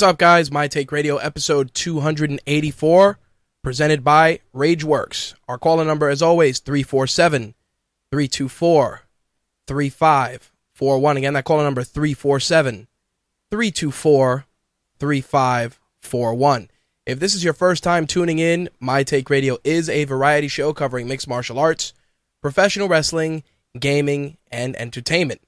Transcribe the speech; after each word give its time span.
What's 0.00 0.08
up, 0.08 0.16
guys? 0.16 0.50
My 0.50 0.66
Take 0.66 0.92
Radio 0.92 1.18
episode 1.18 1.74
284, 1.74 3.18
presented 3.62 4.02
by 4.02 4.40
Rageworks. 4.54 5.34
Our 5.46 5.58
caller 5.58 5.84
number, 5.84 6.08
as 6.08 6.22
always, 6.22 6.58
347 6.58 7.52
324 8.10 9.02
3541. 9.66 11.16
Again, 11.18 11.34
that 11.34 11.44
caller 11.44 11.64
number, 11.64 11.84
347 11.84 12.88
324 13.50 14.46
3541. 14.98 16.70
If 17.04 17.20
this 17.20 17.34
is 17.34 17.44
your 17.44 17.52
first 17.52 17.84
time 17.84 18.06
tuning 18.06 18.38
in, 18.38 18.70
My 18.80 19.02
Take 19.02 19.28
Radio 19.28 19.58
is 19.64 19.90
a 19.90 20.04
variety 20.04 20.48
show 20.48 20.72
covering 20.72 21.08
mixed 21.08 21.28
martial 21.28 21.58
arts, 21.58 21.92
professional 22.40 22.88
wrestling, 22.88 23.42
gaming, 23.78 24.38
and 24.50 24.74
entertainment. 24.76 25.42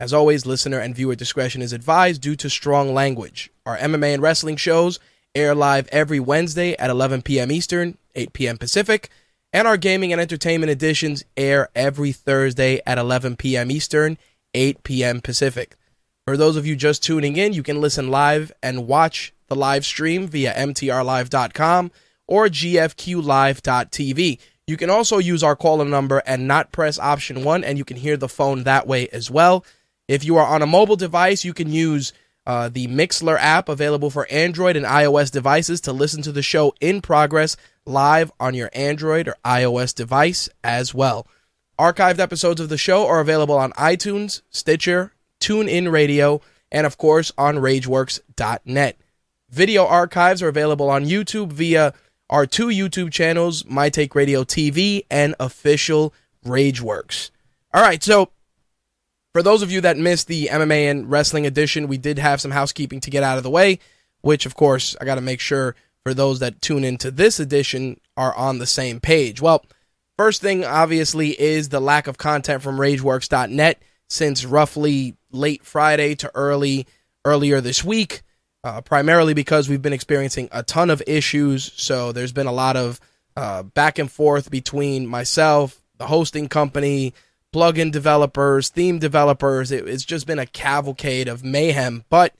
As 0.00 0.12
always, 0.12 0.46
listener 0.46 0.78
and 0.78 0.94
viewer 0.94 1.16
discretion 1.16 1.60
is 1.60 1.72
advised 1.72 2.22
due 2.22 2.36
to 2.36 2.48
strong 2.48 2.94
language. 2.94 3.50
Our 3.66 3.76
MMA 3.78 4.14
and 4.14 4.22
wrestling 4.22 4.54
shows 4.54 5.00
air 5.34 5.56
live 5.56 5.88
every 5.88 6.20
Wednesday 6.20 6.76
at 6.76 6.88
11 6.88 7.22
p.m. 7.22 7.50
Eastern, 7.50 7.98
8 8.14 8.32
p.m. 8.32 8.58
Pacific, 8.58 9.10
and 9.52 9.66
our 9.66 9.76
gaming 9.76 10.12
and 10.12 10.20
entertainment 10.20 10.70
editions 10.70 11.24
air 11.36 11.68
every 11.74 12.12
Thursday 12.12 12.80
at 12.86 12.96
11 12.96 13.34
p.m. 13.38 13.72
Eastern, 13.72 14.18
8 14.54 14.84
p.m. 14.84 15.20
Pacific. 15.20 15.74
For 16.26 16.36
those 16.36 16.56
of 16.56 16.64
you 16.64 16.76
just 16.76 17.02
tuning 17.02 17.36
in, 17.36 17.52
you 17.52 17.64
can 17.64 17.80
listen 17.80 18.08
live 18.08 18.52
and 18.62 18.86
watch 18.86 19.32
the 19.48 19.56
live 19.56 19.84
stream 19.84 20.28
via 20.28 20.54
mtrlive.com 20.54 21.90
or 22.28 22.46
gfqlive.tv. 22.46 24.38
You 24.68 24.76
can 24.76 24.90
also 24.90 25.18
use 25.18 25.42
our 25.42 25.56
caller 25.56 25.86
number 25.86 26.22
and 26.24 26.46
not 26.46 26.70
press 26.70 27.00
option 27.00 27.42
1 27.42 27.64
and 27.64 27.78
you 27.78 27.84
can 27.84 27.96
hear 27.96 28.16
the 28.16 28.28
phone 28.28 28.62
that 28.62 28.86
way 28.86 29.08
as 29.08 29.28
well. 29.28 29.64
If 30.08 30.24
you 30.24 30.36
are 30.36 30.46
on 30.46 30.62
a 30.62 30.66
mobile 30.66 30.96
device, 30.96 31.44
you 31.44 31.52
can 31.52 31.70
use 31.70 32.12
uh, 32.46 32.70
the 32.70 32.88
Mixlr 32.88 33.38
app 33.38 33.68
available 33.68 34.08
for 34.08 34.26
Android 34.30 34.74
and 34.74 34.86
iOS 34.86 35.30
devices 35.30 35.82
to 35.82 35.92
listen 35.92 36.22
to 36.22 36.32
the 36.32 36.42
show 36.42 36.74
in 36.80 37.02
progress 37.02 37.58
live 37.84 38.32
on 38.40 38.54
your 38.54 38.70
Android 38.72 39.28
or 39.28 39.36
iOS 39.44 39.94
device 39.94 40.48
as 40.64 40.94
well. 40.94 41.26
Archived 41.78 42.18
episodes 42.18 42.60
of 42.60 42.70
the 42.70 42.78
show 42.78 43.06
are 43.06 43.20
available 43.20 43.56
on 43.56 43.72
iTunes, 43.72 44.40
Stitcher, 44.50 45.12
TuneIn 45.40 45.92
Radio, 45.92 46.40
and 46.72 46.86
of 46.86 46.96
course 46.96 47.30
on 47.36 47.56
RageWorks.net. 47.56 48.96
Video 49.50 49.86
archives 49.86 50.42
are 50.42 50.48
available 50.48 50.90
on 50.90 51.04
YouTube 51.04 51.52
via 51.52 51.92
our 52.30 52.46
two 52.46 52.68
YouTube 52.68 53.12
channels, 53.12 53.64
My 53.66 53.90
Take 53.90 54.14
Radio 54.14 54.42
TV 54.42 55.04
and 55.10 55.34
official 55.38 56.14
RageWorks. 56.44 57.30
All 57.72 57.82
right, 57.82 58.02
so 58.02 58.30
for 59.38 59.42
those 59.44 59.62
of 59.62 59.70
you 59.70 59.80
that 59.82 59.96
missed 59.96 60.26
the 60.26 60.48
MMA 60.50 60.90
and 60.90 61.08
wrestling 61.08 61.46
edition, 61.46 61.86
we 61.86 61.96
did 61.96 62.18
have 62.18 62.40
some 62.40 62.50
housekeeping 62.50 62.98
to 63.02 63.08
get 63.08 63.22
out 63.22 63.36
of 63.36 63.44
the 63.44 63.50
way, 63.50 63.78
which 64.20 64.46
of 64.46 64.56
course 64.56 64.96
I 65.00 65.04
got 65.04 65.14
to 65.14 65.20
make 65.20 65.38
sure 65.38 65.76
for 66.02 66.12
those 66.12 66.40
that 66.40 66.60
tune 66.60 66.82
into 66.82 67.12
this 67.12 67.38
edition 67.38 68.00
are 68.16 68.34
on 68.34 68.58
the 68.58 68.66
same 68.66 68.98
page. 68.98 69.40
Well, 69.40 69.64
first 70.16 70.42
thing 70.42 70.64
obviously 70.64 71.40
is 71.40 71.68
the 71.68 71.78
lack 71.78 72.08
of 72.08 72.18
content 72.18 72.64
from 72.64 72.78
rageworks.net 72.78 73.80
since 74.08 74.44
roughly 74.44 75.14
late 75.30 75.64
Friday 75.64 76.16
to 76.16 76.32
early 76.34 76.88
earlier 77.24 77.60
this 77.60 77.84
week. 77.84 78.22
Uh, 78.64 78.80
primarily 78.80 79.34
because 79.34 79.68
we've 79.68 79.82
been 79.82 79.92
experiencing 79.92 80.48
a 80.50 80.64
ton 80.64 80.90
of 80.90 81.00
issues. 81.06 81.72
So 81.76 82.10
there's 82.10 82.32
been 82.32 82.48
a 82.48 82.52
lot 82.52 82.74
of 82.74 82.98
uh, 83.36 83.62
back 83.62 84.00
and 84.00 84.10
forth 84.10 84.50
between 84.50 85.06
myself, 85.06 85.80
the 85.96 86.08
hosting 86.08 86.48
company, 86.48 87.14
plugin 87.52 87.90
developers, 87.90 88.68
theme 88.68 88.98
developers. 88.98 89.70
It, 89.70 89.88
it's 89.88 90.04
just 90.04 90.26
been 90.26 90.38
a 90.38 90.46
cavalcade 90.46 91.28
of 91.28 91.44
mayhem, 91.44 92.04
but 92.08 92.34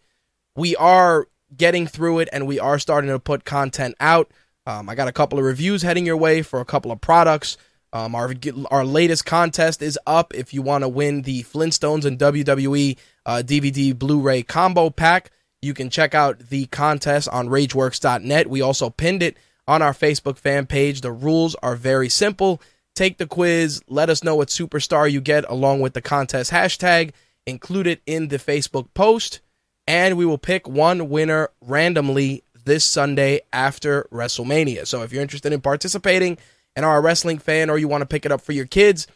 we 0.55 0.77
are 0.77 1.29
getting 1.57 1.87
through 1.87 2.19
it 2.21 2.29
and 2.33 2.47
we 2.47 2.59
are 2.59 2.79
starting 2.79 3.11
to 3.11 3.19
put 3.19 3.45
content 3.45 3.95
out. 4.01 4.31
Um, 4.67 4.89
I 4.89 4.95
got 4.95 5.09
a 5.09 5.13
couple 5.13 5.39
of 5.39 5.45
reviews 5.45 5.83
heading 5.83 6.05
your 6.05 6.17
way 6.17 6.43
for 6.43 6.61
a 6.61 6.65
couple 6.65 6.93
of 6.93 7.01
products. 7.01 7.57
Um, 7.91 8.15
our 8.15 8.35
our 8.71 8.85
latest 8.85 9.25
contest 9.25 9.81
is 9.81 9.99
up. 10.07 10.35
If 10.35 10.53
you 10.53 10.61
want 10.61 10.85
to 10.85 10.89
win 10.89 11.23
the 11.23 11.43
Flintstones 11.45 12.05
and 12.05 12.19
WWE 12.19 12.99
uh, 13.25 13.43
DVD 13.45 13.99
Blu-ray 13.99 14.43
combo 14.43 14.91
pack, 14.91 15.31
you 15.63 15.73
can 15.73 15.89
check 15.89 16.15
out 16.15 16.51
the 16.51 16.67
contest 16.67 17.31
on 17.31 17.49
RageWorks.net. 17.49 18.51
We 18.51 18.61
also 18.61 18.91
pinned 18.91 19.23
it 19.23 19.39
on 19.67 19.81
our 19.81 19.95
Facebook 19.95 20.37
fan 20.37 20.67
page. 20.67 21.01
The 21.01 21.13
rules 21.13 21.55
are 21.57 21.77
very 21.77 22.11
simple. 22.11 22.61
Take 22.99 23.19
the 23.19 23.29
quiz. 23.29 23.81
Let 23.87 24.11
us 24.11 24.25
know 24.25 24.35
what 24.35 24.49
superstar 24.49 25.09
you 25.09 25.21
get 25.21 25.49
along 25.49 25.79
with 25.79 25.93
the 25.93 26.03
contest 26.03 26.51
hashtag. 26.51 27.13
Include 27.47 27.87
it 27.87 28.03
in 28.07 28.27
the 28.27 28.39
Facebook 28.39 28.93
post, 28.93 29.39
and 29.87 30.17
we 30.17 30.27
will 30.27 30.37
pick 30.37 30.67
one 30.67 31.09
winner 31.09 31.51
randomly 31.61 32.43
this 32.65 32.85
Sunday 32.85 33.43
after 33.53 34.09
WrestleMania. 34.11 34.85
So 34.85 35.03
if 35.03 35.13
you're 35.13 35.23
interested 35.23 35.53
in 35.53 35.61
participating 35.61 36.39
and 36.75 36.85
are 36.85 36.99
a 36.99 37.01
wrestling 37.01 37.39
fan 37.39 37.71
or 37.71 37.79
you 37.79 37.87
want 37.87 38.03
to 38.03 38.07
pick 38.07 38.27
it 38.27 38.33
up 38.33 38.41
for 38.41 38.51
your 38.51 38.67
kids, 38.67 39.07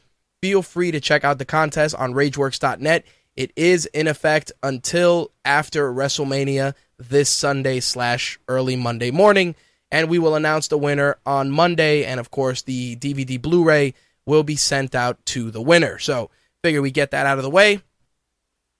feel 0.40 0.62
free 0.62 0.92
to 0.92 1.00
check 1.00 1.24
out 1.24 1.38
the 1.38 1.44
contest 1.44 1.96
on 1.96 2.14
RageWorks.net. 2.14 3.04
It 3.34 3.50
is 3.56 3.86
in 3.86 4.06
effect 4.06 4.52
until 4.62 5.32
after 5.44 5.92
WrestleMania 5.92 6.74
this 6.98 7.30
Sunday 7.30 7.80
slash 7.80 8.38
early 8.46 8.76
Monday 8.76 9.10
morning, 9.10 9.56
and 9.92 10.08
we 10.08 10.18
will 10.18 10.34
announce 10.34 10.68
the 10.68 10.78
winner 10.78 11.18
on 11.24 11.50
Monday. 11.50 12.04
And 12.04 12.18
of 12.18 12.30
course, 12.30 12.62
the 12.62 12.96
DVD 12.96 13.40
Blu-ray 13.40 13.94
will 14.24 14.42
be 14.42 14.56
sent 14.56 14.94
out 14.94 15.24
to 15.26 15.50
the 15.50 15.60
winner. 15.60 15.98
So 15.98 16.30
figure 16.64 16.82
we 16.82 16.90
get 16.90 17.10
that 17.10 17.26
out 17.26 17.38
of 17.38 17.44
the 17.44 17.50
way. 17.50 17.82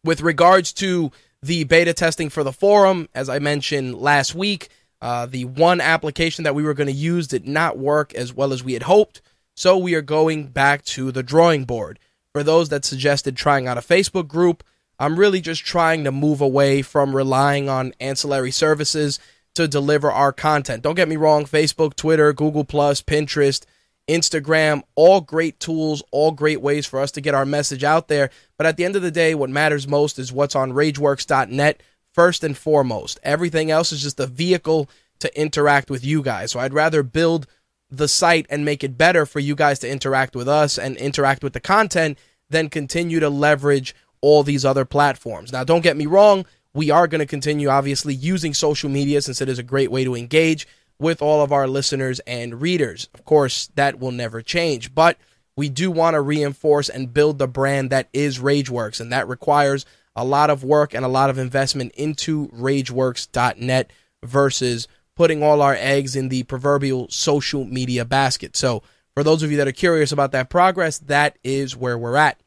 With 0.03 0.23
regards 0.23 0.73
to 0.75 1.13
the 1.43 1.65
beta 1.65 1.93
testing 1.93 2.31
for 2.31 2.43
the 2.43 2.53
forum, 2.53 3.09
as 3.15 3.29
I 3.29 3.39
mentioned 3.39 3.97
last 3.97 4.35
week, 4.35 4.71
uh, 5.03 5.27
the 5.27 5.45
one 5.45 5.81
application 5.81 6.45
that 6.45 6.55
we 6.55 6.63
were 6.63 6.75
going 6.75 6.87
to 6.87 6.93
use 6.93 7.27
did 7.29 7.47
not 7.47 7.77
work 7.77 8.15
as 8.15 8.33
well 8.33 8.53
as 8.53 8.65
we 8.65 8.73
had 8.73 8.85
hoped. 8.85 9.21
So 9.55 9.77
we 9.77 9.95
are 9.95 10.03
going 10.03 10.47
back 10.47 10.85
to 10.87 11.13
the 11.13 11.23
drawing 11.23 11.65
board. 11.65 11.99
For 12.33 12.43
those 12.43 12.71
that 12.71 12.87
suggested 12.87 13.37
trying 13.37 13.69
out 13.69 13.77
a 13.77 13.83
Facebook 13.83 14.29
group, 14.29 14.65
I'm 14.99 15.19
really 15.19 15.43
just 15.43 15.65
trying 15.65 16.05
to 16.05 16.13
move 16.13 16.41
away 16.41 16.81
from 16.81 17.15
relying 17.15 17.69
on 17.69 17.93
ancillary 18.01 18.53
services 18.53 19.19
to 19.55 19.69
deliver 19.69 20.11
our 20.11 20.33
content. 20.33 20.83
Don't 20.83 20.95
get 20.95 21.09
me 21.09 21.17
wrong, 21.17 21.45
Facebook, 21.45 21.95
Twitter, 21.95 22.33
Google 22.33 22.65
Plus, 22.65 23.03
Pinterest, 23.03 23.65
Instagram, 24.09 24.83
all 24.95 25.21
great 25.21 25.61
tools, 25.61 26.03
all 26.11 26.33
great 26.33 26.61
ways 26.61 26.87
for 26.87 27.01
us 27.01 27.11
to 27.13 27.21
get 27.21 27.35
our 27.35 27.47
message 27.47 27.85
out 27.85 28.09
there. 28.09 28.31
But 28.57 28.67
at 28.67 28.77
the 28.77 28.85
end 28.85 28.97
of 28.97 29.03
the 29.03 29.11
day, 29.11 29.35
what 29.35 29.51
matters 29.51 29.87
most 29.87 30.19
is 30.19 30.33
what's 30.33 30.57
on 30.57 30.73
rageworks.net 30.73 31.83
first 32.13 32.45
and 32.45 32.57
foremost. 32.57 33.21
Everything 33.23 33.71
else 33.71 33.93
is 33.93 34.03
just 34.03 34.21
a 34.21 34.27
vehicle 34.27 34.89
to 35.21 35.41
interact 35.41 35.89
with 35.89 36.05
you 36.05 36.23
guys. 36.23 36.51
So 36.51 36.61
I'd 36.61 36.75
rather 36.75 37.03
build 37.03 37.47
the 37.91 38.09
site 38.09 38.47
and 38.51 38.65
make 38.65 38.83
it 38.83 38.99
better 38.99 39.27
for 39.27 39.39
you 39.39 39.55
guys 39.55 39.79
to 39.81 39.89
interact 39.89 40.35
with 40.35 40.49
us 40.49 40.79
and 40.79 40.97
interact 40.97 41.45
with 41.45 41.53
the 41.53 41.61
content, 41.61 42.19
then 42.51 42.69
continue 42.69 43.21
to 43.21 43.31
leverage 43.31 43.95
all 44.21 44.43
these 44.43 44.65
other 44.65 44.85
platforms. 44.85 45.53
Now, 45.53 45.63
don't 45.63 45.83
get 45.83 45.97
me 45.97 46.07
wrong, 46.07 46.47
we 46.75 46.91
are 46.91 47.07
going 47.07 47.21
to 47.21 47.27
continue, 47.27 47.69
obviously, 47.69 48.15
using 48.15 48.55
social 48.55 48.89
media 48.89 49.21
since 49.21 49.41
it 49.41 49.49
is 49.49 49.59
a 49.59 49.65
great 49.65 49.91
way 49.91 50.05
to 50.05 50.15
engage 50.15 50.67
with 50.99 51.21
all 51.21 51.43
of 51.43 51.53
our 51.53 51.67
listeners 51.67 52.21
and 52.21 52.61
readers. 52.61 53.09
Of 53.15 53.25
course, 53.25 53.69
that 53.75 53.99
will 53.99 54.13
never 54.13 54.41
change, 54.41 54.95
but 54.95 55.19
we 55.57 55.69
do 55.69 55.91
want 55.91 56.15
to 56.15 56.21
reinforce 56.21 56.89
and 56.89 57.13
build 57.13 57.39
the 57.39 57.49
brand 57.49 57.91
that 57.91 58.09
is 58.13 58.39
Rageworks, 58.39 59.01
and 59.01 59.13
that 59.13 59.29
requires 59.29 59.85
a 60.17 60.25
lot 60.25 60.51
of 60.51 60.65
work 60.65 60.95
and 60.95 61.05
a 61.05 61.09
lot 61.09 61.31
of 61.31 61.39
investment 61.39 61.93
into 61.93 62.49
rageworks.net 62.49 63.91
versus 64.23 64.89
putting 65.17 65.43
all 65.43 65.61
our 65.61 65.75
eggs 65.79 66.17
in 66.17 66.29
the 66.29 66.43
proverbial 66.45 67.09
social 67.11 67.65
media 67.65 68.05
basket. 68.05 68.57
So, 68.57 68.83
for 69.15 69.23
those 69.23 69.43
of 69.43 69.51
you 69.51 69.59
that 69.59 69.69
are 69.69 69.73
curious 69.73 70.11
about 70.11 70.33
that 70.33 70.49
progress, 70.49 70.99
that 71.01 71.39
is 71.45 71.77
where 71.77 71.99
we're 71.99 72.17
at. 72.17 72.41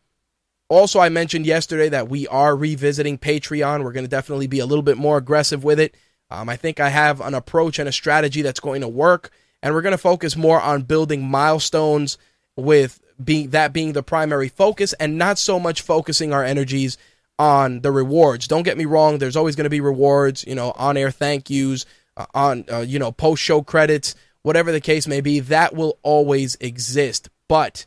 Also, 0.68 1.00
I 1.00 1.10
mentioned 1.10 1.46
yesterday 1.46 1.90
that 1.90 2.10
we 2.10 2.28
are 2.28 2.56
revisiting 2.56 3.20
Patreon. 3.20 3.84
We're 3.84 3.92
going 3.92 4.06
to 4.06 4.10
definitely 4.10 4.48
be 4.48 4.60
a 4.60 4.66
little 4.66 4.84
bit 4.84 4.98
more 4.98 5.18
aggressive 5.18 5.64
with 5.64 5.80
it. 5.80 5.96
Um, 6.32 6.50
I 6.50 6.56
think 6.56 6.80
I 6.80 6.90
have 6.90 7.22
an 7.22 7.36
approach 7.36 7.78
and 7.78 7.88
a 7.88 7.92
strategy 7.92 8.42
that's 8.42 8.60
going 8.60 8.82
to 8.82 8.88
work, 8.88 9.30
and 9.62 9.74
we're 9.76 9.84
going 9.84 9.92
to 9.92 9.98
focus 9.98 10.36
more 10.36 10.60
on 10.60 10.82
building 10.82 11.24
milestones 11.24 12.18
with 12.56 13.00
being 13.24 13.52
that 13.52 13.74
being 13.74 13.94
the 13.94 14.02
primary 14.02 14.50
focus, 14.50 14.94
and 14.94 15.20
not 15.20 15.38
so 15.38 15.60
much 15.60 15.82
focusing 15.82 16.34
our 16.34 16.44
energies 16.44 16.98
on 17.38 17.82
the 17.82 17.92
rewards. 17.92 18.48
Don't 18.48 18.64
get 18.64 18.78
me 18.78 18.86
wrong; 18.86 19.20
there's 19.20 19.36
always 19.36 19.56
going 19.56 19.66
to 19.66 19.70
be 19.70 19.82
rewards, 19.82 20.44
you 20.48 20.56
know, 20.56 20.72
on-air 20.78 21.12
thank 21.12 21.50
yous, 21.52 21.86
uh, 22.18 22.26
on 22.34 22.66
uh, 22.72 22.80
you 22.80 22.98
know 22.98 23.12
post-show 23.12 23.62
credits, 23.62 24.16
whatever 24.42 24.72
the 24.72 24.82
case 24.82 25.06
may 25.06 25.22
be. 25.22 25.40
That 25.42 25.76
will 25.76 26.00
always 26.02 26.56
exist, 26.56 27.30
but 27.48 27.86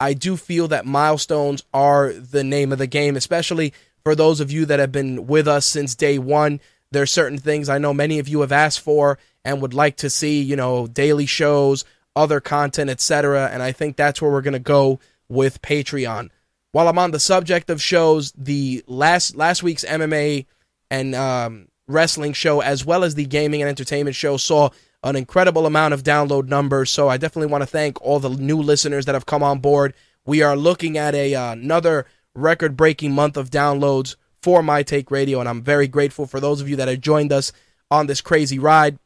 I 0.00 0.14
do 0.14 0.36
feel 0.36 0.68
that 0.68 0.86
milestones 0.86 1.62
are 1.74 2.12
the 2.12 2.42
name 2.42 2.72
of 2.72 2.78
the 2.78 2.86
game, 2.86 3.16
especially 3.16 3.74
for 4.02 4.14
those 4.14 4.40
of 4.40 4.50
you 4.50 4.64
that 4.66 4.80
have 4.80 4.90
been 4.90 5.26
with 5.26 5.46
us 5.46 5.66
since 5.66 5.94
day 5.94 6.18
one. 6.18 6.60
There 6.90 7.02
are 7.02 7.06
certain 7.06 7.38
things 7.38 7.68
I 7.68 7.78
know 7.78 7.92
many 7.92 8.18
of 8.18 8.26
you 8.26 8.40
have 8.40 8.50
asked 8.50 8.80
for 8.80 9.18
and 9.44 9.60
would 9.60 9.74
like 9.74 9.98
to 9.98 10.10
see, 10.10 10.40
you 10.40 10.56
know, 10.56 10.86
daily 10.86 11.26
shows, 11.26 11.84
other 12.16 12.40
content, 12.40 12.90
etc. 12.90 13.48
And 13.52 13.62
I 13.62 13.72
think 13.72 13.96
that's 13.96 14.20
where 14.20 14.30
we're 14.30 14.40
going 14.40 14.54
to 14.54 14.58
go 14.58 15.00
with 15.28 15.62
Patreon. 15.62 16.30
While 16.72 16.88
I'm 16.88 16.98
on 16.98 17.10
the 17.10 17.20
subject 17.20 17.68
of 17.68 17.82
shows, 17.82 18.32
the 18.32 18.82
last 18.86 19.36
last 19.36 19.62
week's 19.62 19.84
MMA 19.84 20.46
and 20.90 21.14
um, 21.14 21.68
wrestling 21.86 22.32
show, 22.32 22.60
as 22.60 22.84
well 22.84 23.04
as 23.04 23.14
the 23.14 23.26
gaming 23.26 23.60
and 23.60 23.68
entertainment 23.68 24.16
show, 24.16 24.36
saw 24.36 24.70
an 25.02 25.16
incredible 25.16 25.66
amount 25.66 25.94
of 25.94 26.02
download 26.02 26.48
numbers. 26.48 26.90
So 26.90 27.08
I 27.08 27.16
definitely 27.16 27.50
want 27.50 27.62
to 27.62 27.66
thank 27.66 28.00
all 28.02 28.18
the 28.18 28.30
new 28.30 28.60
listeners 28.60 29.06
that 29.06 29.14
have 29.14 29.26
come 29.26 29.42
on 29.42 29.60
board. 29.60 29.94
We 30.26 30.42
are 30.42 30.56
looking 30.56 30.98
at 30.98 31.14
a 31.14 31.34
uh, 31.34 31.52
another 31.52 32.06
record 32.34 32.76
breaking 32.76 33.12
month 33.12 33.36
of 33.36 33.50
downloads 33.50 34.16
for 34.42 34.62
My 34.62 34.82
Take 34.82 35.10
Radio, 35.10 35.40
and 35.40 35.48
I'm 35.48 35.62
very 35.62 35.88
grateful 35.88 36.26
for 36.26 36.40
those 36.40 36.60
of 36.60 36.68
you 36.68 36.76
that 36.76 36.88
have 36.88 37.00
joined 37.00 37.32
us 37.32 37.52
on 37.90 38.06
this 38.06 38.20
crazy 38.20 38.58
ride. 38.58 38.98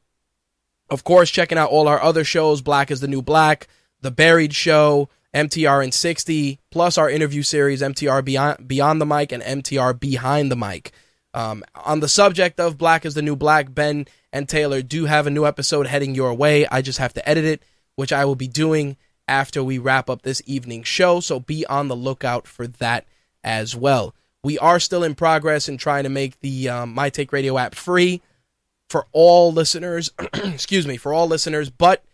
Of 0.91 1.05
course, 1.05 1.31
checking 1.31 1.58
out 1.58 1.70
all 1.70 1.88
our 1.88 2.00
other 2.00 2.25
shows, 2.25 2.61
Black 2.61 2.90
is 2.90 3.00
the 3.00 3.08
New 3.08 3.23
Black, 3.23 3.69
The 4.00 4.11
Buried 4.11 4.55
Show, 4.55 5.08
MTR 5.35 5.82
in 5.82 5.93
60, 5.93 6.61
plus 6.70 6.99
our 6.99 7.11
interview 7.11 7.43
series, 7.43 7.82
MTR 7.82 8.25
Beyond, 8.25 8.69
Beyond 8.69 9.00
the 9.00 9.06
Mic 9.06 9.32
and 9.32 9.43
MTR 9.43 9.99
Behind 9.99 10.50
the 10.50 10.56
Mic. 10.56 10.93
Um, 11.32 11.64
on 11.75 11.99
the 12.00 12.08
subject 12.08 12.61
of 12.61 12.79
Black 12.79 13.05
is 13.05 13.14
the 13.14 13.23
New 13.23 13.35
Black, 13.35 13.75
Ben 13.75 14.06
and 14.35 14.49
Taylor 14.49 14.83
do 14.83 15.05
have 15.05 15.29
a 15.29 15.31
new 15.31 15.47
episode 15.47 15.87
heading 15.87 16.17
your 16.17 16.35
way. 16.35 16.67
I 16.67 16.83
just 16.83 16.99
have 16.99 17.15
to 17.15 17.27
edit 17.27 17.45
it, 17.45 17.63
which 17.95 18.13
I 18.13 18.25
will 18.25 18.35
be 18.35 18.49
doing 18.49 18.97
after 19.29 19.63
we 19.63 19.79
wrap 19.79 20.11
up 20.11 20.23
this 20.23 20.43
evening 20.45 20.83
show. 20.83 21.21
So 21.21 21.39
be 21.39 21.65
on 21.67 21.87
the 21.87 21.95
lookout 21.95 22.49
for 22.49 22.67
that 22.67 23.07
as 23.45 23.77
well. 23.77 24.13
We 24.43 24.59
are 24.59 24.81
still 24.81 25.05
in 25.05 25.15
progress 25.15 25.69
in 25.69 25.79
trying 25.79 26.03
to 26.03 26.11
make 26.11 26.41
the 26.41 26.69
um, 26.69 26.93
My 26.93 27.11
Take 27.11 27.33
Radio 27.33 27.57
app 27.57 27.77
free 27.77 28.23
for 28.89 29.07
all 29.13 29.53
listeners. 29.53 30.11
excuse 30.35 30.85
me, 30.85 30.97
for 30.97 31.15
all 31.15 31.29
listeners, 31.29 31.71
but 31.71 32.05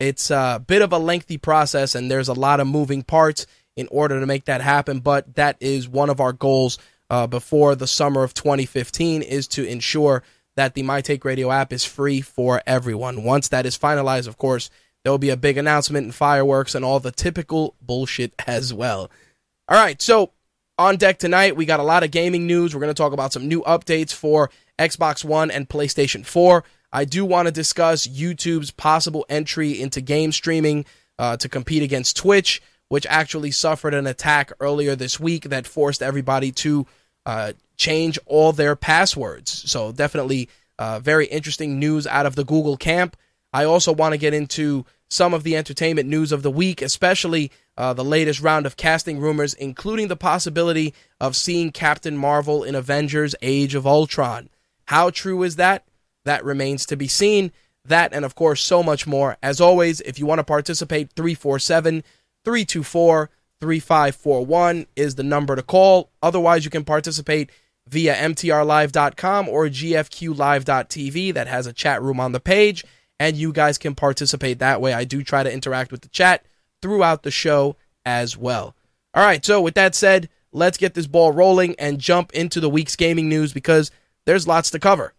it's 0.00 0.32
a 0.32 0.62
bit 0.66 0.82
of 0.82 0.92
a 0.92 0.98
lengthy 0.98 1.38
process 1.38 1.94
and 1.94 2.10
there's 2.10 2.28
a 2.28 2.34
lot 2.34 2.58
of 2.58 2.66
moving 2.66 3.04
parts 3.04 3.46
in 3.76 3.86
order 3.92 4.18
to 4.18 4.26
make 4.26 4.46
that 4.46 4.62
happen. 4.62 4.98
But 4.98 5.36
that 5.36 5.56
is 5.60 5.88
one 5.88 6.10
of 6.10 6.18
our 6.18 6.32
goals 6.32 6.76
uh, 7.08 7.28
before 7.28 7.76
the 7.76 7.86
summer 7.86 8.24
of 8.24 8.34
2015 8.34 9.22
is 9.22 9.46
to 9.48 9.64
ensure 9.64 10.24
that 10.58 10.74
the 10.74 10.82
My 10.82 11.00
Take 11.00 11.24
Radio 11.24 11.52
app 11.52 11.72
is 11.72 11.84
free 11.84 12.20
for 12.20 12.60
everyone. 12.66 13.22
Once 13.22 13.46
that 13.46 13.64
is 13.64 13.78
finalized, 13.78 14.26
of 14.26 14.38
course, 14.38 14.70
there 15.04 15.12
will 15.12 15.18
be 15.18 15.30
a 15.30 15.36
big 15.36 15.56
announcement 15.56 16.02
and 16.04 16.12
fireworks 16.12 16.74
and 16.74 16.84
all 16.84 16.98
the 16.98 17.12
typical 17.12 17.76
bullshit 17.80 18.32
as 18.44 18.74
well. 18.74 19.08
All 19.68 19.78
right, 19.78 20.02
so 20.02 20.32
on 20.76 20.96
deck 20.96 21.20
tonight, 21.20 21.54
we 21.54 21.64
got 21.64 21.78
a 21.78 21.84
lot 21.84 22.02
of 22.02 22.10
gaming 22.10 22.48
news. 22.48 22.74
We're 22.74 22.80
going 22.80 22.92
to 22.92 23.00
talk 23.00 23.12
about 23.12 23.32
some 23.32 23.46
new 23.46 23.62
updates 23.62 24.12
for 24.12 24.50
Xbox 24.80 25.24
One 25.24 25.52
and 25.52 25.68
PlayStation 25.68 26.26
4. 26.26 26.64
I 26.92 27.04
do 27.04 27.24
want 27.24 27.46
to 27.46 27.52
discuss 27.52 28.08
YouTube's 28.08 28.72
possible 28.72 29.24
entry 29.28 29.80
into 29.80 30.00
game 30.00 30.32
streaming 30.32 30.86
uh, 31.20 31.36
to 31.36 31.48
compete 31.48 31.84
against 31.84 32.16
Twitch, 32.16 32.60
which 32.88 33.06
actually 33.06 33.52
suffered 33.52 33.94
an 33.94 34.08
attack 34.08 34.50
earlier 34.58 34.96
this 34.96 35.20
week 35.20 35.44
that 35.44 35.68
forced 35.68 36.02
everybody 36.02 36.50
to 36.50 36.84
uh, 37.28 37.52
change 37.76 38.18
all 38.24 38.52
their 38.52 38.74
passwords. 38.74 39.70
So 39.70 39.92
definitely 39.92 40.48
uh, 40.78 40.98
very 40.98 41.26
interesting 41.26 41.78
news 41.78 42.06
out 42.06 42.24
of 42.24 42.36
the 42.36 42.44
Google 42.44 42.78
camp. 42.78 43.18
I 43.52 43.64
also 43.64 43.92
want 43.92 44.14
to 44.14 44.18
get 44.18 44.32
into 44.32 44.86
some 45.10 45.34
of 45.34 45.42
the 45.42 45.54
entertainment 45.54 46.08
news 46.08 46.32
of 46.32 46.42
the 46.42 46.50
week, 46.50 46.80
especially 46.80 47.52
uh, 47.76 47.92
the 47.92 48.04
latest 48.04 48.40
round 48.40 48.64
of 48.64 48.78
casting 48.78 49.20
rumors, 49.20 49.52
including 49.52 50.08
the 50.08 50.16
possibility 50.16 50.94
of 51.20 51.36
seeing 51.36 51.70
Captain 51.70 52.16
Marvel 52.16 52.64
in 52.64 52.74
Avengers 52.74 53.34
Age 53.42 53.74
of 53.74 53.86
Ultron. 53.86 54.48
How 54.86 55.10
true 55.10 55.42
is 55.42 55.56
that? 55.56 55.84
That 56.24 56.42
remains 56.46 56.86
to 56.86 56.96
be 56.96 57.08
seen. 57.08 57.52
That 57.84 58.14
and, 58.14 58.24
of 58.24 58.34
course, 58.34 58.62
so 58.62 58.82
much 58.82 59.06
more. 59.06 59.36
As 59.42 59.60
always, 59.60 60.00
if 60.00 60.18
you 60.18 60.24
want 60.24 60.38
to 60.38 60.44
participate, 60.44 61.12
347 61.14 62.02
324 62.44 63.30
3541 63.60 64.86
is 64.96 65.16
the 65.16 65.22
number 65.22 65.56
to 65.56 65.62
call. 65.62 66.10
Otherwise, 66.22 66.64
you 66.64 66.70
can 66.70 66.84
participate 66.84 67.50
via 67.88 68.14
mtrlive.com 68.14 69.48
or 69.48 69.66
gfqlive.tv 69.66 71.34
that 71.34 71.48
has 71.48 71.66
a 71.66 71.72
chat 71.72 72.02
room 72.02 72.20
on 72.20 72.32
the 72.32 72.40
page 72.40 72.84
and 73.18 73.36
you 73.36 73.52
guys 73.52 73.78
can 73.78 73.94
participate 73.94 74.58
that 74.58 74.80
way. 74.80 74.92
I 74.92 75.04
do 75.04 75.22
try 75.22 75.42
to 75.42 75.52
interact 75.52 75.90
with 75.90 76.02
the 76.02 76.08
chat 76.08 76.44
throughout 76.82 77.22
the 77.22 77.30
show 77.30 77.76
as 78.04 78.36
well. 78.36 78.74
All 79.14 79.24
right, 79.24 79.44
so 79.44 79.60
with 79.60 79.74
that 79.74 79.94
said, 79.94 80.28
let's 80.52 80.78
get 80.78 80.94
this 80.94 81.06
ball 81.06 81.32
rolling 81.32 81.74
and 81.78 81.98
jump 81.98 82.32
into 82.32 82.60
the 82.60 82.70
week's 82.70 82.94
gaming 82.94 83.28
news 83.28 83.52
because 83.52 83.90
there's 84.26 84.46
lots 84.46 84.70
to 84.70 84.78
cover. 84.78 85.14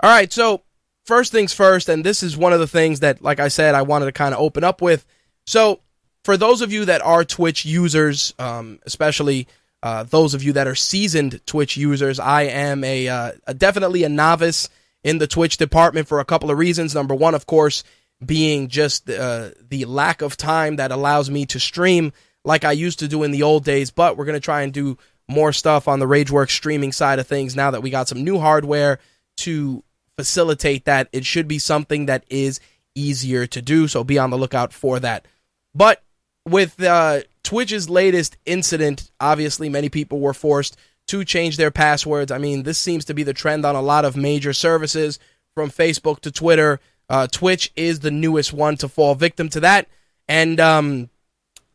All 0.00 0.10
right, 0.10 0.32
so 0.32 0.62
first 1.08 1.32
things 1.32 1.54
first, 1.54 1.88
and 1.88 2.04
this 2.04 2.22
is 2.22 2.36
one 2.36 2.52
of 2.52 2.60
the 2.60 2.66
things 2.66 3.00
that, 3.00 3.22
like 3.22 3.40
I 3.40 3.48
said, 3.48 3.74
I 3.74 3.82
wanted 3.82 4.04
to 4.04 4.12
kind 4.12 4.34
of 4.34 4.40
open 4.40 4.62
up 4.62 4.82
with. 4.82 5.06
So, 5.46 5.80
for 6.22 6.36
those 6.36 6.60
of 6.60 6.70
you 6.70 6.84
that 6.84 7.00
are 7.00 7.24
Twitch 7.24 7.64
users, 7.64 8.34
um, 8.38 8.78
especially 8.84 9.48
uh, 9.82 10.02
those 10.04 10.34
of 10.34 10.42
you 10.42 10.52
that 10.52 10.66
are 10.66 10.74
seasoned 10.74 11.40
Twitch 11.46 11.78
users, 11.78 12.20
I 12.20 12.42
am 12.42 12.84
a, 12.84 13.08
uh, 13.08 13.32
a, 13.46 13.54
definitely 13.54 14.04
a 14.04 14.10
novice 14.10 14.68
in 15.02 15.16
the 15.16 15.26
Twitch 15.26 15.56
department 15.56 16.08
for 16.08 16.20
a 16.20 16.24
couple 16.26 16.50
of 16.50 16.58
reasons. 16.58 16.94
Number 16.94 17.14
one, 17.14 17.34
of 17.34 17.46
course, 17.46 17.84
being 18.24 18.68
just 18.68 19.08
uh, 19.08 19.50
the 19.66 19.86
lack 19.86 20.20
of 20.20 20.36
time 20.36 20.76
that 20.76 20.90
allows 20.90 21.30
me 21.30 21.46
to 21.46 21.58
stream 21.58 22.12
like 22.44 22.64
I 22.64 22.72
used 22.72 22.98
to 22.98 23.08
do 23.08 23.22
in 23.22 23.30
the 23.30 23.44
old 23.44 23.64
days. 23.64 23.90
But 23.90 24.18
we're 24.18 24.26
gonna 24.26 24.40
try 24.40 24.62
and 24.62 24.74
do 24.74 24.98
more 25.26 25.54
stuff 25.54 25.88
on 25.88 26.00
the 26.00 26.06
RageWorks 26.06 26.50
streaming 26.50 26.92
side 26.92 27.18
of 27.18 27.26
things 27.26 27.56
now 27.56 27.70
that 27.70 27.82
we 27.82 27.88
got 27.88 28.08
some 28.08 28.24
new 28.24 28.38
hardware 28.38 28.98
to 29.38 29.82
facilitate 30.18 30.84
that. 30.84 31.08
It 31.12 31.24
should 31.24 31.46
be 31.46 31.60
something 31.60 32.06
that 32.06 32.24
is 32.28 32.58
easier 32.96 33.46
to 33.46 33.62
do, 33.62 33.86
so 33.86 34.02
be 34.02 34.18
on 34.18 34.30
the 34.30 34.36
lookout 34.36 34.72
for 34.72 34.98
that. 34.98 35.26
But 35.76 36.02
with 36.44 36.82
uh, 36.82 37.20
Twitch's 37.44 37.88
latest 37.88 38.36
incident, 38.44 39.12
obviously 39.20 39.68
many 39.68 39.88
people 39.88 40.18
were 40.18 40.34
forced 40.34 40.76
to 41.06 41.24
change 41.24 41.56
their 41.56 41.70
passwords. 41.70 42.32
I 42.32 42.38
mean, 42.38 42.64
this 42.64 42.80
seems 42.80 43.04
to 43.04 43.14
be 43.14 43.22
the 43.22 43.32
trend 43.32 43.64
on 43.64 43.76
a 43.76 43.80
lot 43.80 44.04
of 44.04 44.16
major 44.16 44.52
services 44.52 45.20
from 45.54 45.70
Facebook 45.70 46.18
to 46.20 46.32
Twitter. 46.32 46.80
Uh, 47.08 47.28
Twitch 47.28 47.72
is 47.76 48.00
the 48.00 48.10
newest 48.10 48.52
one 48.52 48.76
to 48.78 48.88
fall 48.88 49.14
victim 49.14 49.48
to 49.50 49.60
that. 49.60 49.86
And 50.26 50.58
um, 50.58 51.10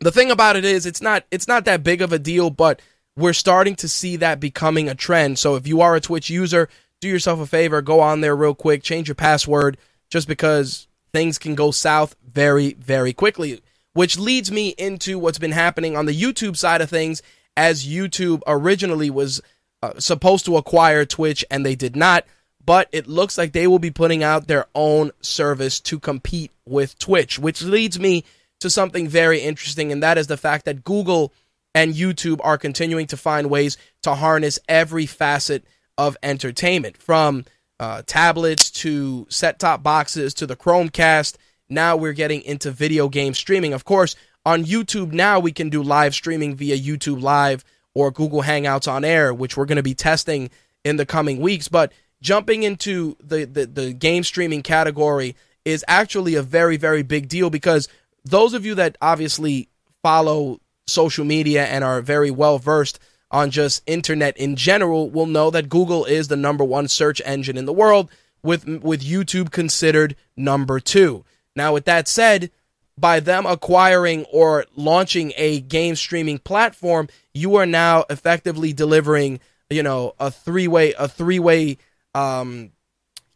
the 0.02 0.12
thing 0.12 0.32
about 0.32 0.58
it 0.58 0.66
is, 0.66 0.86
it's 0.86 1.02
not 1.02 1.24
it's 1.32 1.48
not 1.48 1.64
that 1.64 1.82
big 1.82 2.02
of 2.02 2.12
a 2.12 2.20
deal, 2.20 2.50
but 2.50 2.82
we're 3.16 3.32
starting 3.32 3.76
to 3.78 3.88
see 3.88 4.18
that 4.18 4.42
becoming 4.42 4.90
a 4.90 4.96
trend. 4.96 5.40
So 5.40 5.56
if 5.56 5.66
you 5.66 5.80
are 5.80 5.96
a 5.96 6.02
Twitch 6.02 6.30
user, 6.30 6.68
do 7.03 7.10
yourself 7.10 7.41
a 7.41 7.45
favor, 7.45 7.81
go 7.81 8.00
on 8.00 8.22
there 8.22 8.36
real 8.36 8.55
quick, 8.55 8.81
change 8.81 9.10
your 9.10 9.15
password, 9.15 9.77
just 10.10 10.25
because 10.25 10.88
things 11.12 11.38
can 11.38 11.53
go 11.53 11.69
south 11.69 12.15
very, 12.25 12.74
very 12.74 13.12
quickly. 13.12 13.62
Which 13.93 14.17
leads 14.17 14.51
me 14.51 14.69
into 14.69 15.19
what's 15.19 15.38
been 15.38 15.51
happening 15.51 15.98
on 15.98 16.05
the 16.05 16.19
YouTube 16.19 16.55
side 16.55 16.81
of 16.81 16.89
things, 16.89 17.22
as 17.57 17.86
YouTube 17.86 18.41
originally 18.48 19.10
was 19.10 19.41
uh, 19.83 20.00
supposed 20.00 20.45
to 20.45 20.55
acquire 20.55 21.05
Twitch 21.05 21.43
and 21.51 21.65
they 21.65 21.75
did 21.75 21.95
not, 21.95 22.25
but 22.65 22.88
it 22.93 23.05
looks 23.05 23.38
like 23.38 23.51
they 23.51 23.67
will 23.67 23.79
be 23.79 23.91
putting 23.91 24.24
out 24.24 24.48
their 24.48 24.65
own 24.74 25.12
service 25.19 25.81
to 25.81 26.00
compete 26.00 26.51
with 26.65 26.98
Twitch, 26.98 27.38
which 27.38 27.62
leads 27.62 28.00
me 28.00 28.24
to 28.62 28.69
something 28.69 29.10
very 29.10 29.41
interesting, 29.41 29.91
and 29.91 30.01
that 30.01 30.17
is 30.17 30.27
the 30.27 30.38
fact 30.38 30.63
that 30.65 30.86
Google 30.86 31.33
and 31.75 31.93
YouTube 31.93 32.39
are 32.43 32.57
continuing 32.57 33.07
to 33.07 33.17
find 33.17 33.50
ways 33.50 33.77
to 34.03 34.15
harness 34.15 34.57
every 34.69 35.05
facet 35.05 35.65
of 35.98 36.18
entertainment 36.24 36.98
from 36.98 37.46
uh, 37.80 38.02
tablets 38.06 38.72
to 38.72 39.26
set 39.30 39.60
top 39.60 39.84
boxes 39.84 40.34
to 40.36 40.46
the 40.46 40.56
Chromecast. 40.56 41.36
Now 41.70 41.96
we're 41.96 42.14
getting 42.14 42.42
into 42.42 42.72
video 42.72 43.10
game 43.10 43.34
streaming. 43.34 43.74
Of 43.74 43.86
course, 43.86 44.16
on 44.46 44.64
YouTube 44.64 45.12
now 45.12 45.40
we 45.40 45.52
can 45.52 45.70
do 45.70 45.82
live 45.82 46.14
streaming 46.14 46.56
via 46.56 46.78
YouTube 46.78 47.22
Live 47.22 47.64
or 47.94 48.12
Google 48.12 48.44
Hangouts 48.44 48.92
on 48.92 49.06
Air, 49.06 49.34
which 49.34 49.56
we're 49.56 49.66
going 49.66 49.78
to 49.78 49.84
be 49.84 49.96
testing 49.96 50.50
in 50.84 50.98
the 50.98 51.06
coming 51.06 51.40
weeks. 51.40 51.68
But 51.68 51.94
jumping 52.22 52.64
into 52.64 53.16
the, 53.24 53.46
the, 53.46 53.66
the 53.66 53.94
game 53.94 54.24
streaming 54.24 54.64
category 54.64 55.36
is 55.66 55.86
actually 55.88 56.36
a 56.36 56.42
very, 56.42 56.78
very 56.78 57.04
big 57.04 57.28
deal 57.28 57.50
because 57.50 57.88
those 58.26 58.54
of 58.54 58.66
you 58.66 58.76
that 58.76 58.98
obviously 59.02 59.70
follow 60.02 60.60
social 60.88 61.26
media 61.26 61.66
and 61.66 61.84
are 61.84 62.02
very 62.02 62.32
well 62.32 62.58
versed 62.58 63.00
on 63.34 63.50
just 63.50 63.82
internet 63.88 64.38
in 64.38 64.56
general 64.56 65.10
will 65.10 65.25
know 65.25 65.50
that 65.50 65.68
Google 65.68 66.06
is 66.06 66.28
the 66.28 66.38
number 66.38 66.63
one 66.63 66.88
search 66.88 67.20
engine 67.25 67.58
in 67.58 67.66
the 67.66 67.74
world 67.74 68.10
with 68.44 68.66
with 68.84 69.02
YouTube 69.02 69.52
considered 69.52 70.16
number 70.38 70.80
2. 70.80 71.25
Now 71.56 71.74
with 71.74 71.86
that 71.86 72.08
said, 72.08 72.52
by 72.98 73.20
them 73.20 73.48
acquiring 73.48 74.25
or 74.32 74.66
launching 74.75 75.34
a 75.36 75.62
game 75.62 75.96
streaming 75.96 76.38
platform, 76.38 77.10
you 77.34 77.56
are 77.56 77.66
now 77.66 78.06
effectively 78.10 78.72
delivering, 78.72 79.40
you 79.70 79.82
know, 79.82 80.13
a 80.20 80.30
three-way 80.30 80.94
a 80.94 81.08
three-way 81.08 81.78
um 82.13 82.72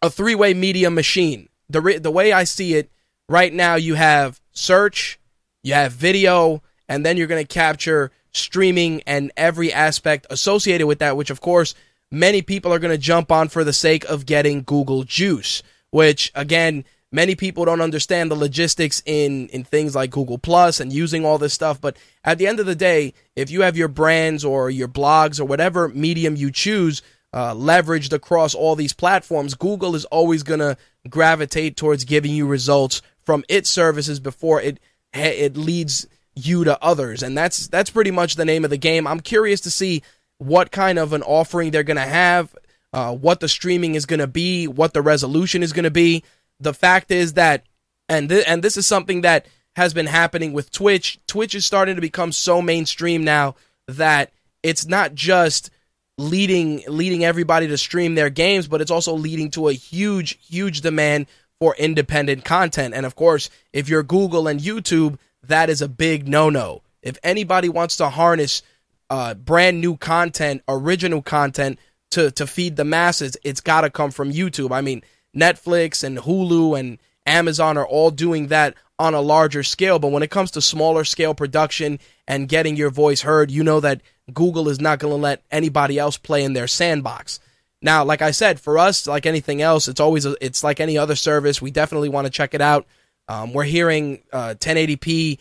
a 0.04 0.12
three-way 0.12 0.54
media 0.54 0.92
machine. 0.92 1.50
The 1.70 2.00
the 2.02 2.12
way 2.12 2.32
I 2.32 2.44
see 2.44 2.76
it 2.76 2.92
right 3.28 3.52
now 3.52 3.76
you 3.76 3.96
have 3.96 4.40
search, 4.52 5.20
you 5.64 5.74
have 5.74 5.92
video, 5.94 6.62
and 6.88 7.04
then 7.04 7.18
you're 7.18 7.28
going 7.28 7.44
to 7.44 7.54
capture 7.54 8.12
streaming 8.38 9.02
and 9.06 9.32
every 9.36 9.72
aspect 9.72 10.28
associated 10.30 10.88
with 10.88 11.00
that, 11.00 11.18
which 11.18 11.30
of 11.30 11.42
course 11.42 11.74
many 12.12 12.42
people 12.42 12.74
are 12.74 12.80
going 12.80 12.92
to 12.94 12.98
jump 12.98 13.32
on 13.32 13.50
for 13.50 13.64
the 13.64 13.74
sake 13.74 14.06
of 14.06 14.26
getting 14.26 14.64
Google 14.64 15.04
Juice, 15.04 15.64
which 15.92 16.32
again, 16.36 16.86
many 17.12 17.36
people 17.36 17.66
don't 17.66 17.82
understand 17.82 18.32
the 18.32 18.36
logistics 18.36 19.02
in 19.06 19.48
in 19.50 19.64
things 19.64 19.96
like 19.96 20.12
Google 20.12 20.38
Plus 20.38 20.80
and 20.80 20.92
using 20.94 21.26
all 21.26 21.38
this 21.38 21.54
stuff, 21.54 21.80
but 21.80 21.98
at 22.24 22.38
the 22.38 22.48
end 22.48 22.60
of 22.60 22.66
the 22.66 22.76
day, 22.76 23.14
if 23.36 23.50
you 23.52 23.62
have 23.62 23.78
your 23.78 23.88
brands 23.88 24.44
or 24.44 24.70
your 24.70 24.88
blogs 24.88 25.40
or 25.40 25.46
whatever 25.46 25.88
medium 25.90 26.36
you 26.36 26.52
choose 26.52 27.02
uh, 27.34 27.54
leveraged 27.54 28.14
across 28.14 28.56
all 28.56 28.76
these 28.76 28.94
platforms, 28.94 29.54
Google 29.54 29.96
is 29.96 30.06
always 30.06 30.44
going 30.44 30.60
to 30.60 30.78
gravitate 31.10 31.76
towards 31.78 32.04
giving 32.04 32.32
you 32.32 32.48
results 32.48 33.02
from 33.26 33.44
its 33.50 33.70
services 33.70 34.20
before 34.20 34.62
it 34.62 34.80
it 35.14 35.58
leads 35.58 36.06
you 36.38 36.64
to 36.64 36.82
others, 36.84 37.24
and 37.24 37.38
that's 37.38 37.68
that's 37.68 37.90
pretty 37.90 38.12
much 38.12 38.36
the 38.36 38.46
name 38.46 38.64
of 38.64 38.70
the 38.70 38.78
game. 38.78 39.08
I'm 39.08 39.20
curious 39.20 39.62
to 39.62 39.72
see 39.72 40.04
what 40.38 40.72
kind 40.72 41.00
of 41.00 41.14
an 41.14 41.24
offering 41.24 41.72
they're 41.72 41.84
going 41.84 41.98
to 41.98 42.04
have, 42.04 42.56
uh, 42.94 43.14
what 43.16 43.40
the 43.40 43.48
streaming 43.48 43.96
is 43.96 44.06
going 44.06 44.20
to 44.20 44.28
be, 44.28 44.68
what 44.68 44.94
the 44.94 45.02
resolution 45.02 45.64
is 45.64 45.74
going 45.74 45.84
to 45.84 45.92
be. 45.92 46.24
The 46.60 46.74
fact 46.74 47.12
is 47.12 47.34
that, 47.34 47.66
and 48.08 48.30
th- 48.30 48.46
and 48.48 48.64
this 48.64 48.78
is 48.78 48.88
something 48.88 49.22
that 49.22 49.48
has 49.76 49.94
been 49.94 50.08
happening 50.08 50.54
with 50.54 50.72
Twitch. 50.72 51.20
Twitch 51.28 51.56
is 51.56 51.66
starting 51.66 51.96
to 51.96 52.02
become 52.02 52.32
so 52.32 52.62
mainstream 52.62 53.24
now 53.24 53.56
that 53.88 54.32
it's 54.64 54.86
not 54.88 55.14
just 55.14 55.70
leading 56.18 56.84
leading 56.88 57.24
everybody 57.24 57.68
to 57.68 57.78
stream 57.78 58.16
their 58.16 58.30
games, 58.30 58.68
but 58.68 58.82
it's 58.82 58.92
also 58.92 59.14
leading 59.14 59.52
to 59.52 59.68
a 59.68 59.74
huge 59.74 60.38
huge 60.46 60.82
demand 60.82 61.28
for 61.60 61.76
independent 61.78 62.46
content. 62.46 62.94
And 62.94 63.06
of 63.06 63.16
course, 63.16 63.50
if 63.74 63.90
you're 63.90 64.04
Google 64.04 64.48
and 64.48 64.60
YouTube, 64.60 65.18
that 65.48 65.70
is 65.70 65.82
a 65.82 65.88
big 65.88 66.28
no 66.28 66.50
no. 66.50 66.82
If 67.02 67.18
anybody 67.24 67.70
wants 67.70 67.98
to 67.98 68.10
harness 68.10 68.62
uh, 69.10 69.34
brand 69.34 69.80
new 69.82 69.98
content, 69.98 70.64
original 70.68 71.22
content 71.22 71.80
to, 72.12 72.32
to 72.32 72.48
feed 72.48 72.76
the 72.76 72.86
masses, 72.86 73.38
it's 73.44 73.62
got 73.62 73.82
to 73.82 73.90
come 73.90 74.12
from 74.12 74.32
YouTube. 74.32 74.72
I 74.72 74.82
mean, 74.82 75.04
Netflix 75.36 76.04
and 76.04 76.18
Hulu 76.18 76.80
and 76.80 76.98
Amazon 77.26 77.78
are 77.78 77.88
all 77.88 78.12
doing 78.12 78.48
that 78.48 78.76
on 79.00 79.14
a 79.14 79.22
larger 79.22 79.64
scale. 79.64 80.00
But 80.00 80.12
when 80.12 80.24
it 80.24 80.32
comes 80.32 80.52
to 80.52 80.62
smaller 80.62 81.04
scale 81.04 81.34
production 81.34 82.00
and 82.28 82.50
getting 82.50 82.76
your 82.76 82.90
voice 82.90 83.22
heard, 83.22 83.52
you 83.52 83.64
know 83.64 83.80
that 83.80 84.02
Google 84.34 84.70
is 84.70 84.82
not 84.82 85.00
going 85.00 85.12
to 85.12 85.18
let 85.18 85.44
anybody 85.52 86.00
else 86.00 86.18
play 86.18 86.44
in 86.44 86.54
their 86.54 86.68
sandbox. 86.68 87.40
Now, 87.82 88.04
like 88.04 88.22
I 88.22 88.32
said, 88.32 88.60
for 88.60 88.78
us, 88.78 89.06
like 89.06 89.26
anything 89.26 89.62
else, 89.62 89.88
it's 89.88 90.00
always 90.00 90.26
a, 90.26 90.36
it's 90.44 90.64
like 90.64 90.80
any 90.80 90.98
other 90.98 91.16
service. 91.16 91.62
We 91.62 91.72
definitely 91.72 92.10
want 92.10 92.26
to 92.26 92.32
check 92.32 92.54
it 92.54 92.62
out. 92.62 92.88
Um, 93.28 93.54
we're 93.54 93.64
hearing 93.64 94.24
uh, 94.32 94.56
1080p 94.58 95.40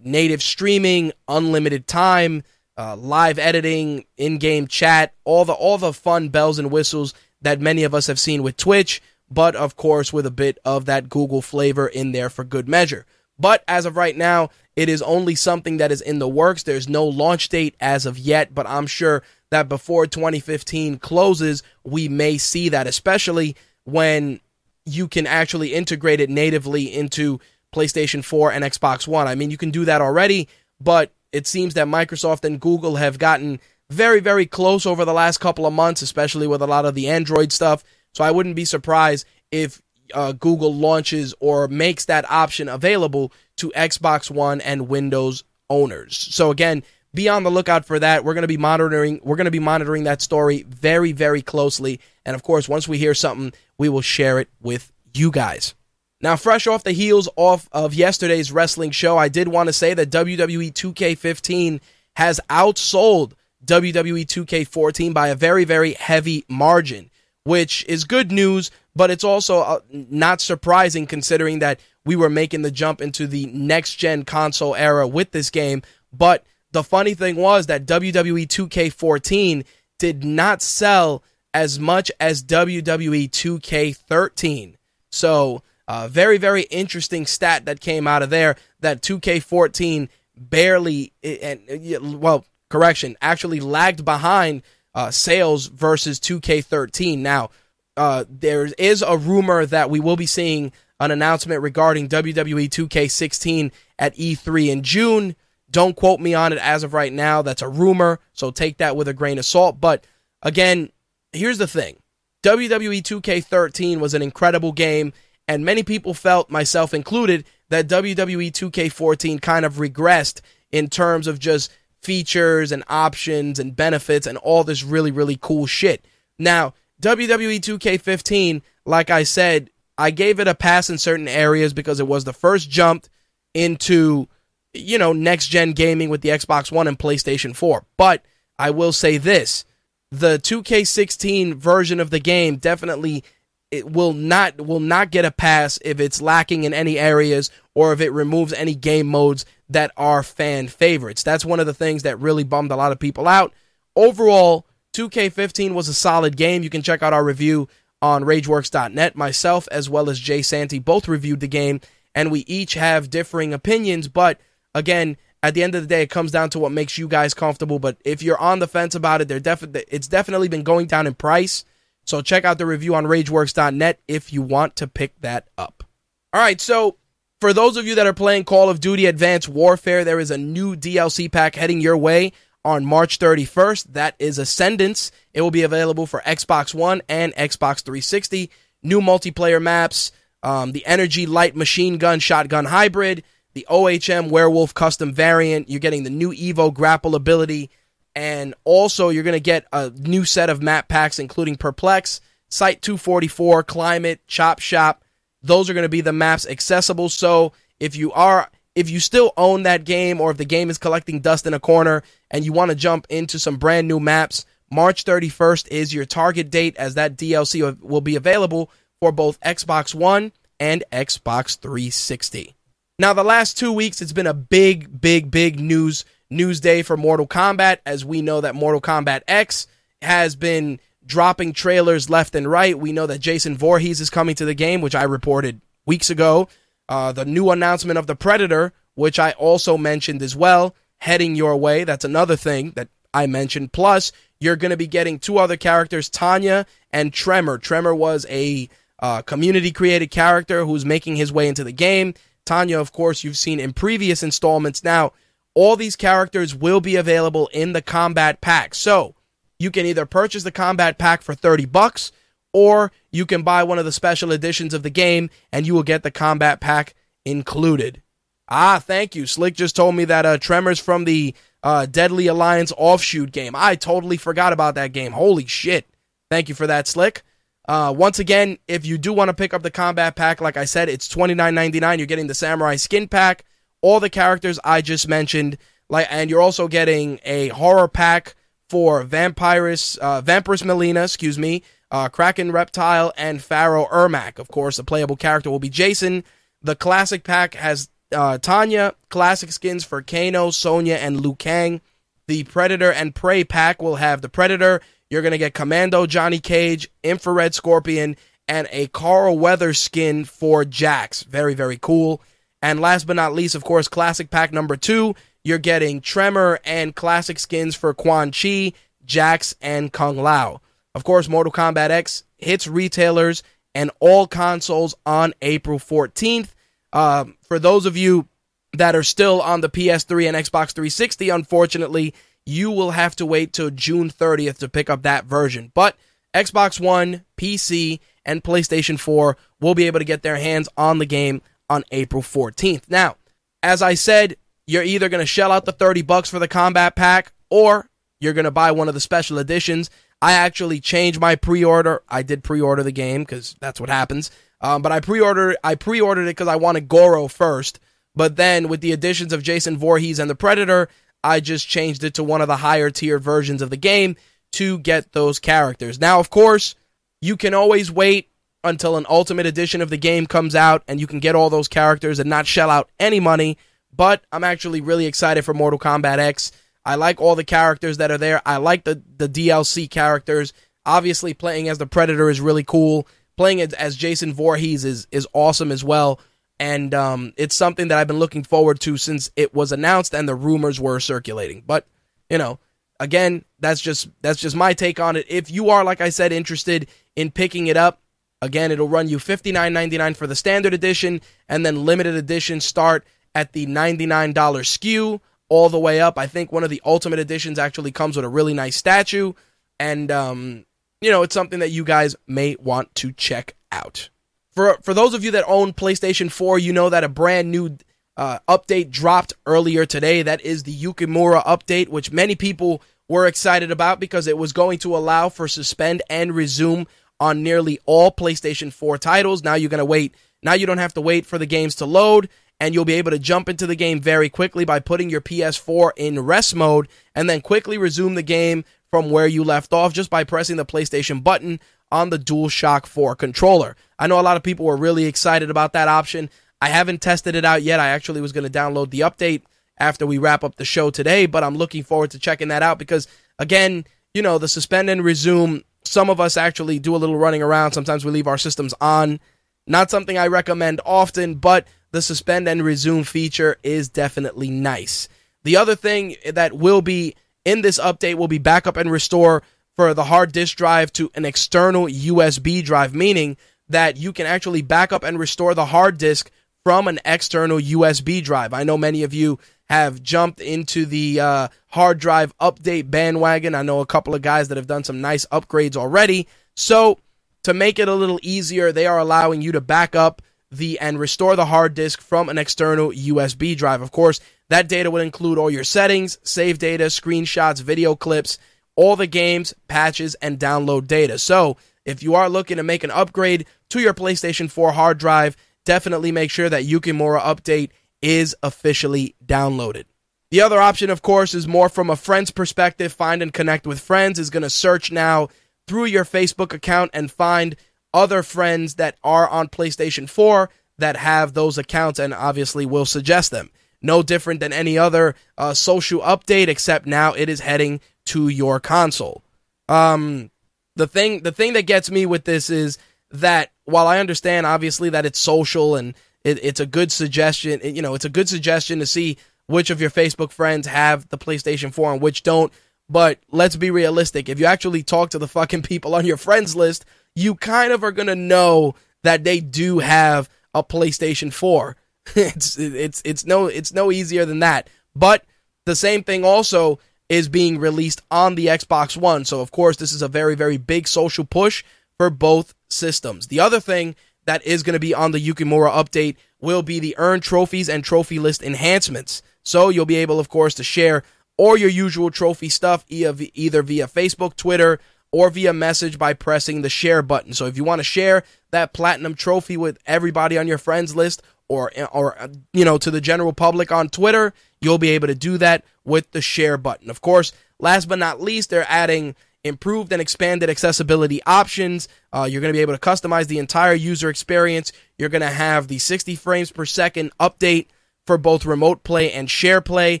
native 0.02 0.42
streaming, 0.42 1.12
unlimited 1.28 1.86
time, 1.86 2.42
uh, 2.76 2.96
live 2.96 3.38
editing, 3.38 4.04
in-game 4.16 4.66
chat, 4.66 5.14
all 5.24 5.44
the 5.44 5.52
all 5.52 5.78
the 5.78 5.92
fun 5.92 6.28
bells 6.28 6.58
and 6.58 6.70
whistles 6.70 7.14
that 7.40 7.60
many 7.60 7.84
of 7.84 7.94
us 7.94 8.06
have 8.06 8.18
seen 8.18 8.42
with 8.42 8.56
Twitch, 8.56 9.00
but 9.30 9.54
of 9.54 9.76
course 9.76 10.12
with 10.12 10.26
a 10.26 10.30
bit 10.30 10.58
of 10.64 10.86
that 10.86 11.08
Google 11.08 11.42
flavor 11.42 11.86
in 11.86 12.12
there 12.12 12.30
for 12.30 12.44
good 12.44 12.68
measure. 12.68 13.06
But 13.38 13.62
as 13.68 13.86
of 13.86 13.96
right 13.96 14.16
now, 14.16 14.50
it 14.74 14.88
is 14.88 15.02
only 15.02 15.34
something 15.34 15.76
that 15.76 15.92
is 15.92 16.00
in 16.00 16.18
the 16.18 16.28
works. 16.28 16.64
There's 16.64 16.88
no 16.88 17.04
launch 17.06 17.48
date 17.48 17.76
as 17.80 18.06
of 18.06 18.18
yet, 18.18 18.54
but 18.54 18.66
I'm 18.66 18.86
sure 18.86 19.22
that 19.50 19.68
before 19.68 20.06
2015 20.06 20.98
closes, 20.98 21.62
we 21.84 22.08
may 22.08 22.38
see 22.38 22.68
that, 22.70 22.86
especially 22.86 23.56
when 23.84 24.40
you 24.88 25.08
can 25.08 25.26
actually 25.26 25.74
integrate 25.74 26.20
it 26.20 26.30
natively 26.30 26.92
into 26.92 27.40
PlayStation 27.74 28.24
4 28.24 28.52
and 28.52 28.64
Xbox 28.64 29.06
One. 29.06 29.28
I 29.28 29.34
mean, 29.34 29.50
you 29.50 29.58
can 29.58 29.70
do 29.70 29.84
that 29.84 30.00
already, 30.00 30.48
but 30.80 31.12
it 31.32 31.46
seems 31.46 31.74
that 31.74 31.86
Microsoft 31.86 32.44
and 32.44 32.60
Google 32.60 32.96
have 32.96 33.18
gotten 33.18 33.60
very, 33.90 34.20
very 34.20 34.46
close 34.46 34.86
over 34.86 35.04
the 35.04 35.12
last 35.12 35.38
couple 35.38 35.66
of 35.66 35.72
months, 35.72 36.02
especially 36.02 36.46
with 36.46 36.62
a 36.62 36.66
lot 36.66 36.84
of 36.84 36.94
the 36.94 37.08
Android 37.08 37.52
stuff. 37.52 37.84
So 38.14 38.24
I 38.24 38.30
wouldn't 38.30 38.56
be 38.56 38.64
surprised 38.64 39.26
if 39.50 39.82
uh, 40.14 40.32
Google 40.32 40.74
launches 40.74 41.34
or 41.40 41.68
makes 41.68 42.06
that 42.06 42.30
option 42.30 42.68
available 42.68 43.32
to 43.56 43.70
Xbox 43.76 44.30
One 44.30 44.60
and 44.60 44.88
Windows 44.88 45.44
owners. 45.70 46.16
So 46.16 46.50
again, 46.50 46.82
be 47.18 47.28
on 47.28 47.42
the 47.42 47.50
lookout 47.50 47.84
for 47.84 47.98
that. 47.98 48.24
We're 48.24 48.34
going 48.34 48.42
to 48.42 48.48
be 48.48 48.56
monitoring 48.56 49.20
we're 49.24 49.36
going 49.36 49.46
to 49.46 49.50
be 49.50 49.58
monitoring 49.58 50.04
that 50.04 50.22
story 50.22 50.62
very 50.62 51.10
very 51.10 51.42
closely 51.42 52.00
and 52.24 52.36
of 52.36 52.44
course 52.44 52.68
once 52.68 52.86
we 52.86 52.96
hear 52.96 53.12
something, 53.12 53.52
we 53.76 53.88
will 53.88 54.00
share 54.00 54.38
it 54.38 54.48
with 54.62 54.92
you 55.14 55.30
guys. 55.32 55.74
Now, 56.20 56.36
fresh 56.36 56.66
off 56.66 56.84
the 56.84 56.92
heels 56.92 57.28
off 57.36 57.68
of 57.70 57.94
yesterday's 57.94 58.50
wrestling 58.50 58.90
show, 58.90 59.16
I 59.16 59.28
did 59.28 59.48
want 59.48 59.68
to 59.68 59.72
say 59.72 59.94
that 59.94 60.10
WWE 60.10 60.72
2K15 60.72 61.80
has 62.16 62.40
outsold 62.50 63.32
WWE 63.64 64.26
2K14 64.26 65.14
by 65.14 65.28
a 65.28 65.36
very, 65.36 65.64
very 65.64 65.92
heavy 65.94 66.44
margin, 66.48 67.10
which 67.44 67.84
is 67.88 68.02
good 68.02 68.32
news, 68.32 68.72
but 68.96 69.10
it's 69.10 69.22
also 69.22 69.60
uh, 69.60 69.80
not 69.92 70.40
surprising 70.40 71.06
considering 71.06 71.60
that 71.60 71.78
we 72.04 72.16
were 72.16 72.30
making 72.30 72.62
the 72.62 72.70
jump 72.72 73.00
into 73.00 73.28
the 73.28 73.46
next 73.46 73.94
gen 73.94 74.24
console 74.24 74.74
era 74.74 75.06
with 75.06 75.30
this 75.30 75.50
game. 75.50 75.82
But 76.12 76.44
the 76.72 76.82
funny 76.82 77.14
thing 77.14 77.36
was 77.36 77.66
that 77.66 77.86
WWE 77.86 78.46
2K14 78.46 79.64
did 79.98 80.24
not 80.24 80.62
sell 80.62 81.22
as 81.54 81.78
much 81.78 82.10
as 82.20 82.42
WWE 82.44 83.30
2K13. 83.30 84.74
So, 85.10 85.62
uh, 85.86 86.06
very, 86.08 86.36
very 86.36 86.62
interesting 86.62 87.26
stat 87.26 87.64
that 87.64 87.80
came 87.80 88.06
out 88.06 88.22
of 88.22 88.30
there 88.30 88.56
that 88.80 89.00
2K14 89.00 90.08
barely, 90.36 91.12
and 91.22 92.20
well, 92.20 92.44
correction, 92.68 93.16
actually 93.22 93.60
lagged 93.60 94.04
behind 94.04 94.62
uh, 94.94 95.10
sales 95.10 95.66
versus 95.66 96.20
2K13. 96.20 97.18
Now, 97.18 97.50
uh, 97.96 98.24
there 98.28 98.68
is 98.78 99.02
a 99.02 99.16
rumor 99.16 99.64
that 99.66 99.90
we 99.90 99.98
will 99.98 100.16
be 100.16 100.26
seeing 100.26 100.72
an 101.00 101.10
announcement 101.10 101.62
regarding 101.62 102.08
WWE 102.08 102.68
2K16 102.68 103.72
at 103.98 104.14
E3 104.16 104.68
in 104.68 104.82
June. 104.82 105.36
Don't 105.70 105.96
quote 105.96 106.20
me 106.20 106.34
on 106.34 106.52
it 106.52 106.58
as 106.58 106.82
of 106.82 106.94
right 106.94 107.12
now. 107.12 107.42
That's 107.42 107.62
a 107.62 107.68
rumor, 107.68 108.20
so 108.32 108.50
take 108.50 108.78
that 108.78 108.96
with 108.96 109.08
a 109.08 109.14
grain 109.14 109.38
of 109.38 109.44
salt. 109.44 109.80
But 109.80 110.06
again, 110.42 110.90
here's 111.32 111.58
the 111.58 111.66
thing 111.66 111.98
WWE 112.42 113.02
2K13 113.02 113.98
was 113.98 114.14
an 114.14 114.22
incredible 114.22 114.72
game 114.72 115.12
and 115.48 115.64
many 115.64 115.82
people 115.82 116.12
felt, 116.12 116.50
myself 116.50 116.92
included, 116.92 117.46
that 117.70 117.88
WWE 117.88 118.52
2K14 118.52 119.40
kind 119.40 119.64
of 119.64 119.74
regressed 119.74 120.42
in 120.70 120.88
terms 120.88 121.26
of 121.26 121.38
just 121.38 121.72
features 122.02 122.70
and 122.70 122.84
options 122.88 123.58
and 123.58 123.74
benefits 123.74 124.26
and 124.26 124.36
all 124.38 124.62
this 124.62 124.84
really, 124.84 125.10
really 125.10 125.38
cool 125.40 125.66
shit. 125.66 126.04
Now, 126.38 126.74
WWE 127.00 127.60
2K15, 127.60 128.60
like 128.84 129.08
I 129.08 129.22
said, 129.22 129.70
I 129.96 130.10
gave 130.10 130.38
it 130.38 130.46
a 130.46 130.54
pass 130.54 130.90
in 130.90 130.98
certain 130.98 131.28
areas 131.28 131.72
because 131.72 131.98
it 131.98 132.06
was 132.06 132.24
the 132.24 132.32
first 132.34 132.68
jump 132.68 133.06
into, 133.54 134.28
you 134.74 134.98
know, 134.98 135.12
next 135.12 135.48
gen 135.48 135.72
gaming 135.72 136.08
with 136.08 136.20
the 136.20 136.28
Xbox 136.30 136.70
One 136.70 136.88
and 136.88 136.98
PlayStation 136.98 137.54
4. 137.54 137.84
But 137.96 138.24
I 138.58 138.70
will 138.70 138.92
say 138.92 139.16
this 139.16 139.64
the 140.10 140.38
2K16 140.38 141.54
version 141.54 142.00
of 142.00 142.10
the 142.10 142.18
game 142.18 142.56
definitely 142.56 143.22
it 143.70 143.90
will 143.90 144.14
not 144.14 144.60
will 144.60 144.80
not 144.80 145.10
get 145.10 145.26
a 145.26 145.30
pass 145.30 145.78
if 145.84 146.00
it's 146.00 146.22
lacking 146.22 146.64
in 146.64 146.72
any 146.72 146.98
areas 146.98 147.50
or 147.74 147.92
if 147.92 148.00
it 148.00 148.10
removes 148.10 148.52
any 148.52 148.74
game 148.74 149.06
modes 149.06 149.44
that 149.68 149.90
are 149.96 150.22
fan 150.22 150.68
favorites. 150.68 151.22
That's 151.22 151.44
one 151.44 151.60
of 151.60 151.66
the 151.66 151.74
things 151.74 152.02
that 152.02 152.18
really 152.18 152.44
bummed 152.44 152.70
a 152.70 152.76
lot 152.76 152.92
of 152.92 152.98
people 152.98 153.28
out. 153.28 153.52
Overall, 153.94 154.66
2K15 154.94 155.74
was 155.74 155.88
a 155.88 155.94
solid 155.94 156.36
game. 156.36 156.62
You 156.62 156.70
can 156.70 156.82
check 156.82 157.02
out 157.02 157.12
our 157.12 157.24
review 157.24 157.68
on 158.00 158.24
rageworks.net. 158.24 159.16
Myself 159.16 159.68
as 159.70 159.90
well 159.90 160.08
as 160.08 160.18
Jay 160.18 160.40
Santy 160.40 160.78
both 160.78 161.06
reviewed 161.06 161.40
the 161.40 161.48
game 161.48 161.80
and 162.14 162.30
we 162.30 162.40
each 162.46 162.74
have 162.74 163.10
differing 163.10 163.52
opinions, 163.52 164.08
but 164.08 164.40
again, 164.78 165.16
at 165.42 165.54
the 165.54 165.62
end 165.62 165.74
of 165.74 165.82
the 165.82 165.88
day, 165.88 166.02
it 166.02 166.10
comes 166.10 166.32
down 166.32 166.50
to 166.50 166.58
what 166.58 166.72
makes 166.72 166.98
you 166.98 167.06
guys 167.06 167.34
comfortable. 167.34 167.78
But 167.78 167.98
if 168.04 168.22
you're 168.22 168.38
on 168.38 168.58
the 168.58 168.66
fence 168.66 168.94
about 168.94 169.20
it, 169.20 169.28
they're 169.28 169.40
definitely 169.40 169.84
it's 169.88 170.08
definitely 170.08 170.48
been 170.48 170.62
going 170.62 170.86
down 170.86 171.06
in 171.06 171.14
price. 171.14 171.64
So 172.04 172.22
check 172.22 172.44
out 172.44 172.56
the 172.56 172.66
review 172.66 172.94
on 172.94 173.04
RageWorks.net 173.04 174.00
if 174.08 174.32
you 174.32 174.40
want 174.40 174.76
to 174.76 174.86
pick 174.86 175.20
that 175.20 175.46
up. 175.58 175.84
All 176.32 176.40
right, 176.40 176.60
so 176.60 176.96
for 177.40 177.52
those 177.52 177.76
of 177.76 177.86
you 177.86 177.94
that 177.96 178.06
are 178.06 178.14
playing 178.14 178.44
Call 178.44 178.70
of 178.70 178.80
Duty 178.80 179.06
Advanced 179.06 179.48
Warfare, 179.48 180.04
there 180.04 180.18
is 180.18 180.30
a 180.30 180.38
new 180.38 180.74
DLC 180.74 181.30
pack 181.30 181.54
heading 181.54 181.80
your 181.80 181.96
way 181.96 182.32
on 182.64 182.84
March 182.84 183.18
31st. 183.18 183.92
That 183.92 184.14
is 184.18 184.38
Ascendance. 184.38 185.12
It 185.32 185.42
will 185.42 185.50
be 185.50 185.62
available 185.62 186.06
for 186.06 186.20
Xbox 186.26 186.74
One 186.74 187.02
and 187.08 187.34
Xbox 187.34 187.82
360. 187.82 188.50
New 188.82 189.00
multiplayer 189.00 189.60
maps, 189.60 190.10
um, 190.42 190.72
the 190.72 190.86
Energy 190.86 191.26
Light 191.26 191.54
Machine 191.54 191.98
Gun 191.98 192.20
Shotgun 192.20 192.66
Hybrid, 192.66 193.22
the 193.58 193.66
OHM 193.68 194.30
Werewolf 194.30 194.72
Custom 194.72 195.12
Variant. 195.12 195.68
You're 195.68 195.80
getting 195.80 196.04
the 196.04 196.10
new 196.10 196.30
Exo 196.30 196.72
Grapple 196.72 197.16
ability 197.16 197.70
and 198.14 198.54
also 198.62 199.08
you're 199.08 199.24
going 199.24 199.32
to 199.32 199.40
get 199.40 199.66
a 199.72 199.90
new 199.90 200.24
set 200.24 200.48
of 200.48 200.62
map 200.62 200.86
packs, 200.86 201.18
including 201.18 201.56
Perplex, 201.56 202.20
Site 202.48 202.82
244, 202.82 203.64
Climate, 203.64 204.20
Chop 204.28 204.60
Shop. 204.60 205.02
Those 205.42 205.68
are 205.68 205.74
going 205.74 205.82
to 205.82 205.88
be 205.88 206.02
the 206.02 206.12
maps 206.12 206.46
accessible. 206.46 207.08
So 207.08 207.52
if 207.80 207.96
you 207.96 208.12
are 208.12 208.48
if 208.76 208.88
you 208.88 209.00
still 209.00 209.32
own 209.36 209.64
that 209.64 209.82
game 209.82 210.20
or 210.20 210.30
if 210.30 210.36
the 210.36 210.44
game 210.44 210.70
is 210.70 210.78
collecting 210.78 211.18
dust 211.18 211.44
in 211.44 211.52
a 211.52 211.58
corner 211.58 212.04
and 212.30 212.44
you 212.44 212.52
want 212.52 212.70
to 212.70 212.76
jump 212.76 213.08
into 213.10 213.40
some 213.40 213.56
brand 213.56 213.88
new 213.88 213.98
maps, 213.98 214.46
March 214.70 215.04
31st 215.04 215.66
is 215.72 215.92
your 215.92 216.04
target 216.04 216.48
date 216.48 216.76
as 216.76 216.94
that 216.94 217.16
DLC 217.16 217.80
will 217.80 218.02
be 218.02 218.14
available 218.14 218.70
for 219.00 219.10
both 219.10 219.40
Xbox 219.40 219.96
One 219.96 220.30
and 220.60 220.84
Xbox 220.92 221.58
360. 221.58 222.54
Now, 223.00 223.12
the 223.12 223.22
last 223.22 223.56
two 223.56 223.72
weeks, 223.72 224.02
it's 224.02 224.12
been 224.12 224.26
a 224.26 224.34
big, 224.34 225.00
big, 225.00 225.30
big 225.30 225.60
news 225.60 226.04
news 226.30 226.58
day 226.58 226.82
for 226.82 226.96
Mortal 226.96 227.28
Kombat, 227.28 227.78
as 227.86 228.04
we 228.04 228.22
know 228.22 228.40
that 228.40 228.56
Mortal 228.56 228.80
Kombat 228.80 229.22
X 229.28 229.68
has 230.02 230.34
been 230.34 230.80
dropping 231.06 231.52
trailers 231.52 232.10
left 232.10 232.34
and 232.34 232.50
right. 232.50 232.76
We 232.76 232.90
know 232.90 233.06
that 233.06 233.20
Jason 233.20 233.56
Voorhees 233.56 234.00
is 234.00 234.10
coming 234.10 234.34
to 234.34 234.44
the 234.44 234.52
game, 234.52 234.80
which 234.80 234.96
I 234.96 235.04
reported 235.04 235.60
weeks 235.86 236.10
ago. 236.10 236.48
Uh, 236.88 237.12
the 237.12 237.24
new 237.24 237.50
announcement 237.50 237.98
of 237.98 238.08
the 238.08 238.16
Predator, 238.16 238.72
which 238.94 239.20
I 239.20 239.30
also 239.32 239.78
mentioned 239.78 240.20
as 240.20 240.34
well, 240.34 240.74
heading 240.96 241.36
your 241.36 241.56
way. 241.56 241.84
That's 241.84 242.04
another 242.04 242.34
thing 242.34 242.72
that 242.72 242.88
I 243.14 243.28
mentioned. 243.28 243.72
Plus, 243.72 244.10
you're 244.40 244.56
going 244.56 244.70
to 244.70 244.76
be 244.76 244.88
getting 244.88 245.20
two 245.20 245.38
other 245.38 245.56
characters, 245.56 246.08
Tanya 246.08 246.66
and 246.90 247.12
Tremor. 247.12 247.58
Tremor 247.58 247.94
was 247.94 248.26
a 248.28 248.68
uh, 248.98 249.22
community 249.22 249.70
created 249.70 250.10
character 250.10 250.64
who's 250.64 250.84
making 250.84 251.14
his 251.14 251.32
way 251.32 251.46
into 251.46 251.62
the 251.62 251.72
game. 251.72 252.14
Tanya, 252.48 252.80
of 252.80 252.92
course, 252.92 253.22
you've 253.22 253.36
seen 253.36 253.60
in 253.60 253.74
previous 253.74 254.22
installments. 254.22 254.82
Now, 254.82 255.12
all 255.54 255.76
these 255.76 255.96
characters 255.96 256.54
will 256.54 256.80
be 256.80 256.96
available 256.96 257.48
in 257.52 257.74
the 257.74 257.82
Kombat 257.82 258.40
Pack. 258.40 258.74
So 258.74 259.14
you 259.58 259.70
can 259.70 259.84
either 259.84 260.06
purchase 260.06 260.44
the 260.44 260.52
Kombat 260.52 260.96
Pack 260.96 261.20
for 261.20 261.34
30 261.34 261.66
bucks 261.66 262.10
or 262.54 262.90
you 263.12 263.26
can 263.26 263.42
buy 263.42 263.64
one 263.64 263.78
of 263.78 263.84
the 263.84 263.92
special 263.92 264.32
editions 264.32 264.72
of 264.72 264.82
the 264.82 264.88
game 264.88 265.28
and 265.52 265.66
you 265.66 265.74
will 265.74 265.82
get 265.82 266.02
the 266.02 266.10
Kombat 266.10 266.60
Pack 266.60 266.94
included. 267.26 268.02
Ah, 268.48 268.82
thank 268.82 269.14
you. 269.14 269.26
Slick 269.26 269.52
just 269.52 269.76
told 269.76 269.94
me 269.94 270.06
that 270.06 270.24
uh, 270.24 270.38
Tremors 270.38 270.78
from 270.78 271.04
the 271.04 271.34
uh, 271.62 271.84
Deadly 271.84 272.28
Alliance 272.28 272.72
offshoot 272.78 273.30
game. 273.30 273.52
I 273.54 273.74
totally 273.74 274.16
forgot 274.16 274.54
about 274.54 274.74
that 274.76 274.94
game. 274.94 275.12
Holy 275.12 275.44
shit. 275.44 275.86
Thank 276.30 276.48
you 276.48 276.54
for 276.54 276.66
that, 276.66 276.86
Slick. 276.88 277.22
Uh, 277.68 277.92
once 277.94 278.18
again, 278.18 278.56
if 278.66 278.86
you 278.86 278.96
do 278.96 279.12
want 279.12 279.28
to 279.28 279.34
pick 279.34 279.52
up 279.52 279.62
the 279.62 279.70
Kombat 279.70 280.16
Pack, 280.16 280.40
like 280.40 280.56
I 280.56 280.64
said, 280.64 280.88
it's 280.88 281.06
twenty 281.06 281.34
nine 281.34 281.54
ninety 281.54 281.78
nine. 281.80 281.98
You're 281.98 282.06
getting 282.06 282.26
the 282.26 282.34
Samurai 282.34 282.76
skin 282.76 283.06
pack, 283.08 283.44
all 283.82 284.00
the 284.00 284.08
characters 284.08 284.58
I 284.64 284.80
just 284.80 285.06
mentioned. 285.06 285.58
Like, 285.90 286.06
and 286.10 286.30
you're 286.30 286.40
also 286.40 286.66
getting 286.66 287.20
a 287.24 287.48
horror 287.48 287.88
pack 287.88 288.34
for 288.70 289.04
Vampirus, 289.04 289.98
uh, 289.98 290.22
Vampiris 290.22 290.62
Mileena, 290.62 291.04
excuse 291.04 291.38
me, 291.38 291.62
uh, 291.90 292.08
Kraken 292.08 292.52
Reptile, 292.52 293.12
and 293.16 293.42
Pharaoh 293.42 293.86
Ermac. 293.92 294.38
Of 294.38 294.48
course, 294.48 294.76
the 294.78 294.84
playable 294.84 295.16
character 295.16 295.50
will 295.50 295.58
be 295.58 295.70
Jason. 295.70 296.24
The 296.62 296.74
classic 296.76 297.22
pack 297.22 297.54
has 297.54 297.88
uh, 298.12 298.38
Tanya, 298.38 298.94
classic 299.10 299.52
skins 299.52 299.84
for 299.84 300.02
Kano, 300.02 300.50
Sonya, 300.50 300.96
and 300.96 301.20
Liu 301.20 301.34
Kang. 301.34 301.82
The 302.28 302.44
Predator 302.44 302.92
and 302.92 303.14
Prey 303.14 303.44
pack 303.44 303.80
will 303.80 303.96
have 303.96 304.20
the 304.20 304.28
Predator. 304.28 304.82
You're 305.10 305.22
going 305.22 305.32
to 305.32 305.38
get 305.38 305.54
Commando 305.54 306.06
Johnny 306.06 306.38
Cage, 306.38 306.88
Infrared 307.02 307.54
Scorpion, 307.54 308.16
and 308.46 308.68
a 308.70 308.88
Carl 308.88 309.38
Weathers 309.38 309.78
skin 309.78 310.24
for 310.24 310.64
Jax. 310.64 311.22
Very, 311.22 311.54
very 311.54 311.78
cool. 311.78 312.22
And 312.60 312.80
last 312.80 313.06
but 313.06 313.16
not 313.16 313.34
least, 313.34 313.54
of 313.54 313.64
course, 313.64 313.88
classic 313.88 314.30
pack 314.30 314.52
number 314.52 314.76
two, 314.76 315.14
you're 315.44 315.58
getting 315.58 316.00
Tremor 316.00 316.58
and 316.64 316.94
classic 316.94 317.38
skins 317.38 317.74
for 317.74 317.94
Quan 317.94 318.32
Chi, 318.32 318.72
Jax, 319.04 319.54
and 319.60 319.92
Kung 319.92 320.18
Lao. 320.18 320.60
Of 320.94 321.04
course, 321.04 321.28
Mortal 321.28 321.52
Kombat 321.52 321.90
X 321.90 322.24
hits 322.36 322.66
retailers 322.66 323.42
and 323.74 323.90
all 324.00 324.26
consoles 324.26 324.94
on 325.06 325.32
April 325.40 325.78
14th. 325.78 326.50
Um, 326.92 327.36
for 327.42 327.58
those 327.58 327.86
of 327.86 327.96
you 327.96 328.28
that 328.72 328.96
are 328.96 329.02
still 329.02 329.40
on 329.40 329.60
the 329.60 329.68
PS3 329.68 330.28
and 330.28 330.36
Xbox 330.36 330.72
360, 330.72 331.30
unfortunately, 331.30 332.14
you 332.48 332.70
will 332.70 332.92
have 332.92 333.14
to 333.14 333.26
wait 333.26 333.52
till 333.52 333.68
June 333.68 334.08
30th 334.08 334.56
to 334.56 334.70
pick 334.70 334.88
up 334.88 335.02
that 335.02 335.26
version. 335.26 335.70
But 335.74 335.96
Xbox 336.34 336.80
One, 336.80 337.26
PC, 337.36 338.00
and 338.24 338.42
PlayStation 338.42 338.98
4 338.98 339.36
will 339.60 339.74
be 339.74 339.86
able 339.86 339.98
to 339.98 340.04
get 340.04 340.22
their 340.22 340.36
hands 340.36 340.66
on 340.74 340.96
the 340.96 341.04
game 341.04 341.42
on 341.68 341.84
April 341.90 342.22
14th. 342.22 342.84
Now, 342.88 343.16
as 343.62 343.82
I 343.82 343.92
said, 343.92 344.36
you're 344.66 344.82
either 344.82 345.10
going 345.10 345.20
to 345.20 345.26
shell 345.26 345.52
out 345.52 345.66
the 345.66 345.72
30 345.72 346.00
bucks 346.02 346.30
for 346.30 346.38
the 346.38 346.48
Kombat 346.48 346.96
Pack 346.96 347.32
or 347.50 347.90
you're 348.18 348.32
going 348.32 348.46
to 348.46 348.50
buy 348.50 348.72
one 348.72 348.88
of 348.88 348.94
the 348.94 349.00
special 349.00 349.38
editions. 349.38 349.90
I 350.22 350.32
actually 350.32 350.80
changed 350.80 351.20
my 351.20 351.36
pre-order. 351.36 352.02
I 352.08 352.22
did 352.22 352.42
pre-order 352.42 352.82
the 352.82 352.92
game 352.92 353.22
because 353.22 353.56
that's 353.60 353.78
what 353.78 353.90
happens. 353.90 354.30
Um, 354.62 354.80
but 354.80 354.90
I 354.90 355.00
pre-ordered 355.00 355.58
I 355.62 355.74
pre-ordered 355.74 356.22
it 356.22 356.36
because 356.36 356.48
I 356.48 356.56
wanted 356.56 356.88
Goro 356.88 357.28
first. 357.28 357.78
But 358.14 358.36
then 358.36 358.68
with 358.68 358.80
the 358.80 358.92
additions 358.92 359.34
of 359.34 359.42
Jason 359.42 359.76
Voorhees 359.76 360.18
and 360.18 360.30
the 360.30 360.34
Predator, 360.34 360.88
I 361.22 361.40
just 361.40 361.68
changed 361.68 362.04
it 362.04 362.14
to 362.14 362.24
one 362.24 362.40
of 362.40 362.48
the 362.48 362.56
higher 362.56 362.90
tier 362.90 363.18
versions 363.18 363.62
of 363.62 363.70
the 363.70 363.76
game 363.76 364.16
to 364.52 364.78
get 364.78 365.12
those 365.12 365.38
characters. 365.38 366.00
Now, 366.00 366.20
of 366.20 366.30
course, 366.30 366.74
you 367.20 367.36
can 367.36 367.54
always 367.54 367.90
wait 367.90 368.30
until 368.64 368.96
an 368.96 369.06
ultimate 369.08 369.46
edition 369.46 369.80
of 369.80 369.90
the 369.90 369.96
game 369.96 370.26
comes 370.26 370.54
out 370.54 370.82
and 370.88 371.00
you 371.00 371.06
can 371.06 371.20
get 371.20 371.34
all 371.34 371.50
those 371.50 371.68
characters 371.68 372.18
and 372.18 372.28
not 372.28 372.46
shell 372.46 372.70
out 372.70 372.90
any 372.98 373.20
money. 373.20 373.58
But 373.94 374.24
I'm 374.32 374.44
actually 374.44 374.80
really 374.80 375.06
excited 375.06 375.44
for 375.44 375.54
Mortal 375.54 375.78
Kombat 375.78 376.18
X. 376.18 376.52
I 376.84 376.94
like 376.94 377.20
all 377.20 377.34
the 377.34 377.44
characters 377.44 377.98
that 377.98 378.10
are 378.10 378.18
there. 378.18 378.40
I 378.46 378.56
like 378.58 378.84
the, 378.84 379.02
the 379.16 379.28
DLC 379.28 379.90
characters. 379.90 380.52
Obviously, 380.86 381.34
playing 381.34 381.68
as 381.68 381.78
the 381.78 381.86
Predator 381.86 382.30
is 382.30 382.40
really 382.40 382.64
cool. 382.64 383.06
Playing 383.36 383.60
as, 383.60 383.72
as 383.74 383.96
Jason 383.96 384.32
Voorhees 384.32 384.84
is, 384.84 385.06
is 385.10 385.26
awesome 385.32 385.70
as 385.72 385.84
well. 385.84 386.20
And 386.60 386.92
um, 386.94 387.32
it's 387.36 387.54
something 387.54 387.88
that 387.88 387.98
I've 387.98 388.08
been 388.08 388.18
looking 388.18 388.42
forward 388.42 388.80
to 388.80 388.96
since 388.96 389.30
it 389.36 389.54
was 389.54 389.70
announced 389.70 390.14
and 390.14 390.28
the 390.28 390.34
rumors 390.34 390.80
were 390.80 390.98
circulating. 390.98 391.62
But, 391.66 391.86
you 392.28 392.38
know, 392.38 392.58
again, 392.98 393.44
that's 393.60 393.80
just 393.80 394.08
that's 394.22 394.40
just 394.40 394.56
my 394.56 394.72
take 394.72 394.98
on 394.98 395.16
it. 395.16 395.26
If 395.28 395.50
you 395.50 395.70
are, 395.70 395.84
like 395.84 396.00
I 396.00 396.08
said, 396.08 396.32
interested 396.32 396.88
in 397.14 397.30
picking 397.30 397.68
it 397.68 397.76
up, 397.76 398.00
Again, 398.40 398.70
it'll 398.70 398.88
run 398.88 399.08
you 399.08 399.18
$59.99 399.18 400.16
for 400.16 400.26
the 400.26 400.36
standard 400.36 400.72
edition, 400.72 401.20
and 401.48 401.66
then 401.66 401.84
limited 401.84 402.14
edition 402.14 402.60
start 402.60 403.04
at 403.34 403.52
the 403.52 403.66
$99 403.66 404.32
SKU 404.32 405.20
all 405.48 405.68
the 405.68 405.78
way 405.78 406.00
up. 406.00 406.18
I 406.18 406.26
think 406.26 406.52
one 406.52 406.62
of 406.62 406.70
the 406.70 406.80
ultimate 406.84 407.18
editions 407.18 407.58
actually 407.58 407.90
comes 407.90 408.16
with 408.16 408.24
a 408.24 408.28
really 408.28 408.54
nice 408.54 408.76
statue, 408.76 409.32
and 409.80 410.10
um, 410.10 410.66
you 411.00 411.10
know, 411.10 411.22
it's 411.22 411.34
something 411.34 411.58
that 411.58 411.70
you 411.70 411.82
guys 411.82 412.14
may 412.28 412.56
want 412.60 412.94
to 412.96 413.12
check 413.12 413.54
out. 413.72 414.08
For 414.52 414.78
for 414.82 414.94
those 414.94 415.14
of 415.14 415.24
you 415.24 415.30
that 415.32 415.44
own 415.46 415.72
PlayStation 415.72 416.30
4, 416.30 416.58
you 416.58 416.72
know 416.72 416.90
that 416.90 417.04
a 417.04 417.08
brand 417.08 417.50
new 417.50 417.78
uh, 418.16 418.40
update 418.48 418.90
dropped 418.90 419.34
earlier 419.46 419.86
today. 419.86 420.22
That 420.22 420.40
is 420.40 420.64
the 420.64 420.76
Yukimura 420.76 421.44
update, 421.44 421.88
which 421.88 422.10
many 422.10 422.34
people 422.34 422.82
were 423.08 423.26
excited 423.26 423.70
about 423.70 424.00
because 424.00 424.26
it 424.26 424.36
was 424.36 424.52
going 424.52 424.78
to 424.80 424.96
allow 424.96 425.28
for 425.28 425.48
suspend 425.48 426.02
and 426.10 426.34
resume 426.34 426.86
on 427.20 427.42
nearly 427.42 427.78
all 427.86 428.10
PlayStation 428.12 428.72
4 428.72 428.98
titles. 428.98 429.42
Now 429.42 429.54
you're 429.54 429.70
going 429.70 429.78
to 429.78 429.84
wait. 429.84 430.14
Now 430.42 430.52
you 430.52 430.66
don't 430.66 430.78
have 430.78 430.94
to 430.94 431.00
wait 431.00 431.26
for 431.26 431.38
the 431.38 431.46
games 431.46 431.76
to 431.76 431.86
load 431.86 432.28
and 432.60 432.74
you'll 432.74 432.84
be 432.84 432.94
able 432.94 433.10
to 433.10 433.18
jump 433.18 433.48
into 433.48 433.66
the 433.66 433.76
game 433.76 434.00
very 434.00 434.28
quickly 434.28 434.64
by 434.64 434.80
putting 434.80 435.10
your 435.10 435.20
PS4 435.20 435.92
in 435.96 436.20
rest 436.20 436.54
mode 436.54 436.88
and 437.14 437.28
then 437.28 437.40
quickly 437.40 437.78
resume 437.78 438.14
the 438.14 438.22
game 438.22 438.64
from 438.90 439.10
where 439.10 439.26
you 439.26 439.44
left 439.44 439.72
off 439.72 439.92
just 439.92 440.10
by 440.10 440.24
pressing 440.24 440.56
the 440.56 440.66
PlayStation 440.66 441.22
button 441.22 441.60
on 441.90 442.10
the 442.10 442.18
DualShock 442.18 442.86
4 442.86 443.16
controller. 443.16 443.76
I 443.98 444.06
know 444.06 444.20
a 444.20 444.22
lot 444.22 444.36
of 444.36 444.42
people 444.42 444.66
were 444.66 444.76
really 444.76 445.04
excited 445.04 445.50
about 445.50 445.72
that 445.72 445.88
option. 445.88 446.30
I 446.60 446.68
haven't 446.68 447.00
tested 447.00 447.34
it 447.34 447.44
out 447.44 447.62
yet. 447.62 447.80
I 447.80 447.88
actually 447.88 448.20
was 448.20 448.32
going 448.32 448.50
to 448.50 448.58
download 448.58 448.90
the 448.90 449.00
update 449.00 449.42
after 449.78 450.06
we 450.06 450.18
wrap 450.18 450.42
up 450.44 450.56
the 450.56 450.64
show 450.64 450.90
today, 450.90 451.26
but 451.26 451.44
I'm 451.44 451.56
looking 451.56 451.82
forward 451.82 452.10
to 452.12 452.18
checking 452.18 452.48
that 452.48 452.62
out 452.62 452.78
because, 452.78 453.06
again, 453.38 453.84
you 454.12 454.22
know, 454.22 454.38
the 454.38 454.48
suspend 454.48 454.90
and 454.90 455.04
resume, 455.04 455.62
some 455.84 456.10
of 456.10 456.20
us 456.20 456.36
actually 456.36 456.78
do 456.78 456.94
a 456.94 456.98
little 456.98 457.16
running 457.16 457.42
around. 457.42 457.72
Sometimes 457.72 458.04
we 458.04 458.10
leave 458.10 458.26
our 458.26 458.38
systems 458.38 458.74
on. 458.80 459.20
Not 459.66 459.90
something 459.90 460.18
I 460.18 460.26
recommend 460.26 460.80
often, 460.84 461.36
but 461.36 461.68
the 461.92 462.02
suspend 462.02 462.48
and 462.48 462.64
resume 462.64 463.04
feature 463.04 463.58
is 463.62 463.88
definitely 463.88 464.50
nice. 464.50 465.08
The 465.44 465.56
other 465.56 465.76
thing 465.76 466.16
that 466.30 466.52
will 466.52 466.82
be 466.82 467.14
in 467.44 467.62
this 467.62 467.78
update 467.78 468.16
will 468.16 468.28
be 468.28 468.38
backup 468.38 468.76
and 468.76 468.90
restore 468.90 469.42
for 469.78 469.94
the 469.94 470.02
hard 470.02 470.32
disk 470.32 470.56
drive 470.56 470.92
to 470.92 471.08
an 471.14 471.24
external 471.24 471.86
USB 471.86 472.64
drive, 472.64 472.96
meaning 472.96 473.36
that 473.68 473.96
you 473.96 474.12
can 474.12 474.26
actually 474.26 474.60
back 474.60 474.92
up 474.92 475.04
and 475.04 475.20
restore 475.20 475.54
the 475.54 475.66
hard 475.66 475.98
disk 475.98 476.32
from 476.64 476.88
an 476.88 476.98
external 477.04 477.60
USB 477.60 478.20
drive. 478.20 478.52
I 478.52 478.64
know 478.64 478.76
many 478.76 479.04
of 479.04 479.14
you 479.14 479.38
have 479.70 480.02
jumped 480.02 480.40
into 480.40 480.84
the 480.84 481.20
uh, 481.20 481.48
hard 481.68 482.00
drive 482.00 482.36
update 482.38 482.90
bandwagon. 482.90 483.54
I 483.54 483.62
know 483.62 483.78
a 483.78 483.86
couple 483.86 484.16
of 484.16 484.22
guys 484.22 484.48
that 484.48 484.56
have 484.56 484.66
done 484.66 484.82
some 484.82 485.00
nice 485.00 485.26
upgrades 485.26 485.76
already. 485.76 486.26
So, 486.56 486.98
to 487.44 487.54
make 487.54 487.78
it 487.78 487.86
a 487.86 487.94
little 487.94 488.18
easier, 488.20 488.72
they 488.72 488.88
are 488.88 488.98
allowing 488.98 489.42
you 489.42 489.52
to 489.52 489.60
back 489.60 489.94
up 489.94 490.22
the 490.50 490.80
and 490.80 490.98
restore 490.98 491.36
the 491.36 491.46
hard 491.46 491.74
disk 491.74 492.00
from 492.00 492.28
an 492.28 492.36
external 492.36 492.90
USB 492.90 493.56
drive. 493.56 493.80
Of 493.80 493.92
course, 493.92 494.18
that 494.48 494.68
data 494.68 494.90
would 494.90 495.02
include 495.02 495.38
all 495.38 495.52
your 495.52 495.62
settings, 495.62 496.18
save 496.24 496.58
data, 496.58 496.86
screenshots, 496.86 497.62
video 497.62 497.94
clips, 497.94 498.38
all 498.78 498.94
the 498.94 499.08
games, 499.08 499.52
patches, 499.66 500.14
and 500.22 500.38
download 500.38 500.86
data. 500.86 501.18
So, 501.18 501.56
if 501.84 502.00
you 502.00 502.14
are 502.14 502.28
looking 502.28 502.58
to 502.58 502.62
make 502.62 502.84
an 502.84 502.92
upgrade 502.92 503.44
to 503.70 503.80
your 503.80 503.92
PlayStation 503.92 504.48
4 504.48 504.70
hard 504.70 504.98
drive, 504.98 505.36
definitely 505.64 506.12
make 506.12 506.30
sure 506.30 506.48
that 506.48 506.62
Yukimura 506.62 507.20
Update 507.20 507.70
is 508.00 508.36
officially 508.40 509.16
downloaded. 509.26 509.86
The 510.30 510.42
other 510.42 510.60
option, 510.60 510.90
of 510.90 511.02
course, 511.02 511.34
is 511.34 511.48
more 511.48 511.68
from 511.68 511.90
a 511.90 511.96
friend's 511.96 512.30
perspective. 512.30 512.92
Find 512.92 513.20
and 513.20 513.32
connect 513.32 513.66
with 513.66 513.80
friends 513.80 514.16
is 514.16 514.30
going 514.30 514.44
to 514.44 514.50
search 514.50 514.92
now 514.92 515.26
through 515.66 515.86
your 515.86 516.04
Facebook 516.04 516.52
account 516.52 516.92
and 516.94 517.10
find 517.10 517.56
other 517.92 518.22
friends 518.22 518.76
that 518.76 518.96
are 519.02 519.28
on 519.28 519.48
PlayStation 519.48 520.08
4 520.08 520.50
that 520.78 520.96
have 520.96 521.34
those 521.34 521.58
accounts 521.58 521.98
and 521.98 522.14
obviously 522.14 522.64
will 522.64 522.86
suggest 522.86 523.32
them. 523.32 523.50
No 523.82 524.04
different 524.04 524.38
than 524.38 524.52
any 524.52 524.78
other 524.78 525.16
uh, 525.36 525.52
social 525.54 526.00
update, 526.02 526.46
except 526.46 526.86
now 526.86 527.12
it 527.14 527.28
is 527.28 527.40
heading 527.40 527.80
to 528.08 528.28
your 528.28 528.60
console. 528.60 529.22
Um, 529.68 530.30
the 530.76 530.86
thing, 530.86 531.22
the 531.22 531.32
thing 531.32 531.52
that 531.54 531.62
gets 531.62 531.90
me 531.90 532.06
with 532.06 532.24
this 532.24 532.50
is 532.50 532.78
that 533.10 533.52
while 533.64 533.86
I 533.86 533.98
understand 533.98 534.46
obviously 534.46 534.90
that 534.90 535.06
it's 535.06 535.18
social 535.18 535.76
and 535.76 535.94
it, 536.24 536.42
it's 536.42 536.60
a 536.60 536.66
good 536.66 536.92
suggestion, 536.92 537.60
you 537.62 537.82
know, 537.82 537.94
it's 537.94 538.04
a 538.04 538.10
good 538.10 538.28
suggestion 538.28 538.78
to 538.78 538.86
see 538.86 539.18
which 539.46 539.70
of 539.70 539.80
your 539.80 539.90
Facebook 539.90 540.30
friends 540.30 540.66
have 540.66 541.08
the 541.08 541.18
PlayStation 541.18 541.72
4 541.72 541.94
and 541.94 542.02
which 542.02 542.22
don't. 542.22 542.52
But 542.88 543.18
let's 543.30 543.56
be 543.56 543.70
realistic. 543.70 544.28
If 544.28 544.40
you 544.40 544.46
actually 544.46 544.82
talk 544.82 545.10
to 545.10 545.18
the 545.18 545.28
fucking 545.28 545.62
people 545.62 545.94
on 545.94 546.06
your 546.06 546.16
friends 546.16 546.56
list, 546.56 546.84
you 547.14 547.34
kind 547.34 547.72
of 547.72 547.82
are 547.82 547.92
going 547.92 548.08
to 548.08 548.14
know 548.14 548.74
that 549.02 549.24
they 549.24 549.40
do 549.40 549.80
have 549.80 550.30
a 550.54 550.62
PlayStation 550.62 551.32
4. 551.32 551.76
it's 552.16 552.58
it's 552.58 553.02
it's 553.04 553.26
no 553.26 553.46
it's 553.46 553.74
no 553.74 553.92
easier 553.92 554.24
than 554.24 554.38
that. 554.38 554.70
But 554.96 555.24
the 555.66 555.76
same 555.76 556.02
thing 556.02 556.24
also 556.24 556.78
is 557.08 557.28
being 557.28 557.58
released 557.58 558.02
on 558.10 558.34
the 558.34 558.46
Xbox 558.46 558.96
One. 558.96 559.24
So 559.24 559.40
of 559.40 559.50
course 559.50 559.76
this 559.76 559.92
is 559.92 560.02
a 560.02 560.08
very 560.08 560.34
very 560.34 560.56
big 560.56 560.88
social 560.88 561.24
push 561.24 561.64
for 561.96 562.10
both 562.10 562.54
systems. 562.68 563.26
The 563.26 563.40
other 563.40 563.60
thing 563.60 563.96
that 564.26 564.44
is 564.44 564.62
going 564.62 564.74
to 564.74 564.80
be 564.80 564.94
on 564.94 565.12
the 565.12 565.26
Yukimura 565.26 565.70
update 565.70 566.16
will 566.40 566.62
be 566.62 566.78
the 566.78 566.94
earned 566.98 567.22
trophies 567.22 567.68
and 567.68 567.82
trophy 567.82 568.18
list 568.18 568.42
enhancements. 568.42 569.22
So 569.42 569.70
you'll 569.70 569.86
be 569.86 569.96
able 569.96 570.20
of 570.20 570.28
course 570.28 570.54
to 570.54 570.64
share 570.64 571.02
all 571.38 571.56
your 571.56 571.70
usual 571.70 572.10
trophy 572.10 572.48
stuff 572.48 572.84
either 572.88 573.62
via 573.62 573.86
Facebook, 573.86 574.36
Twitter, 574.36 574.80
or 575.10 575.30
via 575.30 575.52
message 575.52 575.98
by 575.98 576.12
pressing 576.12 576.62
the 576.62 576.68
share 576.68 577.00
button. 577.00 577.32
So 577.32 577.46
if 577.46 577.56
you 577.56 577.64
want 577.64 577.78
to 577.78 577.84
share 577.84 578.24
that 578.50 578.72
platinum 578.72 579.14
trophy 579.14 579.56
with 579.56 579.78
everybody 579.86 580.36
on 580.36 580.46
your 580.46 580.58
friends 580.58 580.94
list 580.94 581.22
or 581.48 581.70
or 581.92 582.16
you 582.52 582.64
know 582.64 582.76
to 582.78 582.90
the 582.90 583.00
general 583.00 583.32
public 583.32 583.72
on 583.72 583.88
Twitter, 583.88 584.34
you'll 584.60 584.78
be 584.78 584.90
able 584.90 585.08
to 585.08 585.14
do 585.14 585.38
that 585.38 585.64
with 585.84 586.10
the 586.12 586.20
share 586.20 586.56
button. 586.56 586.90
Of 586.90 587.00
course, 587.00 587.32
last 587.58 587.88
but 587.88 587.98
not 587.98 588.20
least, 588.20 588.50
they're 588.50 588.66
adding 588.68 589.14
improved 589.44 589.92
and 589.92 590.02
expanded 590.02 590.50
accessibility 590.50 591.22
options. 591.24 591.88
Uh, 592.12 592.28
you're 592.30 592.40
going 592.40 592.52
to 592.52 592.56
be 592.56 592.62
able 592.62 592.74
to 592.74 592.80
customize 592.80 593.26
the 593.26 593.38
entire 593.38 593.74
user 593.74 594.08
experience. 594.08 594.72
You're 594.98 595.08
going 595.08 595.22
to 595.22 595.28
have 595.28 595.68
the 595.68 595.78
60 595.78 596.16
frames 596.16 596.50
per 596.50 596.64
second 596.64 597.12
update 597.18 597.68
for 598.06 598.18
both 598.18 598.46
remote 598.46 598.84
play 598.84 599.12
and 599.12 599.30
share 599.30 599.60
play 599.60 600.00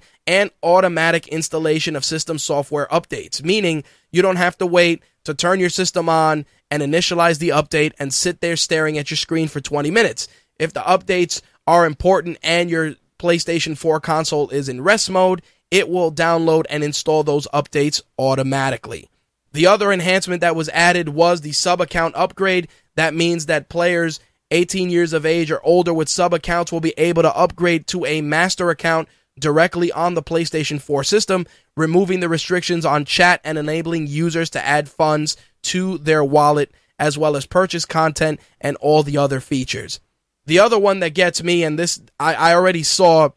and 0.26 0.50
automatic 0.62 1.28
installation 1.28 1.94
of 1.94 2.04
system 2.04 2.38
software 2.38 2.86
updates, 2.86 3.42
meaning 3.42 3.84
you 4.10 4.22
don't 4.22 4.36
have 4.36 4.56
to 4.58 4.66
wait 4.66 5.02
to 5.24 5.34
turn 5.34 5.60
your 5.60 5.68
system 5.68 6.08
on 6.08 6.46
and 6.70 6.82
initialize 6.82 7.38
the 7.38 7.50
update 7.50 7.92
and 7.98 8.12
sit 8.12 8.40
there 8.40 8.56
staring 8.56 8.96
at 8.98 9.10
your 9.10 9.16
screen 9.16 9.46
for 9.46 9.60
20 9.60 9.90
minutes. 9.90 10.26
If 10.58 10.72
the 10.72 10.80
updates 10.80 11.42
are 11.66 11.86
important 11.86 12.38
and 12.42 12.70
your 12.70 12.94
PlayStation 13.18 13.76
4 13.76 14.00
console 14.00 14.48
is 14.50 14.68
in 14.68 14.80
rest 14.80 15.10
mode, 15.10 15.42
it 15.70 15.88
will 15.88 16.12
download 16.12 16.64
and 16.70 16.82
install 16.82 17.22
those 17.22 17.46
updates 17.48 18.00
automatically. 18.18 19.10
The 19.52 19.66
other 19.66 19.92
enhancement 19.92 20.40
that 20.40 20.56
was 20.56 20.68
added 20.70 21.10
was 21.10 21.40
the 21.40 21.52
sub 21.52 21.80
account 21.80 22.14
upgrade. 22.16 22.68
That 22.96 23.14
means 23.14 23.46
that 23.46 23.68
players 23.68 24.20
18 24.50 24.90
years 24.90 25.12
of 25.12 25.26
age 25.26 25.50
or 25.50 25.64
older 25.64 25.92
with 25.92 26.08
sub 26.08 26.32
accounts 26.32 26.72
will 26.72 26.80
be 26.80 26.94
able 26.96 27.22
to 27.22 27.36
upgrade 27.36 27.86
to 27.88 28.06
a 28.06 28.20
master 28.20 28.70
account 28.70 29.08
directly 29.38 29.92
on 29.92 30.14
the 30.14 30.22
PlayStation 30.22 30.80
4 30.80 31.04
system, 31.04 31.46
removing 31.76 32.20
the 32.20 32.28
restrictions 32.28 32.84
on 32.84 33.04
chat 33.04 33.40
and 33.44 33.56
enabling 33.58 34.06
users 34.06 34.50
to 34.50 34.64
add 34.64 34.88
funds 34.88 35.36
to 35.62 35.98
their 35.98 36.24
wallet 36.24 36.72
as 36.98 37.16
well 37.16 37.36
as 37.36 37.46
purchase 37.46 37.84
content 37.84 38.40
and 38.60 38.76
all 38.78 39.02
the 39.02 39.16
other 39.16 39.40
features. 39.40 40.00
The 40.48 40.60
other 40.60 40.78
one 40.78 41.00
that 41.00 41.10
gets 41.10 41.42
me, 41.42 41.62
and 41.62 41.78
this 41.78 42.00
I, 42.18 42.32
I 42.32 42.54
already 42.54 42.82
saw 42.82 43.28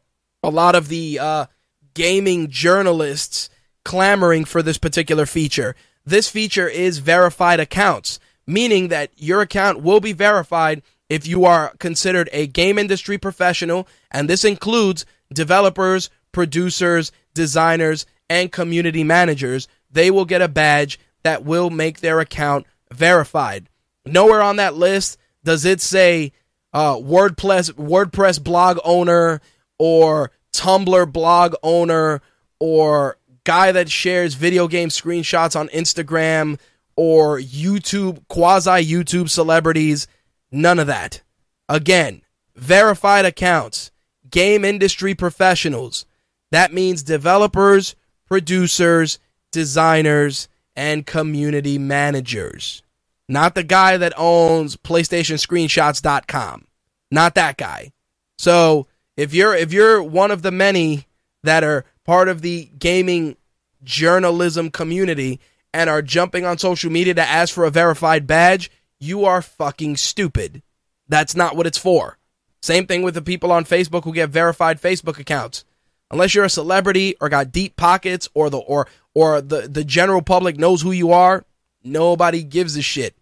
a 0.41 0.50
lot 0.50 0.76
of 0.76 0.88
the 0.88 1.19
uh, 1.19 1.45
gaming 1.93 2.50
journalists 2.50 3.50
clamoring 3.84 4.45
for 4.45 4.62
this 4.62 4.78
particular 4.78 5.26
feature. 5.26 5.76
This 6.06 6.30
feature 6.30 6.69
is 6.69 7.00
verified 7.00 7.60
accounts, 7.60 8.17
meaning 8.47 8.88
that 8.88 9.12
your 9.17 9.41
account 9.41 9.82
will 9.82 10.00
be 10.00 10.13
verified 10.13 10.84
if 11.10 11.28
you 11.28 11.43
are 11.43 11.74
considered 11.80 12.30
a 12.32 12.47
game 12.47 12.80
industry 12.80 13.17
professional, 13.17 13.89
and 14.10 14.30
this 14.30 14.45
includes 14.45 15.06
developers, 15.34 16.10
producers, 16.32 17.12
designers, 17.34 18.06
and 18.30 18.54
community 18.54 19.04
managers, 19.04 19.67
they 19.91 20.10
will 20.12 20.24
get 20.24 20.41
a 20.41 20.47
badge 20.47 20.97
that 21.24 21.43
will 21.43 21.69
make 21.69 22.00
their 22.00 22.21
account 22.21 22.65
verified. 22.89 23.67
Nowhere 24.06 24.41
on 24.41 24.56
that 24.56 24.76
list 24.76 25.17
does 25.43 25.65
it 25.65 25.82
say 25.82 26.32
uh, 26.73 26.95
WordPress 26.95 27.71
WordPress 27.73 28.43
blog 28.43 28.79
owner 28.84 29.41
or 29.77 30.31
Tumblr 30.53 31.12
blog 31.12 31.55
owner 31.63 32.21
or 32.60 33.17
guy 33.43 33.71
that 33.71 33.89
shares 33.89 34.36
video 34.36 34.67
game 34.67 34.89
screenshots 34.89 35.60
on 35.60 35.67
Instagram 35.69 36.60
or 36.95 37.39
YouTube 37.39 38.23
quasi 38.27 38.69
YouTube 38.69 39.29
celebrities. 39.29 40.07
None 40.51 40.79
of 40.79 40.88
that. 40.88 41.21
Again, 41.67 42.21
verified 42.55 43.25
accounts 43.25 43.91
game 44.29 44.63
industry 44.65 45.15
professionals. 45.15 46.05
That 46.51 46.73
means 46.73 47.03
developers, 47.03 47.95
producers, 48.27 49.19
designers, 49.51 50.47
and 50.75 51.05
community 51.05 51.77
managers. 51.77 52.84
Not 53.32 53.56
the 53.56 53.63
guy 53.63 53.96
that 53.96 54.12
owns 54.17 54.76
PlayStationScreenshots.com. 54.76 56.65
Not 57.12 57.36
that 57.36 57.56
guy. 57.56 57.94
So 58.38 58.88
if 59.15 59.34
you're 59.34 59.56
if 59.56 59.72
you're 59.72 60.04
one 60.04 60.32
of 60.32 60.41
the 60.41 60.52
many 60.52 61.08
that 61.41 61.63
are 61.63 61.86
part 62.04 62.28
of 62.28 62.41
the 62.41 62.70
gaming 62.78 63.38
journalism 63.86 64.70
community 64.70 65.39
and 65.74 65.89
are 65.89 66.02
jumping 66.02 66.46
on 66.46 66.58
social 66.58 66.91
media 66.91 67.13
to 67.13 67.22
ask 67.22 67.54
for 67.54 67.63
a 67.63 67.72
verified 67.72 68.28
badge, 68.28 68.70
you 69.00 69.24
are 69.24 69.41
fucking 69.41 69.96
stupid. 69.96 70.62
That's 71.08 71.34
not 71.34 71.56
what 71.56 71.67
it's 71.67 71.78
for. 71.78 72.17
Same 72.62 72.86
thing 72.86 73.02
with 73.02 73.13
the 73.13 73.22
people 73.22 73.54
on 73.54 73.63
Facebook 73.63 74.04
who 74.04 74.13
get 74.13 74.30
verified 74.30 74.82
Facebook 74.82 75.17
accounts. 75.17 75.63
Unless 76.12 76.36
you're 76.36 76.44
a 76.44 76.50
celebrity 76.50 77.15
or 77.22 77.30
got 77.30 77.54
deep 77.54 77.78
pockets 77.78 78.28
or 78.34 78.50
the 78.50 78.58
or 78.58 78.89
or 79.13 79.39
the, 79.39 79.70
the 79.70 79.86
general 79.86 80.22
public 80.22 80.58
knows 80.58 80.82
who 80.82 80.91
you 80.91 81.13
are, 81.13 81.46
nobody 81.82 82.44
gives 82.44 82.76
a 82.76 82.82
shit. 82.82 83.15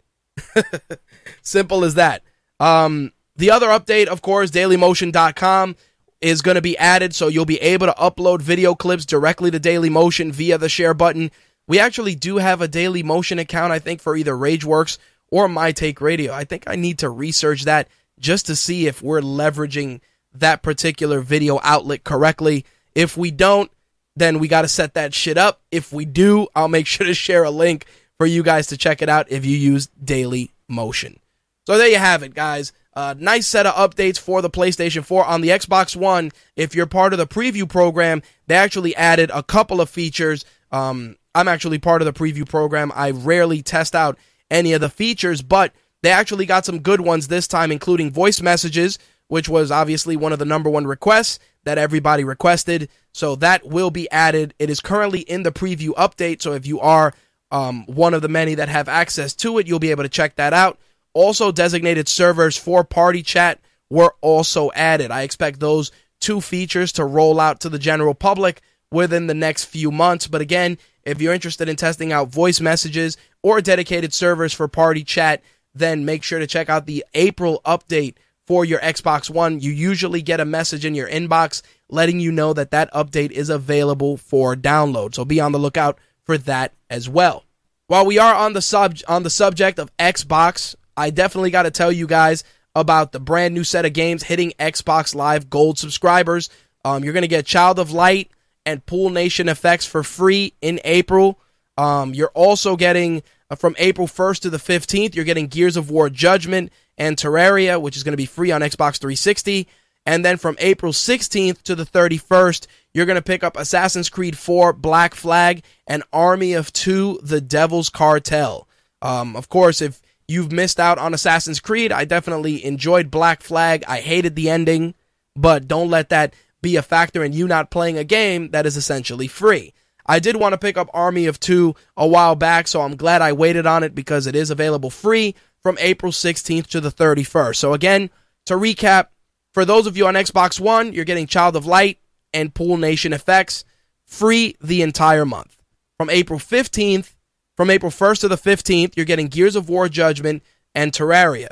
Simple 1.41 1.83
as 1.83 1.95
that. 1.95 2.23
Um, 2.59 3.11
the 3.35 3.51
other 3.51 3.67
update, 3.67 4.07
of 4.07 4.21
course, 4.21 4.51
dailymotion.com 4.51 5.75
is 6.21 6.41
going 6.41 6.55
to 6.55 6.61
be 6.61 6.77
added 6.77 7.15
so 7.15 7.27
you'll 7.27 7.45
be 7.45 7.61
able 7.61 7.87
to 7.87 7.93
upload 7.93 8.41
video 8.41 8.75
clips 8.75 9.05
directly 9.05 9.51
to 9.51 9.59
Dailymotion 9.59 10.31
via 10.31 10.57
the 10.57 10.69
share 10.69 10.93
button. 10.93 11.31
we 11.67 11.79
actually 11.79 12.15
do 12.15 12.37
have 12.37 12.61
a 12.61 12.67
Daily 12.67 13.03
Motion 13.03 13.39
account, 13.39 13.71
I 13.71 13.79
think, 13.79 14.01
for 14.01 14.15
either 14.15 14.33
Rageworks 14.33 14.97
or 15.31 15.47
My 15.47 15.71
Take 15.71 16.01
Radio. 16.01 16.33
I 16.33 16.43
think 16.43 16.63
I 16.67 16.75
need 16.75 16.99
to 16.99 17.09
research 17.09 17.63
that 17.63 17.87
just 18.19 18.47
to 18.47 18.55
see 18.55 18.87
if 18.87 19.01
we're 19.01 19.21
leveraging 19.21 20.01
that 20.33 20.61
particular 20.61 21.21
video 21.21 21.59
outlet 21.63 22.03
correctly. 22.03 22.65
If 22.95 23.15
we 23.15 23.31
don't, 23.31 23.71
then 24.15 24.39
we 24.39 24.47
got 24.47 24.63
to 24.63 24.67
set 24.67 24.95
that 24.95 25.13
shit 25.13 25.37
up. 25.37 25.61
If 25.71 25.93
we 25.93 26.05
do, 26.05 26.47
I'll 26.55 26.67
make 26.67 26.87
sure 26.87 27.07
to 27.07 27.13
share 27.13 27.43
a 27.43 27.51
link 27.51 27.85
for 28.19 28.27
you 28.27 28.43
guys 28.43 28.67
to 28.67 28.77
check 28.77 29.01
it 29.01 29.09
out 29.09 29.31
if 29.31 29.45
you 29.45 29.55
use 29.57 29.87
Daily 30.03 30.51
Motion. 30.67 31.19
So 31.65 31.77
there 31.77 31.87
you 31.87 31.97
have 31.97 32.21
it, 32.21 32.33
guys. 32.33 32.73
Uh, 32.93 33.15
nice 33.17 33.47
set 33.47 33.65
of 33.65 33.73
updates 33.75 34.19
for 34.19 34.41
the 34.41 34.49
PlayStation 34.49 35.05
4. 35.05 35.23
On 35.23 35.39
the 35.39 35.49
Xbox 35.49 35.95
One, 35.95 36.31
if 36.57 36.75
you're 36.75 36.85
part 36.85 37.13
of 37.13 37.19
the 37.19 37.27
preview 37.27 37.67
program, 37.67 38.21
they 38.47 38.55
actually 38.55 38.93
added 38.95 39.31
a 39.33 39.41
couple 39.41 39.79
of 39.79 39.89
features. 39.89 40.43
Um, 40.71 41.15
I'm 41.33 41.47
actually 41.47 41.79
part 41.79 42.01
of 42.01 42.07
the 42.07 42.13
preview 42.13 42.47
program. 42.47 42.91
I 42.93 43.11
rarely 43.11 43.61
test 43.61 43.95
out 43.95 44.17
any 44.51 44.73
of 44.73 44.81
the 44.81 44.89
features, 44.89 45.41
but 45.41 45.71
they 46.01 46.11
actually 46.11 46.45
got 46.45 46.65
some 46.65 46.79
good 46.79 46.99
ones 46.99 47.29
this 47.29 47.47
time, 47.47 47.71
including 47.71 48.11
voice 48.11 48.41
messages, 48.41 48.99
which 49.27 49.47
was 49.47 49.71
obviously 49.71 50.17
one 50.17 50.33
of 50.33 50.39
the 50.39 50.45
number 50.45 50.69
one 50.69 50.87
requests 50.87 51.39
that 51.63 51.77
everybody 51.77 52.25
requested. 52.25 52.89
So 53.13 53.35
that 53.37 53.65
will 53.65 53.91
be 53.91 54.11
added. 54.11 54.55
It 54.59 54.69
is 54.69 54.81
currently 54.81 55.21
in 55.21 55.43
the 55.43 55.51
preview 55.53 55.91
update. 55.91 56.41
So 56.41 56.51
if 56.51 56.65
you 56.65 56.81
are 56.81 57.13
um, 57.51 57.85
one 57.87 58.13
of 58.13 58.21
the 58.21 58.27
many 58.27 58.55
that 58.55 58.69
have 58.69 58.87
access 58.87 59.33
to 59.35 59.57
it, 59.57 59.67
you'll 59.67 59.79
be 59.79 59.91
able 59.91 60.03
to 60.03 60.09
check 60.09 60.35
that 60.35 60.53
out. 60.53 60.79
Also, 61.13 61.51
designated 61.51 62.07
servers 62.07 62.55
for 62.55 62.83
party 62.83 63.23
chat 63.23 63.59
were 63.89 64.15
also 64.21 64.71
added. 64.73 65.11
I 65.11 65.23
expect 65.23 65.59
those 65.59 65.91
two 66.19 66.41
features 66.41 66.91
to 66.93 67.05
roll 67.05 67.39
out 67.39 67.61
to 67.61 67.69
the 67.69 67.79
general 67.79 68.13
public 68.13 68.61
within 68.91 69.27
the 69.27 69.33
next 69.33 69.65
few 69.65 69.91
months. 69.91 70.27
But 70.27 70.41
again, 70.41 70.77
if 71.03 71.21
you're 71.21 71.33
interested 71.33 71.69
in 71.69 71.75
testing 71.75 72.11
out 72.11 72.29
voice 72.29 72.59
messages 72.59 73.17
or 73.41 73.61
dedicated 73.61 74.13
servers 74.13 74.53
for 74.53 74.67
party 74.67 75.03
chat, 75.03 75.41
then 75.73 76.05
make 76.05 76.23
sure 76.23 76.39
to 76.39 76.47
check 76.47 76.69
out 76.69 76.85
the 76.85 77.05
April 77.13 77.61
update 77.65 78.15
for 78.45 78.65
your 78.65 78.79
Xbox 78.79 79.29
One. 79.29 79.59
You 79.59 79.71
usually 79.71 80.21
get 80.21 80.39
a 80.39 80.45
message 80.45 80.85
in 80.85 80.95
your 80.95 81.09
inbox 81.09 81.61
letting 81.89 82.19
you 82.19 82.31
know 82.31 82.53
that 82.53 82.71
that 82.71 82.91
update 82.93 83.31
is 83.31 83.49
available 83.49 84.17
for 84.17 84.55
download. 84.55 85.15
So 85.15 85.25
be 85.25 85.39
on 85.39 85.51
the 85.51 85.59
lookout 85.59 85.99
for 86.29 86.37
that 86.37 86.73
as 86.91 87.09
well. 87.09 87.43
While 87.87 88.05
we 88.05 88.19
are 88.19 88.35
on 88.35 88.53
the 88.53 88.61
sub 88.61 88.97
on 89.07 89.23
the 89.23 89.31
subject 89.31 89.79
of 89.79 89.89
Xbox, 89.97 90.75
I 90.95 91.09
definitely 91.09 91.49
got 91.49 91.63
to 91.63 91.71
tell 91.71 91.91
you 91.91 92.05
guys 92.05 92.43
about 92.75 93.13
the 93.13 93.19
brand 93.19 93.55
new 93.55 93.63
set 93.63 93.83
of 93.83 93.93
games 93.93 94.21
hitting 94.21 94.53
Xbox 94.59 95.15
Live 95.15 95.49
Gold 95.49 95.79
subscribers. 95.79 96.51
Um, 96.85 97.03
you're 97.03 97.13
to 97.23 97.27
get 97.27 97.47
Child 97.47 97.79
of 97.79 97.91
Light 97.91 98.29
and 98.63 98.85
Pool 98.85 99.09
Nation 99.09 99.47
FX 99.47 99.87
for 99.87 100.03
free 100.03 100.53
in 100.61 100.79
April. 100.83 101.39
Um, 101.79 102.13
you're 102.13 102.31
also 102.35 102.75
getting 102.75 103.23
uh, 103.49 103.55
from 103.55 103.75
April 103.79 104.05
1st 104.05 104.41
to 104.41 104.49
the 104.51 104.57
15th, 104.57 105.15
you're 105.15 105.25
getting 105.25 105.47
Gears 105.47 105.77
of 105.77 105.89
War 105.89 106.11
Judgment 106.11 106.71
and 106.95 107.17
Terraria, 107.17 107.81
which 107.81 107.97
is 107.97 108.03
going 108.03 108.13
to 108.13 108.17
be 108.17 108.27
free 108.27 108.51
on 108.51 108.61
Xbox 108.61 108.99
360. 108.99 109.67
And 110.05 110.23
then 110.23 110.37
from 110.37 110.57
April 110.59 110.91
16th 110.91 111.63
to 111.63 111.73
the 111.73 111.85
31st, 111.85 112.67
you're 112.93 113.05
going 113.05 113.15
to 113.15 113.21
pick 113.21 113.43
up 113.43 113.57
Assassin's 113.57 114.09
Creed 114.09 114.37
4 114.37 114.73
Black 114.73 115.15
Flag 115.15 115.63
and 115.87 116.03
Army 116.11 116.53
of 116.53 116.73
Two 116.73 117.19
The 117.21 117.41
Devil's 117.41 117.89
Cartel. 117.89 118.67
Um, 119.01 119.35
of 119.35 119.49
course, 119.49 119.81
if 119.81 120.01
you've 120.27 120.51
missed 120.51 120.79
out 120.79 120.97
on 120.97 121.13
Assassin's 121.13 121.59
Creed, 121.59 121.91
I 121.91 122.05
definitely 122.05 122.63
enjoyed 122.65 123.11
Black 123.11 123.41
Flag. 123.41 123.83
I 123.87 123.99
hated 123.99 124.35
the 124.35 124.49
ending, 124.49 124.95
but 125.35 125.67
don't 125.67 125.89
let 125.89 126.09
that 126.09 126.33
be 126.61 126.75
a 126.75 126.81
factor 126.81 127.23
in 127.23 127.33
you 127.33 127.47
not 127.47 127.71
playing 127.71 127.97
a 127.97 128.03
game 128.03 128.49
that 128.51 128.65
is 128.65 128.75
essentially 128.75 129.27
free. 129.27 129.73
I 130.05 130.19
did 130.19 130.35
want 130.35 130.53
to 130.53 130.57
pick 130.57 130.75
up 130.75 130.89
Army 130.93 131.27
of 131.27 131.39
Two 131.39 131.75
a 131.95 132.07
while 132.07 132.35
back, 132.35 132.67
so 132.67 132.81
I'm 132.81 132.95
glad 132.95 133.21
I 133.21 133.31
waited 133.31 133.67
on 133.67 133.83
it 133.83 133.93
because 133.93 134.25
it 134.25 134.35
is 134.35 134.49
available 134.49 134.89
free 134.89 135.35
from 135.61 135.77
April 135.79 136.11
16th 136.11 136.67
to 136.67 136.81
the 136.81 136.91
31st. 136.91 137.55
So 137.55 137.73
again, 137.73 138.09
to 138.45 138.55
recap, 138.55 139.07
for 139.53 139.65
those 139.65 139.85
of 139.85 139.95
you 139.95 140.07
on 140.07 140.15
Xbox 140.15 140.59
One, 140.59 140.93
you're 140.93 141.05
getting 141.05 141.27
Child 141.27 141.55
of 141.55 141.65
Light 141.65 141.99
and 142.33 142.53
Pool 142.53 142.77
Nation 142.77 143.11
FX 143.11 143.63
free 144.05 144.55
the 144.61 144.81
entire 144.81 145.25
month. 145.25 145.57
From 145.97 146.09
April 146.09 146.39
15th, 146.39 147.15
from 147.55 147.69
April 147.69 147.91
1st 147.91 148.21
to 148.21 148.27
the 148.27 148.37
15th, 148.37 148.93
you're 148.95 149.05
getting 149.05 149.27
Gears 149.27 149.55
of 149.55 149.69
War 149.69 149.89
Judgment 149.89 150.43
and 150.73 150.91
Terraria. 150.91 151.49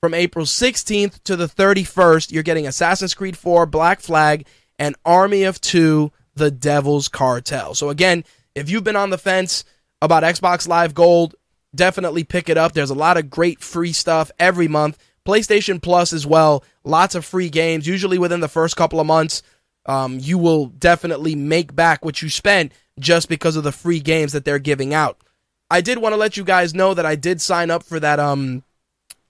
From 0.00 0.12
April 0.12 0.44
16th 0.44 1.22
to 1.24 1.34
the 1.34 1.46
31st, 1.46 2.30
you're 2.30 2.42
getting 2.42 2.66
Assassin's 2.66 3.14
Creed 3.14 3.36
4 3.36 3.66
Black 3.66 4.00
Flag 4.00 4.46
and 4.78 4.94
Army 5.04 5.44
of 5.44 5.60
Two 5.60 6.12
The 6.34 6.50
Devil's 6.50 7.08
Cartel. 7.08 7.74
So, 7.74 7.88
again, 7.88 8.24
if 8.54 8.68
you've 8.68 8.84
been 8.84 8.96
on 8.96 9.10
the 9.10 9.18
fence 9.18 9.64
about 10.02 10.22
Xbox 10.22 10.68
Live 10.68 10.94
Gold, 10.94 11.34
definitely 11.74 12.24
pick 12.24 12.48
it 12.48 12.58
up. 12.58 12.72
There's 12.72 12.90
a 12.90 12.94
lot 12.94 13.16
of 13.16 13.30
great 13.30 13.62
free 13.62 13.92
stuff 13.92 14.30
every 14.38 14.68
month. 14.68 14.98
PlayStation 15.26 15.80
Plus 15.80 16.12
as 16.12 16.26
well. 16.26 16.62
Lots 16.84 17.14
of 17.14 17.24
free 17.24 17.48
games, 17.48 17.86
usually 17.86 18.18
within 18.18 18.40
the 18.40 18.48
first 18.48 18.76
couple 18.76 19.00
of 19.00 19.06
months. 19.06 19.42
Um, 19.86 20.18
you 20.20 20.38
will 20.38 20.66
definitely 20.66 21.34
make 21.34 21.74
back 21.74 22.04
what 22.04 22.20
you 22.20 22.28
spent 22.28 22.72
just 22.98 23.28
because 23.28 23.56
of 23.56 23.64
the 23.64 23.72
free 23.72 24.00
games 24.00 24.32
that 24.32 24.44
they're 24.44 24.58
giving 24.58 24.92
out. 24.92 25.18
I 25.70 25.80
did 25.80 25.98
want 25.98 26.12
to 26.12 26.16
let 26.16 26.36
you 26.36 26.44
guys 26.44 26.74
know 26.74 26.94
that 26.94 27.06
I 27.06 27.16
did 27.16 27.40
sign 27.40 27.70
up 27.70 27.82
for 27.82 27.98
that 28.00 28.20
um 28.20 28.62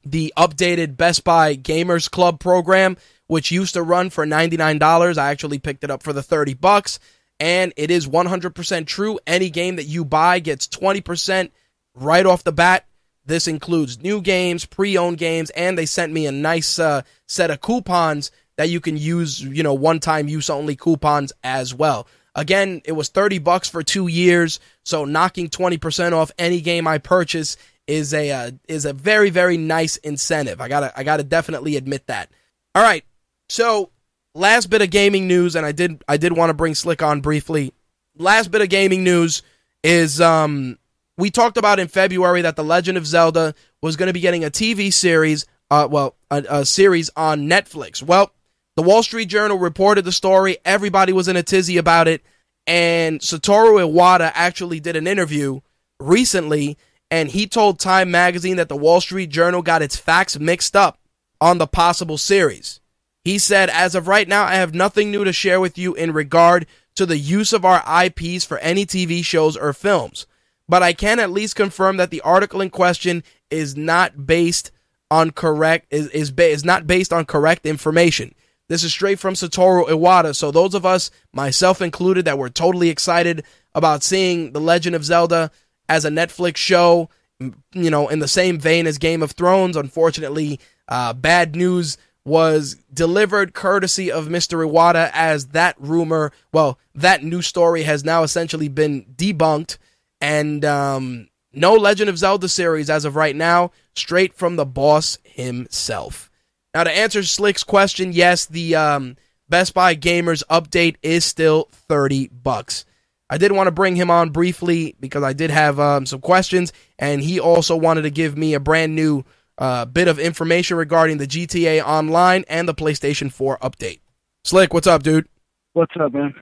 the 0.05 0.33
updated 0.37 0.97
Best 0.97 1.25
Buy 1.25 1.57
Gamers 1.57 2.11
Club 2.11 2.39
program, 2.39 2.97
which 3.27 3.51
used 3.51 3.75
to 3.75 3.83
run 3.83 4.09
for 4.11 4.25
$99. 4.25 5.19
I 5.19 5.31
actually 5.31 5.59
picked 5.59 5.83
it 5.83 5.91
up 5.91 6.03
for 6.03 6.13
the 6.13 6.23
30 6.23 6.55
bucks, 6.55 7.01
and 7.41 7.73
it 7.77 7.91
is 7.91 8.07
100% 8.07 8.87
true. 8.87 9.19
Any 9.27 9.51
game 9.51 9.77
that 9.77 9.85
you 9.85 10.05
buy 10.05 10.39
gets 10.39 10.69
20% 10.69 11.51
right 11.95 12.25
off 12.25 12.45
the 12.45 12.53
bat. 12.53 12.87
This 13.25 13.49
includes 13.49 14.01
new 14.01 14.21
games, 14.21 14.65
pre-owned 14.65 15.19
games, 15.19 15.51
and 15.51 15.77
they 15.77 15.87
sent 15.87 16.13
me 16.13 16.27
a 16.27 16.33
nice 16.33 16.79
uh, 16.79 17.03
set 17.27 17.51
of 17.51 17.61
coupons 17.61 18.31
that 18.57 18.69
you 18.69 18.81
can 18.81 18.97
use, 18.97 19.41
you 19.41 19.63
know, 19.63 19.75
one-time 19.75 20.29
use 20.29 20.51
only 20.51 20.77
coupons 20.77 21.33
as 21.45 21.75
well. 21.75 22.07
Again, 22.35 22.83
it 22.85 22.93
was 22.93 23.09
30 23.09 23.39
bucks 23.39 23.69
for 23.69 23.83
2 23.83 24.09
years, 24.09 24.61
so 24.85 25.05
knocking 25.05 25.49
20% 25.49 26.13
off 26.13 26.31
any 26.39 26.61
game 26.61 26.87
I 26.87 26.99
purchase 26.99 27.57
is 27.87 28.13
a 28.13 28.31
uh, 28.31 28.51
is 28.69 28.85
a 28.85 28.93
very 28.93 29.31
very 29.31 29.57
nice 29.57 29.97
incentive. 29.99 30.61
I 30.61 30.69
gotta 30.69 30.93
I 30.99 31.05
gotta 31.05 31.23
definitely 31.23 31.77
admit 31.77 32.07
that. 32.09 32.31
All 32.75 32.83
right, 32.83 33.05
so 33.49 33.91
last 34.35 34.67
bit 34.67 34.83
of 34.83 34.91
gaming 34.91 35.29
news, 35.29 35.57
and 35.57 35.65
I 35.65 35.73
did 35.73 36.03
I 36.09 36.17
did 36.17 36.37
want 36.37 36.51
to 36.51 36.55
bring 36.55 36.75
Slick 36.75 37.03
on 37.03 37.21
briefly. 37.21 37.73
Last 38.19 38.51
bit 38.51 38.61
of 38.61 38.69
gaming 38.69 39.05
news 39.05 39.43
is 39.83 40.21
um 40.21 40.79
we 41.17 41.31
talked 41.31 41.57
about 41.57 41.79
in 41.79 41.89
February 41.89 42.43
that 42.43 42.57
the 42.57 42.65
Legend 42.65 42.99
of 42.99 43.07
Zelda 43.07 43.55
was 43.83 43.97
going 43.97 44.09
to 44.09 44.13
be 44.13 44.21
getting 44.21 44.45
a 44.45 44.51
TV 44.51 44.93
series, 44.93 45.47
uh, 45.71 45.89
well, 45.91 46.15
a, 46.31 46.45
a 46.49 46.67
series 46.67 47.11
on 47.17 47.49
Netflix. 47.49 48.03
Well, 48.03 48.33
the 48.77 48.83
Wall 48.83 49.03
Street 49.03 49.27
Journal 49.27 49.59
reported 49.59 50.05
the 50.05 50.13
story. 50.13 50.59
Everybody 50.65 51.13
was 51.13 51.29
in 51.29 51.37
a 51.37 51.43
tizzy 51.43 51.79
about 51.79 52.09
it. 52.09 52.23
And 52.67 53.21
Satoru 53.21 53.81
Iwata 53.81 54.31
actually 54.35 54.81
did 54.81 54.97
an 54.97 55.07
interview 55.07 55.61
recently 55.99 56.77
and 57.11 57.31
he 57.31 57.47
told 57.47 57.79
Time 57.79 58.11
magazine 58.11 58.57
that 58.57 58.69
the 58.69 58.77
Wall 58.77 59.01
Street 59.01 59.31
Journal 59.31 59.63
got 59.63 59.83
its 59.83 59.97
facts 59.97 60.39
mixed 60.39 60.75
up 60.75 60.99
on 61.41 61.59
the 61.59 61.67
possible 61.67 62.19
series. 62.19 62.81
He 63.25 63.39
said, 63.39 63.71
As 63.71 63.95
of 63.95 64.09
right 64.09 64.27
now, 64.27 64.45
I 64.45 64.55
have 64.55 64.75
nothing 64.75 65.11
new 65.11 65.25
to 65.25 65.33
share 65.33 65.61
with 65.61 65.79
you 65.79 65.95
in 65.95 66.13
regard 66.13 66.67
to 66.97 67.07
the 67.07 67.19
use 67.19 67.53
of 67.53 67.65
our 67.65 67.83
IPs 68.05 68.45
for 68.45 68.59
any 68.59 68.87
TV 68.87 69.25
shows 69.25 69.57
or 69.57 69.73
films, 69.73 70.27
but 70.69 70.83
I 70.83 70.93
can 70.93 71.21
at 71.21 71.31
least 71.31 71.55
confirm 71.55 71.99
that 71.99 72.11
the 72.11 72.23
article 72.23 72.61
in 72.61 72.71
question 72.71 73.23
is 73.51 73.77
not 73.77 74.27
based 74.27 74.71
on 75.11 75.31
correct 75.31 75.87
is 75.91 76.09
is, 76.09 76.33
ba- 76.33 76.49
is 76.49 76.65
not 76.65 76.87
based 76.87 77.13
on 77.13 77.25
correct 77.25 77.67
information. 77.67 78.35
This 78.69 78.83
is 78.83 78.93
straight 78.93 79.19
from 79.19 79.35
Satoru 79.35 79.87
Iwata. 79.89 80.35
So 80.35 80.51
those 80.51 80.75
of 80.75 80.85
us, 80.85 81.11
myself 81.33 81.81
included, 81.81 82.25
that 82.25 82.39
were 82.39 82.51
totally 82.51 82.89
excited 82.89 83.45
about 83.75 84.03
seeing 84.03 84.53
The 84.53 84.61
Legend 84.61 84.97
of 84.97 85.05
Zelda 85.05 85.51
as 85.89 86.05
a 86.05 86.11
Netflix 86.11 86.57
show, 86.57 87.09
you 87.39 87.91
know, 87.91 88.09
in 88.09 88.19
the 88.19 88.29
same 88.29 88.59
vein 88.59 88.87
as 88.87 88.99
Game 88.99 89.23
of 89.23 89.33
Thrones. 89.33 89.77
Unfortunately, 89.77 90.59
uh, 90.89 91.13
bad 91.13 91.55
news 91.55 91.97
was 92.25 92.75
delivered 92.93 93.55
courtesy 93.55 94.11
of 94.11 94.27
Mr. 94.27 94.69
Iwata 94.69 95.11
as 95.15 95.49
that 95.49 95.77
rumor, 95.79 96.33
well, 96.53 96.77
that 96.93 97.23
new 97.23 97.41
story 97.41 97.85
has 97.85 98.05
now 98.05 98.25
essentially 98.25 98.69
been 98.69 99.05
debunked. 99.15 99.79
And 100.21 100.65
um, 100.65 101.29
no 101.53 101.75
Legend 101.75 102.11
of 102.11 102.19
Zelda 102.19 102.49
series 102.49 102.91
as 102.91 103.05
of 103.05 103.15
right 103.15 103.37
now, 103.37 103.71
straight 103.95 104.35
from 104.35 104.57
the 104.57 104.67
boss 104.67 105.19
himself. 105.23 106.29
Now, 106.77 106.85
to 106.85 106.95
answer 106.95 107.23
Slick's 107.23 107.65
question, 107.65 108.13
yes, 108.13 108.45
the 108.45 108.77
um, 108.77 109.17
Best 109.49 109.73
Buy 109.73 109.97
Gamers 109.97 110.43
update 110.51 110.97
is 111.03 111.25
still 111.25 111.71
30 111.73 112.29
bucks. 112.29 112.85
I 113.31 113.39
did 113.39 113.51
want 113.53 113.69
to 113.69 113.71
bring 113.71 113.97
him 113.97 114.11
on 114.11 114.29
briefly 114.29 114.95
because 115.01 115.23
I 115.23 115.33
did 115.33 115.49
have 115.49 115.81
um, 115.81 116.05
some 116.05 116.21
questions, 116.21 116.75
and 116.99 117.23
he 117.23 117.41
also 117.41 117.77
wanted 117.77 118.03
to 118.03 118.11
give 118.11 118.37
me 118.37 118.53
a 118.53 118.61
brand 118.61 118.95
new 118.95 119.25
uh, 119.57 119.87
bit 119.87 120.07
of 120.07 120.19
information 120.19 120.77
regarding 120.77 121.17
the 121.17 121.27
GTA 121.27 121.83
Online 121.83 122.45
and 122.47 122.69
the 122.69 122.75
PlayStation 122.75 123.33
4 123.33 123.57
update. 123.61 124.01
Slick, 124.45 124.75
what's 124.75 124.87
up, 124.87 125.03
dude? 125.03 125.27
What's 125.73 125.95
up, 125.99 126.13
man? 126.13 126.35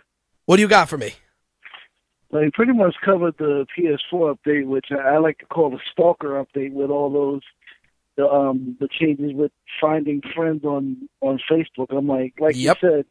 What 0.46 0.56
do 0.56 0.62
you 0.62 0.68
got 0.68 0.88
for 0.88 0.98
me? 0.98 1.14
Like 2.32 2.52
pretty 2.54 2.72
much 2.72 2.96
covered 3.04 3.36
the 3.38 3.66
PS4 3.78 4.36
update, 4.36 4.66
which 4.66 4.86
I 4.90 5.18
like 5.18 5.38
to 5.38 5.46
call 5.46 5.70
the 5.70 5.78
stalker 5.92 6.44
update, 6.44 6.72
with 6.72 6.90
all 6.90 7.08
those 7.12 7.42
the 8.16 8.26
um 8.28 8.76
the 8.80 8.88
changes 8.88 9.32
with 9.34 9.52
finding 9.80 10.22
friends 10.34 10.64
on 10.64 11.08
on 11.20 11.40
Facebook. 11.50 11.86
I'm 11.96 12.06
like, 12.08 12.34
like 12.38 12.54
Yep. 12.56 12.78
you 12.82 12.88
said, 12.88 13.04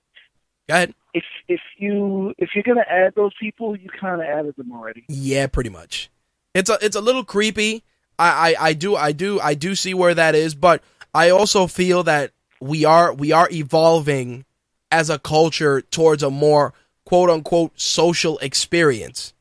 Go 0.70 0.76
ahead. 0.76 0.94
if 1.14 1.24
if 1.48 1.62
you 1.78 2.34
if 2.38 2.50
you're 2.56 2.64
gonna 2.64 2.86
add 2.90 3.14
those 3.16 3.34
people, 3.40 3.76
you 3.76 3.90
kind 3.90 4.22
of 4.22 4.28
added 4.28 4.56
them 4.58 4.72
already. 4.72 5.04
Yeah, 5.10 5.48
pretty 5.48 5.70
much. 5.70 6.10
It's 6.54 6.70
a 6.70 6.78
it's 6.82 6.96
a 6.96 7.02
little 7.02 7.24
creepy. 7.24 7.84
I, 8.20 8.56
I, 8.60 8.68
I 8.70 8.74
do 8.74 8.96
I 8.96 9.12
do 9.12 9.40
I 9.40 9.56
do 9.56 9.76
see 9.76 9.94
where 9.94 10.14
that 10.14 10.36
is, 10.36 10.56
but 10.56 10.82
I 11.14 11.30
also 11.32 11.68
feel 11.68 12.04
that 12.04 12.32
we 12.62 12.86
are 12.86 13.14
we 13.14 13.32
are 13.32 13.50
evolving 13.52 14.46
as 14.92 15.10
a 15.10 15.18
culture 15.20 15.82
towards 15.82 16.22
a 16.24 16.30
more 16.30 16.74
quote 17.06 17.30
unquote 17.30 17.80
social 17.80 18.38
experience. 18.40 19.34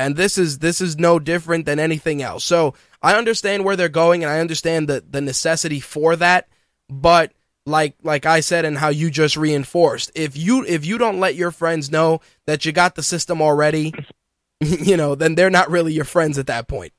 And 0.00 0.16
this 0.16 0.38
is 0.38 0.60
this 0.60 0.80
is 0.80 0.98
no 0.98 1.18
different 1.18 1.66
than 1.66 1.78
anything 1.78 2.22
else. 2.22 2.42
So 2.42 2.74
I 3.02 3.16
understand 3.16 3.64
where 3.64 3.76
they're 3.76 3.90
going 3.90 4.24
and 4.24 4.32
I 4.32 4.40
understand 4.40 4.88
the, 4.88 5.04
the 5.08 5.20
necessity 5.20 5.78
for 5.78 6.16
that, 6.16 6.48
but 6.88 7.32
like 7.66 7.96
like 8.02 8.24
I 8.24 8.40
said 8.40 8.64
and 8.64 8.78
how 8.78 8.88
you 8.88 9.10
just 9.10 9.36
reinforced, 9.36 10.10
if 10.14 10.38
you 10.38 10.64
if 10.64 10.86
you 10.86 10.96
don't 10.96 11.20
let 11.20 11.34
your 11.34 11.50
friends 11.50 11.90
know 11.90 12.22
that 12.46 12.64
you 12.64 12.72
got 12.72 12.94
the 12.94 13.02
system 13.02 13.42
already, 13.42 13.92
you 14.60 14.96
know, 14.96 15.14
then 15.14 15.34
they're 15.34 15.50
not 15.50 15.70
really 15.70 15.92
your 15.92 16.06
friends 16.06 16.38
at 16.38 16.46
that 16.46 16.66
point. 16.66 16.94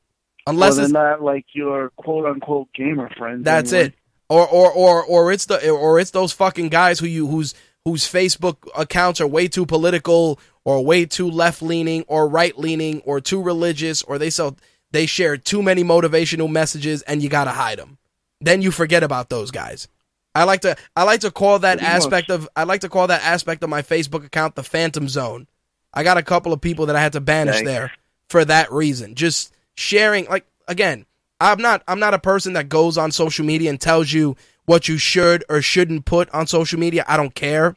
Unless 0.45 0.75
well, 0.75 0.85
it's 0.85 0.93
they're 0.93 1.03
not 1.03 1.23
like 1.23 1.45
your 1.53 1.89
quote 1.95 2.27
unquote 2.27 2.69
gamer 2.73 3.09
friends. 3.17 3.43
that's 3.43 3.73
anyway. 3.73 3.87
it. 3.87 3.93
Or 4.29 4.47
or 4.47 4.71
or 4.71 5.03
or 5.03 5.31
it's 5.31 5.47
the 5.47 5.71
or 5.71 5.99
it's 5.99 6.11
those 6.11 6.33
fucking 6.33 6.69
guys 6.69 6.99
who 6.99 7.07
you 7.07 7.27
whose 7.27 7.55
whose 7.83 8.03
Facebook 8.03 8.57
accounts 8.75 9.19
are 9.19 9.27
way 9.27 9.47
too 9.47 9.65
political 9.65 10.39
or 10.65 10.84
way 10.86 11.06
too 11.06 11.30
left 11.30 11.62
leaning 11.62 12.04
or 12.08 12.28
right 12.28 12.58
leaning 12.58 13.02
or 13.02 13.19
too 13.19 13.41
religious 13.41 14.04
or 14.04 14.17
they 14.17 14.30
so 14.30 14.56
they 14.91 15.06
share 15.06 15.38
too 15.38 15.62
many 15.63 15.84
motivational 15.84 16.50
messages 16.50 17.02
and 17.04 17.24
you 17.24 17.30
got 17.30 17.45
to 17.45 17.52
hide 17.52 17.80
them. 17.80 17.97
Then 18.39 18.62
you 18.62 18.71
forget 18.71 19.04
about 19.04 19.30
those 19.30 19.52
guys. 19.52 19.88
I 20.34 20.45
like 20.45 20.62
to 20.62 20.76
I 20.95 21.04
like 21.04 21.21
to 21.21 21.32
call 21.32 21.60
that 21.60 21.80
Pretty 21.80 21.91
aspect 21.93 22.30
much. 22.30 22.39
of 22.39 22.50
I 22.56 22.63
like 22.63 22.82
to 22.82 22.89
call 22.89 23.08
that 23.08 23.24
aspect 23.24 23.63
of 23.63 23.69
my 23.69 23.82
Facebook 23.82 24.26
account 24.26 24.56
the 24.56 24.63
phantom 24.63 25.08
zone. 25.10 25.47
I 25.93 26.04
got 26.04 26.17
a 26.17 26.24
couple 26.24 26.54
of 26.54 26.62
people 26.62 26.86
that 26.86 26.95
I 26.95 27.02
had 27.02 27.13
to 27.13 27.21
banish 27.21 27.63
there 27.63 27.91
for 28.30 28.45
that 28.45 28.71
reason. 28.71 29.15
Just 29.15 29.54
sharing 29.76 30.26
like 30.26 30.45
again, 30.67 31.06
I'm 31.39 31.62
not 31.62 31.84
I'm 31.88 32.00
not 32.00 32.13
a 32.13 32.19
person 32.19 32.54
that 32.54 32.69
goes 32.69 32.97
on 32.97 33.12
social 33.12 33.45
media 33.45 33.69
and 33.69 33.80
tells 33.80 34.12
you 34.13 34.38
what 34.65 34.88
you 34.88 34.97
should 34.97 35.43
or 35.50 35.62
shouldn't 35.62 36.06
put 36.06 36.30
on 36.30 36.47
social 36.47 36.80
media. 36.80 37.04
I 37.08 37.17
don't 37.17 37.36
care. 37.36 37.76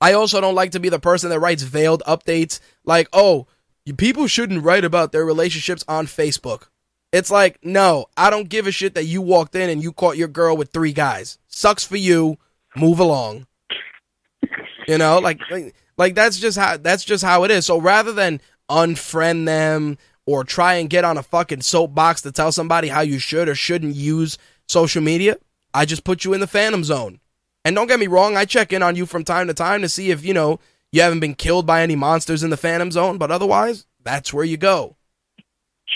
I 0.00 0.12
also 0.12 0.40
don't 0.40 0.54
like 0.54 0.72
to 0.72 0.80
be 0.80 0.88
the 0.88 0.98
person 0.98 1.30
that 1.30 1.40
writes 1.40 1.62
veiled 1.62 2.02
updates 2.06 2.60
like, 2.84 3.08
"Oh, 3.12 3.46
people 3.96 4.26
shouldn't 4.26 4.64
write 4.64 4.84
about 4.84 5.12
their 5.12 5.24
relationships 5.24 5.84
on 5.88 6.06
Facebook." 6.06 6.68
It's 7.12 7.30
like, 7.30 7.58
"No, 7.62 8.06
I 8.16 8.30
don't 8.30 8.48
give 8.48 8.66
a 8.66 8.72
shit 8.72 8.94
that 8.94 9.06
you 9.06 9.22
walked 9.22 9.54
in 9.54 9.70
and 9.70 9.82
you 9.82 9.92
caught 9.92 10.16
your 10.16 10.28
girl 10.28 10.56
with 10.56 10.72
three 10.72 10.92
guys. 10.92 11.38
Sucks 11.48 11.84
for 11.84 11.96
you. 11.96 12.38
Move 12.76 13.00
along." 13.00 13.46
You 14.86 14.98
know, 14.98 15.18
like, 15.18 15.38
like 15.50 15.74
like 15.98 16.14
that's 16.14 16.38
just 16.38 16.56
how 16.56 16.76
that's 16.76 17.04
just 17.04 17.24
how 17.24 17.44
it 17.44 17.50
is. 17.50 17.66
So 17.66 17.78
rather 17.78 18.12
than 18.12 18.40
unfriend 18.70 19.46
them 19.46 19.98
or 20.26 20.44
try 20.44 20.74
and 20.74 20.88
get 20.88 21.04
on 21.04 21.18
a 21.18 21.22
fucking 21.22 21.62
soapbox 21.62 22.22
to 22.22 22.32
tell 22.32 22.52
somebody 22.52 22.88
how 22.88 23.00
you 23.00 23.18
should 23.18 23.48
or 23.48 23.54
shouldn't 23.54 23.96
use 23.96 24.38
social 24.68 25.02
media, 25.02 25.36
I 25.74 25.84
just 25.84 26.04
put 26.04 26.24
you 26.24 26.32
in 26.32 26.40
the 26.40 26.46
phantom 26.46 26.84
zone. 26.84 27.20
And 27.68 27.76
don't 27.76 27.86
get 27.86 28.00
me 28.00 28.06
wrong, 28.06 28.34
I 28.34 28.46
check 28.46 28.72
in 28.72 28.82
on 28.82 28.96
you 28.96 29.04
from 29.04 29.24
time 29.24 29.46
to 29.48 29.52
time 29.52 29.82
to 29.82 29.90
see 29.90 30.10
if, 30.10 30.24
you 30.24 30.32
know, 30.32 30.58
you 30.90 31.02
haven't 31.02 31.20
been 31.20 31.34
killed 31.34 31.66
by 31.66 31.82
any 31.82 31.96
monsters 31.96 32.42
in 32.42 32.48
the 32.48 32.56
phantom 32.56 32.90
zone, 32.90 33.18
but 33.18 33.30
otherwise, 33.30 33.84
that's 34.02 34.32
where 34.32 34.46
you 34.46 34.56
go. 34.56 34.96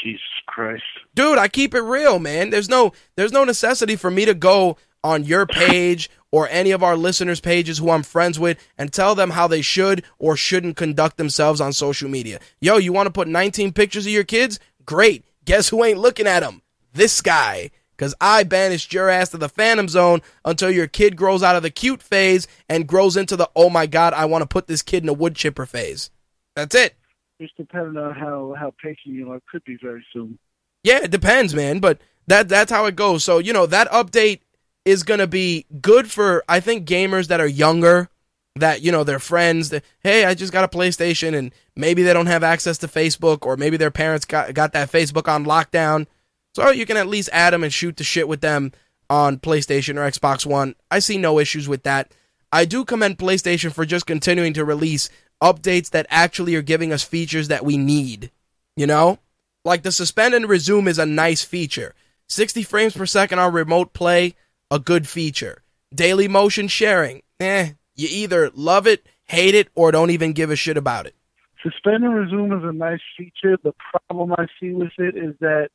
Jesus 0.05 0.21
Christ. 0.47 0.83
Dude, 1.15 1.39
I 1.39 1.49
keep 1.49 1.75
it 1.75 1.81
real, 1.81 2.19
man. 2.19 2.51
There's 2.51 2.69
no 2.69 2.93
there's 3.17 3.33
no 3.33 3.45
necessity 3.45 3.97
for 3.97 4.11
me 4.11 4.27
to 4.27 4.35
go 4.35 4.77
on 5.03 5.25
your 5.25 5.47
page 5.47 6.11
or 6.31 6.47
any 6.51 6.73
of 6.73 6.83
our 6.83 6.95
listeners' 6.95 7.41
pages 7.41 7.79
who 7.79 7.89
I'm 7.89 8.03
friends 8.03 8.39
with 8.39 8.59
and 8.77 8.93
tell 8.93 9.15
them 9.15 9.31
how 9.31 9.47
they 9.47 9.63
should 9.63 10.05
or 10.19 10.37
shouldn't 10.37 10.77
conduct 10.77 11.17
themselves 11.17 11.59
on 11.59 11.73
social 11.73 12.11
media. 12.11 12.39
Yo, 12.61 12.77
you 12.77 12.93
want 12.93 13.07
to 13.07 13.11
put 13.11 13.29
19 13.29 13.73
pictures 13.73 14.05
of 14.05 14.13
your 14.13 14.25
kids? 14.25 14.61
Great. 14.85 15.25
Guess 15.47 15.71
who 15.71 15.83
ain't 15.85 16.01
looking 16.01 16.27
at 16.27 16.41
them? 16.41 16.61
This 16.93 17.23
guy. 17.23 17.71
Because 18.03 18.17
I 18.21 18.43
banished 18.43 18.93
your 18.93 19.09
ass 19.09 19.29
to 19.29 19.39
the 19.39 19.49
phantom 19.49 19.87
zone 19.87 20.23
until 20.45 20.73
your 20.73 20.89
kid 20.89 21.15
grows 21.15 21.41
out 21.41 21.55
of 21.55 21.63
the 21.63 21.71
cute 21.71 22.03
phase 22.03 22.49
and 22.69 22.85
grows 22.85 23.17
into 23.17 23.37
the, 23.37 23.49
oh 23.55 23.71
my 23.71 23.87
God, 23.87 24.13
I 24.13 24.25
want 24.25 24.43
to 24.43 24.47
put 24.49 24.67
this 24.67 24.83
kid 24.83 25.05
in 25.05 25.09
a 25.09 25.13
wood 25.13 25.37
chipper 25.37 25.67
phase. 25.67 26.11
That's 26.57 26.75
it. 26.75 26.97
Just 27.41 27.57
depending 27.57 27.97
on 28.03 28.13
how 28.13 28.57
how 28.59 28.75
patient 28.83 29.15
you 29.15 29.31
are, 29.31 29.39
could 29.49 29.63
be 29.63 29.79
very 29.81 30.05
soon. 30.13 30.37
Yeah, 30.83 31.05
it 31.05 31.13
depends, 31.13 31.55
man. 31.55 31.79
But 31.79 32.01
that 32.27 32.49
that's 32.49 32.73
how 32.73 32.87
it 32.87 32.97
goes. 32.97 33.23
So 33.23 33.39
you 33.39 33.53
know 33.53 33.67
that 33.67 33.89
update 33.93 34.41
is 34.85 35.05
gonna 35.05 35.29
be 35.29 35.67
good 35.81 36.11
for 36.11 36.43
I 36.49 36.59
think 36.59 36.89
gamers 36.89 37.29
that 37.29 37.39
are 37.39 37.47
younger, 37.47 38.11
that 38.57 38.83
you 38.83 38.91
know 38.91 39.05
their 39.05 39.21
friends. 39.21 39.69
That, 39.69 39.85
hey, 40.01 40.25
I 40.25 40.35
just 40.35 40.53
got 40.53 40.65
a 40.65 40.77
PlayStation, 40.77 41.39
and 41.39 41.53
maybe 41.77 42.03
they 42.03 42.13
don't 42.13 42.27
have 42.27 42.43
access 42.43 42.79
to 42.79 42.89
Facebook, 42.89 43.47
or 43.47 43.57
maybe 43.57 43.77
their 43.77 43.93
parents 43.93 44.25
got 44.25 44.53
got 44.55 44.73
that 44.73 44.91
Facebook 44.91 45.29
on 45.29 45.45
lockdown. 45.45 46.09
So 46.55 46.71
you 46.71 46.87
can 46.87 46.97
at 46.97 47.07
least 47.07 47.31
add 47.33 47.53
them 47.53 47.65
and 47.65 47.73
shoot 47.73 47.97
the 47.97 48.05
shit 48.05 48.29
with 48.29 48.41
them 48.41 48.73
on 49.09 49.39
PlayStation 49.39 49.97
or 49.97 50.11
Xbox 50.11 50.47
One. 50.47 50.75
I 50.91 50.99
see 50.99 51.19
no 51.19 51.39
issues 51.39 51.69
with 51.69 51.83
that. 51.85 52.13
I 52.53 52.65
do 52.65 52.85
commend 52.85 53.19
PlayStation 53.19 53.73
for 53.73 53.87
just 53.87 54.07
continuing 54.07 54.53
to 54.55 54.65
release 54.65 55.09
updates 55.43 55.91
that 55.91 56.07
actually 56.11 56.55
are 56.55 56.63
giving 56.63 56.93
us 56.93 57.03
features 57.03 57.49
that 57.49 57.65
we 57.65 57.77
need. 57.77 58.31
You 58.77 58.87
know? 58.87 59.19
Like 59.65 59.83
the 59.83 59.93
suspend 59.93 60.35
and 60.35 60.49
resume 60.49 60.89
is 60.89 60.99
a 60.99 61.07
nice 61.07 61.43
feature. 61.43 61.95
60 62.29 62.63
frames 62.63 62.97
per 62.97 63.07
second 63.07 63.39
on 63.39 63.53
remote 63.53 63.93
play, 63.93 64.35
a 64.71 64.79
good 64.79 65.07
feature. 65.07 65.63
Dailymotion 65.95 66.69
sharing, 66.69 67.23
eh, 67.39 67.73
you 67.95 68.09
either 68.11 68.51
love 68.55 68.87
it, 68.87 69.07
hate 69.25 69.55
it, 69.55 69.69
or 69.75 69.93
don't 69.93 70.11
even 70.11 70.33
give 70.33 70.51
a 70.51 70.57
shit 70.57 70.77
about 70.77 71.07
it. 71.07 71.15
Suspend 71.63 72.05
and 72.05 72.15
resume 72.15 72.53
is 72.53 72.65
a 72.65 72.73
nice 72.73 73.01
feature. 73.17 73.57
The 73.63 73.75
problem 74.09 74.33
I 74.33 74.47
see 74.59 74.73
with 74.73 74.93
it 74.99 75.17
is 75.17 75.35
that 75.41 75.69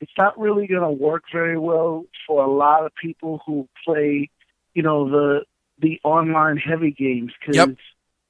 it's 0.00 0.12
not 0.16 0.38
really 0.38 0.66
going 0.66 0.82
to 0.82 0.90
work 0.90 1.24
very 1.32 1.58
well 1.58 2.04
for 2.26 2.42
a 2.42 2.50
lot 2.50 2.84
of 2.84 2.92
people 3.00 3.40
who 3.46 3.68
play, 3.84 4.30
you 4.74 4.82
know, 4.82 5.08
the 5.08 5.44
the 5.80 6.00
online 6.04 6.56
heavy 6.56 6.90
games 6.90 7.32
because 7.40 7.56
Yep. 7.56 7.68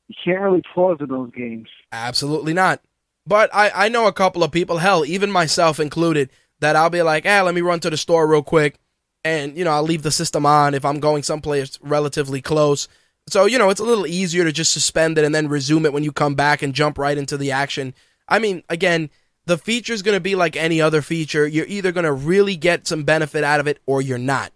you 0.09 0.15
can't 0.25 0.41
really 0.41 0.63
pause 0.75 0.99
in 1.01 1.09
those 1.09 1.33
games. 1.33 1.69
Absolutely 1.93 2.53
not. 2.53 2.81
But 3.27 3.51
I, 3.53 3.71
I 3.87 3.89
know 3.89 4.07
a 4.07 4.13
couple 4.13 4.43
of 4.45 4.53
people, 4.53 4.79
hell, 4.79 5.05
even 5.05 5.31
myself 5.31 5.81
included, 5.81 6.31
that 6.61 6.77
I'll 6.77 6.91
be 6.91 7.03
like, 7.03 7.27
ah, 7.27 7.43
let 7.43 7.55
me 7.55 7.61
run 7.61 7.81
to 7.81 7.91
the 7.91 7.97
store 7.97 8.27
real 8.27 8.43
quick. 8.43 8.77
And, 9.25 9.57
you 9.57 9.65
know, 9.65 9.73
I'll 9.73 9.83
leave 9.83 10.03
the 10.03 10.11
system 10.11 10.47
on 10.47 10.75
if 10.75 10.85
I'm 10.85 11.01
going 11.01 11.23
someplace 11.23 11.79
relatively 11.83 12.41
close. 12.41 12.89
So, 13.29 13.45
you 13.47 13.59
know, 13.59 13.71
it's 13.71 13.81
a 13.81 13.85
little 13.85 14.07
easier 14.07 14.45
to 14.45 14.53
just 14.53 14.73
suspend 14.73 15.19
it 15.19 15.25
and 15.25 15.35
then 15.35 15.49
resume 15.49 15.85
it 15.87 15.93
when 15.93 16.05
you 16.05 16.13
come 16.13 16.35
back 16.35 16.63
and 16.63 16.73
jump 16.73 16.99
right 16.99 17.19
into 17.19 17.37
the 17.37 17.51
action. 17.53 17.95
I 18.29 18.39
mean, 18.39 18.63
again, 18.69 19.11
the 19.47 19.59
feature 19.59 19.93
is 19.93 20.03
going 20.03 20.17
to 20.17 20.21
be 20.21 20.35
like 20.35 20.57
any 20.57 20.81
other 20.81 21.03
feature. 21.03 21.47
You're 21.47 21.67
either 21.67 21.93
going 21.93 22.05
to 22.05 22.13
really 22.13 22.57
get 22.57 22.87
some 22.87 23.05
benefit 23.05 23.45
out 23.45 23.61
of 23.61 23.67
it 23.67 23.81
or 23.87 24.03
you're 24.03 24.19
not. 24.19 24.53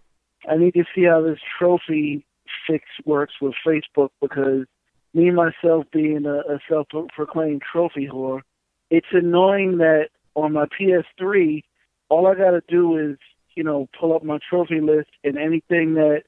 I 0.49 0.57
need 0.57 0.73
to 0.75 0.83
see 0.93 1.03
how 1.03 1.21
this 1.21 1.39
trophy 1.57 2.25
fix 2.67 2.85
works 3.05 3.33
with 3.41 3.53
Facebook 3.65 4.09
because 4.21 4.65
me 5.13 5.31
myself 5.31 5.85
being 5.91 6.25
a, 6.25 6.39
a 6.53 6.59
self-proclaimed 6.69 7.61
trophy 7.71 8.07
whore, 8.11 8.41
it's 8.89 9.07
annoying 9.11 9.77
that 9.79 10.09
on 10.35 10.53
my 10.53 10.65
PS3, 10.79 11.63
all 12.09 12.27
I 12.27 12.35
got 12.35 12.51
to 12.51 12.61
do 12.67 12.97
is, 12.97 13.17
you 13.55 13.63
know, 13.63 13.87
pull 13.99 14.13
up 14.13 14.23
my 14.23 14.39
trophy 14.47 14.81
list 14.81 15.09
and 15.23 15.37
anything 15.37 15.95
that 15.95 16.23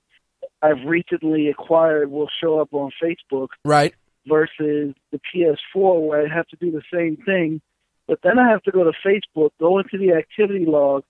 I've 0.62 0.86
recently 0.86 1.50
acquired 1.50 2.10
will 2.10 2.30
show 2.41 2.60
up 2.60 2.74
on 2.74 2.91
Facebook 3.04 3.50
Right? 3.63 3.93
versus 4.28 4.96
the 5.12 5.20
PS4 5.34 6.08
where 6.08 6.26
I 6.26 6.34
have 6.34 6.48
to 6.48 6.56
do 6.56 6.72
the 6.72 6.82
same 6.91 7.17
thing. 7.17 7.62
But 8.08 8.20
then 8.24 8.39
I 8.39 8.50
have 8.50 8.64
to 8.64 8.72
go 8.72 8.84
to 8.84 8.93
Facebook, 9.05 9.49
go 9.60 9.80
into 9.80 9.97
the 9.97 10.14
activity 10.14 10.66
log, 10.66 11.03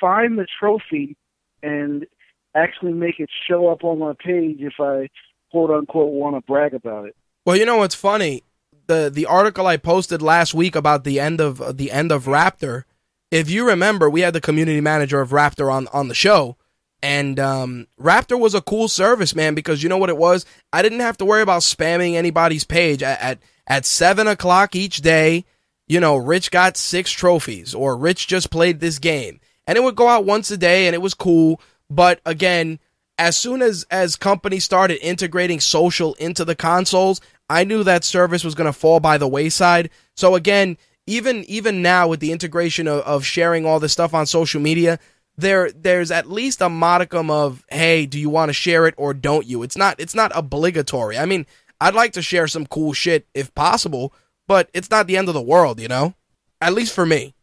find 0.00 0.38
the 0.38 0.46
trophy, 0.58 1.16
and 1.62 2.06
actually 2.54 2.92
make 2.92 3.20
it 3.20 3.28
show 3.48 3.68
up 3.68 3.84
on 3.84 3.98
my 3.98 4.14
page 4.18 4.58
if 4.60 4.74
I 4.80 5.08
quote 5.50 5.70
unquote 5.70 6.12
want 6.12 6.36
to 6.36 6.40
brag 6.40 6.74
about 6.74 7.06
it. 7.06 7.16
Well, 7.44 7.56
you 7.56 7.66
know 7.66 7.78
what's 7.78 7.94
funny? 7.94 8.42
The 8.86 9.10
the 9.12 9.26
article 9.26 9.66
I 9.66 9.76
posted 9.76 10.22
last 10.22 10.54
week 10.54 10.76
about 10.76 11.04
the 11.04 11.20
end 11.20 11.40
of 11.40 11.60
uh, 11.60 11.72
the 11.72 11.90
end 11.90 12.12
of 12.12 12.24
Raptr. 12.24 12.84
If 13.30 13.50
you 13.50 13.66
remember, 13.66 14.08
we 14.08 14.20
had 14.20 14.32
the 14.32 14.40
community 14.40 14.80
manager 14.80 15.20
of 15.20 15.30
Raptr 15.30 15.72
on 15.72 15.88
on 15.88 16.08
the 16.08 16.14
show, 16.14 16.56
and 17.02 17.40
um, 17.40 17.88
Raptr 18.00 18.38
was 18.38 18.54
a 18.54 18.60
cool 18.60 18.88
service, 18.88 19.34
man. 19.34 19.54
Because 19.54 19.82
you 19.82 19.88
know 19.88 19.98
what 19.98 20.10
it 20.10 20.16
was? 20.16 20.46
I 20.72 20.82
didn't 20.82 21.00
have 21.00 21.16
to 21.18 21.24
worry 21.24 21.42
about 21.42 21.62
spamming 21.62 22.14
anybody's 22.14 22.64
page 22.64 23.02
at 23.02 23.20
at, 23.20 23.38
at 23.66 23.84
seven 23.84 24.28
o'clock 24.28 24.76
each 24.76 24.98
day. 24.98 25.44
You 25.88 26.00
know, 26.00 26.16
Rich 26.16 26.50
got 26.50 26.76
six 26.76 27.10
trophies, 27.10 27.74
or 27.74 27.96
Rich 27.96 28.26
just 28.26 28.50
played 28.50 28.80
this 28.80 28.98
game, 28.98 29.40
and 29.66 29.76
it 29.76 29.82
would 29.82 29.96
go 29.96 30.08
out 30.08 30.24
once 30.24 30.50
a 30.50 30.56
day, 30.56 30.86
and 30.86 30.94
it 30.94 31.02
was 31.02 31.14
cool. 31.14 31.60
But 31.88 32.20
again, 32.26 32.80
as 33.18 33.36
soon 33.36 33.62
as 33.62 33.86
as 33.90 34.16
companies 34.16 34.64
started 34.64 34.98
integrating 35.06 35.60
social 35.60 36.14
into 36.14 36.44
the 36.44 36.56
consoles, 36.56 37.20
I 37.48 37.64
knew 37.64 37.84
that 37.84 38.04
service 38.04 38.44
was 38.44 38.54
going 38.54 38.66
to 38.66 38.78
fall 38.78 39.00
by 39.00 39.18
the 39.18 39.28
wayside. 39.28 39.90
So 40.16 40.34
again, 40.34 40.76
even 41.06 41.44
even 41.44 41.82
now 41.82 42.08
with 42.08 42.20
the 42.20 42.32
integration 42.32 42.88
of, 42.88 43.00
of 43.02 43.24
sharing 43.24 43.64
all 43.64 43.80
this 43.80 43.92
stuff 43.92 44.14
on 44.14 44.26
social 44.26 44.60
media, 44.60 44.98
there 45.36 45.70
there's 45.70 46.10
at 46.10 46.30
least 46.30 46.60
a 46.60 46.68
modicum 46.68 47.30
of 47.30 47.64
hey, 47.70 48.06
do 48.06 48.18
you 48.18 48.28
want 48.30 48.48
to 48.48 48.54
share 48.54 48.86
it 48.86 48.94
or 48.96 49.14
don't 49.14 49.46
you? 49.46 49.62
It's 49.62 49.76
not 49.76 50.00
it's 50.00 50.14
not 50.14 50.32
obligatory. 50.34 51.16
I 51.16 51.26
mean, 51.26 51.46
I'd 51.80 51.94
like 51.94 52.12
to 52.14 52.22
share 52.22 52.48
some 52.48 52.66
cool 52.66 52.92
shit 52.92 53.26
if 53.34 53.54
possible, 53.54 54.12
but 54.46 54.70
it's 54.72 54.90
not 54.90 55.06
the 55.06 55.16
end 55.16 55.28
of 55.28 55.34
the 55.34 55.42
world, 55.42 55.80
you 55.80 55.88
know. 55.88 56.14
At 56.60 56.72
least 56.72 56.94
for 56.94 57.06
me. 57.06 57.34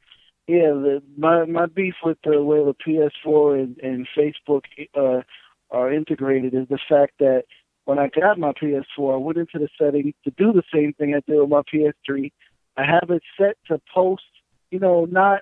Yeah, 0.48 0.72
the, 0.72 1.04
my 1.18 1.46
my 1.46 1.68
beef 1.68 1.96
with 2.04 2.18
the 2.24 2.44
way 2.44 2.60
the 2.64 2.76
PS4 3.26 3.64
and, 3.64 3.78
and 3.80 4.08
Facebook 4.18 4.64
uh, 4.96 5.22
are 5.72 5.94
integrated 5.94 6.54
is 6.54 6.68
the 6.70 6.80
fact 6.90 7.14
that 7.20 7.44
when 7.86 8.00
I 8.00 8.08
got 8.08 8.40
my 8.40 8.52
PS4, 8.52 9.14
I 9.14 9.18
went 9.18 9.38
into 9.38 9.60
the 9.60 9.70
settings 9.78 10.14
to 10.24 10.32
do 10.32 10.52
the 10.52 10.64
same 10.74 10.94
thing 10.94 11.14
I 11.14 11.22
did 11.30 11.40
with 11.40 11.50
my 11.50 11.62
PS3. 11.74 12.32
I 12.76 12.86
have 12.86 13.10
it 13.10 13.22
set 13.38 13.58
to 13.68 13.80
post, 13.94 14.24
you 14.72 14.80
know, 14.80 15.06
not 15.06 15.42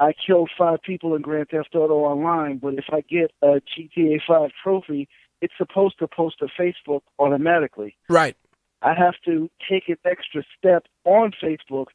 I 0.00 0.12
killed 0.12 0.50
five 0.56 0.82
people 0.82 1.16
in 1.16 1.22
Grand 1.22 1.48
Theft 1.48 1.74
Auto 1.74 2.04
Online, 2.04 2.58
but 2.58 2.74
if 2.74 2.84
I 2.92 3.00
get 3.00 3.32
a 3.42 3.60
GTA 3.76 4.20
5 4.26 4.50
trophy, 4.62 5.08
it's 5.40 5.54
supposed 5.56 5.98
to 5.98 6.06
post 6.08 6.38
to 6.38 6.46
Facebook 6.58 7.00
automatically. 7.18 7.96
Right. 8.08 8.36
I 8.82 8.94
have 8.94 9.14
to 9.24 9.50
take 9.68 9.88
an 9.88 9.96
extra 10.04 10.42
step 10.56 10.86
on 11.04 11.32
Facebook 11.42 11.86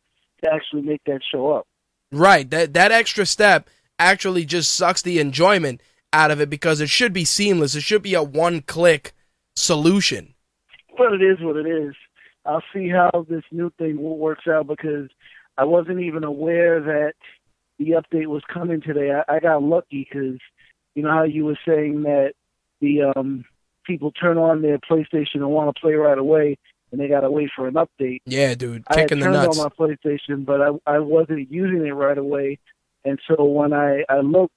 to 0.44 0.52
actually 0.52 0.82
make 0.82 1.02
that 1.06 1.22
show 1.30 1.52
up. 1.52 1.68
Right. 2.12 2.50
That 2.50 2.74
that 2.74 2.92
extra 2.92 3.26
step 3.26 3.70
actually 3.98 4.46
just 4.46 4.74
sucks 4.74 5.02
the 5.02 5.20
enjoyment 5.20 5.82
out 6.12 6.32
of 6.32 6.42
it 6.42 6.50
because 6.50 6.82
it 6.82 6.90
should 6.90 7.14
be 7.14 7.26
seamless. 7.26 7.76
It 7.76 7.82
should 7.82 8.04
be 8.04 8.14
a 8.14 8.22
one-click 8.24 9.14
solution. 9.56 10.34
But 10.98 11.14
it 11.14 11.22
is 11.22 11.40
what 11.42 11.56
it 11.56 11.66
is. 11.66 11.96
I'll 12.46 12.64
see 12.74 12.90
how 12.90 13.26
this 13.30 13.44
new 13.52 13.72
thing 13.78 13.98
works 13.98 14.48
out 14.48 14.68
because 14.68 15.10
I 15.58 15.64
wasn't 15.64 16.02
even 16.02 16.24
aware 16.24 16.82
that 16.82 17.14
the 17.80 17.92
update 17.92 18.28
was 18.28 18.44
coming 18.52 18.82
today. 18.82 19.12
I, 19.12 19.36
I 19.36 19.40
got 19.40 19.64
lucky 19.64 20.08
because 20.12 20.40
you 20.96 21.04
know 21.04 21.10
how 21.10 21.24
you 21.24 21.46
were 21.46 21.58
saying 21.66 22.04
that 22.04 22.34
the 22.82 23.14
um, 23.16 23.46
people 23.86 24.12
turn 24.12 24.38
on 24.38 24.62
their 24.62 24.78
PlayStation 24.78 25.36
and 25.36 25.50
want 25.50 25.74
to 25.74 25.82
play 25.82 25.94
right 25.94 26.18
away, 26.18 26.58
and 26.94 27.02
they 27.02 27.08
got 27.08 27.22
to 27.22 27.32
wait 27.32 27.50
for 27.56 27.68
an 27.68 27.74
update. 27.74 28.20
Yeah, 28.26 28.54
dude, 28.54 28.84
I 28.88 29.00
had 29.00 29.10
kicking 29.10 29.20
the 29.20 29.26
turned 29.26 29.38
nuts. 29.38 29.60
on 29.60 29.64
my 29.66 29.70
PlayStation, 29.88 30.46
but 30.46 30.62
I 30.62 30.70
I 30.96 31.00
wasn't 31.00 31.52
using 31.52 31.86
it 31.86 31.92
right 31.92 32.18
away, 32.18 32.60
and 33.04 33.20
so 33.28 33.44
when 33.44 33.74
I 33.74 34.04
I 34.08 34.20
looked, 34.20 34.54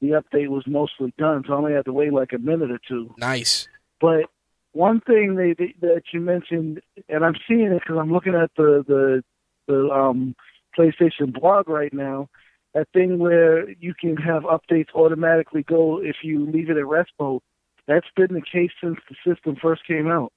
the 0.00 0.10
update 0.10 0.48
was 0.48 0.64
mostly 0.68 1.12
done, 1.18 1.42
so 1.46 1.52
I 1.52 1.56
only 1.56 1.72
had 1.72 1.84
to 1.86 1.92
wait 1.92 2.12
like 2.12 2.32
a 2.32 2.38
minute 2.38 2.70
or 2.70 2.78
two. 2.88 3.12
Nice. 3.18 3.66
But 4.00 4.26
one 4.72 5.00
thing 5.00 5.34
they, 5.34 5.54
they, 5.54 5.74
that 5.80 6.02
you 6.12 6.20
mentioned, 6.20 6.80
and 7.08 7.24
I'm 7.24 7.34
seeing 7.48 7.72
it 7.72 7.80
because 7.80 7.96
I'm 7.98 8.12
looking 8.12 8.36
at 8.36 8.52
the 8.56 8.84
the 8.86 9.24
the 9.66 9.90
um, 9.90 10.36
PlayStation 10.78 11.32
blog 11.32 11.68
right 11.68 11.92
now. 11.92 12.28
That 12.74 12.88
thing 12.92 13.18
where 13.18 13.68
you 13.70 13.94
can 14.00 14.16
have 14.16 14.44
updates 14.44 14.94
automatically 14.94 15.64
go 15.64 16.00
if 16.00 16.16
you 16.22 16.48
leave 16.50 16.70
it 16.70 16.76
at 16.76 16.86
rest 16.86 17.10
mode. 17.18 17.42
That's 17.86 18.06
been 18.16 18.32
the 18.32 18.42
case 18.42 18.70
since 18.82 18.98
the 19.08 19.16
system 19.26 19.56
first 19.60 19.86
came 19.86 20.08
out. 20.08 20.32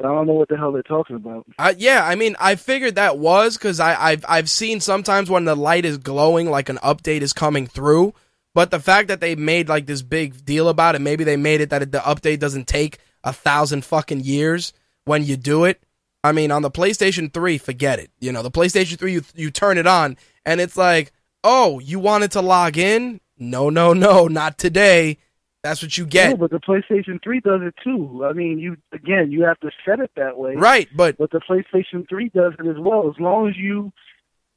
I 0.00 0.04
don't 0.04 0.26
know 0.26 0.34
what 0.34 0.48
the 0.48 0.56
hell 0.56 0.72
they're 0.72 0.82
talking 0.82 1.16
about. 1.16 1.46
Uh, 1.58 1.74
yeah, 1.76 2.04
I 2.04 2.14
mean, 2.14 2.34
I 2.40 2.56
figured 2.56 2.94
that 2.96 3.18
was 3.18 3.56
because 3.56 3.78
I've 3.78 4.24
I've 4.28 4.50
seen 4.50 4.80
sometimes 4.80 5.30
when 5.30 5.44
the 5.44 5.54
light 5.54 5.84
is 5.84 5.98
glowing, 5.98 6.50
like 6.50 6.68
an 6.68 6.78
update 6.78 7.20
is 7.20 7.32
coming 7.32 7.66
through. 7.66 8.14
But 8.54 8.70
the 8.70 8.80
fact 8.80 9.08
that 9.08 9.20
they 9.20 9.34
made 9.34 9.68
like 9.68 9.86
this 9.86 10.02
big 10.02 10.44
deal 10.44 10.68
about 10.68 10.94
it, 10.94 11.00
maybe 11.00 11.24
they 11.24 11.36
made 11.36 11.60
it 11.60 11.70
that 11.70 11.90
the 11.90 11.98
update 11.98 12.38
doesn't 12.38 12.66
take 12.66 12.98
a 13.24 13.32
thousand 13.32 13.84
fucking 13.84 14.20
years 14.20 14.72
when 15.04 15.24
you 15.24 15.36
do 15.36 15.64
it. 15.64 15.82
I 16.24 16.32
mean, 16.32 16.50
on 16.52 16.62
the 16.62 16.70
PlayStation 16.70 17.32
3, 17.32 17.58
forget 17.58 17.98
it. 17.98 18.10
You 18.20 18.30
know, 18.30 18.42
the 18.42 18.50
PlayStation 18.50 18.98
3, 18.98 19.12
you 19.12 19.22
you 19.34 19.50
turn 19.50 19.78
it 19.78 19.86
on 19.86 20.16
and 20.44 20.60
it's 20.60 20.76
like, 20.76 21.12
oh, 21.42 21.78
you 21.80 21.98
wanted 21.98 22.32
to 22.32 22.42
log 22.42 22.76
in? 22.76 23.20
No, 23.38 23.70
no, 23.70 23.92
no, 23.92 24.28
not 24.28 24.58
today. 24.58 25.18
That's 25.62 25.80
what 25.80 25.96
you 25.96 26.06
get. 26.06 26.30
No, 26.30 26.36
but 26.36 26.50
the 26.50 26.58
PlayStation 26.58 27.22
3 27.22 27.40
does 27.40 27.60
it 27.62 27.74
too. 27.84 28.26
I 28.28 28.32
mean, 28.32 28.58
you 28.58 28.76
again, 28.92 29.30
you 29.30 29.44
have 29.44 29.60
to 29.60 29.70
set 29.86 30.00
it 30.00 30.10
that 30.16 30.36
way. 30.36 30.56
Right, 30.56 30.88
but 30.94 31.16
But 31.18 31.30
the 31.30 31.40
PlayStation 31.40 32.08
3 32.08 32.30
does 32.30 32.54
it 32.58 32.66
as 32.66 32.76
well. 32.78 33.08
As 33.08 33.20
long 33.20 33.48
as 33.48 33.56
you, 33.56 33.92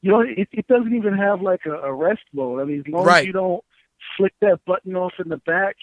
you 0.01 0.11
know, 0.11 0.21
it, 0.21 0.47
it 0.51 0.67
doesn't 0.67 0.95
even 0.95 1.15
have 1.15 1.41
like 1.41 1.61
a, 1.67 1.73
a 1.73 1.93
rest 1.93 2.23
mode. 2.33 2.59
I 2.59 2.65
mean, 2.65 2.79
as 2.79 2.87
long 2.91 3.05
Right. 3.05 3.19
as 3.21 3.27
you 3.27 3.33
don't 3.33 3.63
flick 4.17 4.33
that 4.41 4.59
button 4.65 4.95
off 4.95 5.13
in 5.23 5.29
the 5.29 5.37
back, 5.37 5.75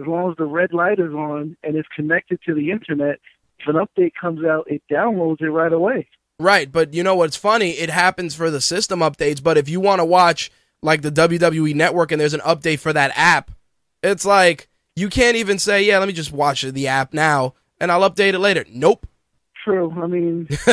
as 0.00 0.06
long 0.06 0.30
as 0.30 0.36
the 0.36 0.44
red 0.44 0.72
light 0.72 1.00
is 1.00 1.12
on 1.12 1.56
and 1.64 1.76
it's 1.76 1.88
connected 1.94 2.38
to 2.46 2.54
the 2.54 2.70
internet, 2.70 3.18
if 3.58 3.66
an 3.66 3.74
update 3.74 4.12
comes 4.20 4.44
out, 4.44 4.70
it 4.70 4.82
downloads 4.90 5.40
it 5.40 5.50
right 5.50 5.72
away. 5.72 6.08
Right, 6.38 6.70
but 6.70 6.94
you 6.94 7.02
know 7.02 7.16
what's 7.16 7.36
funny? 7.36 7.72
It 7.72 7.90
happens 7.90 8.34
for 8.36 8.50
the 8.50 8.60
system 8.60 9.00
updates, 9.00 9.42
but 9.42 9.58
if 9.58 9.68
you 9.68 9.80
want 9.80 9.98
to 9.98 10.04
watch 10.04 10.50
like 10.80 11.02
the 11.02 11.10
WWE 11.12 11.74
network 11.74 12.12
and 12.12 12.20
there's 12.20 12.32
an 12.34 12.40
update 12.40 12.78
for 12.78 12.92
that 12.92 13.12
app, 13.16 13.50
it's 14.02 14.24
like 14.24 14.68
you 14.96 15.08
can't 15.08 15.36
even 15.36 15.58
say, 15.58 15.82
"Yeah, 15.84 15.98
let 15.98 16.08
me 16.08 16.14
just 16.14 16.32
watch 16.32 16.62
the 16.62 16.86
app 16.88 17.12
now 17.14 17.54
and 17.80 17.90
I'll 17.92 18.08
update 18.08 18.34
it 18.34 18.38
later." 18.38 18.64
Nope. 18.70 19.06
True. 19.64 19.92
I 20.02 20.06
mean, 20.06 20.48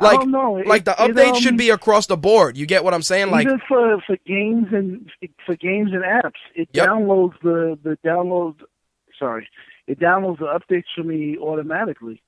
like. 0.00 0.20
It- 0.20 0.66
like 0.66 0.84
the 0.84 0.92
update 0.98 1.34
um, 1.34 1.40
should 1.40 1.56
be 1.56 1.70
across 1.70 2.06
the 2.06 2.16
board. 2.16 2.56
You 2.56 2.66
get 2.66 2.82
what 2.84 2.94
I'm 2.94 3.02
saying? 3.02 3.30
Like 3.30 3.46
even 3.46 3.60
for 3.68 4.00
for 4.06 4.16
games 4.26 4.66
and 4.72 5.10
for 5.44 5.54
games 5.56 5.90
and 5.92 6.02
apps, 6.02 6.32
it 6.54 6.68
Yep. 6.72 6.88
downloads 6.88 7.34
the 7.42 7.78
the 7.82 7.96
download. 8.04 8.56
Sorry, 9.18 9.48
it 9.86 10.00
downloads 10.00 10.38
the 10.40 10.46
updates 10.46 10.84
for 10.96 11.04
me 11.04 11.38
automatically. 11.38 12.22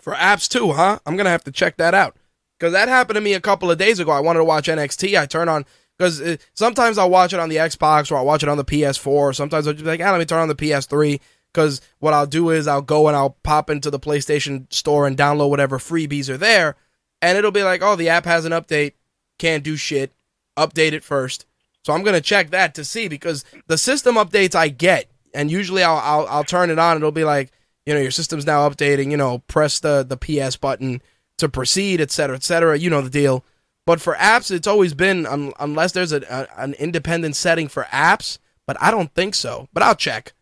for 0.00 0.14
apps 0.14 0.48
too, 0.48 0.72
huh? 0.72 0.98
I'm 1.06 1.16
gonna 1.16 1.30
have 1.30 1.44
to 1.44 1.52
check 1.52 1.76
that 1.76 1.94
out 1.94 2.16
because 2.58 2.72
that 2.72 2.88
happened 2.88 3.14
to 3.14 3.20
me 3.20 3.34
a 3.34 3.40
couple 3.40 3.70
of 3.70 3.78
days 3.78 4.00
ago. 4.00 4.10
I 4.10 4.20
wanted 4.20 4.38
to 4.40 4.44
watch 4.44 4.66
NXT. 4.66 5.18
I 5.18 5.26
turn 5.26 5.48
on 5.48 5.64
because 5.96 6.20
uh, 6.20 6.36
sometimes 6.54 6.98
I'll 6.98 7.10
watch 7.10 7.32
it 7.32 7.40
on 7.40 7.48
the 7.48 7.56
Xbox 7.56 8.10
or 8.10 8.16
I'll 8.16 8.26
watch 8.26 8.42
it 8.42 8.48
on 8.48 8.56
the 8.56 8.64
PS4. 8.64 9.06
Or 9.06 9.32
sometimes 9.32 9.66
I'll 9.66 9.74
just 9.74 9.84
be 9.84 9.90
like, 9.90 10.00
ah, 10.00 10.10
let 10.10 10.18
me 10.18 10.24
turn 10.24 10.40
on 10.40 10.48
the 10.48 10.54
PS3. 10.54 11.20
Because 11.52 11.80
what 12.00 12.14
I'll 12.14 12.26
do 12.26 12.50
is 12.50 12.66
I'll 12.66 12.82
go 12.82 13.06
and 13.06 13.16
I'll 13.16 13.36
pop 13.44 13.70
into 13.70 13.90
the 13.90 14.00
PlayStation 14.00 14.72
Store 14.72 15.06
and 15.06 15.16
download 15.16 15.50
whatever 15.50 15.78
freebies 15.78 16.28
are 16.28 16.36
there, 16.36 16.74
and 17.22 17.38
it'll 17.38 17.52
be 17.52 17.62
like, 17.62 17.80
oh, 17.80 17.94
the 17.94 18.08
app 18.08 18.24
has 18.24 18.44
an 18.44 18.50
update, 18.50 18.94
can't 19.38 19.62
do 19.62 19.76
shit. 19.76 20.12
Update 20.58 20.92
it 20.92 21.04
first. 21.04 21.46
So 21.84 21.92
I'm 21.92 22.02
gonna 22.02 22.20
check 22.20 22.50
that 22.50 22.74
to 22.74 22.84
see 22.84 23.08
because 23.08 23.44
the 23.66 23.78
system 23.78 24.16
updates 24.16 24.54
I 24.54 24.68
get, 24.68 25.08
and 25.32 25.50
usually 25.50 25.84
I'll 25.84 25.98
I'll, 25.98 26.26
I'll 26.26 26.44
turn 26.44 26.70
it 26.70 26.78
on. 26.78 26.96
It'll 26.96 27.12
be 27.12 27.24
like, 27.24 27.52
you 27.86 27.94
know, 27.94 28.00
your 28.00 28.10
system's 28.10 28.46
now 28.46 28.68
updating. 28.68 29.10
You 29.10 29.16
know, 29.16 29.38
press 29.46 29.78
the 29.78 30.02
the 30.02 30.16
PS 30.16 30.56
button 30.56 31.02
to 31.38 31.48
proceed, 31.48 32.00
et 32.00 32.10
cetera, 32.10 32.36
et 32.36 32.42
cetera. 32.42 32.78
You 32.78 32.90
know 32.90 33.00
the 33.00 33.10
deal. 33.10 33.44
But 33.86 34.00
for 34.00 34.14
apps, 34.14 34.50
it's 34.50 34.66
always 34.66 34.94
been 34.94 35.26
un- 35.26 35.52
unless 35.60 35.92
there's 35.92 36.12
a, 36.12 36.22
a 36.22 36.60
an 36.60 36.74
independent 36.74 37.36
setting 37.36 37.68
for 37.68 37.84
apps. 37.84 38.38
But 38.66 38.76
I 38.80 38.90
don't 38.90 39.12
think 39.14 39.34
so. 39.34 39.68
But 39.72 39.82
I'll 39.82 39.94
check. 39.94 40.32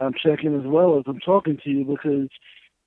I'm 0.00 0.12
checking 0.14 0.54
as 0.58 0.66
well 0.66 0.98
as 0.98 1.04
I'm 1.06 1.20
talking 1.20 1.58
to 1.64 1.70
you 1.70 1.84
because 1.84 2.28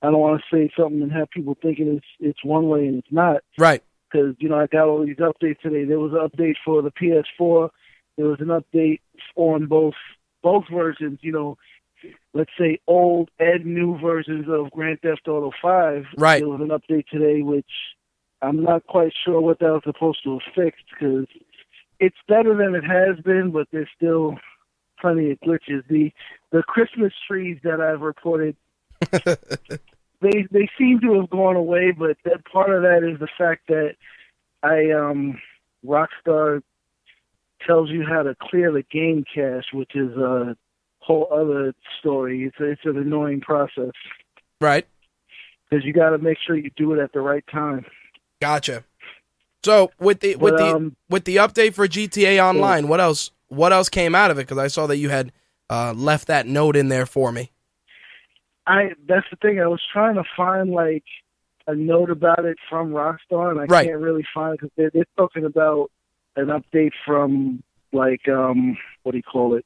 I 0.02 0.10
don't 0.10 0.20
want 0.20 0.40
to 0.40 0.56
say 0.56 0.72
something 0.78 1.02
and 1.02 1.12
have 1.12 1.30
people 1.30 1.56
thinking 1.60 1.88
it's 1.96 2.06
it's 2.20 2.44
one 2.44 2.68
way 2.68 2.86
and 2.86 2.98
it's 2.98 3.12
not. 3.12 3.42
Right. 3.58 3.82
Because 4.10 4.36
you 4.38 4.48
know 4.48 4.58
I 4.58 4.66
got 4.66 4.86
all 4.86 5.04
these 5.04 5.16
updates 5.16 5.60
today. 5.60 5.84
There 5.84 5.98
was 5.98 6.12
an 6.12 6.28
update 6.28 6.54
for 6.64 6.82
the 6.82 6.92
PS4. 6.92 7.70
There 8.16 8.26
was 8.26 8.40
an 8.40 8.48
update 8.48 9.00
on 9.34 9.66
both 9.66 9.94
both 10.42 10.64
versions. 10.72 11.18
You 11.22 11.32
know, 11.32 11.58
let's 12.34 12.52
say 12.58 12.78
old 12.86 13.30
and 13.40 13.64
new 13.64 13.98
versions 13.98 14.46
of 14.48 14.70
Grand 14.70 15.00
Theft 15.00 15.26
Auto 15.26 15.50
5. 15.60 16.04
Right. 16.16 16.40
There 16.40 16.48
was 16.48 16.60
an 16.60 16.68
update 16.68 17.06
today 17.08 17.42
which 17.42 17.66
I'm 18.44 18.62
not 18.62 18.86
quite 18.86 19.12
sure 19.24 19.40
what 19.40 19.58
that 19.60 19.72
was 19.72 19.82
supposed 19.84 20.22
to 20.24 20.38
have 20.38 20.54
fixed 20.54 20.84
because 20.90 21.26
it's 22.00 22.16
better 22.28 22.54
than 22.56 22.74
it 22.74 22.84
has 22.84 23.18
been, 23.24 23.50
but 23.50 23.68
there's 23.72 23.88
still 23.96 24.36
plenty 25.00 25.30
of 25.30 25.40
glitches. 25.40 25.86
The 25.88 26.12
the 26.52 26.62
Christmas 26.62 27.12
trees 27.26 27.58
that 27.64 27.80
I've 27.80 28.00
reported, 28.00 28.56
they 29.12 30.46
they 30.50 30.68
seem 30.78 31.00
to 31.00 31.14
have 31.20 31.30
gone 31.30 31.56
away, 31.56 31.92
but 31.92 32.16
that 32.24 32.44
part 32.44 32.70
of 32.70 32.82
that 32.82 33.02
is 33.08 33.18
the 33.20 33.28
fact 33.38 33.68
that 33.68 33.96
I 34.62 34.90
um 34.90 35.40
Rockstar 35.84 36.62
tells 37.66 37.90
you 37.90 38.04
how 38.06 38.22
to 38.22 38.34
clear 38.40 38.72
the 38.72 38.84
game 38.90 39.24
cache, 39.32 39.72
which 39.72 39.94
is 39.94 40.16
a 40.16 40.56
whole 40.98 41.28
other 41.32 41.74
story. 42.00 42.44
It's 42.44 42.56
it's 42.58 42.84
an 42.84 42.96
annoying 42.96 43.40
process 43.40 43.92
Right. 44.60 44.86
because 45.68 45.84
you 45.84 45.92
got 45.92 46.10
to 46.10 46.18
make 46.18 46.38
sure 46.46 46.56
you 46.56 46.70
do 46.76 46.92
it 46.94 46.98
at 47.02 47.12
the 47.12 47.20
right 47.20 47.44
time. 47.50 47.84
Gotcha. 48.44 48.84
So 49.64 49.90
with 49.98 50.20
the 50.20 50.36
with 50.36 50.52
But, 50.52 50.58
the 50.58 50.74
um, 50.74 50.96
with 51.08 51.24
the 51.24 51.36
update 51.36 51.72
for 51.72 51.88
GTA 51.88 52.38
Online, 52.46 52.88
what 52.88 53.00
else 53.00 53.30
what 53.48 53.72
else 53.72 53.88
came 53.88 54.14
out 54.14 54.30
of 54.30 54.38
it? 54.38 54.42
Because 54.42 54.58
I 54.58 54.66
saw 54.66 54.86
that 54.86 54.98
you 54.98 55.08
had 55.08 55.32
uh, 55.70 55.94
left 55.94 56.26
that 56.26 56.46
note 56.46 56.76
in 56.76 56.88
there 56.88 57.06
for 57.06 57.32
me. 57.32 57.52
I 58.66 58.90
that's 59.08 59.24
the 59.30 59.36
thing. 59.40 59.62
I 59.62 59.66
was 59.66 59.80
trying 59.90 60.16
to 60.16 60.24
find 60.36 60.68
like 60.72 61.04
a 61.66 61.74
note 61.74 62.10
about 62.10 62.44
it 62.44 62.58
from 62.68 62.90
Rockstar, 62.90 63.50
and 63.50 63.58
I 63.58 63.64
Right. 63.64 63.86
can't 63.86 64.02
really 64.02 64.26
find 64.34 64.58
because 64.58 64.72
they're, 64.76 64.90
they're 64.92 65.06
talking 65.16 65.46
about 65.46 65.90
an 66.36 66.48
update 66.48 66.92
from 67.06 67.62
like 67.94 68.28
um 68.28 68.76
what 69.04 69.12
do 69.12 69.16
you 69.16 69.22
call 69.22 69.54
it, 69.54 69.64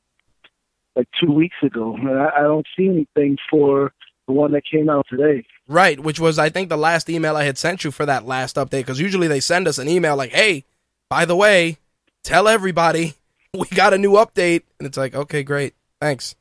like 0.95 1.09
two 1.21 1.33
weeks 1.33 1.57
ago, 1.65 1.97
and 1.97 2.11
I, 2.11 2.31
I 2.37 2.43
don't 2.43 2.67
see 2.77 2.87
anything 2.89 3.39
for 3.51 3.93
the 4.29 4.33
one 4.33 4.53
that 4.53 4.63
came 4.71 4.89
out 4.89 5.07
today. 5.11 5.45
Right, 5.67 5.99
which 5.99 6.21
was 6.21 6.39
I 6.39 6.49
think 6.51 6.69
the 6.69 6.77
last 6.77 7.11
email 7.11 7.37
I 7.37 7.43
had 7.45 7.59
sent 7.59 7.83
you 7.83 7.91
for 7.91 8.07
that 8.07 8.25
last 8.25 8.55
update. 8.55 8.83
Because 8.83 9.01
usually 9.01 9.27
they 9.27 9.41
send 9.41 9.67
us 9.67 9.79
an 9.79 9.89
email 9.89 10.15
like, 10.17 10.31
"Hey, 10.31 10.65
by 11.11 11.25
the 11.25 11.35
way, 11.35 11.79
tell 12.23 12.47
everybody 12.47 13.15
we 13.59 13.67
got 13.75 13.93
a 13.95 13.99
new 13.99 14.13
update. 14.13 14.63
And 14.79 14.87
it's 14.87 14.97
like, 14.97 15.15
okay, 15.15 15.43
great. 15.43 15.75
Thanks. 16.01 16.37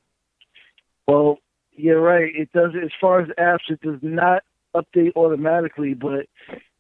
Well, 1.08 1.38
you're 1.72 2.02
right. 2.02 2.32
It 2.36 2.52
does. 2.54 2.72
As 2.82 2.92
far 3.00 3.22
as 3.22 3.30
apps, 3.40 3.70
it 3.70 3.82
does 3.82 4.00
not 4.02 4.44
update 4.76 5.16
automatically. 5.16 5.94
But 5.94 6.28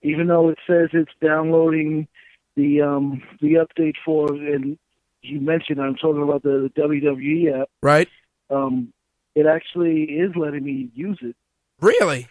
even 0.02 0.28
though 0.28 0.50
it 0.50 0.58
says 0.68 0.90
it's 0.94 1.12
downloading 1.24 2.08
the 2.56 2.82
um 2.82 3.22
the 3.42 3.56
update 3.66 3.96
for, 4.04 4.28
and 4.34 4.78
you 5.22 5.40
mentioned 5.40 5.80
I'm 5.82 5.96
talking 5.96 6.22
about 6.24 6.44
the, 6.44 6.70
the 6.76 6.82
WWE 6.82 7.62
app, 7.62 7.70
Right? 7.82 8.10
um, 8.50 8.94
it 9.38 9.46
actually 9.46 10.04
is 10.04 10.36
letting 10.36 10.64
me 10.64 10.90
use 10.96 11.20
it. 11.22 11.36
Really? 11.80 12.28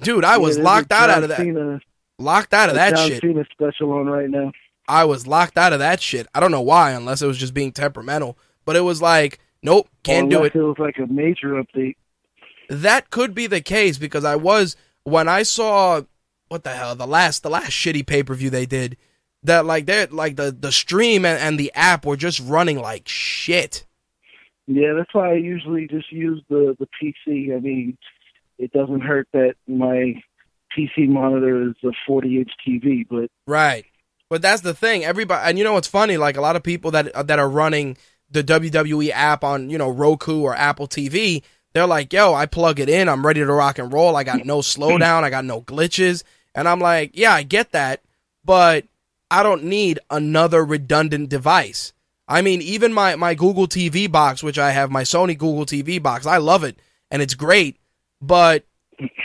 Dude, 0.00 0.24
I 0.24 0.36
was 0.36 0.56
Yeah, 0.56 0.62
there's 0.62 0.64
locked 0.64 0.92
out, 0.92 1.08
out 1.08 1.22
of 1.22 1.30
that. 1.30 1.38
Cena, 1.38 1.80
Locked 2.18 2.52
out 2.52 2.68
of 2.68 2.74
that 2.74 2.94
John 2.94 3.08
shit. 3.08 3.22
Cena 3.22 3.44
special 3.50 3.92
on 3.92 4.06
right 4.06 4.28
now. 4.28 4.52
I 4.86 5.04
was 5.04 5.26
locked 5.26 5.56
out 5.56 5.72
of 5.72 5.78
that 5.78 6.02
shit. 6.02 6.26
I 6.34 6.40
don't 6.40 6.50
know 6.50 6.60
why, 6.60 6.90
unless 6.90 7.22
it 7.22 7.26
was 7.26 7.38
just 7.38 7.54
being 7.54 7.72
temperamental. 7.72 8.36
But 8.66 8.76
it 8.76 8.80
was 8.80 9.00
like, 9.00 9.38
nope, 9.62 9.88
can't 10.02 10.28
do 10.28 10.44
it. 10.44 10.54
It 10.54 10.60
was 10.62 10.76
like 10.78 10.98
a 10.98 11.06
major 11.06 11.62
update. 11.62 11.96
That 12.68 13.08
could 13.08 13.34
be 13.34 13.46
the 13.46 13.62
case 13.62 13.96
because 13.96 14.24
I 14.24 14.36
was 14.36 14.76
when 15.04 15.28
I 15.28 15.44
saw 15.44 16.02
what 16.48 16.62
the 16.64 16.70
hell 16.70 16.94
the 16.94 17.06
last 17.06 17.42
the 17.42 17.50
last 17.50 17.70
shitty 17.70 18.06
pay 18.06 18.22
per 18.22 18.34
view 18.34 18.50
they 18.50 18.66
did 18.66 18.96
that 19.42 19.64
like 19.64 19.86
they 19.86 20.06
like 20.06 20.36
the 20.36 20.52
the 20.52 20.70
stream 20.72 21.24
and, 21.24 21.38
and 21.38 21.58
the 21.58 21.72
app 21.74 22.04
were 22.04 22.16
just 22.16 22.38
running 22.40 22.78
like 22.78 23.08
shit. 23.08 23.86
Yeah, 24.72 24.92
that's 24.96 25.12
why 25.12 25.32
I 25.32 25.34
usually 25.34 25.88
just 25.88 26.12
use 26.12 26.40
the 26.48 26.76
the 26.78 26.86
PC. 27.02 27.56
I 27.56 27.58
mean, 27.58 27.98
it 28.56 28.72
doesn't 28.72 29.00
hurt 29.00 29.26
that 29.32 29.54
my 29.66 30.14
PC 30.76 31.08
monitor 31.08 31.70
is 31.70 31.74
a 31.82 31.90
40 32.06 32.38
inch 32.38 32.50
TV, 32.64 33.04
but 33.08 33.30
Right. 33.48 33.84
But 34.28 34.42
that's 34.42 34.62
the 34.62 34.72
thing. 34.72 35.04
Everybody, 35.04 35.42
and 35.44 35.58
you 35.58 35.64
know 35.64 35.72
what's 35.72 35.88
funny? 35.88 36.16
Like 36.16 36.36
a 36.36 36.40
lot 36.40 36.54
of 36.54 36.62
people 36.62 36.92
that 36.92 37.08
uh, 37.08 37.24
that 37.24 37.40
are 37.40 37.48
running 37.48 37.96
the 38.30 38.44
WWE 38.44 39.10
app 39.10 39.42
on 39.42 39.70
you 39.70 39.76
know 39.76 39.90
Roku 39.90 40.42
or 40.42 40.54
Apple 40.54 40.86
TV, 40.86 41.42
they're 41.72 41.88
like, 41.88 42.12
"Yo, 42.12 42.32
I 42.32 42.46
plug 42.46 42.78
it 42.78 42.88
in. 42.88 43.08
I'm 43.08 43.26
ready 43.26 43.40
to 43.40 43.52
rock 43.52 43.80
and 43.80 43.92
roll. 43.92 44.14
I 44.14 44.22
got 44.22 44.44
no 44.46 44.58
slowdown. 44.60 45.24
I 45.24 45.30
got 45.30 45.44
no 45.44 45.62
glitches." 45.62 46.22
And 46.54 46.68
I'm 46.68 46.78
like, 46.78 47.10
"Yeah, 47.14 47.34
I 47.34 47.42
get 47.42 47.72
that, 47.72 48.02
but 48.44 48.84
I 49.32 49.42
don't 49.42 49.64
need 49.64 49.98
another 50.10 50.64
redundant 50.64 51.28
device." 51.28 51.92
I 52.30 52.40
mean, 52.42 52.62
even 52.62 52.92
my 52.92 53.16
my 53.16 53.34
Google 53.34 53.66
TV 53.66 54.10
box, 54.10 54.42
which 54.42 54.58
I 54.58 54.70
have 54.70 54.90
my 54.90 55.02
Sony 55.02 55.36
Google 55.36 55.66
TV 55.66 56.02
box, 56.02 56.24
I 56.24 56.38
love 56.38 56.64
it 56.64 56.78
and 57.10 57.20
it's 57.20 57.34
great, 57.34 57.78
but 58.20 58.64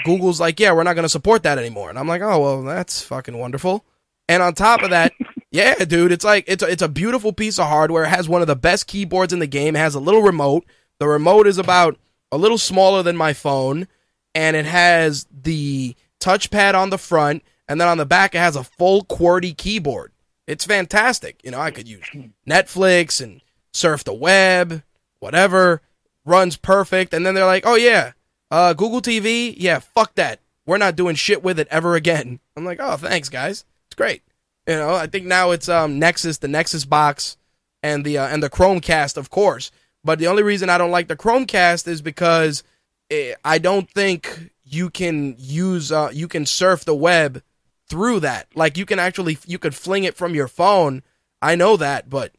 Google's 0.03 0.39
like, 0.39 0.59
yeah, 0.59 0.73
we're 0.73 0.83
not 0.83 0.95
going 0.95 1.03
to 1.03 1.09
support 1.09 1.43
that 1.43 1.57
anymore. 1.57 1.89
And 1.89 1.99
I'm 1.99 2.07
like, 2.07 2.21
oh, 2.21 2.39
well, 2.39 2.63
that's 2.63 3.01
fucking 3.01 3.37
wonderful. 3.37 3.85
And 4.27 4.41
on 4.41 4.53
top 4.53 4.81
of 4.81 4.89
that, 4.89 5.13
yeah, 5.51 5.75
dude, 5.85 6.11
it's 6.11 6.25
like, 6.25 6.45
it's 6.47 6.63
a, 6.63 6.67
it's 6.67 6.81
a 6.81 6.89
beautiful 6.89 7.33
piece 7.33 7.59
of 7.59 7.67
hardware. 7.67 8.05
It 8.05 8.09
has 8.09 8.27
one 8.27 8.41
of 8.41 8.47
the 8.47 8.55
best 8.55 8.87
keyboards 8.87 9.33
in 9.33 9.39
the 9.39 9.47
game. 9.47 9.75
It 9.75 9.79
has 9.79 9.95
a 9.95 9.99
little 9.99 10.21
remote. 10.21 10.65
The 10.99 11.07
remote 11.07 11.47
is 11.47 11.57
about 11.57 11.97
a 12.31 12.37
little 12.37 12.57
smaller 12.57 13.03
than 13.03 13.17
my 13.17 13.33
phone. 13.33 13.87
And 14.33 14.55
it 14.55 14.65
has 14.65 15.27
the 15.31 15.95
touchpad 16.19 16.73
on 16.73 16.89
the 16.89 16.97
front. 16.97 17.43
And 17.67 17.79
then 17.79 17.87
on 17.87 17.97
the 17.97 18.05
back, 18.05 18.35
it 18.35 18.39
has 18.39 18.55
a 18.55 18.63
full 18.63 19.03
QWERTY 19.05 19.57
keyboard. 19.57 20.11
It's 20.47 20.65
fantastic. 20.65 21.41
You 21.43 21.51
know, 21.51 21.59
I 21.59 21.71
could 21.71 21.87
use 21.87 22.05
Netflix 22.47 23.21
and 23.21 23.41
surf 23.73 24.03
the 24.03 24.13
web, 24.13 24.83
whatever. 25.19 25.81
Runs 26.23 26.57
perfect. 26.57 27.13
And 27.13 27.25
then 27.25 27.35
they're 27.35 27.45
like, 27.45 27.65
oh, 27.65 27.75
yeah, 27.75 28.13
uh, 28.51 28.73
Google 28.73 29.01
TV, 29.01 29.53
yeah, 29.57 29.79
fuck 29.79 30.15
that. 30.15 30.39
We're 30.65 30.77
not 30.77 30.95
doing 30.95 31.15
shit 31.15 31.43
with 31.43 31.59
it 31.59 31.67
ever 31.69 31.95
again. 31.95 32.39
I'm 32.57 32.65
like, 32.65 32.79
oh, 32.81 32.97
thanks, 32.97 33.29
guys. 33.29 33.65
It's 33.87 33.95
great. 33.95 34.23
You 34.67 34.75
know, 34.75 34.95
I 34.95 35.05
think 35.07 35.25
now 35.25 35.51
it's 35.51 35.69
um 35.69 35.99
Nexus, 35.99 36.39
the 36.39 36.47
Nexus 36.47 36.85
box, 36.85 37.37
and 37.83 38.03
the 38.03 38.17
uh, 38.17 38.27
and 38.27 38.41
the 38.41 38.49
Chromecast, 38.49 39.15
of 39.15 39.29
course. 39.29 39.69
But 40.03 40.17
the 40.17 40.27
only 40.27 40.41
reason 40.41 40.69
I 40.69 40.79
don't 40.79 40.91
like 40.91 41.07
the 41.07 41.15
Chromecast 41.15 41.87
is 41.87 42.01
because 42.01 42.63
eh, 43.11 43.35
I 43.43 43.59
don't 43.59 43.87
think 43.89 44.51
you 44.63 44.89
can 44.89 45.35
use 45.37 45.91
uh, 45.91 46.09
you 46.11 46.27
can 46.27 46.47
surf 46.47 46.83
the 46.83 46.95
web 46.95 47.43
through 47.89 48.21
that. 48.21 48.47
Like 48.55 48.77
you 48.77 48.85
can 48.85 48.99
actually 48.99 49.37
you 49.45 49.59
could 49.59 49.75
fling 49.75 50.03
it 50.03 50.15
from 50.15 50.35
your 50.35 50.47
phone. 50.47 51.03
I 51.41 51.55
know 51.55 51.77
that, 51.77 52.09
but 52.09 52.33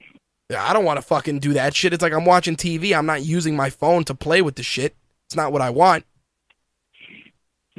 I 0.56 0.72
don't 0.72 0.84
want 0.84 0.98
to 0.98 1.02
fucking 1.02 1.40
do 1.40 1.52
that 1.54 1.74
shit. 1.74 1.92
It's 1.92 2.02
like 2.02 2.12
I'm 2.12 2.24
watching 2.24 2.56
TV. 2.56 2.96
I'm 2.96 3.06
not 3.06 3.24
using 3.24 3.56
my 3.56 3.70
phone 3.70 4.04
to 4.04 4.14
play 4.14 4.42
with 4.42 4.56
the 4.56 4.62
shit. 4.62 4.96
It's 5.26 5.36
not 5.36 5.52
what 5.52 5.62
I 5.62 5.70
want. 5.70 6.04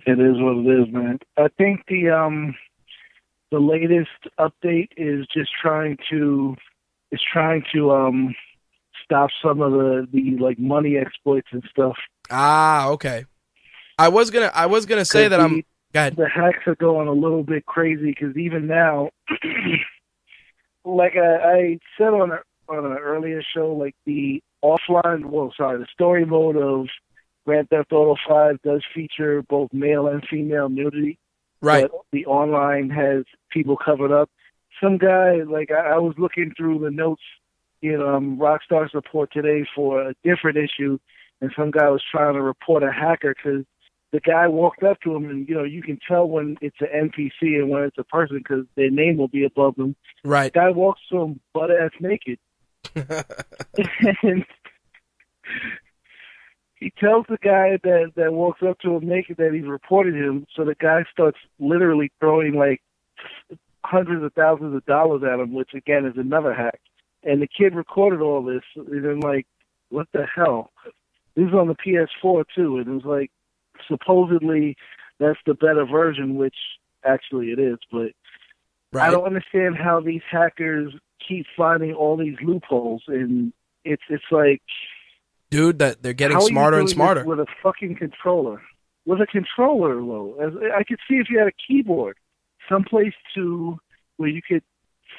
it 0.06 0.20
is 0.20 0.36
what 0.38 0.58
it 0.58 0.82
is, 0.82 0.94
man. 0.94 1.20
I 1.38 1.48
think 1.58 1.84
the 1.88 2.10
um 2.10 2.56
the 3.52 3.60
latest 3.60 4.10
update 4.40 4.90
is 4.98 5.26
just 5.34 5.50
trying 5.62 5.98
to 6.10 6.56
is 7.12 7.22
trying 7.32 7.64
to 7.74 7.92
um 7.92 8.36
stop 9.04 9.30
some 9.42 9.62
of 9.62 9.72
the 9.72 10.08
the 10.12 10.38
like 10.38 10.60
money 10.60 10.98
exploits 10.98 11.48
and 11.52 11.64
stuff. 11.70 11.96
Ah, 12.30 12.90
okay. 12.90 13.26
I 13.98 14.10
was 14.10 14.30
gonna 14.30 14.52
I 14.54 14.66
was 14.66 14.86
gonna 14.86 15.06
say 15.06 15.28
that 15.28 15.40
I'm. 15.40 15.64
The 16.16 16.28
hacks 16.30 16.68
are 16.68 16.76
going 16.76 17.08
a 17.08 17.14
little 17.14 17.44
bit 17.44 17.66
crazy 17.66 18.08
because 18.08 18.36
even 18.38 18.68
now, 18.68 19.10
like 20.86 21.16
I, 21.16 21.36
I 21.36 21.80
said 21.98 22.10
on 22.14 22.32
a, 22.32 22.40
on 22.70 22.86
an 22.86 22.98
earlier 22.98 23.42
show, 23.54 23.74
like 23.74 23.96
the 24.06 24.42
offline, 24.64 25.26
well, 25.26 25.54
sorry, 25.56 25.80
the 25.80 25.88
story 25.92 26.26
mode 26.26 26.58
of 26.58 26.88
Grand 27.46 27.70
Theft 27.70 27.92
Auto 27.92 28.16
Five 28.28 28.62
does 28.62 28.84
feature 28.94 29.42
both 29.42 29.72
male 29.74 30.08
and 30.08 30.24
female 30.30 30.70
nudity, 30.70 31.18
Right. 31.62 31.90
but 31.90 32.02
the 32.12 32.26
online 32.26 32.90
has 32.90 33.24
people 33.52 33.78
covered 33.78 34.12
up. 34.12 34.30
Some 34.84 34.98
guy, 34.98 35.44
like 35.48 35.72
I, 35.72 35.94
I 35.94 35.98
was 35.98 36.16
looking 36.18 36.54
through 36.56 36.80
the 36.80 36.92
notes 36.92 37.24
in 37.82 38.02
um, 38.02 38.38
Rockstar's 38.38 38.94
report 38.94 39.32
today 39.32 39.66
for 39.76 40.02
a 40.10 40.14
different 40.24 40.58
issue, 40.58 41.00
and 41.42 41.52
some 41.58 41.72
guy 41.72 41.90
was 41.90 42.04
trying 42.12 42.34
to 42.34 42.42
report 42.42 42.84
a 42.84 42.92
hacker 42.92 43.34
because 43.36 43.64
the 44.12 44.20
guy 44.20 44.48
walked 44.48 44.84
up 44.84 45.00
to 45.02 45.16
him, 45.16 45.30
and 45.30 45.48
you 45.48 45.56
know 45.56 45.64
you 45.64 45.82
can 45.82 46.00
tell 46.08 46.28
when 46.28 46.58
it's 46.62 46.78
an 46.80 47.10
NPC 47.10 47.60
and 47.60 47.70
when 47.70 47.84
it's 47.84 47.98
a 47.98 48.04
person 48.04 48.38
because 48.38 48.66
their 48.76 48.90
name 48.90 49.18
will 49.18 49.28
be 49.28 49.44
above 49.44 49.76
them. 49.76 49.96
Right. 50.24 50.54
The 50.54 50.60
guy 50.60 50.70
walks 50.70 51.02
to 51.12 51.22
him 51.22 51.40
butt 51.54 51.72
ass 51.72 51.92
naked, 52.00 52.40
and 54.24 54.46
he 56.80 56.94
tells 56.98 57.26
the 57.28 57.38
guy 57.42 57.78
that 57.84 58.14
that 58.16 58.34
walks 58.34 58.62
up 58.64 58.80
to 58.80 58.96
him 58.96 59.08
naked 59.08 59.38
that 59.38 59.54
he's 59.54 59.66
reported 59.66 60.16
him. 60.16 60.46
So 60.56 60.64
the 60.64 60.76
guy 60.76 61.04
starts 61.12 61.40
literally 61.60 62.12
throwing 62.20 62.54
like 62.54 62.82
hundreds 63.84 64.24
of 64.24 64.34
thousands 64.34 64.76
of 64.76 64.86
dollars 64.86 65.24
at 65.24 65.40
him, 65.40 65.54
which 65.54 65.74
again 65.74 66.06
is 66.06 66.18
another 66.18 66.54
hack. 66.54 66.80
And 67.24 67.42
the 67.42 67.48
kid 67.48 67.76
recorded 67.76 68.22
all 68.22 68.44
this, 68.44 68.64
and 68.76 69.06
I'm 69.06 69.20
like, 69.20 69.48
what 69.90 70.08
the 70.14 70.26
hell? 70.34 70.72
This 71.36 71.48
is 71.48 71.54
on 71.54 71.68
the 71.68 71.76
PS4 71.76 72.46
too, 72.56 72.78
and 72.78 72.88
it 72.88 72.92
was 72.92 73.06
like 73.06 73.32
supposedly 73.88 74.76
that's 75.20 75.40
the 75.46 75.54
better 75.54 75.86
version, 75.86 76.36
which 76.36 76.56
actually 77.06 77.52
it 77.52 77.60
is, 77.60 77.78
but 77.92 78.12
I 79.00 79.12
don't 79.12 79.26
understand 79.26 79.78
how 79.78 80.00
these 80.00 80.22
hackers 80.30 80.94
keep 81.28 81.46
finding 81.56 81.94
all 81.94 82.18
these 82.18 82.38
loopholes, 82.42 83.04
and 83.08 83.54
it's 83.84 84.04
it's 84.10 84.24
like 84.32 84.62
Dude, 85.50 85.80
that 85.80 86.04
they're 86.04 86.14
getting 86.14 86.36
how 86.36 86.42
are 86.42 86.44
you 86.44 86.50
smarter 86.50 86.80
and 86.80 86.90
smarter. 86.90 87.24
with 87.24 87.40
a 87.40 87.46
fucking 87.64 87.96
controller. 87.96 88.62
With 89.06 89.22
a 89.22 89.28
controller, 89.28 89.96
though, 89.96 90.36
as 90.42 90.54
I 90.78 90.84
could 90.84 91.00
see 91.10 91.16
if 91.16 91.30
you 91.30 91.40
had 91.40 91.48
a 91.48 91.52
keyboard, 91.66 92.18
someplace 92.70 93.14
to 93.36 93.78
where 94.18 94.30
you 94.30 94.42
could 94.46 94.64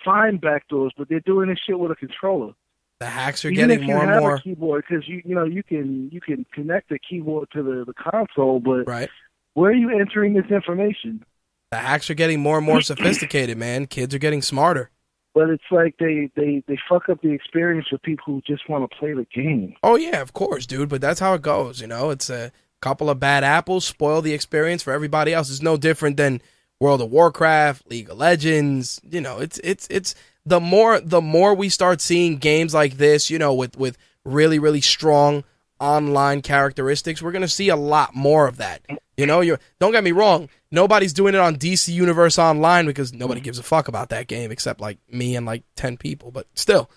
find 0.05 0.41
backdoors, 0.41 0.91
but 0.99 1.09
they're 1.09 1.21
doing 1.21 1.49
this 1.49 1.59
shit 1.67 1.79
with 1.79 1.91
a 1.91 1.97
controller. 1.97 2.53
The 3.01 3.07
hacks 3.07 3.45
are 3.45 3.51
Even 3.51 3.69
getting 3.69 3.87
more 3.87 4.03
and 4.03 4.21
more. 4.21 4.39
keyboard, 4.39 4.85
because 4.89 5.07
you 5.09 5.23
you 5.25 5.35
know 5.35 5.45
you 5.45 5.63
can 5.63 6.09
you 6.13 6.21
can 6.21 6.45
connect 6.53 6.89
the 6.89 6.99
keyboard 6.99 7.49
to 7.53 7.63
the 7.63 7.85
the 7.85 7.95
console, 7.95 8.59
but 8.61 8.87
Right. 8.89 9.09
where 9.55 9.71
are 9.71 9.75
you 9.75 9.91
entering 9.99 10.35
this 10.35 10.51
information? 10.51 11.25
The 11.71 11.77
hacks 11.79 12.11
are 12.11 12.15
getting 12.15 12.41
more 12.41 12.57
and 12.57 12.67
more 12.67 12.81
sophisticated, 12.81 13.57
man. 13.59 13.87
Kids 13.87 14.15
are 14.15 14.19
getting 14.19 14.43
smarter. 14.43 14.91
But 15.35 15.51
it's 15.51 15.63
like 15.71 15.97
they 15.99 16.31
they 16.35 16.65
they 16.67 16.77
fuck 16.89 17.09
up 17.09 17.21
the 17.23 17.31
experience 17.31 17.87
for 17.89 17.99
people 17.99 18.25
who 18.27 18.41
just 18.45 18.69
want 18.69 18.91
to 18.91 18.97
play 18.97 19.13
the 19.13 19.27
game. 19.33 19.75
Oh 19.85 19.95
yeah, 19.97 20.21
of 20.21 20.33
course, 20.33 20.67
dude. 20.67 20.89
But 20.89 21.01
that's 21.01 21.21
how 21.21 21.35
it 21.35 21.43
goes. 21.43 21.81
You 21.81 21.87
know, 21.87 22.11
it's 22.11 22.29
a 22.31 22.51
couple 22.81 23.09
of 23.11 23.21
bad 23.21 23.45
apples 23.45 23.85
spoil 23.85 24.23
the 24.23 24.33
experience 24.35 24.83
for 24.83 24.93
everybody 24.93 25.33
else. 25.33 25.51
It's 25.51 25.63
no 25.63 25.77
different 25.77 26.17
than 26.17 26.41
World 26.81 27.01
of 27.03 27.11
Warcraft, 27.13 27.89
League 27.89 28.11
of 28.11 28.17
Legends. 28.19 29.01
You 29.09 29.21
know, 29.21 29.39
it's 29.39 29.61
it's 29.63 29.87
it's 29.89 30.17
the 30.49 30.61
more 30.61 31.01
the 31.01 31.21
more 31.21 31.55
we 31.55 31.69
start 31.69 32.01
seeing 32.01 32.39
games 32.39 32.75
like 32.75 32.97
this. 32.97 33.31
You 33.31 33.39
know, 33.39 33.55
with 33.55 33.77
with 33.77 33.99
really 34.25 34.59
really 34.59 34.81
strong 34.81 35.45
online 35.81 36.43
characteristics, 36.43 37.23
we're 37.23 37.33
gonna 37.33 37.49
see 37.49 37.69
a 37.69 37.77
lot 37.77 38.15
more 38.15 38.47
of 38.47 38.57
that. 38.59 38.83
You 39.17 39.27
know, 39.27 39.41
you 39.41 39.59
don't 39.79 39.93
get 39.93 40.05
me 40.05 40.13
wrong. 40.13 40.49
Nobody's 40.71 41.13
doing 41.13 41.35
it 41.35 41.41
on 41.41 41.57
DC 41.57 41.93
Universe 41.93 42.39
Online 42.39 42.87
because 42.87 43.13
nobody 43.13 43.41
gives 43.41 43.59
a 43.59 43.63
fuck 43.63 43.89
about 43.89 44.11
that 44.11 44.27
game 44.27 44.51
except 44.51 44.81
like 44.81 44.99
me 45.11 45.37
and 45.37 45.45
like 45.47 45.65
ten 45.77 45.97
people. 45.97 46.31
But 46.31 46.47
still, 46.55 46.91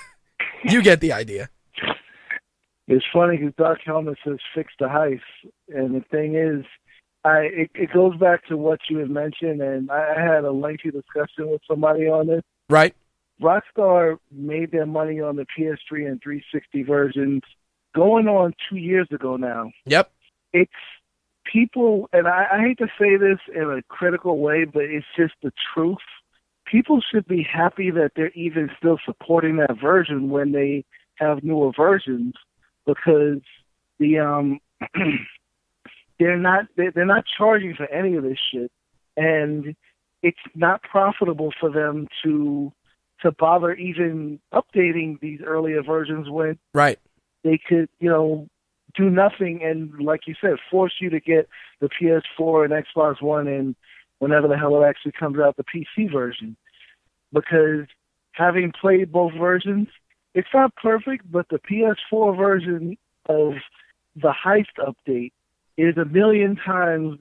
you 0.64 0.82
get 0.82 1.00
the 1.00 1.12
idea. 1.12 1.50
It's 2.88 3.04
funny 3.12 3.36
because 3.36 3.54
Dark 3.56 3.78
Helmet 3.84 4.18
says 4.26 4.38
fix 4.54 4.72
the 4.80 4.86
heist, 4.86 5.20
and 5.68 5.94
the 5.94 6.04
thing 6.10 6.34
is, 6.34 6.64
I 7.24 7.40
it, 7.52 7.70
it 7.74 7.92
goes 7.92 8.16
back 8.16 8.44
to 8.46 8.56
what 8.56 8.80
you 8.88 8.98
had 8.98 9.10
mentioned, 9.10 9.60
and 9.60 9.90
I, 9.90 10.14
I 10.16 10.20
had 10.20 10.44
a 10.44 10.50
lengthy 10.50 10.90
discussion 10.90 11.50
with 11.50 11.60
somebody 11.68 12.08
on 12.08 12.26
this. 12.26 12.42
Right. 12.70 12.94
Rockstar 13.42 14.18
made 14.30 14.70
their 14.70 14.86
money 14.86 15.20
on 15.20 15.36
the 15.36 15.46
PS3 15.58 16.08
and 16.08 16.22
360 16.22 16.82
versions 16.84 17.42
going 17.94 18.28
on 18.28 18.54
two 18.68 18.76
years 18.76 19.08
ago 19.10 19.36
now. 19.36 19.72
Yep. 19.86 20.10
It's 20.52 20.72
people, 21.50 22.08
and 22.12 22.28
I, 22.28 22.46
I 22.52 22.60
hate 22.60 22.78
to 22.78 22.86
say 22.98 23.16
this 23.16 23.38
in 23.54 23.62
a 23.62 23.82
critical 23.88 24.38
way, 24.38 24.64
but 24.64 24.84
it's 24.84 25.06
just 25.16 25.34
the 25.42 25.52
truth. 25.74 25.98
People 26.66 27.00
should 27.10 27.26
be 27.26 27.42
happy 27.42 27.90
that 27.90 28.12
they're 28.14 28.30
even 28.30 28.70
still 28.78 28.98
supporting 29.04 29.56
that 29.56 29.80
version 29.80 30.30
when 30.30 30.52
they 30.52 30.84
have 31.16 31.42
newer 31.42 31.72
versions 31.76 32.34
because 32.86 33.40
the 33.98 34.18
um 34.18 34.60
they're 36.18 36.38
not 36.38 36.66
they're, 36.76 36.92
they're 36.92 37.04
not 37.04 37.24
charging 37.36 37.74
for 37.74 37.86
any 37.90 38.14
of 38.14 38.22
this 38.22 38.38
shit 38.52 38.70
and 39.16 39.74
it's 40.22 40.38
not 40.54 40.82
profitable 40.82 41.52
for 41.58 41.70
them 41.70 42.08
to 42.24 42.72
to 43.22 43.30
bother 43.32 43.74
even 43.74 44.40
updating 44.54 45.20
these 45.20 45.40
earlier 45.44 45.82
versions 45.82 46.30
when 46.30 46.58
Right. 46.72 46.98
they 47.44 47.58
could, 47.58 47.88
you 47.98 48.08
know, 48.08 48.48
do 48.96 49.10
nothing 49.10 49.62
and 49.62 49.92
like 50.00 50.26
you 50.26 50.34
said, 50.40 50.56
force 50.70 50.94
you 51.00 51.10
to 51.10 51.20
get 51.20 51.48
the 51.80 51.88
PS4 51.88 52.64
and 52.64 52.72
Xbox 52.72 53.20
One 53.20 53.46
and 53.46 53.76
whenever 54.18 54.48
the 54.48 54.56
hell 54.56 54.82
it 54.82 54.86
actually 54.86 55.12
comes 55.12 55.38
out, 55.38 55.56
the 55.56 55.64
PC 55.64 56.10
version. 56.10 56.56
Because 57.32 57.86
having 58.32 58.72
played 58.72 59.12
both 59.12 59.32
versions, 59.34 59.88
it's 60.34 60.48
not 60.54 60.74
perfect, 60.76 61.30
but 61.30 61.46
the 61.50 61.58
PS4 61.58 62.36
version 62.36 62.96
of 63.28 63.54
the 64.16 64.32
Heist 64.32 64.78
update 64.78 65.32
is 65.76 65.96
a 65.96 66.04
million 66.04 66.56
times 66.56 67.18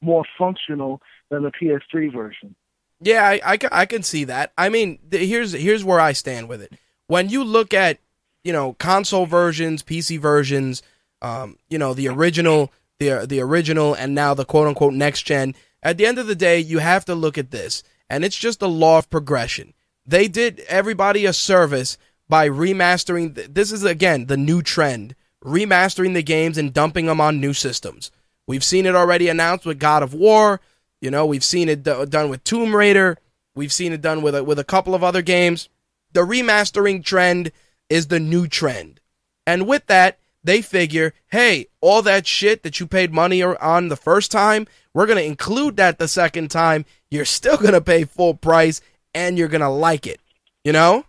more 0.00 0.24
functional 0.38 1.00
than 1.30 1.42
the 1.42 1.50
PS3 1.50 2.12
version. 2.12 2.54
Yeah, 3.00 3.24
I, 3.26 3.40
I, 3.44 3.58
I 3.72 3.86
can 3.86 4.02
see 4.02 4.24
that. 4.24 4.52
I 4.56 4.68
mean, 4.68 4.98
th- 5.10 5.28
here's 5.28 5.52
here's 5.52 5.84
where 5.84 6.00
I 6.00 6.12
stand 6.12 6.48
with 6.48 6.62
it. 6.62 6.72
When 7.08 7.28
you 7.28 7.44
look 7.44 7.74
at 7.74 7.98
you 8.42 8.52
know 8.52 8.74
console 8.74 9.26
versions, 9.26 9.82
PC 9.82 10.18
versions, 10.18 10.82
um, 11.20 11.58
you 11.68 11.78
know 11.78 11.92
the 11.92 12.08
original, 12.08 12.72
the 12.98 13.26
the 13.26 13.40
original, 13.40 13.94
and 13.94 14.14
now 14.14 14.32
the 14.34 14.44
quote 14.44 14.66
unquote 14.66 14.94
next 14.94 15.22
gen. 15.22 15.54
At 15.82 15.98
the 15.98 16.06
end 16.06 16.18
of 16.18 16.26
the 16.26 16.34
day, 16.34 16.58
you 16.58 16.78
have 16.78 17.04
to 17.04 17.14
look 17.14 17.36
at 17.36 17.50
this, 17.50 17.82
and 18.08 18.24
it's 18.24 18.36
just 18.36 18.60
the 18.60 18.68
law 18.68 18.98
of 18.98 19.10
progression. 19.10 19.74
They 20.06 20.26
did 20.26 20.60
everybody 20.68 21.26
a 21.26 21.32
service 21.32 21.98
by 22.28 22.48
remastering. 22.48 23.52
This 23.52 23.72
is 23.72 23.84
again 23.84 24.26
the 24.26 24.38
new 24.38 24.62
trend: 24.62 25.14
remastering 25.44 26.14
the 26.14 26.22
games 26.22 26.56
and 26.56 26.72
dumping 26.72 27.06
them 27.06 27.20
on 27.20 27.40
new 27.40 27.52
systems. 27.52 28.10
We've 28.46 28.64
seen 28.64 28.86
it 28.86 28.94
already 28.94 29.28
announced 29.28 29.66
with 29.66 29.78
God 29.78 30.02
of 30.02 30.14
War. 30.14 30.60
You 31.00 31.10
know, 31.10 31.26
we've 31.26 31.44
seen 31.44 31.68
it 31.68 31.82
do- 31.82 32.06
done 32.06 32.30
with 32.30 32.44
Tomb 32.44 32.74
Raider. 32.74 33.18
We've 33.54 33.72
seen 33.72 33.92
it 33.92 34.02
done 34.02 34.22
with 34.22 34.34
a, 34.34 34.44
with 34.44 34.58
a 34.58 34.64
couple 34.64 34.94
of 34.94 35.02
other 35.02 35.22
games. 35.22 35.68
The 36.12 36.20
remastering 36.20 37.04
trend 37.04 37.52
is 37.88 38.06
the 38.06 38.20
new 38.20 38.46
trend. 38.46 39.00
And 39.46 39.66
with 39.66 39.86
that, 39.86 40.18
they 40.44 40.62
figure, 40.62 41.12
hey, 41.28 41.66
all 41.80 42.02
that 42.02 42.26
shit 42.26 42.62
that 42.62 42.78
you 42.78 42.86
paid 42.86 43.12
money 43.12 43.42
on 43.42 43.88
the 43.88 43.96
first 43.96 44.30
time, 44.30 44.66
we're 44.94 45.06
going 45.06 45.18
to 45.18 45.24
include 45.24 45.76
that 45.76 45.98
the 45.98 46.08
second 46.08 46.50
time. 46.50 46.84
You're 47.10 47.24
still 47.24 47.56
going 47.56 47.72
to 47.72 47.80
pay 47.80 48.04
full 48.04 48.34
price 48.34 48.80
and 49.14 49.36
you're 49.36 49.48
going 49.48 49.60
to 49.60 49.68
like 49.68 50.06
it. 50.06 50.20
You 50.64 50.72
know? 50.72 51.04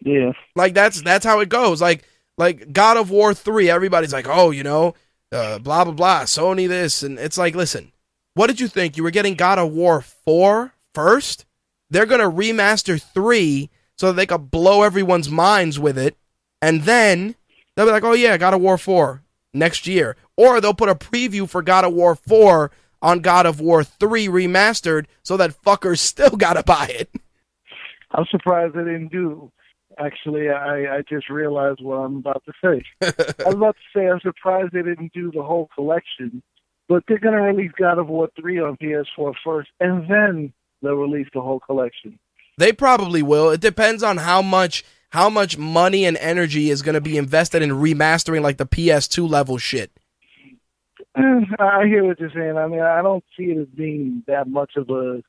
Yeah. 0.00 0.32
Like 0.54 0.74
that's 0.74 1.00
that's 1.02 1.24
how 1.24 1.40
it 1.40 1.48
goes. 1.48 1.80
Like 1.80 2.04
like 2.36 2.72
God 2.72 2.96
of 2.96 3.10
War 3.10 3.32
3, 3.32 3.70
everybody's 3.70 4.12
like, 4.12 4.28
"Oh, 4.28 4.50
you 4.50 4.62
know, 4.62 4.94
uh, 5.34 5.58
blah 5.58 5.84
blah 5.84 5.92
blah, 5.92 6.22
Sony 6.22 6.68
this." 6.68 7.02
And 7.02 7.18
it's 7.18 7.38
like, 7.38 7.54
"Listen, 7.54 7.92
what 8.34 8.46
did 8.46 8.60
you 8.60 8.68
think? 8.68 8.96
You 8.96 9.02
were 9.02 9.10
getting 9.10 9.34
God 9.34 9.58
of 9.58 9.72
War 9.72 10.00
4 10.00 10.72
first? 10.94 11.44
They're 11.90 12.06
to 12.20 12.30
remaster 12.30 13.00
3 13.00 13.70
so 13.96 14.08
that 14.08 14.14
they 14.14 14.26
could 14.26 14.50
blow 14.50 14.82
everyone's 14.82 15.30
minds 15.30 15.78
with 15.78 15.96
it, 15.98 16.16
and 16.60 16.82
then 16.82 17.34
they'll 17.74 17.86
be 17.86 17.92
like, 17.92 18.04
"Oh 18.04 18.12
yeah, 18.12 18.36
God 18.36 18.54
of 18.54 18.60
War 18.60 18.78
4 18.78 19.22
next 19.52 19.86
year." 19.86 20.16
Or 20.36 20.60
they'll 20.60 20.74
put 20.74 20.88
a 20.88 20.94
preview 20.94 21.48
for 21.48 21.62
God 21.62 21.84
of 21.84 21.92
War 21.92 22.14
4 22.14 22.70
on 23.00 23.20
God 23.20 23.46
of 23.46 23.60
War 23.60 23.84
3 23.84 24.26
remastered 24.28 25.06
so 25.22 25.36
that 25.36 25.62
fuckers 25.62 25.98
still 26.12 26.30
got 26.30 26.54
to 26.54 26.62
buy 26.62 26.86
it. 26.86 27.10
I'm 28.12 28.24
surprised 28.30 28.74
they 28.74 28.84
didn't 28.84 29.08
do. 29.08 29.50
Actually, 29.98 30.50
I, 30.50 30.96
I 30.96 31.02
just 31.08 31.30
realized 31.30 31.80
what 31.82 31.96
I'm 31.96 32.16
about 32.16 32.42
to 32.46 32.52
say. 32.62 32.82
I 33.44 33.46
was 33.46 33.54
about 33.54 33.76
to 33.76 33.98
say 33.98 34.08
I'm 34.08 34.20
surprised 34.20 34.72
they 34.72 34.82
didn't 34.82 35.12
do 35.12 35.30
the 35.30 35.42
whole 35.42 35.68
collection, 35.74 36.42
but 36.88 37.04
they're 37.06 37.18
going 37.18 37.34
to 37.34 37.42
release 37.42 37.72
God 37.78 37.98
of 37.98 38.08
War 38.08 38.28
3 38.40 38.60
on 38.60 38.76
PS4 38.76 39.34
first, 39.44 39.70
and 39.80 40.10
then 40.10 40.52
they'll 40.82 40.94
release 40.94 41.28
the 41.32 41.40
whole 41.40 41.60
collection. 41.60 42.18
They 42.58 42.72
probably 42.72 43.22
will. 43.22 43.50
It 43.50 43.60
depends 43.60 44.02
on 44.02 44.18
how 44.18 44.42
much 44.42 44.84
how 45.10 45.30
much 45.30 45.56
money 45.56 46.04
and 46.04 46.16
energy 46.16 46.70
is 46.70 46.82
going 46.82 46.94
to 46.94 47.00
be 47.00 47.16
invested 47.16 47.62
in 47.62 47.70
remastering 47.70 48.42
like 48.42 48.56
the 48.56 48.66
PS2 48.66 49.30
level 49.30 49.58
shit. 49.58 49.92
I 51.16 51.84
hear 51.86 52.04
what 52.04 52.18
you're 52.18 52.32
saying. 52.34 52.56
I 52.56 52.66
mean, 52.66 52.80
I 52.80 53.00
don't 53.00 53.24
see 53.36 53.44
it 53.44 53.58
as 53.58 53.68
being 53.68 54.24
that 54.26 54.48
much 54.48 54.72
of 54.76 54.90
a 54.90 55.22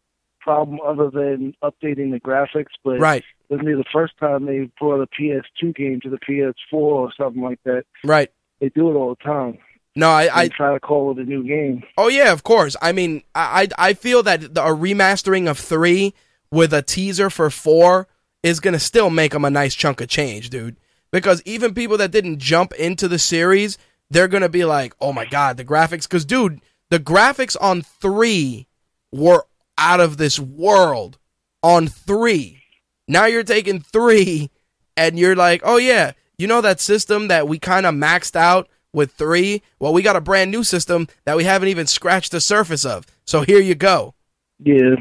problem 0.45 0.79
other 0.85 1.09
than 1.09 1.53
updating 1.63 2.11
the 2.11 2.19
graphics, 2.23 2.71
but 2.83 2.99
Right. 2.99 3.23
this 3.49 3.57
will 3.59 3.65
be 3.65 3.73
the 3.73 3.83
first 3.91 4.13
time 4.19 4.45
they 4.45 4.69
brought 4.79 5.01
a 5.01 5.07
PS2 5.07 5.75
game 5.75 5.99
to 6.01 6.09
the 6.09 6.19
PS4 6.19 6.53
or 6.73 7.11
something 7.19 7.41
like 7.41 7.59
that. 7.65 7.83
Right. 8.03 8.31
They 8.61 8.69
do 8.69 8.89
it 8.89 8.93
all 8.93 9.09
the 9.15 9.23
time. 9.23 9.57
No, 9.97 10.09
I, 10.09 10.29
I 10.43 10.47
try 10.49 10.73
to 10.73 10.79
call 10.79 11.11
it 11.11 11.17
a 11.19 11.23
new 11.23 11.43
game. 11.47 11.83
oh 11.97 12.09
yeah, 12.09 12.31
of 12.31 12.43
course. 12.43 12.75
I 12.81 12.91
mean, 12.91 13.23
I 13.33 13.67
I, 13.79 13.89
I 13.89 13.93
feel 13.93 14.23
that 14.23 14.53
the, 14.53 14.61
a 14.63 14.75
remastering 14.75 15.49
of 15.49 15.57
3 15.57 16.13
with 16.51 16.73
a 16.73 16.81
teaser 16.81 17.29
for 17.29 17.49
4 17.49 18.07
is 18.43 18.59
going 18.59 18.73
to 18.73 18.79
still 18.79 19.09
make 19.09 19.31
them 19.31 19.45
a 19.45 19.49
nice 19.49 19.73
chunk 19.73 19.99
of 20.01 20.07
change, 20.07 20.49
dude. 20.49 20.75
Because 21.11 21.41
even 21.45 21.73
people 21.73 21.97
that 21.97 22.11
didn't 22.11 22.39
jump 22.39 22.73
into 22.73 23.07
the 23.07 23.17
series, 23.19 23.77
they're 24.11 24.27
going 24.27 24.43
to 24.43 24.49
be 24.49 24.65
like, 24.65 24.93
"Oh 25.01 25.13
my 25.13 25.25
god, 25.25 25.57
the 25.57 25.65
graphics 25.65 26.07
cuz 26.09 26.25
dude, 26.25 26.59
the 26.89 26.99
graphics 26.99 27.55
on 27.59 27.81
3 27.81 28.67
were 29.13 29.45
out 29.77 29.99
of 29.99 30.17
this 30.17 30.39
world 30.39 31.17
on 31.61 31.87
3. 31.87 32.61
Now 33.07 33.25
you're 33.25 33.43
taking 33.43 33.79
3 33.79 34.49
and 34.97 35.19
you're 35.19 35.35
like, 35.35 35.61
"Oh 35.63 35.77
yeah, 35.77 36.13
you 36.37 36.47
know 36.47 36.61
that 36.61 36.79
system 36.79 37.27
that 37.27 37.47
we 37.47 37.59
kind 37.59 37.85
of 37.85 37.93
maxed 37.93 38.35
out 38.35 38.67
with 38.93 39.11
3? 39.13 39.61
Well, 39.79 39.93
we 39.93 40.01
got 40.01 40.15
a 40.15 40.21
brand 40.21 40.51
new 40.51 40.63
system 40.63 41.07
that 41.25 41.37
we 41.37 41.43
haven't 41.43 41.69
even 41.69 41.87
scratched 41.87 42.31
the 42.31 42.41
surface 42.41 42.85
of. 42.85 43.05
So 43.25 43.41
here 43.41 43.59
you 43.59 43.75
go." 43.75 44.13
Yeah. 44.59 44.95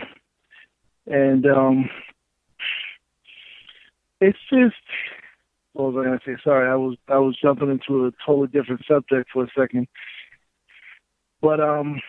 And 1.07 1.47
um 1.47 1.91
it's 4.20 4.39
just 4.51 4.75
what 5.75 5.93
was 5.93 6.01
I 6.01 6.05
gonna 6.05 6.20
say? 6.25 6.37
Sorry, 6.43 6.68
I 6.68 6.77
was 6.77 6.97
I 7.09 7.18
was 7.18 7.37
jumping 7.41 7.70
into 7.70 8.07
a 8.07 8.12
totally 8.25 8.49
different 8.49 8.85
subject 8.87 9.31
for 9.33 9.45
a 9.45 9.49
second. 9.57 9.89
But 11.41 11.61
um 11.61 12.01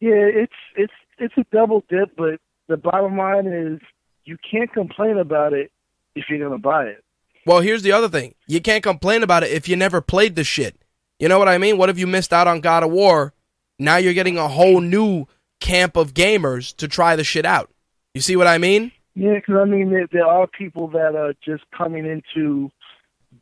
yeah, 0.00 0.12
it's 0.14 0.52
it's 0.76 0.92
it's 1.20 1.34
a 1.36 1.44
double 1.52 1.84
dip, 1.88 2.16
but 2.16 2.40
the 2.68 2.76
bottom 2.76 3.16
line 3.16 3.46
is 3.46 3.80
you 4.24 4.36
can't 4.50 4.72
complain 4.72 5.18
about 5.18 5.52
it 5.52 5.70
if 6.14 6.24
you're 6.28 6.38
gonna 6.38 6.58
buy 6.58 6.84
it. 6.86 7.04
Well, 7.46 7.60
here's 7.60 7.82
the 7.82 7.92
other 7.92 8.08
thing. 8.08 8.34
You 8.46 8.60
can't 8.60 8.82
complain 8.82 9.22
about 9.22 9.42
it 9.42 9.50
if 9.52 9.68
you 9.68 9.76
never 9.76 10.00
played 10.00 10.36
the 10.36 10.44
shit. 10.44 10.76
You 11.18 11.28
know 11.28 11.38
what 11.38 11.48
I 11.48 11.58
mean? 11.58 11.78
What 11.78 11.88
if 11.90 11.98
you 11.98 12.06
missed 12.06 12.32
out 12.32 12.46
on 12.46 12.60
God 12.60 12.82
of 12.82 12.90
War? 12.90 13.32
Now 13.78 13.96
you're 13.96 14.14
getting 14.14 14.36
a 14.38 14.48
whole 14.48 14.80
new 14.80 15.26
camp 15.60 15.96
of 15.96 16.12
gamers 16.14 16.74
to 16.76 16.88
try 16.88 17.16
the 17.16 17.24
shit 17.24 17.44
out. 17.46 17.70
You 18.14 18.20
see 18.20 18.36
what 18.36 18.46
I 18.46 18.58
mean? 18.58 18.92
Yeah, 19.14 19.34
because 19.34 19.56
I 19.60 19.64
mean, 19.64 19.90
there, 19.90 20.06
there 20.12 20.26
are 20.26 20.46
people 20.46 20.88
that 20.88 21.14
are 21.16 21.34
just 21.44 21.64
coming 21.76 22.06
into 22.06 22.70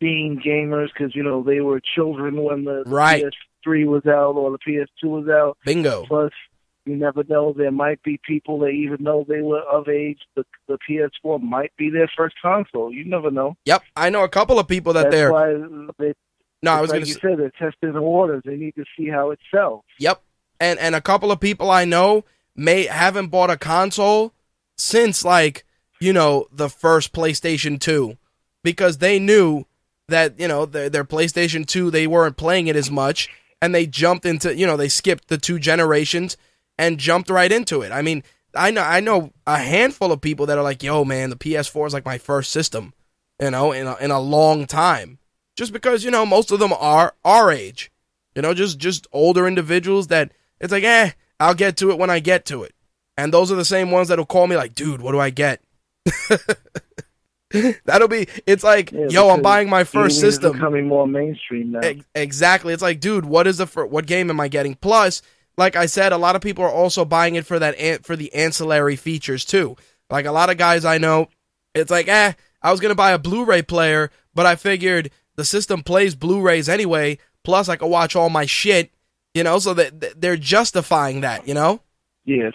being 0.01 0.41
gamers 0.45 0.89
because 0.93 1.14
you 1.14 1.22
know 1.22 1.43
they 1.43 1.61
were 1.61 1.81
children 1.95 2.43
when 2.43 2.64
the, 2.64 2.83
the 2.85 2.91
Right. 2.91 3.24
PS3 3.66 3.87
was 3.87 4.07
out 4.07 4.37
or 4.37 4.51
the 4.53 4.59
PS2 4.59 4.87
was 5.05 5.29
out. 5.29 5.59
Bingo. 5.64 6.05
Plus, 6.07 6.33
you 6.89 6.97
never 6.97 7.22
know. 7.24 7.53
There 7.57 7.70
might 7.70 8.03
be 8.03 8.18
people 8.26 8.59
that 8.61 8.68
even 8.68 9.05
though 9.05 9.24
they 9.28 9.43
were 9.43 9.61
of 9.62 9.89
age, 9.89 10.18
the 10.34 10.45
the 10.66 10.78
PS4 10.89 11.41
might 11.43 11.72
be 11.76 11.91
their 11.91 12.11
first 12.16 12.36
console. 12.41 12.93
You 12.93 13.05
never 13.05 13.30
know. 13.30 13.57
Yep, 13.66 13.82
I 13.95 14.11
know 14.11 14.24
a 14.24 14.28
couple 14.28 14.59
of 14.59 14.66
people 14.66 14.95
that 14.95 15.05
That's 15.05 15.14
they're. 15.14 15.32
why 15.32 15.53
they, 15.99 16.14
No, 16.62 16.72
I 16.72 16.80
was 16.80 16.91
like 16.91 17.01
gonna. 17.01 17.07
you 17.07 17.14
say, 17.14 17.20
said, 17.20 17.39
they're 17.39 17.53
testing 17.70 17.93
the 17.93 18.03
waters. 18.03 18.43
They 18.45 18.57
need 18.57 18.74
to 18.76 18.84
see 18.97 19.09
how 19.09 19.30
it 19.30 19.39
sells. 19.55 19.84
Yep, 19.99 20.22
and 20.61 20.78
and 20.78 20.95
a 20.95 21.01
couple 21.01 21.30
of 21.30 21.41
people 21.41 21.70
I 21.70 21.84
know 21.84 22.24
may 22.57 22.86
haven't 22.86 23.28
bought 23.28 23.51
a 23.51 23.57
console 23.59 24.32
since 24.76 25.24
like 25.24 25.64
you 26.01 26.12
know 26.12 26.47
the 26.51 26.70
first 26.70 27.12
PlayStation 27.12 27.78
Two, 27.78 28.16
because 28.64 28.99
they 28.99 29.18
knew 29.18 29.64
that 30.09 30.41
you 30.41 30.49
know 30.49 30.64
their 30.64 30.89
their 30.89 31.05
PlayStation 31.05 31.66
Two 31.66 31.91
they 31.91 32.07
weren't 32.07 32.36
playing 32.39 32.66
it 32.66 32.76
as 32.76 32.91
much, 32.91 33.28
and 33.61 33.74
they 33.74 33.86
jumped 33.86 34.24
into 34.24 34.57
you 34.57 34.66
know 34.66 34.76
they 34.76 34.89
skipped 34.89 35.28
the 35.28 35.39
two 35.39 35.59
generations 35.59 36.36
and 36.79 36.99
jumped 36.99 37.29
right 37.31 37.51
into 37.51 37.83
it. 37.83 37.93
I 37.93 38.03
mean, 38.03 38.22
I 38.55 38.70
know 38.70 38.83
I 38.83 39.01
know 39.01 39.33
a 39.47 39.59
handful 39.59 40.12
of 40.12 40.20
people 40.20 40.47
that 40.47 40.57
are 40.59 40.64
like, 40.64 40.83
"Yo, 40.83 41.05
man, 41.05 41.31
the 41.31 41.37
PS4 41.37 41.87
is 41.89 41.93
like 41.95 42.05
my 42.07 42.18
first 42.18 42.51
system," 42.53 42.95
you 43.41 43.51
know, 43.51 43.72
in 43.72 43.87
a, 43.87 43.97
in 43.97 44.11
a 44.11 44.20
long 44.20 44.66
time. 44.66 45.18
Just 45.57 45.72
because 45.72 46.05
you 46.05 46.11
know 46.11 46.24
most 46.24 46.51
of 46.53 46.61
them 46.61 46.72
are 46.72 47.14
our 47.24 47.51
age, 47.51 47.91
you 48.35 48.43
know, 48.43 48.55
just 48.55 48.79
just 48.79 49.07
older 49.12 49.47
individuals 49.47 50.07
that 50.07 50.33
it's 50.61 50.72
like, 50.72 50.85
eh, 50.85 51.11
I'll 51.41 51.55
get 51.55 51.76
to 51.79 51.91
it 51.91 51.99
when 51.99 52.11
I 52.11 52.20
get 52.20 52.45
to 52.47 52.62
it. 52.62 52.74
And 53.16 53.35
those 53.35 53.51
are 53.51 53.57
the 53.57 53.64
same 53.64 53.91
ones 53.91 54.09
that'll 54.09 54.24
call 54.26 54.47
me 54.47 54.57
like, 54.57 54.74
dude, 54.74 55.01
what 55.03 55.11
do 55.12 55.18
I 55.18 55.31
get? 55.31 55.61
That'll 57.85 58.09
be. 58.09 58.29
It's 58.47 58.62
like, 58.62 58.93
Yeah, 58.93 59.07
yo, 59.09 59.31
I'm 59.31 59.41
buying 59.41 59.70
my 59.70 59.85
first 59.85 60.20
system. 60.20 60.53
becoming 60.53 60.87
more 60.87 61.07
mainstream 61.09 61.72
now. 61.72 61.81
Ex- 61.81 62.05
exactly. 62.14 62.74
It's 62.74 62.83
like, 62.83 63.01
dude, 63.01 63.24
what 63.24 63.47
is 63.47 63.57
the 63.57 63.66
fir- 63.66 63.87
what 63.87 64.07
game 64.07 64.29
am 64.29 64.39
I 64.39 64.49
getting? 64.49 64.74
Plus, 64.74 65.22
like 65.59 65.77
I 65.77 65.85
said, 65.87 66.13
a 66.13 66.17
lot 66.19 66.37
of 66.37 66.41
people 66.41 66.65
are 66.65 66.73
also 66.73 67.05
buying 67.05 67.35
it 67.35 67.45
for 67.45 67.59
that 67.59 68.07
for 68.07 68.17
the 68.17 68.33
ancillary 68.33 68.97
features 68.97 69.45
too. 69.45 69.77
Like 70.09 70.25
a 70.25 70.33
lot 70.33 70.49
of 70.49 70.57
guys 70.57 70.87
I 70.87 70.97
know, 70.97 71.29
it's 71.75 71.91
like, 71.91 72.09
eh, 72.09 72.33
I 72.63 72.71
was 72.71 72.81
gonna 72.81 72.95
buy 72.95 73.11
a 73.13 73.19
Blu-ray 73.19 73.63
player, 73.63 74.11
but 74.35 74.47
I 74.47 74.57
figured 74.57 75.11
the 75.37 75.45
system 75.45 75.83
plays 75.83 76.15
Blu-rays 76.15 76.69
anyway. 76.69 77.19
Plus, 77.45 77.69
I 77.69 77.77
could 77.77 77.89
watch 77.89 78.17
all 78.17 78.31
my 78.31 78.47
shit, 78.47 78.91
you 79.35 79.43
know. 79.43 79.59
So 79.59 79.75
that 79.75 80.01
that 80.01 80.21
they're 80.21 80.37
justifying 80.37 81.21
that, 81.23 81.47
you 81.47 81.55
know. 81.55 81.81
Yes, 82.25 82.53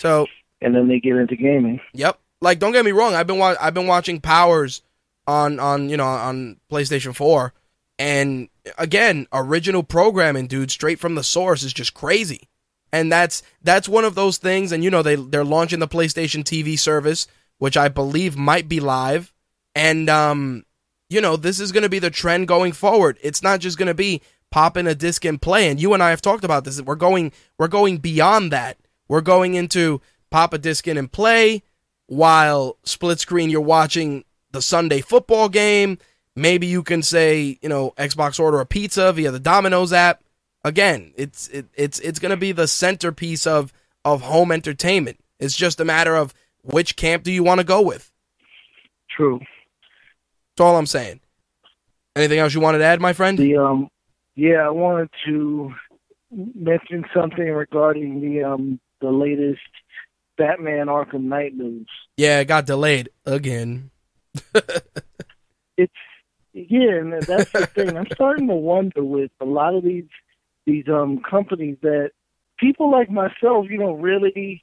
So, 0.00 0.26
and 0.60 0.74
then 0.74 0.88
they 0.88 0.98
get 1.00 1.16
into 1.16 1.36
gaming. 1.36 1.80
yep. 1.92 2.18
Like, 2.40 2.58
don't 2.58 2.72
get 2.72 2.84
me 2.84 2.90
wrong. 2.90 3.14
I've 3.14 3.26
been 3.28 3.38
wa- 3.38 3.54
I've 3.60 3.74
been 3.74 3.86
watching 3.86 4.20
Powers 4.20 4.82
on 5.26 5.60
on 5.60 5.88
you 5.88 5.96
know 5.96 6.06
on 6.06 6.56
PlayStation 6.70 7.14
Four, 7.14 7.52
and 7.98 8.48
again, 8.78 9.26
original 9.32 9.82
programming, 9.82 10.46
dude, 10.46 10.70
straight 10.70 10.98
from 10.98 11.14
the 11.14 11.24
source 11.24 11.62
is 11.62 11.72
just 11.72 11.94
crazy. 11.94 12.48
And 12.92 13.10
that's 13.10 13.42
that's 13.62 13.88
one 13.88 14.04
of 14.04 14.14
those 14.14 14.36
things. 14.36 14.70
And 14.72 14.84
you 14.84 14.90
know 14.90 15.02
they 15.02 15.16
they're 15.16 15.44
launching 15.44 15.78
the 15.78 15.88
PlayStation 15.88 16.44
TV 16.44 16.78
service, 16.78 17.26
which 17.58 17.76
I 17.76 17.88
believe 17.88 18.36
might 18.36 18.68
be 18.68 18.80
live. 18.80 19.32
And 19.74 20.10
um, 20.10 20.64
you 21.08 21.20
know 21.20 21.36
this 21.36 21.58
is 21.58 21.72
going 21.72 21.84
to 21.84 21.88
be 21.88 21.98
the 21.98 22.10
trend 22.10 22.48
going 22.48 22.72
forward. 22.72 23.18
It's 23.22 23.42
not 23.42 23.60
just 23.60 23.78
going 23.78 23.86
to 23.86 23.94
be 23.94 24.20
popping 24.50 24.86
a 24.86 24.94
disc 24.94 25.24
and 25.24 25.40
play. 25.40 25.68
And 25.68 25.80
you 25.80 25.94
and 25.94 26.02
I 26.02 26.10
have 26.10 26.20
talked 26.20 26.44
about 26.44 26.64
this. 26.64 26.80
We're 26.80 26.94
going 26.94 27.32
we're 27.58 27.68
going 27.68 27.96
beyond 27.96 28.52
that. 28.52 28.78
We're 29.08 29.22
going 29.22 29.54
into 29.54 30.00
pop 30.30 30.52
a 30.52 30.58
disc 30.58 30.86
in 30.86 30.98
and 30.98 31.10
play 31.10 31.62
while 32.06 32.76
split 32.84 33.20
screen 33.20 33.48
you're 33.48 33.60
watching 33.60 34.24
the 34.52 34.62
Sunday 34.62 35.00
football 35.00 35.48
game. 35.48 35.98
Maybe 36.34 36.66
you 36.66 36.82
can 36.82 37.02
say, 37.02 37.58
you 37.60 37.68
know, 37.68 37.92
Xbox 37.96 38.40
order 38.40 38.60
a 38.60 38.66
pizza 38.66 39.12
via 39.12 39.30
the 39.30 39.38
Domino's 39.38 39.92
app. 39.92 40.22
Again, 40.64 41.12
it's 41.16 41.48
it, 41.48 41.66
it's 41.74 41.98
it's 42.00 42.18
going 42.18 42.30
to 42.30 42.36
be 42.36 42.52
the 42.52 42.68
centerpiece 42.68 43.46
of 43.46 43.72
of 44.04 44.22
home 44.22 44.52
entertainment. 44.52 45.18
It's 45.38 45.56
just 45.56 45.80
a 45.80 45.84
matter 45.84 46.14
of 46.14 46.32
which 46.62 46.96
camp 46.96 47.24
do 47.24 47.32
you 47.32 47.42
want 47.42 47.58
to 47.58 47.64
go 47.64 47.82
with. 47.82 48.10
True. 49.10 49.40
That's 49.40 50.64
all 50.64 50.76
I'm 50.76 50.86
saying. 50.86 51.20
Anything 52.14 52.38
else 52.38 52.54
you 52.54 52.60
wanted 52.60 52.78
to 52.78 52.84
add, 52.84 53.00
my 53.00 53.12
friend? 53.12 53.38
The 53.38 53.56
um, 53.56 53.88
yeah, 54.34 54.66
I 54.66 54.70
wanted 54.70 55.10
to 55.26 55.74
mention 56.30 57.04
something 57.14 57.46
regarding 57.46 58.20
the 58.20 58.44
um 58.44 58.80
the 59.00 59.10
latest 59.10 59.60
Batman 60.38 60.86
Arkham 60.86 61.24
Knight 61.24 61.54
news. 61.54 61.88
Yeah, 62.16 62.40
it 62.40 62.46
got 62.46 62.66
delayed 62.66 63.10
again. 63.26 63.90
It's 65.78 65.92
yeah, 66.52 66.96
and 66.96 67.12
that's 67.12 67.52
the 67.52 67.68
thing. 67.74 67.96
I'm 67.96 68.06
starting 68.14 68.48
to 68.48 68.54
wonder 68.54 69.02
with 69.04 69.30
a 69.40 69.44
lot 69.44 69.74
of 69.74 69.84
these 69.84 70.08
these 70.66 70.84
um 70.88 71.20
companies 71.28 71.76
that 71.82 72.10
people 72.58 72.90
like 72.90 73.10
myself, 73.10 73.66
you 73.68 73.78
know, 73.78 73.92
really 73.92 74.62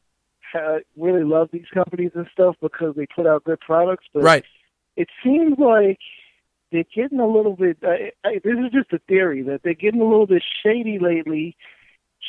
uh, 0.53 0.79
really 0.97 1.23
love 1.23 1.49
these 1.51 1.67
companies 1.73 2.11
and 2.15 2.27
stuff 2.31 2.55
because 2.61 2.95
they 2.95 3.05
put 3.15 3.27
out 3.27 3.43
good 3.43 3.59
products. 3.59 4.05
But 4.13 4.23
Right. 4.23 4.45
it 4.95 5.07
seems 5.23 5.57
like 5.59 5.99
they're 6.71 6.85
getting 6.95 7.19
a 7.19 7.27
little 7.27 7.55
bit. 7.55 7.77
I, 7.83 8.11
I, 8.23 8.39
this 8.43 8.55
is 8.57 8.71
just 8.71 8.93
a 8.93 8.99
theory 9.07 9.41
that 9.43 9.61
they're 9.63 9.73
getting 9.73 10.01
a 10.01 10.07
little 10.07 10.27
bit 10.27 10.43
shady 10.63 10.99
lately, 10.99 11.55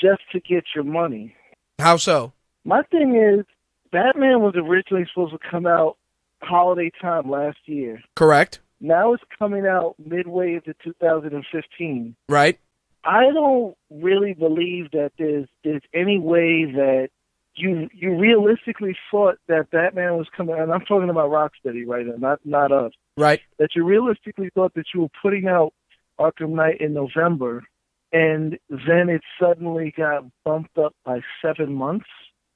just 0.03 0.23
to 0.33 0.41
get 0.41 0.65
your 0.75 0.85
money. 0.85 1.35
How 1.79 1.97
so? 1.97 2.33
My 2.65 2.83
thing 2.83 3.17
is, 3.17 3.47
Batman 3.93 4.41
was 4.41 4.55
originally 4.57 5.07
supposed 5.13 5.33
to 5.33 5.51
come 5.51 5.67
out 5.67 5.97
holiday 6.43 6.91
time 7.01 7.31
last 7.31 7.59
year. 7.67 8.03
Correct. 8.17 8.61
Now 8.81 9.13
it's 9.13 9.23
coming 9.39 9.67
out 9.67 9.95
midway 10.05 10.55
into 10.55 10.75
2015. 10.83 12.17
Right. 12.29 12.59
I 13.05 13.31
don't 13.33 13.77
really 13.91 14.35
believe 14.35 14.91
that 14.93 15.13
there's 15.19 15.49
there's 15.65 15.83
any 15.95 16.19
way 16.19 16.65
that 16.73 17.09
you 17.55 17.89
you 17.93 18.17
realistically 18.17 18.97
thought 19.11 19.39
that 19.49 19.71
Batman 19.71 20.17
was 20.17 20.29
coming. 20.37 20.57
And 20.59 20.73
I'm 20.73 20.85
talking 20.85 21.11
about 21.11 21.31
Rocksteady 21.31 21.87
right 21.87 22.07
now, 22.07 22.17
not 22.17 22.41
not 22.45 22.73
us. 22.73 22.93
Right. 23.17 23.41
That 23.59 23.71
you 23.75 23.85
realistically 23.85 24.51
thought 24.55 24.75
that 24.75 24.87
you 24.95 25.03
were 25.03 25.09
putting 25.23 25.47
out 25.47 25.73
Arkham 26.19 26.51
Knight 26.51 26.81
in 26.81 26.93
November, 26.93 27.65
and 28.13 28.59
then 28.69 29.09
it 29.09 29.23
suddenly 29.41 29.93
got 29.97 30.25
bumped 30.45 30.77
up 30.79 30.95
by 31.05 31.21
seven 31.43 31.75
months 31.75 32.07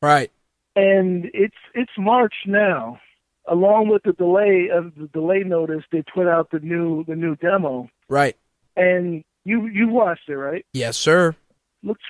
Right. 0.03 0.31
and 0.77 1.31
it's 1.33 1.57
it's 1.75 1.93
March 1.97 2.35
now. 2.47 2.99
Along 3.47 3.89
with 3.89 4.03
the 4.05 4.13
delay 4.15 4.69
of 4.73 4.95
the 4.97 5.07
delay 5.09 5.41
notice, 5.45 5.83
they 5.93 6.03
put 6.03 6.27
out 6.27 6.51
the 6.51 6.61
new 6.61 7.05
the 7.05 7.15
new 7.15 7.37
demo, 7.37 7.91
Right. 8.09 8.37
and 8.77 9.23
you 9.45 9.67
you 9.67 9.89
watched 9.89 10.29
it, 10.29 10.37
right? 10.37 10.65
Yes, 10.73 10.97
sir. 10.97 11.35
Looks 11.83 12.03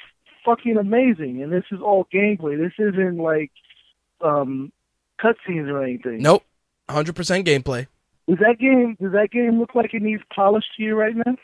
fucking 0.44 0.76
amazing, 0.76 1.42
and 1.42 1.52
this 1.52 1.64
is 1.72 1.80
all 1.80 2.06
gameplay. 2.14 2.56
This 2.56 2.72
isn't 2.78 3.18
like 3.18 3.50
um 4.20 4.72
cutscenes 5.20 5.68
or 5.68 5.82
anything. 5.82 6.18
Nope. 6.22 6.44
100% 6.88 7.44
gameplay. 7.44 7.86
Does 8.28 8.38
that 8.38 8.58
game 8.60 8.96
does 9.00 9.12
that 9.12 9.30
game 9.32 9.58
look 9.58 9.74
like 9.74 9.92
it 9.94 10.02
needs 10.02 10.22
polish 10.34 10.64
to 10.76 10.82
you 10.82 10.94
right 10.94 11.14
now? 11.16 11.34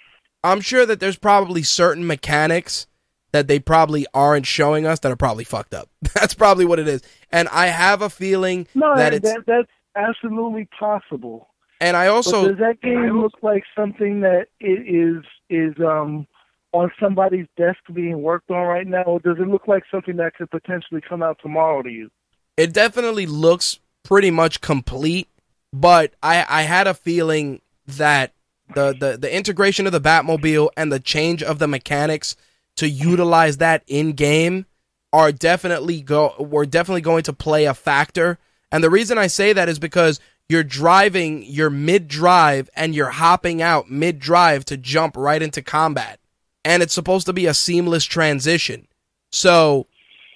I'm 0.45 0.61
sure 0.61 0.86
that 0.86 1.01
there's 1.01 1.16
probably 1.18 1.62
certain 1.62 2.07
mechanics 2.07 2.86
that 3.32 3.47
they 3.49 3.59
probably 3.59 4.07
aren't 4.14 4.47
showing 4.47 4.86
us 4.86 4.99
that 5.01 5.11
are 5.12 5.16
probably 5.16 5.45
fucked 5.45 5.74
up. 5.74 5.88
That's 6.14 6.34
probably 6.34 6.64
what 6.64 6.78
it 6.78 6.88
is. 6.88 7.03
And 7.30 7.49
I 7.49 7.66
have 7.66 8.03
a 8.03 8.11
feeling 8.11 8.66
No, 8.74 8.97
that 8.97 9.11
that, 9.22 9.24
it's 9.34 9.47
that's 9.47 9.68
absolutely 9.97 10.68
possible. 10.78 11.49
and 11.80 11.97
I 11.97 12.07
But 12.07 12.12
also 12.14 12.49
does 12.49 12.59
that 12.59 12.80
game 12.82 13.20
look 13.20 13.34
like 13.43 13.64
something 13.76 14.20
that 14.20 14.49
it 14.61 14.86
is 14.86 15.24
is 15.49 15.74
um 15.84 16.26
on 16.72 16.91
somebody's 17.01 17.47
desk 17.57 17.78
being 17.93 18.22
worked 18.22 18.51
on 18.51 18.64
right 18.66 18.86
now, 18.86 19.03
or 19.03 19.20
does 19.20 19.36
it 19.38 19.49
look 19.49 19.66
like 19.66 19.82
something 19.91 20.16
that 20.16 20.34
could 20.34 20.51
potentially 20.51 21.01
come 21.01 21.22
out 21.22 21.38
tomorrow 21.43 21.82
to 21.82 21.91
you? 21.91 22.11
it 22.57 22.72
definitely 22.74 23.24
looks 23.26 23.78
pretty 24.03 24.30
much 24.30 24.61
complete, 24.61 25.28
but 25.72 26.12
I 26.22 26.45
I 26.49 26.62
had 26.62 26.86
a 26.86 26.95
feeling 26.95 27.62
that 27.86 28.32
the 28.74 28.93
the 28.93 29.16
the 29.16 29.34
integration 29.34 29.86
of 29.86 29.93
the 29.93 30.01
Batmobile 30.01 30.68
and 30.76 30.93
the 30.93 31.01
change 31.01 31.43
of 31.43 31.59
the 31.59 31.66
mechanics 31.68 32.36
to 32.76 32.88
utilize 32.88 33.57
that 33.59 33.82
in 33.86 34.12
game 34.12 34.66
are 35.12 35.32
definitely 35.32 36.03
go 36.03 36.34
we're 36.38 36.66
definitely 36.66 37.01
going 37.01 37.22
to 37.24 37.32
play 37.32 37.64
a 37.64 37.74
factor. 37.74 38.38
And 38.73 38.83
the 38.85 38.91
reason 38.91 39.18
I 39.18 39.27
say 39.27 39.53
that 39.53 39.68
is 39.68 39.79
because 39.79 40.21
you're 40.49 40.64
driving, 40.64 41.43
you're 41.45 41.71
mid 41.71 42.09
drive, 42.09 42.68
and 42.75 42.95
you're 42.95 43.11
hopping 43.11 43.62
out 43.62 43.91
mid 43.91 44.18
drive 44.18 44.64
to 44.66 44.77
jump 44.77 45.16
right 45.16 45.41
into 45.43 45.62
combat. 45.62 46.18
And 46.64 46.83
it's 46.83 46.93
supposed 46.95 47.27
to 47.27 47.33
be 47.33 47.47
a 47.47 47.55
seamless 47.55 48.05
transition. 48.05 48.87
So, 49.33 49.87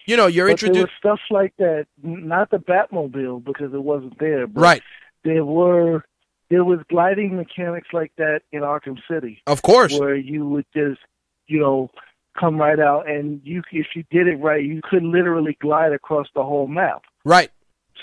you 0.06 0.16
know, 0.16 0.26
you're 0.26 0.48
But 0.48 0.60
there 0.60 0.68
introduced. 0.68 0.92
was 0.92 0.98
stuff 0.98 1.20
like 1.30 1.52
that, 1.58 1.86
not 2.02 2.50
the 2.50 2.58
Batmobile 2.58 3.44
because 3.44 3.74
it 3.74 3.82
wasn't 3.82 4.18
there, 4.18 4.46
but 4.46 4.60
Right. 4.60 4.82
there 5.24 5.44
were 5.44 6.04
there 6.50 6.62
was 6.64 6.78
gliding 6.90 7.36
mechanics 7.36 7.88
like 7.92 8.12
that 8.18 8.42
in 8.52 8.60
Arkham 8.60 8.98
City, 9.10 9.42
Of 9.46 9.62
course. 9.62 9.98
where 9.98 10.14
you 10.14 10.46
would 10.46 10.66
just 10.74 11.00
you 11.48 11.58
know 11.58 11.90
come 12.38 12.56
right 12.58 12.78
out, 12.78 13.08
and 13.08 13.40
you 13.44 13.62
if 13.72 13.86
you 13.94 14.04
did 14.10 14.28
it 14.28 14.36
right, 14.36 14.62
you 14.64 14.80
could 14.88 15.02
literally 15.02 15.56
glide 15.60 15.92
across 15.92 16.28
the 16.34 16.44
whole 16.44 16.66
map. 16.68 17.02
Right. 17.24 17.50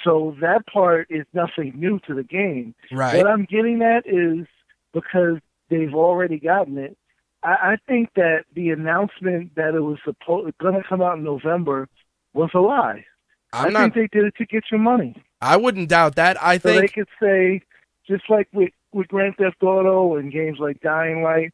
So 0.03 0.35
that 0.41 0.65
part 0.67 1.07
is 1.09 1.25
nothing 1.33 1.73
new 1.75 1.99
to 2.07 2.13
the 2.13 2.23
game. 2.23 2.73
Right. 2.91 3.17
What 3.17 3.27
I'm 3.27 3.45
getting 3.45 3.81
at 3.81 4.07
is 4.07 4.47
because 4.93 5.37
they've 5.69 5.93
already 5.93 6.39
gotten 6.39 6.77
it. 6.77 6.97
I, 7.43 7.49
I 7.49 7.77
think 7.87 8.09
that 8.15 8.45
the 8.55 8.69
announcement 8.69 9.55
that 9.55 9.75
it 9.75 9.81
was 9.81 9.99
supposed 10.03 10.57
going 10.59 10.75
to 10.75 10.87
come 10.87 11.01
out 11.01 11.17
in 11.17 11.23
November 11.23 11.87
was 12.33 12.49
a 12.53 12.59
lie. 12.59 13.05
I'm 13.53 13.67
I 13.67 13.69
not. 13.69 13.93
think 13.93 14.11
they 14.11 14.19
did 14.19 14.27
it 14.27 14.35
to 14.37 14.45
get 14.45 14.63
your 14.71 14.79
money, 14.79 15.21
I 15.41 15.57
wouldn't 15.57 15.89
doubt 15.89 16.15
that. 16.15 16.41
I 16.41 16.57
so 16.57 16.73
they 16.73 16.87
could 16.87 17.07
say, 17.21 17.61
just 18.07 18.29
like 18.29 18.47
with 18.53 18.69
with 18.93 19.07
Grand 19.07 19.35
Theft 19.37 19.61
Auto 19.61 20.15
and 20.15 20.31
games 20.31 20.57
like 20.59 20.79
Dying 20.81 21.23
Light, 21.23 21.51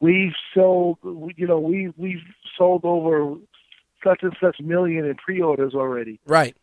we've 0.00 0.34
sold, 0.54 0.98
you 1.02 1.46
know, 1.46 1.58
we 1.58 1.92
we've 1.96 2.22
sold 2.56 2.84
over 2.84 3.34
such 4.04 4.22
and 4.22 4.36
such 4.40 4.60
million 4.60 5.06
in 5.06 5.14
pre-orders 5.16 5.74
already. 5.74 6.20
Right. 6.26 6.54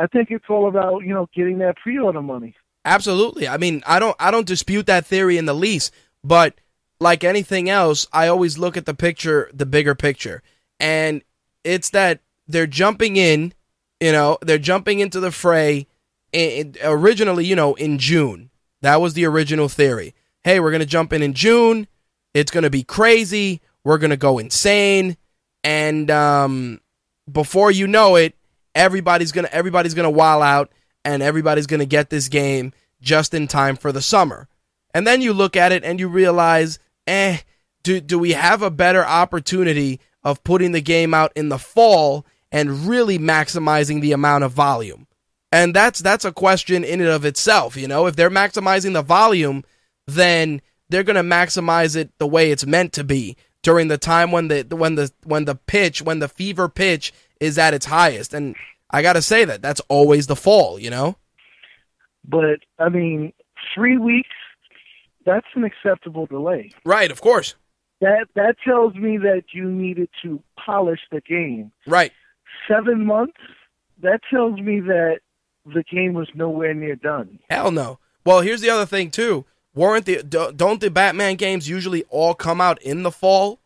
I 0.00 0.06
think 0.06 0.30
it's 0.30 0.46
all 0.48 0.66
about 0.68 1.00
you 1.00 1.12
know 1.12 1.28
getting 1.34 1.58
that 1.58 1.76
pre-order 1.76 2.22
money. 2.22 2.54
Absolutely. 2.84 3.46
I 3.46 3.58
mean, 3.58 3.82
I 3.86 3.98
don't. 3.98 4.16
I 4.18 4.30
don't 4.30 4.46
dispute 4.46 4.86
that 4.86 5.06
theory 5.06 5.36
in 5.36 5.44
the 5.44 5.54
least. 5.54 5.92
But 6.24 6.54
like 6.98 7.22
anything 7.22 7.68
else, 7.68 8.06
I 8.12 8.28
always 8.28 8.56
look 8.58 8.76
at 8.76 8.86
the 8.86 8.94
picture, 8.94 9.50
the 9.52 9.66
bigger 9.66 9.94
picture, 9.94 10.42
and 10.78 11.22
it's 11.64 11.90
that 11.90 12.20
they're 12.48 12.66
jumping 12.66 13.16
in. 13.16 13.52
You 14.00 14.12
know, 14.12 14.38
they're 14.40 14.58
jumping 14.58 15.00
into 15.00 15.20
the 15.20 15.30
fray. 15.30 15.86
In, 16.32 16.76
originally, 16.82 17.44
you 17.44 17.56
know, 17.56 17.74
in 17.74 17.98
June. 17.98 18.50
That 18.82 19.00
was 19.00 19.12
the 19.12 19.26
original 19.26 19.68
theory. 19.68 20.14
Hey, 20.42 20.58
we're 20.58 20.72
gonna 20.72 20.86
jump 20.86 21.12
in 21.12 21.22
in 21.22 21.34
June. 21.34 21.86
It's 22.32 22.50
gonna 22.50 22.70
be 22.70 22.82
crazy. 22.82 23.60
We're 23.84 23.98
gonna 23.98 24.16
go 24.16 24.38
insane, 24.38 25.18
and 25.62 26.10
um, 26.10 26.80
before 27.30 27.70
you 27.70 27.86
know 27.86 28.16
it, 28.16 28.34
everybody's 28.74 29.32
gonna 29.32 29.48
everybody's 29.52 29.94
gonna 29.94 30.10
wile 30.10 30.42
out, 30.42 30.70
and 31.04 31.22
everybody's 31.22 31.66
to 31.66 31.86
get 31.86 32.10
this 32.10 32.28
game 32.28 32.72
just 33.00 33.34
in 33.34 33.48
time 33.48 33.76
for 33.76 33.92
the 33.92 34.02
summer. 34.02 34.48
And 34.94 35.06
then 35.06 35.22
you 35.22 35.32
look 35.32 35.56
at 35.56 35.72
it 35.72 35.84
and 35.84 36.00
you 36.00 36.08
realize, 36.08 36.78
eh, 37.06 37.38
do, 37.82 38.00
do 38.00 38.18
we 38.18 38.32
have 38.32 38.62
a 38.62 38.70
better 38.70 39.04
opportunity 39.04 40.00
of 40.22 40.44
putting 40.44 40.72
the 40.72 40.80
game 40.80 41.14
out 41.14 41.32
in 41.34 41.48
the 41.48 41.58
fall 41.58 42.26
and 42.52 42.86
really 42.86 43.18
maximizing 43.18 44.00
the 44.00 44.12
amount 44.12 44.44
of 44.44 44.52
volume? 44.52 45.06
And 45.52 45.74
that's 45.74 46.00
that's 46.00 46.24
a 46.24 46.32
question 46.32 46.84
in 46.84 47.00
and 47.00 47.10
of 47.10 47.24
itself, 47.24 47.76
you 47.76 47.88
know. 47.88 48.06
If 48.06 48.14
they're 48.14 48.30
maximizing 48.30 48.92
the 48.92 49.02
volume, 49.02 49.64
then 50.06 50.62
they're 50.88 51.02
going 51.02 51.16
to 51.16 51.22
maximize 51.22 51.96
it 51.96 52.10
the 52.18 52.26
way 52.26 52.50
it's 52.50 52.66
meant 52.66 52.92
to 52.92 53.04
be 53.04 53.36
during 53.62 53.88
the 53.88 53.98
time 53.98 54.30
when 54.30 54.48
the 54.48 54.64
when 54.70 54.94
the 54.94 55.10
when 55.24 55.46
the 55.46 55.56
pitch, 55.56 56.02
when 56.02 56.20
the 56.20 56.28
fever 56.28 56.68
pitch 56.68 57.12
is 57.40 57.58
at 57.58 57.74
its 57.74 57.86
highest. 57.86 58.34
And 58.34 58.54
I 58.90 59.02
got 59.02 59.14
to 59.14 59.22
say 59.22 59.44
that 59.44 59.62
that's 59.62 59.80
always 59.88 60.26
the 60.28 60.36
fall, 60.36 60.78
you 60.78 60.90
know. 60.90 61.16
But 62.28 62.60
I 62.78 62.88
mean, 62.88 63.32
3 63.74 63.98
weeks 63.98 64.28
that's 65.26 65.46
an 65.54 65.64
acceptable 65.64 66.26
delay. 66.26 66.70
Right, 66.84 67.10
of 67.10 67.20
course. 67.20 67.54
That 68.00 68.26
that 68.34 68.56
tells 68.64 68.94
me 68.94 69.18
that 69.18 69.44
you 69.52 69.70
needed 69.70 70.08
to 70.22 70.42
polish 70.58 71.00
the 71.10 71.20
game. 71.20 71.72
Right. 71.86 72.12
7 72.68 73.04
months 73.04 73.36
that 74.02 74.20
tells 74.30 74.58
me 74.60 74.80
that 74.80 75.20
the 75.66 75.84
game 75.84 76.14
was 76.14 76.28
nowhere 76.34 76.72
near 76.72 76.96
done. 76.96 77.38
Hell 77.50 77.70
no. 77.70 77.98
Well, 78.24 78.40
here's 78.40 78.62
the 78.62 78.70
other 78.70 78.86
thing 78.86 79.10
too. 79.10 79.44
Weren't 79.74 80.06
the 80.06 80.22
don't 80.22 80.80
the 80.80 80.90
Batman 80.90 81.36
games 81.36 81.68
usually 81.68 82.04
all 82.08 82.34
come 82.34 82.60
out 82.60 82.82
in 82.82 83.02
the 83.02 83.10
fall? 83.10 83.60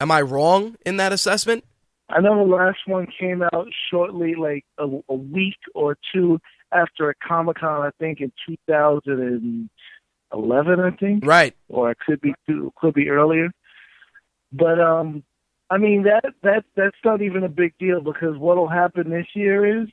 Am 0.00 0.10
I 0.10 0.20
wrong 0.22 0.76
in 0.84 0.96
that 0.96 1.12
assessment? 1.12 1.64
I 2.08 2.20
know 2.20 2.36
the 2.36 2.44
last 2.54 2.78
one 2.86 3.08
came 3.18 3.42
out 3.42 3.66
shortly, 3.90 4.36
like 4.36 4.64
a, 4.78 4.86
a 5.08 5.14
week 5.14 5.58
or 5.74 5.98
two 6.14 6.38
after 6.72 7.10
a 7.10 7.14
Comic 7.26 7.58
Con. 7.58 7.82
I 7.82 7.90
think 7.98 8.20
in 8.20 8.30
2011. 8.46 10.80
I 10.80 10.90
think. 10.96 11.26
Right. 11.26 11.56
Or 11.68 11.90
it 11.90 11.98
could 12.04 12.20
be 12.20 12.32
could 12.76 12.94
be 12.94 13.08
earlier. 13.08 13.50
But 14.52 14.80
um, 14.80 15.24
I 15.68 15.78
mean 15.78 16.04
that 16.04 16.22
that 16.42 16.64
that's 16.76 16.96
not 17.04 17.22
even 17.22 17.42
a 17.42 17.48
big 17.48 17.76
deal 17.78 18.00
because 18.00 18.38
what'll 18.38 18.68
happen 18.68 19.10
this 19.10 19.26
year 19.34 19.82
is 19.82 19.88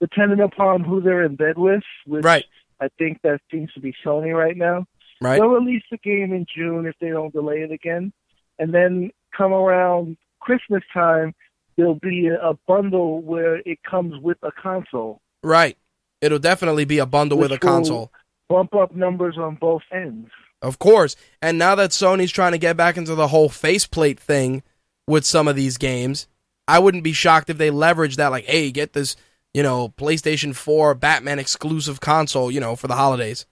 depending 0.00 0.40
upon 0.40 0.82
who 0.82 1.02
they're 1.02 1.24
in 1.24 1.36
bed 1.36 1.58
with, 1.58 1.82
which 2.06 2.24
right. 2.24 2.46
I 2.80 2.88
think 2.98 3.20
that 3.22 3.40
seems 3.50 3.70
to 3.74 3.80
be 3.80 3.94
Sony 4.04 4.34
right 4.34 4.56
now. 4.56 4.86
Right. 5.20 5.38
They'll 5.38 5.48
release 5.48 5.82
the 5.90 5.98
game 5.98 6.32
in 6.32 6.46
June 6.54 6.86
if 6.86 6.94
they 7.00 7.10
don't 7.10 7.32
delay 7.32 7.58
it 7.58 7.70
again, 7.70 8.12
and 8.58 8.72
then 8.72 9.10
come 9.36 9.52
around 9.52 10.16
Christmas 10.40 10.82
time, 10.92 11.34
there'll 11.76 11.94
be 11.94 12.28
a 12.28 12.54
bundle 12.66 13.20
where 13.22 13.56
it 13.56 13.78
comes 13.88 14.14
with 14.22 14.38
a 14.42 14.52
console. 14.52 15.20
Right. 15.42 15.76
It'll 16.20 16.38
definitely 16.38 16.84
be 16.84 16.98
a 16.98 17.06
bundle 17.06 17.38
with 17.38 17.52
a 17.52 17.58
console. 17.58 18.12
Bump 18.48 18.74
up 18.74 18.94
numbers 18.94 19.38
on 19.38 19.54
both 19.54 19.82
ends. 19.92 20.30
Of 20.60 20.78
course. 20.78 21.16
And 21.40 21.58
now 21.58 21.74
that 21.76 21.90
Sony's 21.90 22.32
trying 22.32 22.52
to 22.52 22.58
get 22.58 22.76
back 22.76 22.96
into 22.96 23.14
the 23.14 23.28
whole 23.28 23.48
faceplate 23.48 24.20
thing 24.20 24.62
with 25.06 25.24
some 25.24 25.48
of 25.48 25.56
these 25.56 25.78
games, 25.78 26.26
I 26.68 26.78
wouldn't 26.78 27.04
be 27.04 27.12
shocked 27.12 27.48
if 27.48 27.58
they 27.58 27.70
leverage 27.70 28.16
that 28.16 28.28
like, 28.28 28.44
hey, 28.44 28.70
get 28.70 28.92
this 28.92 29.16
you 29.52 29.62
know, 29.62 29.88
PlayStation 29.96 30.54
4 30.54 30.94
Batman 30.94 31.38
exclusive 31.38 32.00
console, 32.00 32.50
you 32.50 32.60
know, 32.60 32.76
for 32.76 32.88
the 32.88 32.94
holidays. 32.94 33.46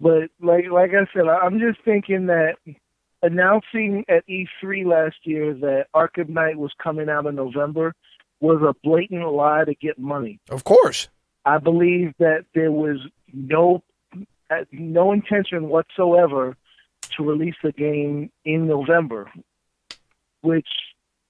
But 0.00 0.30
like 0.40 0.66
like 0.70 0.90
I 0.90 1.06
said, 1.12 1.26
I'm 1.26 1.58
just 1.58 1.82
thinking 1.84 2.26
that 2.26 2.54
announcing 3.22 4.04
at 4.08 4.24
E3 4.28 4.86
last 4.86 5.16
year 5.24 5.54
that 5.54 5.86
Arkham 5.94 6.28
Knight 6.28 6.56
was 6.56 6.72
coming 6.82 7.08
out 7.08 7.26
in 7.26 7.34
November 7.34 7.94
was 8.40 8.62
a 8.62 8.74
blatant 8.84 9.32
lie 9.32 9.64
to 9.64 9.74
get 9.74 9.98
money. 9.98 10.40
Of 10.50 10.64
course. 10.64 11.08
I 11.44 11.58
believe 11.58 12.14
that 12.18 12.44
there 12.54 12.70
was 12.70 12.98
no 13.32 13.82
no 14.72 15.12
intention 15.12 15.68
whatsoever 15.68 16.56
to 17.16 17.22
release 17.22 17.54
the 17.62 17.72
game 17.72 18.30
in 18.44 18.66
November, 18.66 19.30
which 20.40 20.68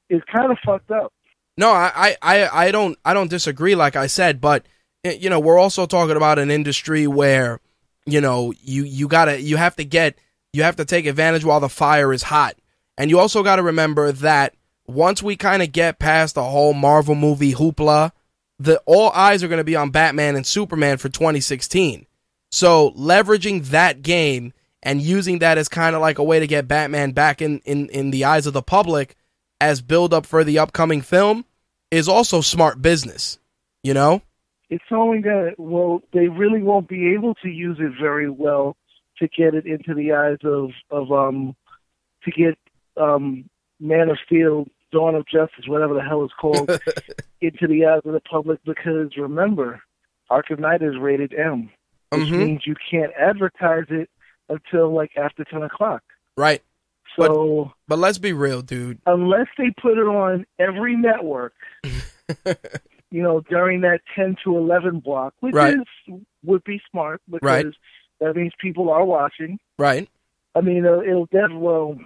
is 0.08 0.22
kind 0.32 0.52
of 0.52 0.58
fucked 0.64 0.90
up. 0.90 1.12
No, 1.56 1.70
I, 1.70 2.16
I, 2.22 2.48
I 2.66 2.70
don't 2.70 2.96
I 3.04 3.14
don't 3.14 3.30
disagree. 3.30 3.74
Like 3.74 3.96
I 3.96 4.06
said, 4.06 4.40
but 4.40 4.66
eh, 5.04 5.16
you 5.18 5.28
know 5.28 5.40
we're 5.40 5.58
also 5.58 5.86
talking 5.86 6.16
about 6.16 6.38
an 6.38 6.50
industry 6.50 7.06
where 7.06 7.60
you 8.06 8.20
know 8.20 8.52
you 8.62 8.84
you 8.84 9.08
gotta 9.08 9.40
you 9.40 9.56
have 9.56 9.74
to 9.76 9.84
get 9.84 10.16
you 10.58 10.64
have 10.64 10.76
to 10.76 10.84
take 10.84 11.06
advantage 11.06 11.44
while 11.44 11.60
the 11.60 11.68
fire 11.68 12.12
is 12.12 12.24
hot, 12.24 12.56
and 12.98 13.10
you 13.10 13.18
also 13.20 13.44
got 13.44 13.56
to 13.56 13.62
remember 13.62 14.10
that 14.10 14.54
once 14.88 15.22
we 15.22 15.36
kind 15.36 15.62
of 15.62 15.70
get 15.70 16.00
past 16.00 16.34
the 16.34 16.42
whole 16.42 16.74
Marvel 16.74 17.14
movie 17.14 17.54
hoopla, 17.54 18.10
the 18.58 18.82
all 18.84 19.10
eyes 19.10 19.44
are 19.44 19.48
going 19.48 19.58
to 19.58 19.64
be 19.64 19.76
on 19.76 19.90
Batman 19.90 20.34
and 20.34 20.44
Superman 20.44 20.96
for 20.96 21.08
2016. 21.08 22.06
So 22.50 22.90
leveraging 22.92 23.66
that 23.66 24.02
game 24.02 24.52
and 24.82 25.00
using 25.00 25.38
that 25.38 25.58
as 25.58 25.68
kind 25.68 25.94
of 25.94 26.00
like 26.00 26.18
a 26.18 26.24
way 26.24 26.40
to 26.40 26.46
get 26.46 26.66
Batman 26.66 27.12
back 27.12 27.40
in, 27.40 27.60
in, 27.60 27.88
in 27.90 28.10
the 28.10 28.24
eyes 28.24 28.46
of 28.46 28.52
the 28.52 28.62
public 28.62 29.14
as 29.60 29.80
build 29.80 30.12
up 30.12 30.26
for 30.26 30.42
the 30.42 30.58
upcoming 30.58 31.02
film 31.02 31.44
is 31.90 32.08
also 32.08 32.40
smart 32.40 32.82
business, 32.82 33.38
you 33.84 33.94
know? 33.94 34.22
It's 34.70 34.84
only 34.90 35.20
that, 35.22 35.54
well, 35.56 36.02
they 36.12 36.28
really 36.28 36.62
won't 36.62 36.88
be 36.88 37.14
able 37.14 37.34
to 37.36 37.48
use 37.48 37.78
it 37.80 37.92
very 38.00 38.28
well 38.28 38.76
to 39.20 39.28
get 39.28 39.54
it 39.54 39.66
into 39.66 39.94
the 39.94 40.12
eyes 40.12 40.38
of, 40.44 40.70
of 40.90 41.12
um, 41.12 41.56
to 42.24 42.30
get 42.30 42.58
um, 42.96 43.48
Man 43.80 44.10
of 44.10 44.18
Steel, 44.24 44.66
Dawn 44.92 45.14
of 45.14 45.26
Justice, 45.26 45.66
whatever 45.66 45.94
the 45.94 46.02
hell 46.02 46.24
it's 46.24 46.34
called, 46.34 46.70
into 47.40 47.66
the 47.66 47.86
eyes 47.86 48.02
of 48.04 48.12
the 48.12 48.20
public 48.20 48.60
because 48.64 49.16
remember, 49.16 49.80
Arkham 50.30 50.58
Knight 50.58 50.82
is 50.82 50.96
rated 50.98 51.32
M, 51.34 51.70
which 52.10 52.22
mm-hmm. 52.22 52.38
means 52.38 52.66
you 52.66 52.74
can't 52.90 53.12
advertise 53.18 53.86
it 53.88 54.10
until 54.48 54.94
like 54.94 55.12
after 55.16 55.44
10 55.44 55.62
o'clock. 55.62 56.02
Right. 56.36 56.62
So, 57.18 57.64
but, 57.64 57.74
but 57.88 57.98
let's 57.98 58.18
be 58.18 58.32
real, 58.32 58.62
dude. 58.62 59.00
Unless 59.06 59.48
they 59.56 59.70
put 59.80 59.98
it 59.98 60.06
on 60.06 60.46
every 60.58 60.96
network, 60.96 61.54
you 63.10 63.22
know, 63.22 63.40
during 63.40 63.80
that 63.80 64.00
ten 64.14 64.36
to 64.44 64.56
eleven 64.56 65.00
block, 65.00 65.34
which 65.40 65.54
right. 65.54 65.74
is 65.74 66.20
would 66.44 66.62
be 66.64 66.80
smart 66.90 67.20
because 67.28 67.42
right. 67.42 67.66
That 68.20 68.36
means 68.36 68.52
people 68.58 68.90
are 68.90 69.04
watching. 69.04 69.58
Right. 69.78 70.08
I 70.54 70.60
mean, 70.60 70.84
uh, 70.84 71.00
it'll, 71.00 71.02
it'll 71.02 71.26
definitely. 71.26 71.58
Well, 71.58 71.98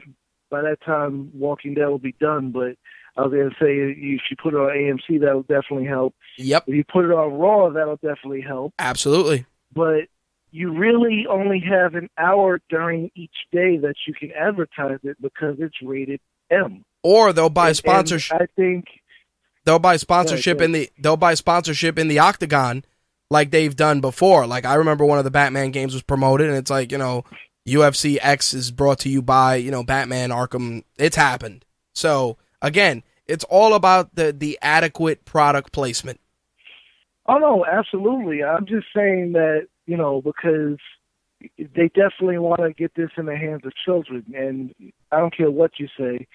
by 0.51 0.63
that 0.63 0.79
time, 0.85 1.31
Walking 1.35 1.75
Dead 1.75 1.87
will 1.87 1.99
be 1.99 2.15
done. 2.21 2.51
But 2.51 2.77
I 3.17 3.23
was 3.23 3.33
going 3.33 3.51
to 3.51 3.57
say, 3.61 3.77
if 3.79 4.21
you 4.31 4.37
put 4.43 4.55
it 4.55 4.59
on 4.59 4.71
AMC, 4.71 5.21
that'll 5.21 5.43
definitely 5.43 5.87
help. 5.87 6.15
Yep. 6.39 6.65
If 6.67 6.75
you 6.75 6.85
put 6.85 7.05
it 7.05 7.11
on 7.11 7.33
Raw, 7.33 7.71
that'll 7.71 7.97
definitely 7.97 8.43
help. 8.43 8.75
Absolutely. 8.79 9.47
But 9.75 10.09
you 10.51 10.73
really 10.73 11.27
only 11.29 11.61
have 11.61 11.95
an 11.95 12.11
hour 12.19 12.61
during 12.69 13.11
each 13.15 13.35
day 13.51 13.79
that 13.79 13.95
you 14.07 14.15
can 14.15 14.31
advertise 14.33 14.99
it 15.03 15.17
because 15.21 15.57
it's 15.59 15.77
rated 15.83 16.21
M. 16.51 16.85
Or 17.03 17.33
they'll 17.33 17.49
buy 17.49 17.73
sponsorship. 17.73 18.41
I 18.41 18.47
think 18.55 18.85
they'll 19.65 19.79
buy 19.79 19.97
sponsorship 19.97 20.61
in 20.61 20.73
the 20.73 20.91
they'll 20.99 21.17
buy 21.17 21.35
sponsorship 21.35 21.99
in 21.99 22.09
the 22.09 22.19
Octagon 22.19 22.85
like 23.33 23.51
they've 23.51 23.74
done 23.74 24.01
before. 24.01 24.47
Like 24.47 24.64
I 24.64 24.74
remember 24.74 25.05
one 25.05 25.18
of 25.18 25.24
the 25.24 25.30
Batman 25.30 25.70
games 25.70 25.95
was 25.95 26.03
promoted 26.03 26.49
and 26.49 26.57
it's 26.57 26.70
like, 26.70 26.93
you 26.93 26.99
know, 26.99 27.24
UFC 27.66 28.18
X 28.20 28.53
is 28.55 28.70
brought 28.70 29.01
to 29.01 29.09
you 29.09 29.22
by, 29.22 29.57
you 29.57 29.70
know, 29.70 29.83
Batman 29.83 30.30
Arkham. 30.30 30.85
It's 30.99 31.16
happened. 31.16 31.64
So, 31.95 32.37
again, 32.61 33.03
it's 33.26 33.45
all 33.45 33.74
about 33.74 34.14
the 34.14 34.33
the 34.33 34.59
adequate 34.61 35.24
product 35.24 35.72
placement. 35.72 36.20
Oh 37.26 37.39
no, 37.39 37.64
absolutely. 37.64 38.45
I'm 38.45 38.66
just 38.66 38.87
saying 38.95 39.33
that 39.33 39.68
you 39.87 39.97
know, 39.97 40.20
because 40.20 40.78
they 41.59 41.89
definitely 41.89 42.39
want 42.39 42.61
to 42.61 42.72
get 42.72 42.95
this 42.95 43.11
in 43.16 43.26
the 43.26 43.37
hands 43.37 43.62
of 43.64 43.72
children. 43.85 44.24
And 44.37 44.74
I 45.11 45.18
don't 45.18 45.37
care 45.37 45.51
what 45.51 45.72
you 45.78 45.89
say, 45.99 46.26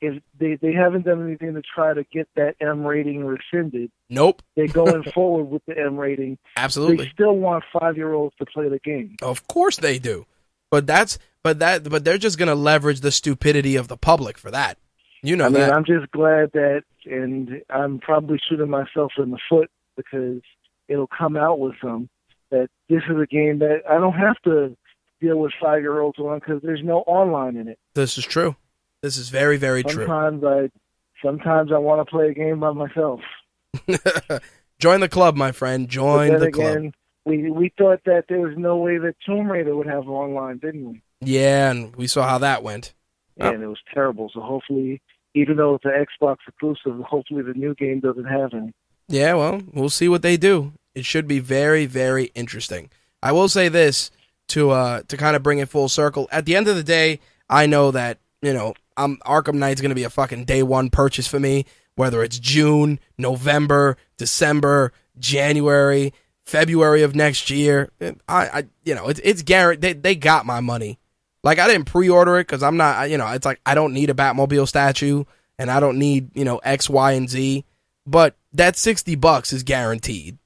if 0.00 0.22
they 0.38 0.56
they 0.60 0.72
haven't 0.72 1.04
done 1.04 1.24
anything 1.26 1.54
to 1.54 1.62
try 1.62 1.94
to 1.94 2.04
get 2.04 2.28
that 2.36 2.56
M 2.60 2.84
rating 2.84 3.24
rescinded. 3.24 3.90
Nope. 4.10 4.42
They're 4.54 4.68
going 4.68 5.02
forward 5.14 5.44
with 5.44 5.62
the 5.66 5.78
M 5.78 5.96
rating. 5.96 6.38
Absolutely. 6.56 7.04
They 7.04 7.10
still 7.10 7.36
want 7.36 7.64
five 7.78 7.96
year 7.96 8.12
olds 8.12 8.34
to 8.38 8.46
play 8.46 8.68
the 8.68 8.78
game. 8.78 9.16
Of 9.22 9.46
course 9.46 9.76
they 9.76 9.98
do. 9.98 10.26
But 10.70 10.86
that's 10.86 11.18
but 11.42 11.58
that 11.60 11.88
but 11.88 12.04
they're 12.04 12.18
just 12.18 12.38
gonna 12.38 12.54
leverage 12.54 13.00
the 13.00 13.12
stupidity 13.12 13.76
of 13.76 13.88
the 13.88 13.96
public 13.96 14.38
for 14.38 14.50
that. 14.50 14.78
You 15.22 15.36
know 15.36 15.46
I 15.46 15.48
mean, 15.48 15.60
that. 15.60 15.72
I'm 15.72 15.84
just 15.84 16.10
glad 16.10 16.52
that 16.52 16.82
and 17.04 17.62
I'm 17.70 17.98
probably 17.98 18.38
shooting 18.48 18.68
myself 18.68 19.12
in 19.18 19.30
the 19.30 19.38
foot 19.48 19.70
because 19.96 20.40
it'll 20.88 21.08
come 21.08 21.36
out 21.36 21.58
with 21.58 21.74
some 21.82 22.08
that 22.50 22.68
this 22.88 23.02
is 23.08 23.16
a 23.20 23.26
game 23.26 23.58
that 23.60 23.82
I 23.88 23.94
don't 23.98 24.12
have 24.12 24.40
to 24.44 24.76
deal 25.20 25.38
with 25.38 25.52
five 25.60 25.80
year 25.80 26.00
olds 26.00 26.18
on 26.18 26.38
because 26.38 26.62
there's 26.62 26.82
no 26.82 26.98
online 27.00 27.56
in 27.56 27.68
it. 27.68 27.78
This 27.94 28.18
is 28.18 28.24
true. 28.24 28.56
This 29.06 29.18
is 29.18 29.28
very 29.28 29.56
very 29.56 29.84
sometimes 29.86 30.40
true. 30.40 30.64
I 30.64 30.70
sometimes 31.24 31.70
I 31.70 31.78
want 31.78 32.04
to 32.04 32.10
play 32.10 32.30
a 32.30 32.34
game 32.34 32.58
by 32.58 32.72
myself. 32.72 33.20
Join 34.80 34.98
the 34.98 35.08
club, 35.08 35.36
my 35.36 35.52
friend. 35.52 35.88
Join 35.88 36.40
the 36.40 36.46
again, 36.46 36.90
club. 36.90 36.94
We 37.24 37.48
we 37.52 37.72
thought 37.78 38.00
that 38.04 38.24
there 38.28 38.40
was 38.40 38.54
no 38.56 38.78
way 38.78 38.98
that 38.98 39.14
Tomb 39.24 39.48
Raider 39.48 39.76
would 39.76 39.86
have 39.86 40.08
online, 40.08 40.58
didn't 40.58 40.88
we? 40.90 41.02
Yeah, 41.20 41.70
and 41.70 41.94
we 41.94 42.08
saw 42.08 42.26
how 42.26 42.38
that 42.38 42.64
went. 42.64 42.94
And 43.36 43.62
it 43.62 43.68
was 43.68 43.78
terrible. 43.94 44.28
So 44.34 44.40
hopefully, 44.40 45.00
even 45.34 45.56
though 45.56 45.76
it's 45.76 45.84
an 45.84 45.92
Xbox 45.92 46.38
exclusive, 46.48 47.00
hopefully 47.04 47.44
the 47.44 47.54
new 47.54 47.76
game 47.76 48.00
doesn't 48.00 48.24
have 48.24 48.54
any. 48.54 48.72
Yeah, 49.06 49.34
well, 49.34 49.62
we'll 49.72 49.88
see 49.88 50.08
what 50.08 50.22
they 50.22 50.36
do. 50.36 50.72
It 50.96 51.04
should 51.04 51.28
be 51.28 51.38
very, 51.38 51.86
very 51.86 52.32
interesting. 52.34 52.90
I 53.22 53.30
will 53.30 53.48
say 53.48 53.68
this 53.68 54.10
to 54.48 54.70
uh 54.70 55.02
to 55.06 55.16
kind 55.16 55.36
of 55.36 55.44
bring 55.44 55.60
it 55.60 55.68
full 55.68 55.88
circle. 55.88 56.28
At 56.32 56.44
the 56.44 56.56
end 56.56 56.66
of 56.66 56.74
the 56.74 56.82
day, 56.82 57.20
I 57.48 57.66
know 57.66 57.92
that 57.92 58.18
you 58.42 58.52
know 58.52 58.74
I'm 58.96 59.18
Arkham 59.18 59.54
Knight's 59.54 59.80
to 59.80 59.94
be 59.94 60.04
a 60.04 60.10
fucking 60.10 60.44
day 60.44 60.62
one 60.62 60.90
purchase 60.90 61.26
for 61.26 61.40
me. 61.40 61.66
Whether 61.94 62.22
it's 62.22 62.38
June, 62.38 63.00
November, 63.16 63.96
December, 64.18 64.92
January, 65.18 66.12
February 66.44 67.02
of 67.02 67.14
next 67.14 67.48
year, 67.48 67.90
I, 68.00 68.12
I 68.28 68.64
you 68.84 68.94
know 68.94 69.08
it's 69.08 69.20
it's 69.22 69.42
guaranteed. 69.42 69.82
They 69.82 69.92
they 69.94 70.14
got 70.14 70.46
my 70.46 70.60
money. 70.60 70.98
Like 71.42 71.58
I 71.58 71.68
didn't 71.68 71.86
pre-order 71.86 72.38
it 72.38 72.46
because 72.46 72.62
I'm 72.62 72.76
not. 72.76 73.08
You 73.10 73.18
know, 73.18 73.28
it's 73.28 73.46
like 73.46 73.60
I 73.64 73.74
don't 73.74 73.94
need 73.94 74.10
a 74.10 74.14
Batmobile 74.14 74.68
statue 74.68 75.24
and 75.58 75.70
I 75.70 75.80
don't 75.80 75.98
need 75.98 76.36
you 76.36 76.44
know 76.44 76.58
X, 76.58 76.90
Y, 76.90 77.12
and 77.12 77.28
Z. 77.28 77.64
But 78.06 78.36
that 78.52 78.76
sixty 78.76 79.14
bucks 79.14 79.52
is 79.52 79.62
guaranteed. 79.62 80.38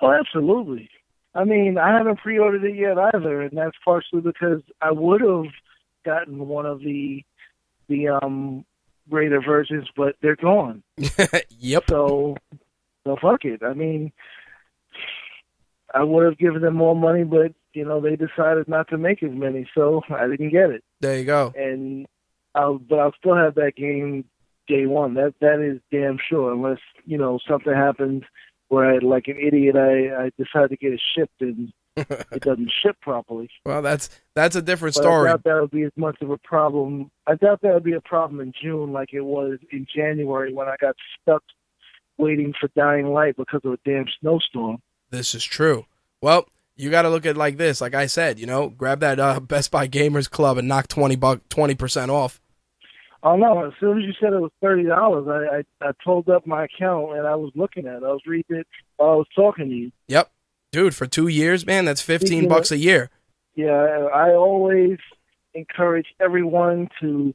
Oh, 0.00 0.12
absolutely. 0.12 0.88
I 1.34 1.44
mean, 1.44 1.78
I 1.78 1.92
haven't 1.96 2.18
pre-ordered 2.20 2.64
it 2.64 2.76
yet 2.76 2.98
either, 2.98 3.42
and 3.42 3.56
that's 3.56 3.76
partially 3.84 4.20
because 4.20 4.62
I 4.80 4.90
would 4.90 5.20
have 5.20 5.52
gotten 6.04 6.48
one 6.48 6.66
of 6.66 6.80
the 6.80 7.24
the 7.88 8.08
um 8.08 8.64
greater 9.08 9.40
versions, 9.40 9.88
but 9.96 10.16
they're 10.22 10.36
gone. 10.36 10.82
yep. 11.58 11.84
So, 11.88 12.36
so 13.04 13.16
fuck 13.20 13.44
it. 13.44 13.62
I 13.62 13.74
mean, 13.74 14.12
I 15.94 16.02
would 16.04 16.24
have 16.24 16.38
given 16.38 16.62
them 16.62 16.74
more 16.74 16.96
money, 16.96 17.24
but 17.24 17.52
you 17.72 17.84
know 17.84 18.00
they 18.00 18.16
decided 18.16 18.68
not 18.68 18.88
to 18.88 18.98
make 18.98 19.22
as 19.22 19.32
many, 19.32 19.68
so 19.74 20.02
I 20.10 20.26
didn't 20.26 20.50
get 20.50 20.70
it. 20.70 20.84
There 21.00 21.18
you 21.18 21.24
go. 21.24 21.52
And 21.56 22.06
I'll, 22.54 22.78
but 22.78 22.98
I'll 22.98 23.14
still 23.18 23.36
have 23.36 23.54
that 23.54 23.76
game 23.76 24.24
day 24.66 24.86
one. 24.86 25.14
That 25.14 25.34
that 25.40 25.60
is 25.60 25.80
damn 25.90 26.18
sure, 26.28 26.52
unless 26.52 26.80
you 27.06 27.18
know 27.18 27.38
something 27.48 27.72
happens 27.72 28.24
where 28.68 28.94
I, 28.94 28.98
like 28.98 29.28
an 29.28 29.38
idiot, 29.38 29.76
I 29.76 30.24
I 30.24 30.30
decide 30.36 30.70
to 30.70 30.76
get 30.76 30.92
it 30.92 31.00
shipped 31.16 31.40
and 31.40 31.72
it 32.32 32.42
doesn't 32.42 32.70
ship 32.82 32.96
properly. 33.00 33.50
Well, 33.64 33.82
that's 33.82 34.10
that's 34.34 34.56
a 34.56 34.62
different 34.62 34.94
But 34.96 35.02
story. 35.02 35.28
I 35.28 35.32
doubt 35.32 35.44
that 35.44 35.60
would 35.60 35.70
be 35.70 35.82
as 35.82 35.92
much 35.96 36.20
of 36.20 36.30
a 36.30 36.38
problem. 36.38 37.10
I 37.26 37.34
doubt 37.34 37.60
that 37.62 37.74
would 37.74 37.84
be 37.84 37.94
a 37.94 38.00
problem 38.00 38.40
in 38.40 38.52
June 38.60 38.92
like 38.92 39.12
it 39.12 39.22
was 39.22 39.58
in 39.70 39.86
January 39.94 40.52
when 40.52 40.68
I 40.68 40.76
got 40.80 40.96
stuck 41.20 41.42
waiting 42.18 42.52
for 42.60 42.68
Dying 42.76 43.06
Light 43.12 43.36
because 43.36 43.60
of 43.64 43.72
a 43.72 43.78
damn 43.84 44.06
snowstorm. 44.20 44.82
This 45.10 45.34
is 45.34 45.44
true. 45.44 45.86
Well, 46.20 46.48
you 46.76 46.90
got 46.90 47.02
to 47.02 47.10
look 47.10 47.26
at 47.26 47.30
it 47.30 47.36
like 47.36 47.56
this. 47.56 47.80
Like 47.80 47.94
I 47.94 48.06
said, 48.06 48.38
you 48.38 48.46
know, 48.46 48.68
grab 48.68 49.00
that 49.00 49.18
uh, 49.18 49.40
Best 49.40 49.70
Buy 49.70 49.88
Gamers 49.88 50.30
Club 50.30 50.58
and 50.58 50.68
knock 50.68 50.88
twenty 50.88 51.16
buck 51.16 51.48
twenty 51.48 51.74
percent 51.74 52.10
off. 52.10 52.40
Oh 53.22 53.36
no! 53.36 53.66
As 53.66 53.72
soon 53.80 53.98
as 53.98 54.04
you 54.04 54.12
said 54.20 54.32
it 54.32 54.40
was 54.40 54.52
thirty 54.60 54.84
dollars, 54.84 55.26
I, 55.28 55.58
I 55.84 55.88
I 55.88 55.92
pulled 56.04 56.28
up 56.28 56.46
my 56.46 56.64
account 56.64 57.16
and 57.16 57.26
I 57.26 57.34
was 57.34 57.50
looking 57.56 57.86
at 57.86 57.96
it. 57.96 58.02
I 58.04 58.12
was 58.12 58.22
reading 58.26 58.58
it 58.58 58.66
while 58.96 59.10
I 59.10 59.14
was 59.16 59.26
talking 59.34 59.68
to 59.68 59.74
you. 59.74 59.92
Yep, 60.06 60.30
dude. 60.72 60.94
For 60.94 61.06
two 61.06 61.28
years, 61.28 61.66
man, 61.66 61.84
that's 61.84 62.00
fifteen 62.02 62.28
Speaking 62.28 62.48
bucks 62.48 62.70
a 62.70 62.78
year. 62.78 63.10
Yeah, 63.54 64.08
I 64.14 64.30
always 64.34 64.98
encourage 65.54 66.06
everyone 66.20 66.88
to 67.00 67.34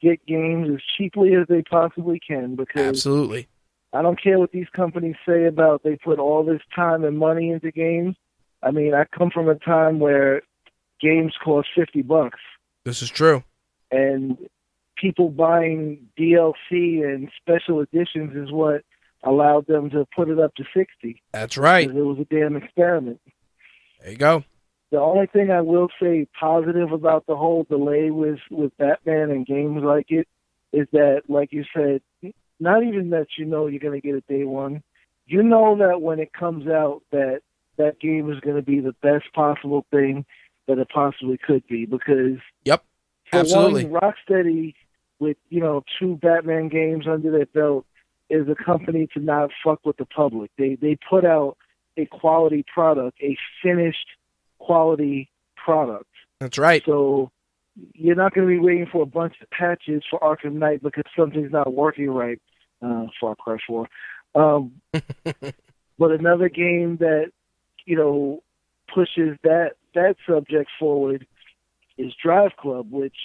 get 0.00 0.24
games 0.26 0.68
as 0.74 0.80
cheaply 0.98 1.34
as 1.34 1.46
they 1.48 1.62
possibly 1.62 2.20
can 2.20 2.56
because 2.56 2.82
Absolutely. 2.86 3.48
I 3.92 4.02
don't 4.02 4.20
care 4.20 4.38
what 4.38 4.52
these 4.52 4.66
companies 4.74 5.14
say 5.26 5.44
about 5.44 5.82
they 5.82 5.96
put 5.96 6.18
all 6.18 6.44
this 6.44 6.60
time 6.74 7.04
and 7.04 7.16
money 7.18 7.50
into 7.50 7.70
games. 7.70 8.16
I 8.62 8.70
mean, 8.70 8.94
I 8.94 9.04
come 9.16 9.30
from 9.30 9.48
a 9.48 9.54
time 9.54 9.98
where 9.98 10.42
games 11.00 11.34
cost 11.42 11.68
fifty 11.74 12.02
bucks, 12.02 12.40
This 12.84 13.02
is 13.02 13.10
true. 13.10 13.44
and 13.90 14.36
people 14.96 15.30
buying 15.30 16.06
DLC 16.18 17.02
and 17.04 17.28
special 17.40 17.80
editions 17.80 18.36
is 18.36 18.52
what 18.52 18.82
allowed 19.22 19.66
them 19.66 19.90
to 19.90 20.06
put 20.14 20.28
it 20.28 20.38
up 20.38 20.54
to 20.56 20.64
sixty. 20.76 21.22
That's 21.32 21.56
right. 21.56 21.88
It 21.88 21.94
was 21.94 22.18
a 22.18 22.24
damn 22.24 22.56
experiment. 22.56 23.20
There 24.00 24.10
you 24.10 24.16
go. 24.16 24.44
The 24.90 25.00
only 25.00 25.26
thing 25.26 25.50
I 25.50 25.62
will 25.62 25.88
say 26.00 26.26
positive 26.38 26.92
about 26.92 27.26
the 27.26 27.36
whole 27.36 27.64
delay 27.64 28.10
with 28.10 28.40
with 28.50 28.76
Batman 28.76 29.30
and 29.30 29.46
games 29.46 29.82
like 29.82 30.06
it 30.10 30.28
is 30.72 30.86
that, 30.92 31.22
like 31.28 31.52
you 31.52 31.64
said, 31.74 32.02
not 32.60 32.82
even 32.82 33.10
that 33.10 33.28
you 33.38 33.44
know 33.44 33.66
you're 33.66 33.80
going 33.80 33.98
to 34.00 34.06
get 34.06 34.16
it 34.16 34.26
day 34.28 34.44
one. 34.44 34.82
You 35.26 35.42
know 35.42 35.76
that 35.78 36.02
when 36.02 36.18
it 36.18 36.32
comes 36.32 36.66
out, 36.68 37.02
that 37.10 37.40
that 37.78 38.00
game 38.00 38.30
is 38.30 38.40
going 38.40 38.56
to 38.56 38.62
be 38.62 38.80
the 38.80 38.94
best 39.02 39.32
possible 39.32 39.86
thing 39.90 40.26
that 40.68 40.78
it 40.78 40.88
possibly 40.90 41.38
could 41.38 41.66
be 41.66 41.86
because 41.86 42.38
Yep. 42.64 42.84
for 43.30 43.38
Absolutely. 43.38 43.84
one, 43.86 44.02
Rocksteady 44.02 44.74
with 45.18 45.36
you 45.48 45.60
know 45.60 45.84
two 45.98 46.16
Batman 46.16 46.68
games 46.68 47.06
under 47.08 47.30
their 47.30 47.46
belt 47.46 47.86
is 48.32 48.48
a 48.48 48.54
company 48.54 49.06
to 49.12 49.20
not 49.20 49.50
fuck 49.62 49.80
with 49.84 49.98
the 49.98 50.06
public. 50.06 50.50
They 50.56 50.76
they 50.80 50.96
put 51.08 51.24
out 51.24 51.58
a 51.98 52.06
quality 52.06 52.64
product, 52.72 53.18
a 53.22 53.36
finished 53.62 54.06
quality 54.58 55.30
product. 55.62 56.08
That's 56.40 56.56
right. 56.56 56.82
So 56.86 57.30
you're 57.94 58.16
not 58.16 58.34
going 58.34 58.48
to 58.48 58.52
be 58.52 58.58
waiting 58.58 58.86
for 58.90 59.02
a 59.02 59.06
bunch 59.06 59.34
of 59.42 59.50
patches 59.50 60.02
for 60.10 60.18
Arkham 60.20 60.54
Knight 60.54 60.82
because 60.82 61.04
something's 61.16 61.52
not 61.52 61.72
working 61.72 62.10
right. 62.10 62.40
Uh, 62.82 63.06
Far 63.20 63.36
Cry 63.36 63.58
4. 63.66 63.86
Um, 64.34 64.72
but 64.92 66.10
another 66.10 66.48
game 66.48 66.96
that 67.00 67.30
you 67.84 67.96
know 67.96 68.42
pushes 68.92 69.36
that 69.44 69.72
that 69.94 70.16
subject 70.26 70.70
forward 70.80 71.26
is 71.98 72.12
Drive 72.20 72.52
Club, 72.58 72.90
which 72.90 73.16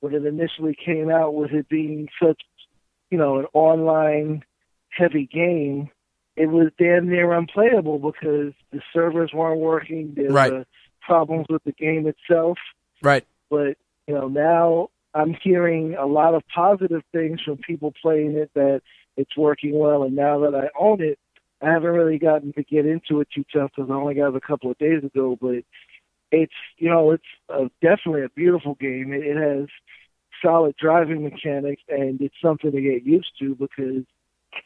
when 0.00 0.14
it 0.14 0.24
initially 0.26 0.76
came 0.76 1.10
out 1.10 1.34
with 1.34 1.50
it 1.52 1.68
being 1.68 2.08
such 2.22 2.40
you 3.10 3.16
know 3.16 3.38
an 3.38 3.46
online 3.54 4.44
heavy 4.90 5.26
game, 5.26 5.90
it 6.36 6.46
was 6.46 6.68
damn 6.78 7.08
near 7.08 7.32
unplayable 7.32 7.98
because 7.98 8.52
the 8.72 8.80
servers 8.92 9.32
weren't 9.32 9.60
working. 9.60 10.14
There 10.16 10.32
Right. 10.32 10.52
were 10.52 10.66
problems 11.00 11.46
with 11.48 11.62
the 11.64 11.72
game 11.72 12.06
itself. 12.06 12.58
Right. 13.02 13.24
But 13.50 13.76
you 14.06 14.14
know 14.14 14.28
now 14.28 14.88
I'm 15.14 15.34
hearing 15.42 15.94
a 15.94 16.06
lot 16.06 16.34
of 16.34 16.42
positive 16.54 17.02
things 17.12 17.40
from 17.42 17.58
people 17.58 17.92
playing 18.00 18.36
it 18.36 18.50
that 18.54 18.82
it's 19.16 19.36
working 19.36 19.78
well, 19.78 20.04
and 20.04 20.14
now 20.14 20.40
that 20.40 20.54
I 20.54 20.68
own 20.78 21.00
it, 21.00 21.18
I 21.60 21.70
haven't 21.70 21.90
really 21.90 22.18
gotten 22.18 22.52
to 22.54 22.62
get 22.62 22.86
into 22.86 23.20
it 23.20 23.28
too 23.34 23.44
tough 23.52 23.70
because 23.76 23.90
I 23.90 23.94
only 23.94 24.14
got 24.14 24.28
it 24.28 24.36
a 24.36 24.40
couple 24.40 24.70
of 24.70 24.78
days 24.78 25.02
ago. 25.04 25.36
But 25.40 25.64
it's 26.30 26.54
you 26.78 26.88
know 26.88 27.10
it's 27.10 27.24
uh 27.48 27.68
definitely 27.82 28.22
a 28.22 28.28
beautiful 28.30 28.76
game. 28.76 29.12
It, 29.12 29.24
it 29.24 29.36
has 29.36 29.68
solid 30.42 30.74
driving 30.76 31.22
mechanics, 31.24 31.82
and 31.88 32.20
it's 32.20 32.40
something 32.42 32.70
to 32.70 32.80
get 32.80 33.04
used 33.04 33.32
to 33.40 33.54
because 33.56 34.04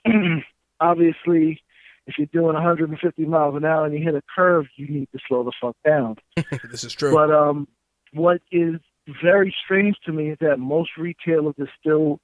obviously, 0.81 1.63
if 2.07 2.19
you're 2.19 2.27
doing 2.27 2.55
150 2.55 3.25
miles 3.25 3.57
an 3.57 3.65
hour 3.65 3.87
and 3.87 3.95
you 3.95 4.05
hit 4.05 4.15
a 4.15 4.23
curve, 4.35 4.67
you 4.77 4.89
need 4.89 5.09
to 5.13 5.19
slow 5.27 5.45
the 5.45 5.53
fuck 5.61 5.77
down. 5.85 6.17
this 6.71 6.85
is 6.85 6.93
true. 6.93 7.13
But 7.13 7.31
um, 7.31 7.69
what 8.13 8.41
is 8.53 8.75
very 9.23 9.55
strange 9.65 9.97
to 10.07 10.13
me 10.13 10.31
is 10.31 10.39
that 10.41 10.59
most 10.59 10.91
retailers 10.99 11.55
are 11.59 11.71
still 11.81 12.21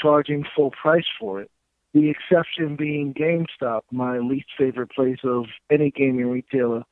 charging 0.00 0.44
full 0.54 0.70
price 0.70 1.06
for 1.18 1.40
it. 1.40 1.50
The 1.92 2.08
exception 2.08 2.76
being 2.76 3.14
GameStop, 3.14 3.80
my 3.90 4.18
least 4.18 4.46
favorite 4.56 4.92
place 4.92 5.18
of 5.24 5.46
any 5.70 5.90
gaming 5.90 6.26
retailer. 6.26 6.84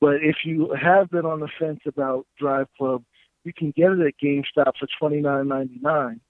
But 0.00 0.16
if 0.22 0.38
you 0.44 0.74
have 0.80 1.10
been 1.10 1.26
on 1.26 1.40
the 1.40 1.48
fence 1.58 1.80
about 1.86 2.26
Drive 2.38 2.66
Club, 2.76 3.04
you 3.44 3.52
can 3.52 3.72
get 3.76 3.92
it 3.92 4.00
at 4.00 4.14
GameStop 4.22 4.72
for 4.78 4.88
twenty 4.98 5.20
nine 5.20 5.48
ninety 5.48 5.78
nine. 5.80 6.20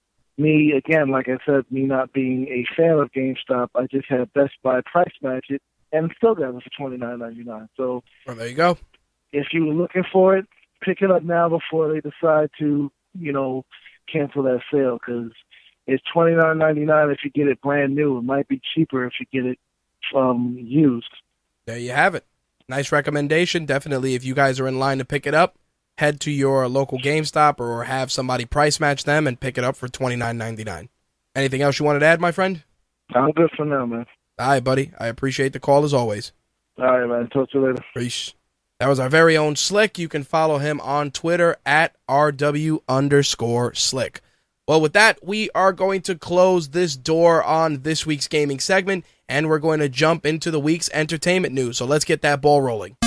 Me 0.41 0.73
again, 0.75 1.09
like 1.09 1.27
I 1.29 1.37
said, 1.45 1.65
me 1.69 1.81
not 1.83 2.13
being 2.13 2.47
a 2.47 2.65
fan 2.75 2.97
of 2.99 3.11
GameStop, 3.11 3.69
I 3.75 3.85
just 3.91 4.07
had 4.09 4.31
Best 4.33 4.53
Buy 4.63 4.81
price 4.81 5.13
match 5.21 5.45
it 5.49 5.61
and 5.91 6.11
still 6.17 6.35
got 6.35 6.55
it 6.55 6.63
for 6.63 6.69
twenty 6.77 6.97
nine 6.97 7.19
ninety 7.19 7.43
nine. 7.43 7.69
So 7.77 8.03
well, 8.25 8.35
there 8.35 8.47
you 8.47 8.55
go. 8.55 8.77
if 9.31 9.47
you 9.51 9.65
were 9.65 9.73
looking 9.73 10.03
for 10.11 10.37
it, 10.37 10.45
pick 10.81 11.01
it 11.01 11.11
up 11.11 11.23
now 11.23 11.47
before 11.49 11.93
they 11.93 12.01
decide 12.01 12.49
to, 12.59 12.91
you 13.19 13.31
know, 13.31 13.65
cancel 14.11 14.43
that 14.43 14.61
sale 14.71 14.97
because 14.97 15.31
it's 15.85 16.03
twenty 16.11 16.35
nine 16.35 16.57
ninety 16.57 16.85
nine 16.85 17.09
if 17.11 17.19
you 17.23 17.29
get 17.29 17.47
it 17.47 17.61
brand 17.61 17.93
new. 17.93 18.17
It 18.17 18.23
might 18.23 18.47
be 18.47 18.59
cheaper 18.73 19.05
if 19.05 19.13
you 19.19 19.25
get 19.31 19.45
it 19.51 19.59
um 20.15 20.57
used. 20.59 21.09
There 21.65 21.77
you 21.77 21.91
have 21.91 22.15
it. 22.15 22.25
Nice 22.67 22.91
recommendation. 22.91 23.65
Definitely, 23.65 24.15
if 24.15 24.23
you 24.23 24.33
guys 24.33 24.59
are 24.59 24.67
in 24.67 24.79
line 24.79 24.97
to 24.97 25.05
pick 25.05 25.27
it 25.27 25.33
up, 25.35 25.57
head 26.01 26.19
to 26.19 26.31
your 26.31 26.67
local 26.67 26.97
GameStop 26.97 27.59
or 27.59 27.85
have 27.85 28.11
somebody 28.11 28.43
price 28.43 28.79
match 28.79 29.03
them 29.05 29.27
and 29.27 29.39
pick 29.39 29.57
it 29.57 29.63
up 29.63 29.77
for 29.77 29.87
twenty 29.87 30.17
nine 30.17 30.37
ninety 30.37 30.63
nine. 30.63 30.89
Anything 31.35 31.61
else 31.61 31.79
you 31.79 31.85
wanted 31.85 31.99
to 31.99 32.07
add, 32.07 32.19
my 32.19 32.31
friend? 32.31 32.63
I'm 33.15 33.31
good 33.31 33.51
for 33.55 33.65
now, 33.65 33.85
man. 33.85 34.05
All 34.39 34.47
right, 34.47 34.63
buddy. 34.63 34.91
I 34.99 35.07
appreciate 35.07 35.53
the 35.53 35.59
call 35.59 35.83
as 35.83 35.93
always. 35.93 36.33
All 36.77 36.85
right, 36.85 37.07
man. 37.07 37.29
Talk 37.29 37.51
to 37.51 37.59
you 37.59 37.67
later. 37.67 37.83
Peace. 37.95 38.33
That 38.79 38.89
was 38.89 38.99
our 38.99 39.09
very 39.09 39.37
own 39.37 39.55
Slick. 39.55 39.99
You 39.99 40.09
can 40.09 40.23
follow 40.23 40.57
him 40.57 40.81
on 40.81 41.11
Twitter 41.11 41.57
at 41.65 41.95
RW 42.09 42.79
underscore 42.89 43.75
Slick. 43.75 44.21
Well, 44.67 44.81
with 44.81 44.93
that, 44.93 45.23
we 45.23 45.51
are 45.53 45.71
going 45.71 46.01
to 46.03 46.15
close 46.15 46.69
this 46.69 46.95
door 46.95 47.43
on 47.43 47.83
this 47.83 48.07
week's 48.07 48.27
gaming 48.27 48.59
segment 48.59 49.05
and 49.29 49.47
we're 49.47 49.59
going 49.59 49.79
to 49.81 49.89
jump 49.89 50.25
into 50.25 50.49
the 50.49 50.59
week's 50.59 50.89
entertainment 50.93 51.53
news. 51.53 51.77
So 51.77 51.85
let's 51.85 52.05
get 52.05 52.21
that 52.23 52.41
ball 52.41 52.61
rolling. 52.61 52.97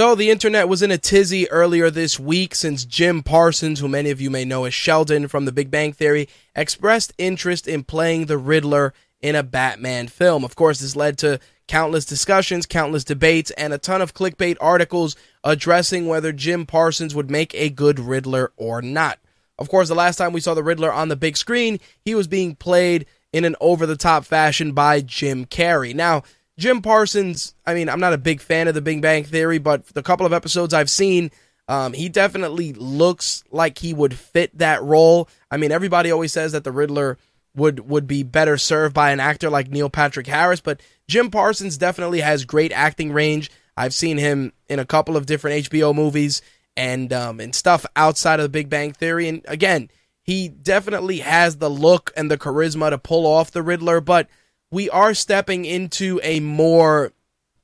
So 0.00 0.14
the 0.14 0.30
internet 0.30 0.66
was 0.66 0.80
in 0.80 0.90
a 0.90 0.96
tizzy 0.96 1.46
earlier 1.50 1.90
this 1.90 2.18
week 2.18 2.54
since 2.54 2.86
Jim 2.86 3.22
Parsons, 3.22 3.80
who 3.80 3.86
many 3.86 4.08
of 4.08 4.18
you 4.18 4.30
may 4.30 4.46
know 4.46 4.64
as 4.64 4.72
Sheldon 4.72 5.28
from 5.28 5.44
The 5.44 5.52
Big 5.52 5.70
Bang 5.70 5.92
Theory, 5.92 6.26
expressed 6.56 7.12
interest 7.18 7.68
in 7.68 7.84
playing 7.84 8.24
the 8.24 8.38
Riddler 8.38 8.94
in 9.20 9.36
a 9.36 9.42
Batman 9.42 10.08
film. 10.08 10.42
Of 10.42 10.56
course, 10.56 10.80
this 10.80 10.96
led 10.96 11.18
to 11.18 11.38
countless 11.68 12.06
discussions, 12.06 12.64
countless 12.64 13.04
debates, 13.04 13.50
and 13.58 13.74
a 13.74 13.78
ton 13.78 14.00
of 14.00 14.14
clickbait 14.14 14.56
articles 14.58 15.16
addressing 15.44 16.06
whether 16.06 16.32
Jim 16.32 16.64
Parsons 16.64 17.14
would 17.14 17.30
make 17.30 17.54
a 17.54 17.68
good 17.68 18.00
Riddler 18.00 18.52
or 18.56 18.80
not. 18.80 19.18
Of 19.58 19.68
course, 19.68 19.88
the 19.88 19.94
last 19.94 20.16
time 20.16 20.32
we 20.32 20.40
saw 20.40 20.54
the 20.54 20.62
Riddler 20.62 20.90
on 20.90 21.08
the 21.08 21.14
big 21.14 21.36
screen, 21.36 21.78
he 22.06 22.14
was 22.14 22.26
being 22.26 22.54
played 22.54 23.04
in 23.34 23.44
an 23.44 23.54
over 23.60 23.84
the 23.84 23.98
top 23.98 24.24
fashion 24.24 24.72
by 24.72 25.02
Jim 25.02 25.44
Carrey. 25.44 25.94
Now, 25.94 26.22
Jim 26.60 26.82
Parsons, 26.82 27.54
I 27.66 27.72
mean, 27.72 27.88
I'm 27.88 28.00
not 28.00 28.12
a 28.12 28.18
big 28.18 28.42
fan 28.42 28.68
of 28.68 28.74
the 28.74 28.82
Big 28.82 29.00
Bang 29.00 29.24
Theory, 29.24 29.56
but 29.56 29.86
the 29.86 30.02
couple 30.02 30.26
of 30.26 30.34
episodes 30.34 30.74
I've 30.74 30.90
seen, 30.90 31.30
um, 31.68 31.94
he 31.94 32.10
definitely 32.10 32.74
looks 32.74 33.42
like 33.50 33.78
he 33.78 33.94
would 33.94 34.12
fit 34.12 34.58
that 34.58 34.82
role. 34.82 35.26
I 35.50 35.56
mean, 35.56 35.72
everybody 35.72 36.10
always 36.10 36.34
says 36.34 36.52
that 36.52 36.62
the 36.62 36.70
Riddler 36.70 37.16
would 37.56 37.88
would 37.88 38.06
be 38.06 38.22
better 38.22 38.58
served 38.58 38.94
by 38.94 39.10
an 39.10 39.20
actor 39.20 39.48
like 39.48 39.70
Neil 39.70 39.88
Patrick 39.88 40.26
Harris, 40.26 40.60
but 40.60 40.82
Jim 41.08 41.30
Parsons 41.30 41.78
definitely 41.78 42.20
has 42.20 42.44
great 42.44 42.72
acting 42.72 43.10
range. 43.10 43.50
I've 43.74 43.94
seen 43.94 44.18
him 44.18 44.52
in 44.68 44.78
a 44.78 44.84
couple 44.84 45.16
of 45.16 45.24
different 45.24 45.64
HBO 45.64 45.94
movies 45.94 46.42
and 46.76 47.10
um, 47.10 47.40
and 47.40 47.54
stuff 47.54 47.86
outside 47.96 48.38
of 48.38 48.44
the 48.44 48.50
Big 48.50 48.68
Bang 48.68 48.92
Theory, 48.92 49.28
and 49.28 49.42
again, 49.48 49.88
he 50.22 50.48
definitely 50.48 51.20
has 51.20 51.56
the 51.56 51.70
look 51.70 52.12
and 52.18 52.30
the 52.30 52.36
charisma 52.36 52.90
to 52.90 52.98
pull 52.98 53.26
off 53.26 53.50
the 53.50 53.62
Riddler, 53.62 54.02
but 54.02 54.28
we 54.70 54.88
are 54.90 55.14
stepping 55.14 55.64
into 55.64 56.20
a 56.22 56.40
more, 56.40 57.12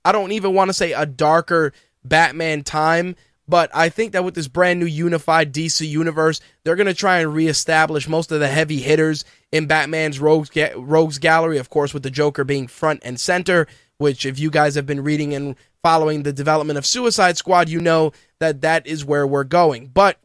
I 0.04 0.12
don't 0.12 0.32
even 0.32 0.54
want 0.54 0.68
to 0.68 0.74
say 0.74 0.92
a 0.92 1.06
darker 1.06 1.72
Batman 2.04 2.62
time, 2.62 3.16
but 3.48 3.70
I 3.74 3.88
think 3.88 4.12
that 4.12 4.24
with 4.24 4.34
this 4.34 4.48
brand 4.48 4.80
new 4.80 4.86
unified 4.86 5.52
DC 5.52 5.86
universe, 5.86 6.40
they're 6.64 6.76
going 6.76 6.86
to 6.88 6.94
try 6.94 7.20
and 7.20 7.32
reestablish 7.32 8.08
most 8.08 8.32
of 8.32 8.40
the 8.40 8.48
heavy 8.48 8.78
hitters 8.78 9.24
in 9.52 9.66
Batman's 9.66 10.18
rogues, 10.18 10.50
rogues 10.76 11.18
gallery, 11.18 11.58
of 11.58 11.70
course, 11.70 11.94
with 11.94 12.02
the 12.02 12.10
Joker 12.10 12.44
being 12.44 12.66
front 12.66 13.02
and 13.04 13.20
center, 13.20 13.68
which 13.98 14.26
if 14.26 14.38
you 14.38 14.50
guys 14.50 14.74
have 14.74 14.86
been 14.86 15.04
reading 15.04 15.32
and 15.32 15.54
following 15.82 16.24
the 16.24 16.32
development 16.32 16.76
of 16.76 16.84
Suicide 16.84 17.36
Squad, 17.36 17.68
you 17.68 17.80
know 17.80 18.12
that 18.40 18.62
that 18.62 18.86
is 18.86 19.04
where 19.04 19.26
we're 19.26 19.44
going. 19.44 19.86
But 19.86 20.18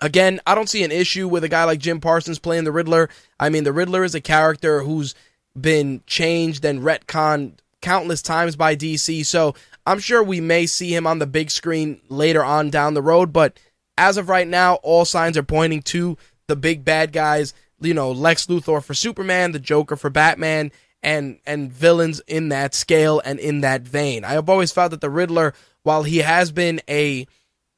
again, 0.00 0.40
I 0.46 0.54
don't 0.54 0.68
see 0.68 0.84
an 0.84 0.92
issue 0.92 1.26
with 1.26 1.42
a 1.42 1.48
guy 1.48 1.64
like 1.64 1.80
Jim 1.80 2.00
Parsons 2.00 2.38
playing 2.38 2.64
the 2.64 2.72
Riddler. 2.72 3.08
I 3.40 3.48
mean, 3.48 3.64
the 3.64 3.72
Riddler 3.72 4.04
is 4.04 4.14
a 4.14 4.20
character 4.20 4.82
who's 4.82 5.16
been 5.58 6.02
changed 6.06 6.64
and 6.64 6.80
retconned 6.80 7.58
countless 7.80 8.22
times 8.22 8.56
by 8.56 8.76
DC. 8.76 9.24
So 9.26 9.54
I'm 9.86 9.98
sure 9.98 10.22
we 10.22 10.40
may 10.40 10.66
see 10.66 10.94
him 10.94 11.06
on 11.06 11.18
the 11.18 11.26
big 11.26 11.50
screen 11.50 12.00
later 12.08 12.44
on 12.44 12.70
down 12.70 12.94
the 12.94 13.02
road. 13.02 13.32
But 13.32 13.58
as 13.96 14.16
of 14.16 14.28
right 14.28 14.48
now, 14.48 14.74
all 14.76 15.04
signs 15.04 15.36
are 15.36 15.42
pointing 15.42 15.82
to 15.82 16.16
the 16.46 16.56
big 16.56 16.84
bad 16.84 17.12
guys. 17.12 17.54
You 17.80 17.94
know, 17.94 18.12
Lex 18.12 18.46
Luthor 18.46 18.82
for 18.82 18.94
Superman, 18.94 19.52
the 19.52 19.58
Joker 19.58 19.96
for 19.96 20.10
Batman, 20.10 20.70
and 21.02 21.38
and 21.46 21.72
villains 21.72 22.20
in 22.26 22.50
that 22.50 22.74
scale 22.74 23.22
and 23.24 23.38
in 23.38 23.62
that 23.62 23.82
vein. 23.82 24.24
I 24.24 24.32
have 24.32 24.50
always 24.50 24.72
felt 24.72 24.90
that 24.90 25.00
the 25.00 25.08
Riddler, 25.08 25.54
while 25.82 26.02
he 26.02 26.18
has 26.18 26.52
been 26.52 26.80
a 26.88 27.26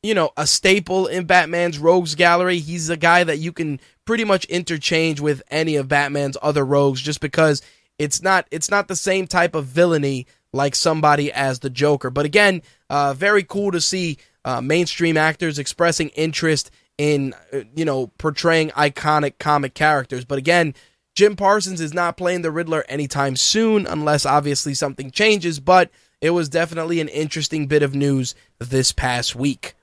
you 0.03 0.15
know, 0.15 0.33
a 0.37 0.47
staple 0.47 1.07
in 1.07 1.27
Batman's 1.27 1.79
rogues 1.79 2.15
gallery. 2.15 2.59
He's 2.59 2.91
a 2.91 2.97
guy 2.97 3.23
that 3.25 3.39
you 3.39 3.53
can 3.53 3.81
pretty 4.13 4.25
much 4.25 4.45
interchange 4.45 5.21
with 5.21 5.43
any 5.51 5.75
of 5.75 5.89
Batman's 5.89 6.37
other 6.43 6.67
rogues 6.67 7.01
just 7.01 7.19
because 7.19 7.63
it's 7.99 8.21
not 8.21 8.47
it's 8.51 8.71
not 8.71 8.87
the 8.87 8.95
same 8.95 9.27
type 9.27 9.55
of 9.55 9.65
villainy 9.65 10.27
like 10.53 10.75
somebody 10.75 11.33
as 11.33 11.61
the 11.61 11.71
Joker. 11.71 12.11
But 12.11 12.27
again, 12.27 12.61
uh, 12.91 13.15
very 13.15 13.43
cool 13.43 13.73
to 13.73 13.81
see 13.81 14.19
uh, 14.45 14.61
mainstream 14.61 15.17
actors 15.17 15.59
expressing 15.59 16.11
interest 16.11 16.71
in 16.99 17.33
uh, 17.55 17.61
you 17.75 17.87
know 17.87 18.09
portraying 18.19 18.69
iconic 18.73 19.39
comic 19.39 19.73
characters. 19.73 20.27
But 20.27 20.37
again, 20.37 20.75
Jim 21.15 21.35
Parsons 21.35 21.81
is 21.81 21.95
not 21.95 22.19
playing 22.19 22.43
the 22.43 22.51
Riddler 22.51 22.85
anytime 22.91 23.35
soon, 23.35 23.87
unless 23.87 24.27
obviously 24.27 24.75
something 24.75 25.11
changes. 25.11 25.59
But 25.59 25.91
it 26.21 26.33
was 26.33 26.51
definitely 26.51 27.01
an 27.01 27.09
interesting 27.09 27.67
bit 27.67 27.83
of 27.83 27.95
news 27.95 28.35
this 28.59 28.93
past 28.93 29.35
week. 29.35 29.75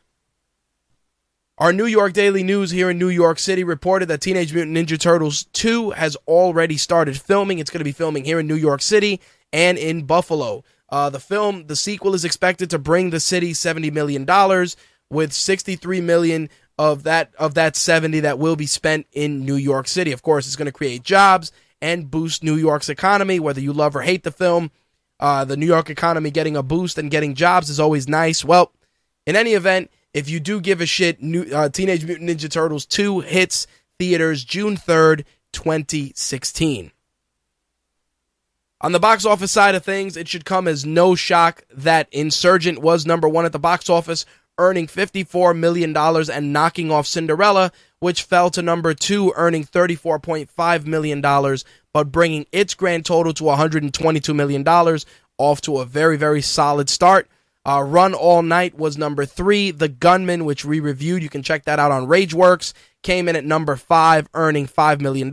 Our 1.59 1.73
New 1.73 1.87
York 1.87 2.13
Daily 2.13 2.41
News 2.41 2.71
here 2.71 2.89
in 2.89 2.97
New 2.97 3.09
York 3.09 3.37
City 3.37 3.65
reported 3.65 4.05
that 4.05 4.21
Teenage 4.21 4.53
Mutant 4.53 4.77
Ninja 4.77 4.97
Turtles 4.97 5.43
2 5.51 5.89
has 5.89 6.15
already 6.25 6.77
started 6.77 7.19
filming. 7.19 7.59
It's 7.59 7.69
going 7.69 7.81
to 7.81 7.83
be 7.83 7.91
filming 7.91 8.23
here 8.23 8.39
in 8.39 8.47
New 8.47 8.55
York 8.55 8.81
City 8.81 9.19
and 9.51 9.77
in 9.77 10.05
Buffalo. 10.05 10.63
Uh, 10.87 11.09
the 11.09 11.19
film, 11.19 11.67
the 11.67 11.75
sequel, 11.75 12.13
is 12.13 12.23
expected 12.23 12.69
to 12.69 12.79
bring 12.79 13.09
the 13.09 13.19
city 13.19 13.51
$70 13.51 13.91
million, 13.91 14.25
with 15.09 15.33
63 15.33 15.99
million 15.99 16.49
of 16.77 17.03
that 17.03 17.33
of 17.37 17.55
that 17.55 17.75
70 17.75 18.21
that 18.21 18.39
will 18.39 18.55
be 18.55 18.65
spent 18.65 19.05
in 19.11 19.45
New 19.45 19.55
York 19.55 19.89
City. 19.89 20.13
Of 20.13 20.21
course, 20.21 20.47
it's 20.47 20.55
going 20.55 20.67
to 20.67 20.71
create 20.71 21.03
jobs 21.03 21.51
and 21.81 22.09
boost 22.09 22.41
New 22.41 22.55
York's 22.55 22.87
economy, 22.87 23.37
whether 23.37 23.59
you 23.59 23.73
love 23.73 23.97
or 23.97 24.03
hate 24.03 24.23
the 24.23 24.31
film. 24.31 24.71
Uh, 25.19 25.43
the 25.43 25.57
New 25.57 25.65
York 25.65 25.89
economy 25.89 26.31
getting 26.31 26.55
a 26.55 26.63
boost 26.63 26.97
and 26.97 27.11
getting 27.11 27.35
jobs 27.35 27.69
is 27.69 27.81
always 27.81 28.07
nice. 28.07 28.45
Well, 28.45 28.71
in 29.27 29.35
any 29.35 29.55
event, 29.55 29.91
if 30.13 30.29
you 30.29 30.39
do 30.39 30.59
give 30.59 30.81
a 30.81 30.85
shit, 30.85 31.21
New, 31.21 31.43
uh, 31.53 31.69
Teenage 31.69 32.05
Mutant 32.05 32.29
Ninja 32.29 32.49
Turtles 32.49 32.85
2 32.85 33.21
hits 33.21 33.67
theaters 33.97 34.43
June 34.43 34.75
3rd, 34.75 35.25
2016. 35.51 36.91
On 38.81 38.91
the 38.93 38.99
box 38.99 39.25
office 39.25 39.51
side 39.51 39.75
of 39.75 39.83
things, 39.83 40.15
it 40.15 40.27
should 40.27 40.45
come 40.45 40.67
as 40.67 40.85
no 40.85 41.13
shock 41.13 41.63
that 41.69 42.07
Insurgent 42.11 42.79
was 42.79 43.05
number 43.05 43.27
one 43.27 43.45
at 43.45 43.51
the 43.51 43.59
box 43.59 43.89
office, 43.89 44.25
earning 44.57 44.87
$54 44.87 45.57
million 45.57 45.95
and 45.95 46.53
knocking 46.53 46.89
off 46.89 47.05
Cinderella, 47.05 47.71
which 47.99 48.23
fell 48.23 48.49
to 48.51 48.61
number 48.61 48.93
two, 48.93 49.33
earning 49.35 49.65
$34.5 49.65 50.85
million, 50.85 51.21
but 51.93 52.11
bringing 52.11 52.45
its 52.53 52.73
grand 52.73 53.05
total 53.05 53.33
to 53.33 53.43
$122 53.43 54.35
million, 54.35 54.65
off 55.37 55.61
to 55.61 55.79
a 55.79 55.85
very, 55.85 56.17
very 56.17 56.41
solid 56.41 56.89
start. 56.89 57.27
Uh, 57.65 57.83
Run 57.83 58.13
All 58.13 58.41
Night 58.41 58.77
was 58.77 58.97
number 58.97 59.25
three. 59.25 59.71
The 59.71 59.89
Gunman, 59.89 60.45
which 60.45 60.63
we 60.65 60.79
reviewed, 60.79 61.21
you 61.21 61.29
can 61.29 61.43
check 61.43 61.65
that 61.65 61.79
out 61.79 61.91
on 61.91 62.07
Rageworks, 62.07 62.73
came 63.03 63.27
in 63.27 63.35
at 63.35 63.45
number 63.45 63.75
five, 63.75 64.27
earning 64.33 64.67
$5 64.67 65.01
million. 65.01 65.29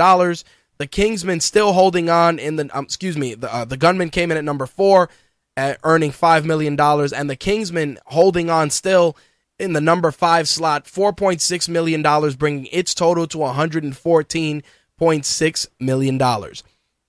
The 0.78 0.86
Kingsman 0.86 1.40
still 1.40 1.73
holding 1.73 2.11
on 2.11 2.39
in 2.39 2.57
the, 2.57 2.69
um, 2.77 2.85
excuse 2.85 3.16
me, 3.16 3.32
the, 3.35 3.51
uh, 3.53 3.65
the 3.65 3.78
Gunman 3.78 4.11
came 4.11 4.31
in 4.31 4.36
at 4.36 4.44
number 4.44 4.66
four, 4.66 5.09
uh, 5.57 5.74
earning 5.85 6.11
$5 6.11 6.44
million. 6.44 6.78
And 6.78 7.31
the 7.31 7.36
Kingsman 7.36 7.98
holding 8.07 8.51
on 8.51 8.69
still 8.70 9.16
in 9.59 9.73
the 9.73 9.81
number 9.81 10.11
five 10.11 10.47
slot, 10.48 10.85
$4.6 10.85 11.69
million, 11.69 12.03
bringing 12.36 12.66
its 12.66 12.94
total 12.94 13.27
to 13.28 13.39
$114.6 13.39 15.66
million. 15.81 16.19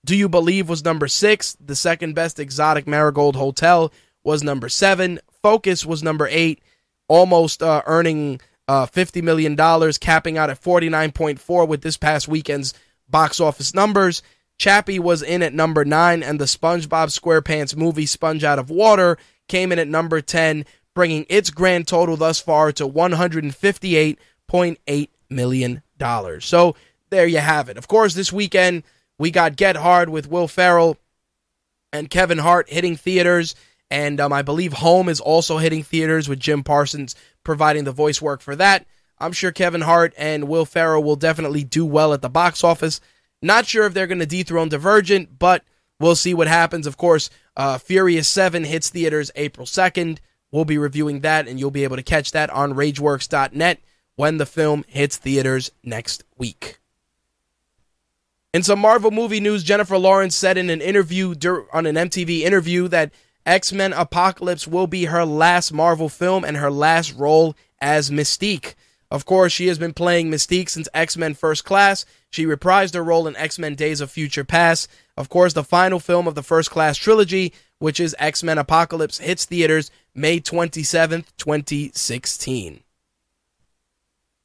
Do 0.04 0.16
You 0.16 0.28
Believe 0.28 0.68
was 0.68 0.84
number 0.84 1.08
six, 1.08 1.56
the 1.60 1.76
second 1.76 2.14
best 2.14 2.40
exotic 2.40 2.86
marigold 2.86 3.36
hotel 3.36 3.92
was 4.28 4.44
number 4.44 4.68
seven. 4.68 5.18
Focus 5.42 5.84
was 5.86 6.02
number 6.02 6.28
eight, 6.30 6.62
almost 7.08 7.62
uh, 7.62 7.80
earning 7.86 8.42
uh, 8.68 8.84
$50 8.84 9.22
million, 9.22 9.56
capping 10.00 10.36
out 10.36 10.50
at 10.50 10.60
49.4 10.60 11.66
with 11.66 11.80
this 11.80 11.96
past 11.96 12.28
weekend's 12.28 12.74
box 13.08 13.40
office 13.40 13.72
numbers. 13.72 14.22
Chappie 14.58 14.98
was 14.98 15.22
in 15.22 15.42
at 15.42 15.54
number 15.54 15.82
nine, 15.82 16.22
and 16.22 16.38
the 16.38 16.44
SpongeBob 16.44 17.08
SquarePants 17.08 17.74
movie 17.74 18.04
Sponge 18.04 18.44
Out 18.44 18.58
of 18.58 18.68
Water 18.68 19.16
came 19.48 19.72
in 19.72 19.78
at 19.78 19.88
number 19.88 20.20
10, 20.20 20.66
bringing 20.94 21.24
its 21.30 21.48
grand 21.48 21.88
total 21.88 22.18
thus 22.18 22.38
far 22.38 22.70
to 22.72 22.86
$158.8 22.86 25.08
million. 25.30 25.82
So 26.40 26.76
there 27.08 27.26
you 27.26 27.38
have 27.38 27.70
it. 27.70 27.78
Of 27.78 27.88
course, 27.88 28.12
this 28.12 28.30
weekend 28.30 28.82
we 29.16 29.30
got 29.30 29.56
Get 29.56 29.76
Hard 29.76 30.10
with 30.10 30.28
Will 30.28 30.48
Ferrell 30.48 30.98
and 31.94 32.10
Kevin 32.10 32.36
Hart 32.36 32.68
hitting 32.68 32.96
theaters. 32.96 33.54
And 33.90 34.20
um, 34.20 34.32
I 34.32 34.42
believe 34.42 34.74
Home 34.74 35.08
is 35.08 35.20
also 35.20 35.58
hitting 35.58 35.82
theaters 35.82 36.28
with 36.28 36.38
Jim 36.38 36.62
Parsons 36.62 37.14
providing 37.42 37.84
the 37.84 37.92
voice 37.92 38.20
work 38.20 38.40
for 38.40 38.54
that. 38.56 38.86
I'm 39.18 39.32
sure 39.32 39.50
Kevin 39.50 39.80
Hart 39.80 40.14
and 40.16 40.48
Will 40.48 40.64
Ferrell 40.64 41.02
will 41.02 41.16
definitely 41.16 41.64
do 41.64 41.84
well 41.84 42.12
at 42.12 42.22
the 42.22 42.28
box 42.28 42.62
office. 42.62 43.00
Not 43.40 43.66
sure 43.66 43.86
if 43.86 43.94
they're 43.94 44.06
going 44.06 44.18
to 44.18 44.26
dethrone 44.26 44.68
Divergent, 44.68 45.38
but 45.38 45.64
we'll 45.98 46.16
see 46.16 46.34
what 46.34 46.48
happens. 46.48 46.86
Of 46.86 46.96
course, 46.96 47.30
uh, 47.56 47.78
Furious 47.78 48.28
7 48.28 48.64
hits 48.64 48.90
theaters 48.90 49.30
April 49.34 49.66
2nd. 49.66 50.18
We'll 50.50 50.64
be 50.64 50.78
reviewing 50.78 51.20
that, 51.20 51.48
and 51.48 51.58
you'll 51.58 51.70
be 51.70 51.84
able 51.84 51.96
to 51.96 52.02
catch 52.02 52.32
that 52.32 52.50
on 52.50 52.74
RageWorks.net 52.74 53.80
when 54.16 54.38
the 54.38 54.46
film 54.46 54.84
hits 54.88 55.16
theaters 55.16 55.70
next 55.84 56.24
week. 56.36 56.78
In 58.54 58.62
some 58.62 58.78
Marvel 58.78 59.10
movie 59.10 59.40
news, 59.40 59.62
Jennifer 59.62 59.98
Lawrence 59.98 60.34
said 60.34 60.56
in 60.56 60.70
an 60.70 60.80
interview 60.80 61.34
on 61.72 61.86
an 61.86 61.96
MTV 61.96 62.40
interview 62.40 62.88
that 62.88 63.12
X 63.48 63.72
Men 63.72 63.92
Apocalypse 63.92 64.68
will 64.68 64.86
be 64.86 65.06
her 65.06 65.24
last 65.24 65.72
Marvel 65.72 66.08
film 66.08 66.44
and 66.44 66.56
her 66.56 66.70
last 66.70 67.14
role 67.14 67.56
as 67.80 68.10
Mystique. 68.10 68.74
Of 69.10 69.24
course, 69.24 69.52
she 69.52 69.68
has 69.68 69.78
been 69.78 69.94
playing 69.94 70.30
Mystique 70.30 70.68
since 70.68 70.88
X 70.92 71.16
Men 71.16 71.34
First 71.34 71.64
Class. 71.64 72.04
She 72.30 72.44
reprised 72.44 72.94
her 72.94 73.02
role 73.02 73.26
in 73.26 73.34
X 73.36 73.58
Men 73.58 73.74
Days 73.74 74.00
of 74.00 74.10
Future 74.10 74.44
Past. 74.44 74.88
Of 75.16 75.28
course, 75.28 75.54
the 75.54 75.64
final 75.64 75.98
film 75.98 76.28
of 76.28 76.34
the 76.34 76.42
First 76.42 76.70
Class 76.70 76.96
trilogy 76.96 77.52
which 77.78 78.00
is 78.00 78.16
X 78.18 78.42
Men 78.42 78.58
Apocalypse, 78.58 79.18
hits 79.18 79.44
theaters 79.44 79.90
May 80.14 80.40
27th, 80.40 81.26
2016. 81.36 82.80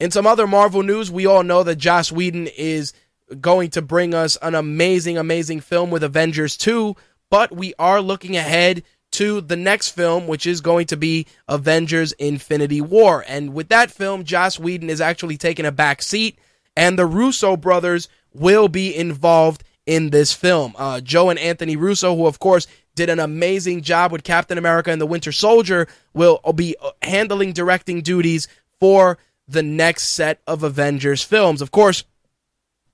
In 0.00 0.10
some 0.10 0.26
other 0.26 0.46
Marvel 0.46 0.82
news, 0.82 1.10
we 1.10 1.26
all 1.26 1.42
know 1.42 1.62
that 1.62 1.76
Joss 1.76 2.12
Whedon 2.12 2.48
is 2.48 2.92
going 3.40 3.70
to 3.70 3.82
bring 3.82 4.14
us 4.14 4.36
an 4.42 4.54
amazing, 4.54 5.18
amazing 5.18 5.60
film 5.60 5.90
with 5.90 6.04
Avengers 6.04 6.56
2, 6.56 6.94
but 7.30 7.52
we 7.52 7.74
are 7.78 8.00
looking 8.00 8.36
ahead 8.36 8.82
to 9.14 9.40
the 9.40 9.56
next 9.56 9.90
film, 9.90 10.26
which 10.26 10.46
is 10.46 10.60
going 10.60 10.86
to 10.86 10.96
be 10.96 11.26
Avengers 11.48 12.12
Infinity 12.12 12.80
War. 12.80 13.24
And 13.28 13.54
with 13.54 13.68
that 13.68 13.90
film, 13.90 14.24
Joss 14.24 14.58
Whedon 14.58 14.90
is 14.90 15.00
actually 15.00 15.36
taking 15.36 15.64
a 15.64 15.72
back 15.72 16.02
seat, 16.02 16.38
and 16.76 16.98
the 16.98 17.06
Russo 17.06 17.56
brothers 17.56 18.08
will 18.32 18.68
be 18.68 18.94
involved 18.94 19.62
in 19.86 20.10
this 20.10 20.32
film. 20.32 20.74
Uh, 20.76 21.00
Joe 21.00 21.30
and 21.30 21.38
Anthony 21.38 21.76
Russo, 21.76 22.16
who 22.16 22.26
of 22.26 22.38
course 22.38 22.66
did 22.96 23.08
an 23.08 23.20
amazing 23.20 23.82
job 23.82 24.10
with 24.10 24.24
Captain 24.24 24.58
America 24.58 24.90
and 24.90 25.00
the 25.00 25.06
Winter 25.06 25.32
Soldier, 25.32 25.86
will 26.12 26.40
be 26.54 26.74
uh, 26.82 26.90
handling 27.02 27.52
directing 27.52 28.02
duties 28.02 28.48
for 28.80 29.18
the 29.46 29.62
next 29.62 30.08
set 30.08 30.40
of 30.46 30.62
Avengers 30.62 31.22
films. 31.22 31.60
Of 31.60 31.70
course, 31.70 32.04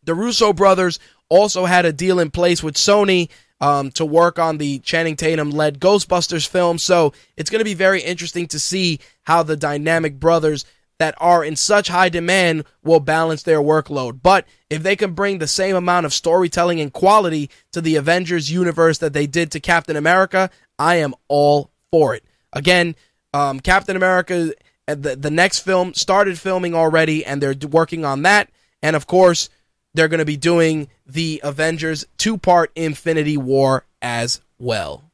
the 0.02 0.14
Russo 0.14 0.52
brothers 0.52 0.98
also 1.30 1.64
had 1.64 1.86
a 1.86 1.92
deal 1.92 2.20
in 2.20 2.30
place 2.30 2.62
with 2.62 2.74
Sony 2.74 3.30
um, 3.60 3.90
to 3.92 4.04
work 4.04 4.38
on 4.38 4.58
the 4.58 4.78
Channing 4.80 5.16
Tatum 5.16 5.50
led 5.50 5.80
Ghostbusters 5.80 6.46
film. 6.46 6.76
So 6.78 7.12
it's 7.36 7.48
going 7.48 7.60
to 7.60 7.64
be 7.64 7.74
very 7.74 8.02
interesting 8.02 8.46
to 8.48 8.60
see 8.60 9.00
how 9.22 9.42
the 9.42 9.56
dynamic 9.56 10.20
brothers 10.20 10.64
that 10.98 11.14
are 11.16 11.42
in 11.42 11.56
such 11.56 11.88
high 11.88 12.10
demand 12.10 12.64
will 12.84 13.00
balance 13.00 13.42
their 13.42 13.60
workload. 13.60 14.20
But 14.22 14.46
if 14.68 14.82
they 14.82 14.96
can 14.96 15.14
bring 15.14 15.38
the 15.38 15.46
same 15.46 15.74
amount 15.74 16.04
of 16.04 16.12
storytelling 16.12 16.78
and 16.80 16.92
quality 16.92 17.48
to 17.72 17.80
the 17.80 17.96
Avengers 17.96 18.50
universe 18.50 18.98
that 18.98 19.14
they 19.14 19.26
did 19.26 19.50
to 19.52 19.60
Captain 19.60 19.96
America, 19.96 20.50
I 20.78 20.96
am 20.96 21.14
all 21.28 21.70
for 21.90 22.14
it. 22.14 22.24
Again, 22.52 22.96
um, 23.32 23.60
Captain 23.60 23.96
America 23.96 24.52
the, 24.94 25.16
the 25.16 25.30
next 25.30 25.60
film 25.60 25.94
started 25.94 26.38
filming 26.38 26.74
already, 26.74 27.24
and 27.24 27.42
they're 27.42 27.54
working 27.68 28.04
on 28.04 28.22
that. 28.22 28.50
And 28.82 28.96
of 28.96 29.06
course, 29.06 29.50
they're 29.94 30.08
going 30.08 30.18
to 30.18 30.24
be 30.24 30.36
doing 30.36 30.88
the 31.06 31.40
Avengers 31.42 32.06
two 32.18 32.38
part 32.38 32.70
Infinity 32.74 33.36
War 33.36 33.84
as 34.00 34.40
well. 34.58 35.04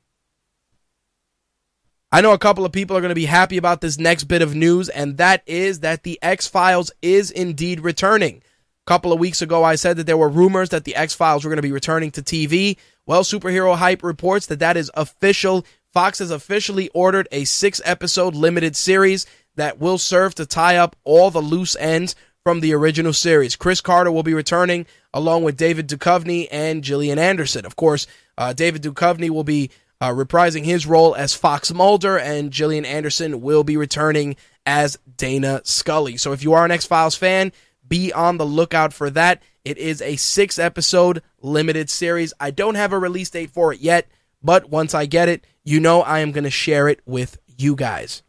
I 2.12 2.20
know 2.20 2.32
a 2.32 2.38
couple 2.38 2.64
of 2.64 2.72
people 2.72 2.96
are 2.96 3.00
going 3.00 3.10
to 3.10 3.14
be 3.14 3.26
happy 3.26 3.56
about 3.56 3.80
this 3.80 3.98
next 3.98 4.24
bit 4.24 4.40
of 4.40 4.54
news, 4.54 4.88
and 4.88 5.16
that 5.16 5.42
is 5.46 5.80
that 5.80 6.02
the 6.02 6.18
X 6.22 6.46
Files 6.46 6.90
is 7.02 7.30
indeed 7.30 7.80
returning. 7.80 8.36
A 8.36 8.90
couple 8.90 9.12
of 9.12 9.18
weeks 9.18 9.42
ago, 9.42 9.64
I 9.64 9.74
said 9.74 9.96
that 9.96 10.06
there 10.06 10.16
were 10.16 10.28
rumors 10.28 10.68
that 10.68 10.84
the 10.84 10.94
X 10.94 11.14
Files 11.14 11.44
were 11.44 11.50
going 11.50 11.56
to 11.56 11.62
be 11.62 11.72
returning 11.72 12.12
to 12.12 12.22
TV. 12.22 12.76
Well, 13.06 13.22
Superhero 13.22 13.76
Hype 13.76 14.02
reports 14.02 14.46
that 14.46 14.60
that 14.60 14.76
is 14.76 14.90
official. 14.94 15.66
Fox 15.92 16.20
has 16.20 16.30
officially 16.30 16.88
ordered 16.90 17.26
a 17.32 17.44
six 17.44 17.80
episode 17.84 18.34
limited 18.34 18.76
series 18.76 19.26
that 19.56 19.80
will 19.80 19.98
serve 19.98 20.34
to 20.36 20.46
tie 20.46 20.76
up 20.76 20.94
all 21.04 21.30
the 21.30 21.40
loose 21.40 21.74
ends 21.76 22.14
from 22.46 22.60
the 22.60 22.72
original 22.72 23.12
series. 23.12 23.56
Chris 23.56 23.80
Carter 23.80 24.12
will 24.12 24.22
be 24.22 24.32
returning 24.32 24.86
along 25.12 25.42
with 25.42 25.56
David 25.56 25.88
Duchovny 25.88 26.46
and 26.52 26.84
Gillian 26.84 27.18
Anderson. 27.18 27.66
Of 27.66 27.74
course, 27.74 28.06
uh, 28.38 28.52
David 28.52 28.84
Duchovny 28.84 29.30
will 29.30 29.42
be 29.42 29.68
uh, 30.00 30.10
reprising 30.10 30.64
his 30.64 30.86
role 30.86 31.16
as 31.16 31.34
Fox 31.34 31.72
Mulder, 31.72 32.16
and 32.16 32.52
Gillian 32.52 32.84
Anderson 32.84 33.40
will 33.40 33.64
be 33.64 33.76
returning 33.76 34.36
as 34.64 34.96
Dana 35.16 35.60
Scully. 35.64 36.16
So 36.18 36.30
if 36.30 36.44
you 36.44 36.52
are 36.52 36.64
an 36.64 36.70
X 36.70 36.86
Files 36.86 37.16
fan, 37.16 37.50
be 37.88 38.12
on 38.12 38.36
the 38.36 38.46
lookout 38.46 38.92
for 38.92 39.10
that. 39.10 39.42
It 39.64 39.76
is 39.76 40.00
a 40.00 40.14
six 40.14 40.56
episode 40.56 41.24
limited 41.42 41.90
series. 41.90 42.32
I 42.38 42.52
don't 42.52 42.76
have 42.76 42.92
a 42.92 42.98
release 43.00 43.30
date 43.30 43.50
for 43.50 43.72
it 43.72 43.80
yet, 43.80 44.06
but 44.40 44.70
once 44.70 44.94
I 44.94 45.06
get 45.06 45.28
it, 45.28 45.44
you 45.64 45.80
know 45.80 46.00
I 46.00 46.20
am 46.20 46.30
going 46.30 46.44
to 46.44 46.50
share 46.50 46.86
it 46.86 47.00
with 47.06 47.38
you 47.58 47.74
guys. 47.74 48.22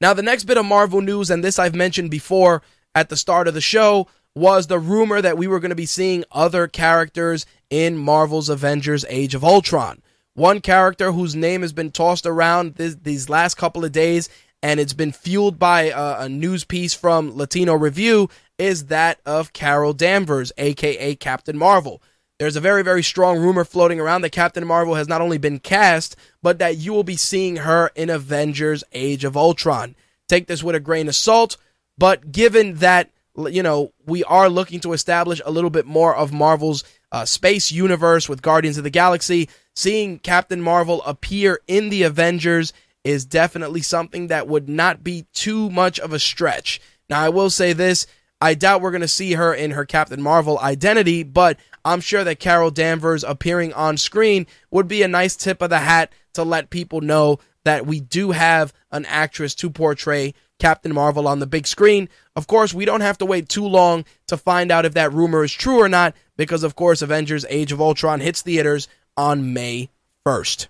Now, 0.00 0.14
the 0.14 0.22
next 0.22 0.44
bit 0.44 0.56
of 0.56 0.64
Marvel 0.64 1.00
news, 1.00 1.28
and 1.28 1.42
this 1.42 1.58
I've 1.58 1.74
mentioned 1.74 2.10
before 2.10 2.62
at 2.94 3.08
the 3.08 3.16
start 3.16 3.48
of 3.48 3.54
the 3.54 3.60
show, 3.60 4.06
was 4.34 4.68
the 4.68 4.78
rumor 4.78 5.20
that 5.20 5.36
we 5.36 5.48
were 5.48 5.58
going 5.58 5.70
to 5.70 5.74
be 5.74 5.86
seeing 5.86 6.24
other 6.30 6.68
characters 6.68 7.46
in 7.70 7.96
Marvel's 7.96 8.48
Avengers 8.48 9.04
Age 9.08 9.34
of 9.34 9.42
Ultron. 9.42 10.00
One 10.34 10.60
character 10.60 11.10
whose 11.10 11.34
name 11.34 11.62
has 11.62 11.72
been 11.72 11.90
tossed 11.90 12.24
around 12.24 12.76
this, 12.76 12.94
these 12.94 13.28
last 13.28 13.56
couple 13.56 13.84
of 13.84 13.90
days, 13.90 14.28
and 14.62 14.78
it's 14.78 14.92
been 14.92 15.10
fueled 15.10 15.58
by 15.58 15.90
a, 15.90 16.20
a 16.20 16.28
news 16.28 16.62
piece 16.62 16.94
from 16.94 17.36
Latino 17.36 17.74
Review, 17.74 18.28
is 18.56 18.86
that 18.86 19.20
of 19.26 19.52
Carol 19.52 19.92
Danvers, 19.92 20.52
aka 20.58 21.16
Captain 21.16 21.58
Marvel. 21.58 22.00
There's 22.38 22.56
a 22.56 22.60
very, 22.60 22.84
very 22.84 23.02
strong 23.02 23.38
rumor 23.38 23.64
floating 23.64 23.98
around 23.98 24.22
that 24.22 24.30
Captain 24.30 24.64
Marvel 24.66 24.94
has 24.94 25.08
not 25.08 25.20
only 25.20 25.38
been 25.38 25.58
cast, 25.58 26.14
but 26.40 26.60
that 26.60 26.76
you 26.76 26.92
will 26.92 27.02
be 27.02 27.16
seeing 27.16 27.56
her 27.56 27.90
in 27.96 28.10
Avengers 28.10 28.84
Age 28.92 29.24
of 29.24 29.36
Ultron. 29.36 29.96
Take 30.28 30.46
this 30.46 30.62
with 30.62 30.76
a 30.76 30.80
grain 30.80 31.08
of 31.08 31.16
salt, 31.16 31.56
but 31.96 32.30
given 32.30 32.76
that, 32.76 33.10
you 33.36 33.62
know, 33.62 33.92
we 34.06 34.22
are 34.24 34.48
looking 34.48 34.78
to 34.80 34.92
establish 34.92 35.42
a 35.44 35.50
little 35.50 35.70
bit 35.70 35.84
more 35.84 36.14
of 36.14 36.32
Marvel's 36.32 36.84
uh, 37.10 37.24
space 37.24 37.72
universe 37.72 38.28
with 38.28 38.42
Guardians 38.42 38.78
of 38.78 38.84
the 38.84 38.90
Galaxy, 38.90 39.48
seeing 39.74 40.20
Captain 40.20 40.60
Marvel 40.60 41.02
appear 41.02 41.60
in 41.66 41.88
the 41.88 42.04
Avengers 42.04 42.72
is 43.02 43.24
definitely 43.24 43.80
something 43.80 44.28
that 44.28 44.46
would 44.46 44.68
not 44.68 45.02
be 45.02 45.26
too 45.32 45.70
much 45.70 45.98
of 45.98 46.12
a 46.12 46.18
stretch. 46.18 46.80
Now, 47.08 47.20
I 47.20 47.30
will 47.30 47.50
say 47.50 47.72
this 47.72 48.06
I 48.40 48.54
doubt 48.54 48.82
we're 48.82 48.92
going 48.92 49.00
to 49.00 49.08
see 49.08 49.32
her 49.32 49.52
in 49.52 49.72
her 49.72 49.84
Captain 49.84 50.22
Marvel 50.22 50.58
identity, 50.60 51.22
but 51.24 51.58
I'm 51.88 52.00
sure 52.00 52.22
that 52.24 52.38
Carol 52.38 52.70
Danvers 52.70 53.24
appearing 53.24 53.72
on 53.72 53.96
screen 53.96 54.46
would 54.70 54.88
be 54.88 55.02
a 55.02 55.08
nice 55.08 55.36
tip 55.36 55.62
of 55.62 55.70
the 55.70 55.78
hat 55.78 56.12
to 56.34 56.42
let 56.42 56.70
people 56.70 57.00
know 57.00 57.38
that 57.64 57.86
we 57.86 58.00
do 58.00 58.32
have 58.32 58.72
an 58.90 59.04
actress 59.06 59.54
to 59.56 59.70
portray 59.70 60.34
Captain 60.58 60.92
Marvel 60.92 61.26
on 61.26 61.38
the 61.38 61.46
big 61.46 61.66
screen. 61.66 62.08
Of 62.36 62.46
course, 62.46 62.74
we 62.74 62.84
don't 62.84 63.00
have 63.00 63.18
to 63.18 63.26
wait 63.26 63.48
too 63.48 63.66
long 63.66 64.04
to 64.26 64.36
find 64.36 64.70
out 64.70 64.84
if 64.84 64.94
that 64.94 65.12
rumor 65.12 65.44
is 65.44 65.52
true 65.52 65.80
or 65.80 65.88
not, 65.88 66.14
because 66.36 66.62
of 66.62 66.76
course, 66.76 67.02
Avengers 67.02 67.46
Age 67.48 67.72
of 67.72 67.80
Ultron 67.80 68.20
hits 68.20 68.42
theaters 68.42 68.88
on 69.16 69.52
May 69.52 69.90
1st 70.26 70.68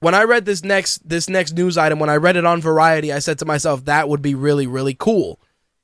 when 0.00 0.14
I 0.14 0.24
read 0.24 0.44
this 0.44 0.62
next 0.62 1.08
this 1.08 1.28
next 1.28 1.54
news 1.54 1.76
item, 1.76 1.98
when 1.98 2.10
I 2.10 2.16
read 2.16 2.36
it 2.36 2.44
on 2.44 2.60
Variety, 2.60 3.12
I 3.12 3.18
said 3.18 3.38
to 3.40 3.44
myself 3.44 3.84
that 3.86 4.08
would 4.08 4.22
be 4.22 4.34
really 4.34 4.66
really 4.66 4.94
cool. 4.94 5.40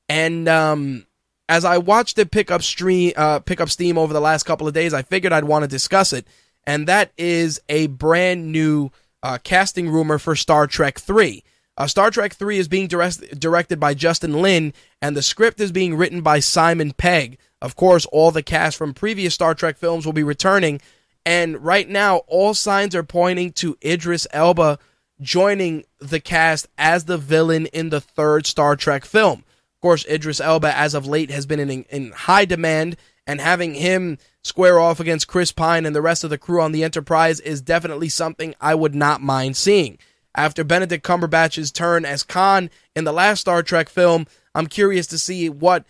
And 0.09 0.48
um, 0.48 1.06
as 1.48 1.64
I 1.64 1.78
watched 1.78 2.18
it 2.18 2.30
pick 2.30 2.50
up 2.50 2.62
stream 2.62 3.12
uh, 3.16 3.40
pick 3.40 3.60
up 3.60 3.68
steam 3.68 3.98
over 3.98 4.12
the 4.12 4.20
last 4.20 4.44
couple 4.44 4.66
of 4.66 4.74
days, 4.74 4.94
I 4.94 5.02
figured 5.02 5.32
I'd 5.32 5.44
want 5.44 5.62
to 5.62 5.68
discuss 5.68 6.12
it. 6.12 6.26
And 6.66 6.86
that 6.86 7.12
is 7.18 7.60
a 7.68 7.88
brand 7.88 8.50
new 8.50 8.90
uh, 9.22 9.38
casting 9.42 9.90
rumor 9.90 10.18
for 10.18 10.34
Star 10.34 10.66
Trek 10.66 10.98
Three. 10.98 11.44
Uh, 11.76 11.86
Star 11.86 12.10
Trek 12.10 12.34
Three 12.34 12.58
is 12.58 12.68
being 12.68 12.86
direct- 12.86 13.38
directed 13.38 13.80
by 13.80 13.94
Justin 13.94 14.40
Lin, 14.40 14.72
and 15.02 15.16
the 15.16 15.22
script 15.22 15.60
is 15.60 15.72
being 15.72 15.96
written 15.96 16.22
by 16.22 16.38
Simon 16.38 16.92
Pegg. 16.92 17.38
Of 17.60 17.76
course, 17.76 18.06
all 18.06 18.30
the 18.30 18.42
cast 18.42 18.76
from 18.76 18.94
previous 18.94 19.34
Star 19.34 19.54
Trek 19.54 19.76
films 19.76 20.06
will 20.06 20.12
be 20.12 20.22
returning, 20.22 20.80
and 21.26 21.62
right 21.64 21.88
now, 21.88 22.18
all 22.26 22.54
signs 22.54 22.94
are 22.94 23.02
pointing 23.02 23.52
to 23.52 23.76
Idris 23.84 24.26
Elba 24.32 24.78
joining 25.20 25.84
the 25.98 26.20
cast 26.20 26.68
as 26.76 27.04
the 27.04 27.18
villain 27.18 27.66
in 27.66 27.90
the 27.90 28.00
third 28.00 28.46
Star 28.46 28.76
Trek 28.76 29.04
film. 29.04 29.44
Course, 29.85 30.06
Idris 30.06 30.40
Elba, 30.40 30.74
as 30.74 30.94
of 30.94 31.06
late, 31.06 31.31
has 31.31 31.44
been 31.44 31.61
in, 31.61 31.85
in 31.90 32.12
high 32.12 32.47
demand, 32.47 32.97
and 33.27 33.39
having 33.39 33.74
him 33.74 34.16
square 34.43 34.81
off 34.81 34.98
against 34.98 35.28
Chris 35.28 35.52
Pine 35.52 35.85
and 35.85 35.94
the 35.94 36.01
rest 36.01 36.24
of 36.24 36.31
the 36.31 36.39
crew 36.39 36.62
on 36.62 36.73
the 36.73 36.82
Enterprise 36.82 37.39
is 37.39 37.61
definitely 37.61 38.09
something 38.09 38.55
I 38.62 38.74
would 38.74 38.94
not 38.94 39.20
mind 39.20 39.59
seeing. 39.59 39.98
After 40.35 40.65
Benedict 40.65 41.06
Cumberbatch's 41.06 41.70
turn 41.70 42.06
as 42.06 42.23
Khan 42.23 42.70
in 42.97 43.05
the 43.05 43.12
last 43.12 43.40
Star 43.40 43.62
Trek 43.62 43.90
film, 43.90 44.27
I'm 44.55 44.69
curious 44.69 45.06
to 45.09 45.19
see 45.19 45.51
what 45.51 45.85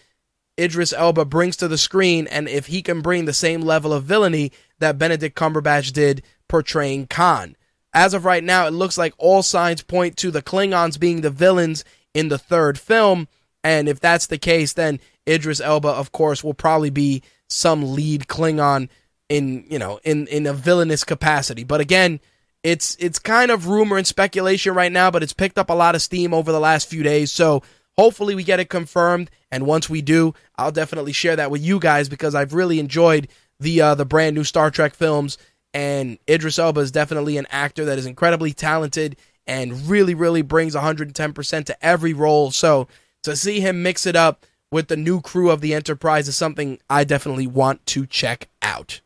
Idris 0.58 0.92
Elba 0.92 1.24
brings 1.26 1.56
to 1.58 1.68
the 1.68 1.78
screen 1.78 2.26
and 2.26 2.48
if 2.48 2.66
he 2.66 2.82
can 2.82 3.00
bring 3.00 3.26
the 3.26 3.32
same 3.32 3.60
level 3.60 3.92
of 3.92 4.02
villainy 4.02 4.50
that 4.80 4.98
Benedict 4.98 5.38
Cumberbatch 5.38 5.92
did 5.92 6.24
portraying 6.48 7.06
Khan. 7.06 7.54
As 7.92 8.12
of 8.12 8.24
right 8.24 8.42
now, 8.42 8.66
it 8.66 8.72
looks 8.72 8.98
like 8.98 9.14
all 9.18 9.44
signs 9.44 9.82
point 9.82 10.16
to 10.16 10.32
the 10.32 10.42
Klingons 10.42 10.98
being 10.98 11.20
the 11.20 11.30
villains 11.30 11.84
in 12.12 12.26
the 12.26 12.38
third 12.38 12.76
film. 12.76 13.28
And 13.64 13.88
if 13.88 13.98
that's 13.98 14.26
the 14.26 14.38
case, 14.38 14.74
then 14.74 15.00
Idris 15.28 15.60
Elba, 15.60 15.88
of 15.88 16.12
course, 16.12 16.44
will 16.44 16.54
probably 16.54 16.90
be 16.90 17.22
some 17.48 17.94
lead 17.94 18.28
Klingon 18.28 18.90
in, 19.28 19.64
you 19.68 19.78
know, 19.78 19.98
in, 20.04 20.26
in 20.26 20.46
a 20.46 20.52
villainous 20.52 21.02
capacity. 21.02 21.64
But 21.64 21.80
again, 21.80 22.20
it's 22.62 22.96
it's 22.98 23.18
kind 23.18 23.50
of 23.50 23.68
rumor 23.68 23.96
and 23.96 24.06
speculation 24.06 24.74
right 24.74 24.92
now, 24.92 25.10
but 25.10 25.22
it's 25.22 25.32
picked 25.32 25.58
up 25.58 25.70
a 25.70 25.74
lot 25.74 25.94
of 25.94 26.02
steam 26.02 26.32
over 26.32 26.52
the 26.52 26.60
last 26.60 26.88
few 26.88 27.02
days. 27.02 27.32
So 27.32 27.62
hopefully 27.96 28.34
we 28.34 28.44
get 28.44 28.60
it 28.60 28.68
confirmed. 28.68 29.30
And 29.50 29.66
once 29.66 29.88
we 29.88 30.02
do, 30.02 30.34
I'll 30.56 30.72
definitely 30.72 31.12
share 31.12 31.36
that 31.36 31.50
with 31.50 31.62
you 31.62 31.78
guys 31.78 32.08
because 32.08 32.34
I've 32.34 32.54
really 32.54 32.78
enjoyed 32.78 33.28
the 33.60 33.80
uh, 33.80 33.94
the 33.94 34.06
brand 34.06 34.34
new 34.34 34.44
Star 34.44 34.70
Trek 34.70 34.94
films. 34.94 35.38
And 35.72 36.18
Idris 36.28 36.58
Elba 36.58 36.80
is 36.80 36.90
definitely 36.90 37.36
an 37.36 37.46
actor 37.50 37.84
that 37.86 37.98
is 37.98 38.06
incredibly 38.06 38.52
talented 38.52 39.16
and 39.46 39.88
really, 39.88 40.14
really 40.14 40.42
brings 40.42 40.74
110% 40.74 41.64
to 41.64 41.84
every 41.84 42.14
role. 42.14 42.50
So 42.50 42.88
to 43.24 43.36
see 43.36 43.60
him 43.60 43.82
mix 43.82 44.06
it 44.06 44.16
up 44.16 44.46
with 44.70 44.88
the 44.88 44.96
new 44.96 45.20
crew 45.20 45.50
of 45.50 45.60
the 45.60 45.74
Enterprise 45.74 46.28
is 46.28 46.36
something 46.36 46.78
I 46.88 47.04
definitely 47.04 47.46
want 47.46 47.84
to 47.86 48.06
check 48.06 48.48
out. 48.62 49.00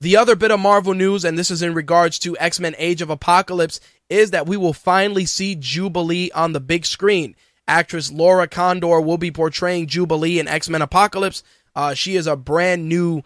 The 0.00 0.16
other 0.16 0.36
bit 0.36 0.50
of 0.50 0.60
Marvel 0.60 0.92
news, 0.92 1.24
and 1.24 1.38
this 1.38 1.50
is 1.50 1.62
in 1.62 1.72
regards 1.72 2.18
to 2.20 2.36
X 2.38 2.60
Men 2.60 2.74
Age 2.76 3.00
of 3.00 3.08
Apocalypse, 3.08 3.80
is 4.10 4.30
that 4.32 4.46
we 4.46 4.56
will 4.56 4.74
finally 4.74 5.24
see 5.24 5.54
Jubilee 5.54 6.30
on 6.32 6.52
the 6.52 6.60
big 6.60 6.84
screen. 6.84 7.34
Actress 7.66 8.12
Lana 8.12 8.46
Condor 8.46 9.00
will 9.00 9.18
be 9.18 9.30
portraying 9.30 9.86
Jubilee 9.86 10.38
in 10.38 10.48
X 10.48 10.68
Men 10.68 10.82
Apocalypse. 10.82 11.42
Uh, 11.74 11.94
she 11.94 12.14
is 12.16 12.26
a 12.26 12.36
brand 12.36 12.88
new, 12.88 13.22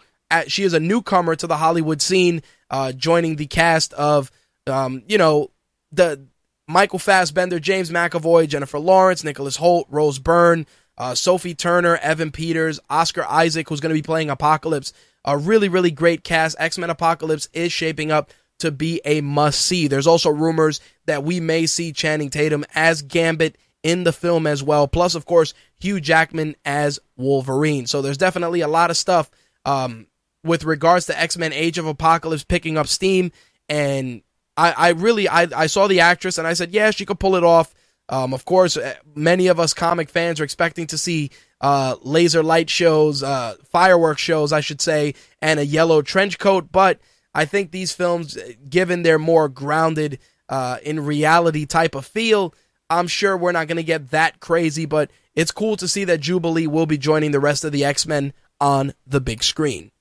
she 0.47 0.63
is 0.63 0.73
a 0.73 0.79
newcomer 0.79 1.35
to 1.35 1.45
the 1.45 1.57
Hollywood 1.57 2.01
scene, 2.01 2.41
uh, 2.69 2.93
joining 2.93 3.35
the 3.35 3.47
cast 3.47 3.93
of, 3.93 4.31
um, 4.65 5.03
you 5.07 5.17
know, 5.17 5.51
the 5.91 6.25
Michael 6.71 6.99
Fassbender, 6.99 7.59
James 7.59 7.91
McAvoy, 7.91 8.47
Jennifer 8.47 8.79
Lawrence, 8.79 9.23
Nicholas 9.23 9.57
Hoult, 9.57 9.85
Rose 9.89 10.19
Byrne, 10.19 10.65
uh, 10.97 11.15
Sophie 11.15 11.55
Turner, 11.55 11.97
Evan 11.97 12.31
Peters, 12.31 12.79
Oscar 12.89 13.25
Isaac, 13.25 13.67
who's 13.69 13.79
going 13.79 13.89
to 13.89 13.99
be 13.99 14.05
playing 14.05 14.29
Apocalypse. 14.29 14.93
A 15.25 15.37
really, 15.37 15.69
really 15.69 15.91
great 15.91 16.23
cast. 16.23 16.55
X 16.59 16.77
Men 16.77 16.89
Apocalypse 16.89 17.47
is 17.53 17.71
shaping 17.71 18.11
up 18.11 18.31
to 18.59 18.71
be 18.71 19.01
a 19.05 19.21
must 19.21 19.61
see. 19.61 19.87
There's 19.87 20.07
also 20.07 20.29
rumors 20.29 20.79
that 21.05 21.23
we 21.23 21.39
may 21.39 21.65
see 21.65 21.91
Channing 21.91 22.29
Tatum 22.29 22.65
as 22.73 23.01
Gambit 23.01 23.57
in 23.83 24.03
the 24.03 24.13
film 24.13 24.45
as 24.45 24.63
well. 24.63 24.87
Plus, 24.87 25.15
of 25.15 25.25
course, 25.25 25.53
Hugh 25.79 25.99
Jackman 25.99 26.55
as 26.65 26.99
Wolverine. 27.17 27.87
So 27.87 28.01
there's 28.01 28.17
definitely 28.17 28.61
a 28.61 28.67
lot 28.67 28.91
of 28.91 28.97
stuff 28.97 29.29
um, 29.65 30.07
with 30.43 30.63
regards 30.63 31.07
to 31.07 31.19
X 31.19 31.37
Men 31.37 31.53
Age 31.53 31.77
of 31.77 31.87
Apocalypse 31.87 32.43
picking 32.43 32.77
up 32.77 32.87
steam. 32.87 33.31
And 33.67 34.21
I, 34.61 34.73
I 34.77 34.89
really, 34.89 35.27
I, 35.27 35.47
I 35.55 35.67
saw 35.67 35.87
the 35.87 36.01
actress 36.01 36.37
and 36.37 36.47
I 36.47 36.53
said, 36.53 36.71
yeah, 36.71 36.91
she 36.91 37.05
could 37.05 37.19
pull 37.19 37.35
it 37.35 37.43
off. 37.43 37.73
Um, 38.09 38.33
of 38.33 38.45
course, 38.45 38.77
eh, 38.77 38.93
many 39.15 39.47
of 39.47 39.59
us 39.59 39.73
comic 39.73 40.09
fans 40.09 40.39
are 40.39 40.43
expecting 40.43 40.85
to 40.87 40.97
see 40.97 41.31
uh, 41.61 41.95
laser 42.03 42.43
light 42.43 42.69
shows, 42.69 43.23
uh, 43.23 43.55
fireworks 43.71 44.21
shows, 44.21 44.53
I 44.53 44.61
should 44.61 44.81
say, 44.81 45.15
and 45.41 45.59
a 45.59 45.65
yellow 45.65 46.01
trench 46.03 46.37
coat. 46.37 46.71
But 46.71 46.99
I 47.33 47.45
think 47.45 47.71
these 47.71 47.91
films, 47.91 48.37
given 48.69 49.01
their 49.01 49.17
more 49.17 49.49
grounded, 49.49 50.19
uh, 50.47 50.77
in 50.83 50.99
reality 50.99 51.65
type 51.65 51.95
of 51.95 52.05
feel, 52.05 52.53
I'm 52.89 53.07
sure 53.07 53.37
we're 53.37 53.53
not 53.53 53.67
going 53.67 53.77
to 53.77 53.83
get 53.83 54.11
that 54.11 54.39
crazy. 54.41 54.85
But 54.85 55.09
it's 55.33 55.51
cool 55.51 55.77
to 55.77 55.87
see 55.87 56.03
that 56.03 56.19
Jubilee 56.19 56.67
will 56.67 56.85
be 56.85 56.97
joining 56.97 57.31
the 57.31 57.39
rest 57.39 57.63
of 57.63 57.71
the 57.71 57.85
X 57.85 58.05
Men 58.05 58.33
on 58.59 58.93
the 59.07 59.21
big 59.21 59.43
screen. 59.43 59.91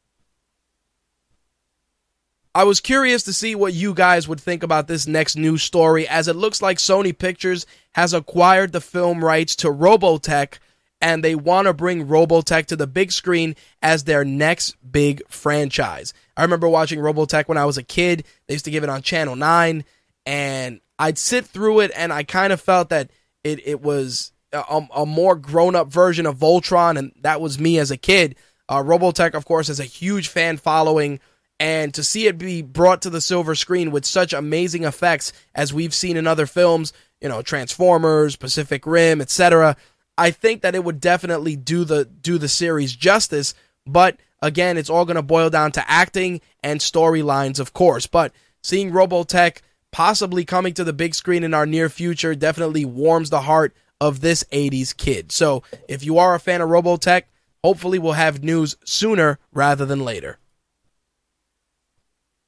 I 2.55 2.64
was 2.64 2.81
curious 2.81 3.22
to 3.24 3.32
see 3.32 3.55
what 3.55 3.74
you 3.74 3.94
guys 3.94 4.27
would 4.27 4.40
think 4.40 4.64
about 4.64 4.89
this 4.89 5.06
next 5.06 5.36
news 5.36 5.62
story, 5.62 6.09
as 6.09 6.27
it 6.27 6.35
looks 6.35 6.60
like 6.60 6.78
Sony 6.78 7.16
Pictures 7.16 7.64
has 7.93 8.12
acquired 8.12 8.72
the 8.72 8.81
film 8.81 9.24
rights 9.24 9.55
to 9.56 9.68
Robotech, 9.68 10.59
and 11.01 11.22
they 11.22 11.36
want 11.36 11.66
to 11.66 11.72
bring 11.72 12.09
Robotech 12.09 12.66
to 12.66 12.77
the 12.77 12.89
big 12.89 13.12
screen 13.12 13.55
as 13.82 14.02
their 14.02 14.24
next 14.24 14.74
big 14.90 15.22
franchise. 15.28 16.12
I 16.36 16.43
remember 16.43 16.68
watching 16.68 16.98
Robotech 16.98 17.47
when 17.47 17.56
I 17.56 17.66
was 17.66 17.78
a 17.78 17.85
kid. 17.85 18.24
They 18.48 18.55
used 18.55 18.64
to 18.64 18.72
give 18.72 18.82
it 18.82 18.90
on 18.90 19.02
Channel 19.02 19.36
9, 19.36 19.85
and 20.27 20.81
I'd 20.98 21.18
sit 21.18 21.47
through 21.47 21.81
it, 21.81 21.93
and 21.94 22.12
I 22.12 22.24
kind 22.24 22.52
of 22.52 22.60
felt 22.60 22.89
that 22.89 23.10
it, 23.44 23.64
it 23.64 23.81
was 23.81 24.32
a, 24.52 24.82
a 24.94 25.06
more 25.06 25.36
grown 25.36 25.77
up 25.77 25.86
version 25.93 26.27
of 26.27 26.39
Voltron, 26.39 26.98
and 26.98 27.12
that 27.22 27.40
was 27.40 27.60
me 27.60 27.78
as 27.78 27.93
a 27.93 27.97
kid. 27.97 28.35
Uh, 28.68 28.82
Robotech, 28.82 29.35
of 29.35 29.44
course, 29.44 29.68
has 29.68 29.78
a 29.78 29.85
huge 29.85 30.27
fan 30.27 30.56
following 30.56 31.20
and 31.60 31.92
to 31.92 32.02
see 32.02 32.26
it 32.26 32.38
be 32.38 32.62
brought 32.62 33.02
to 33.02 33.10
the 33.10 33.20
silver 33.20 33.54
screen 33.54 33.90
with 33.90 34.06
such 34.06 34.32
amazing 34.32 34.84
effects 34.84 35.32
as 35.54 35.74
we've 35.74 35.92
seen 35.92 36.16
in 36.16 36.26
other 36.26 36.46
films, 36.46 36.94
you 37.20 37.28
know, 37.28 37.42
Transformers, 37.42 38.34
Pacific 38.34 38.86
Rim, 38.86 39.20
etc., 39.20 39.76
I 40.16 40.30
think 40.32 40.62
that 40.62 40.74
it 40.74 40.84
would 40.84 41.00
definitely 41.00 41.56
do 41.56 41.84
the 41.84 42.04
do 42.04 42.36
the 42.36 42.48
series 42.48 42.94
justice, 42.94 43.54
but 43.86 44.18
again, 44.42 44.76
it's 44.76 44.90
all 44.90 45.04
going 45.04 45.16
to 45.16 45.22
boil 45.22 45.48
down 45.48 45.72
to 45.72 45.90
acting 45.90 46.40
and 46.62 46.80
storylines, 46.80 47.58
of 47.58 47.72
course. 47.72 48.06
But 48.06 48.32
seeing 48.62 48.90
Robotech 48.90 49.58
possibly 49.92 50.44
coming 50.44 50.74
to 50.74 50.84
the 50.84 50.92
big 50.92 51.14
screen 51.14 51.42
in 51.42 51.54
our 51.54 51.64
near 51.64 51.88
future 51.88 52.34
definitely 52.34 52.84
warms 52.84 53.30
the 53.30 53.42
heart 53.42 53.74
of 54.00 54.20
this 54.20 54.44
80s 54.52 54.94
kid. 54.94 55.32
So, 55.32 55.62
if 55.88 56.04
you 56.04 56.18
are 56.18 56.34
a 56.34 56.40
fan 56.40 56.60
of 56.60 56.68
Robotech, 56.68 57.22
hopefully 57.62 57.98
we'll 57.98 58.12
have 58.12 58.42
news 58.42 58.76
sooner 58.84 59.38
rather 59.52 59.86
than 59.86 60.04
later. 60.04 60.39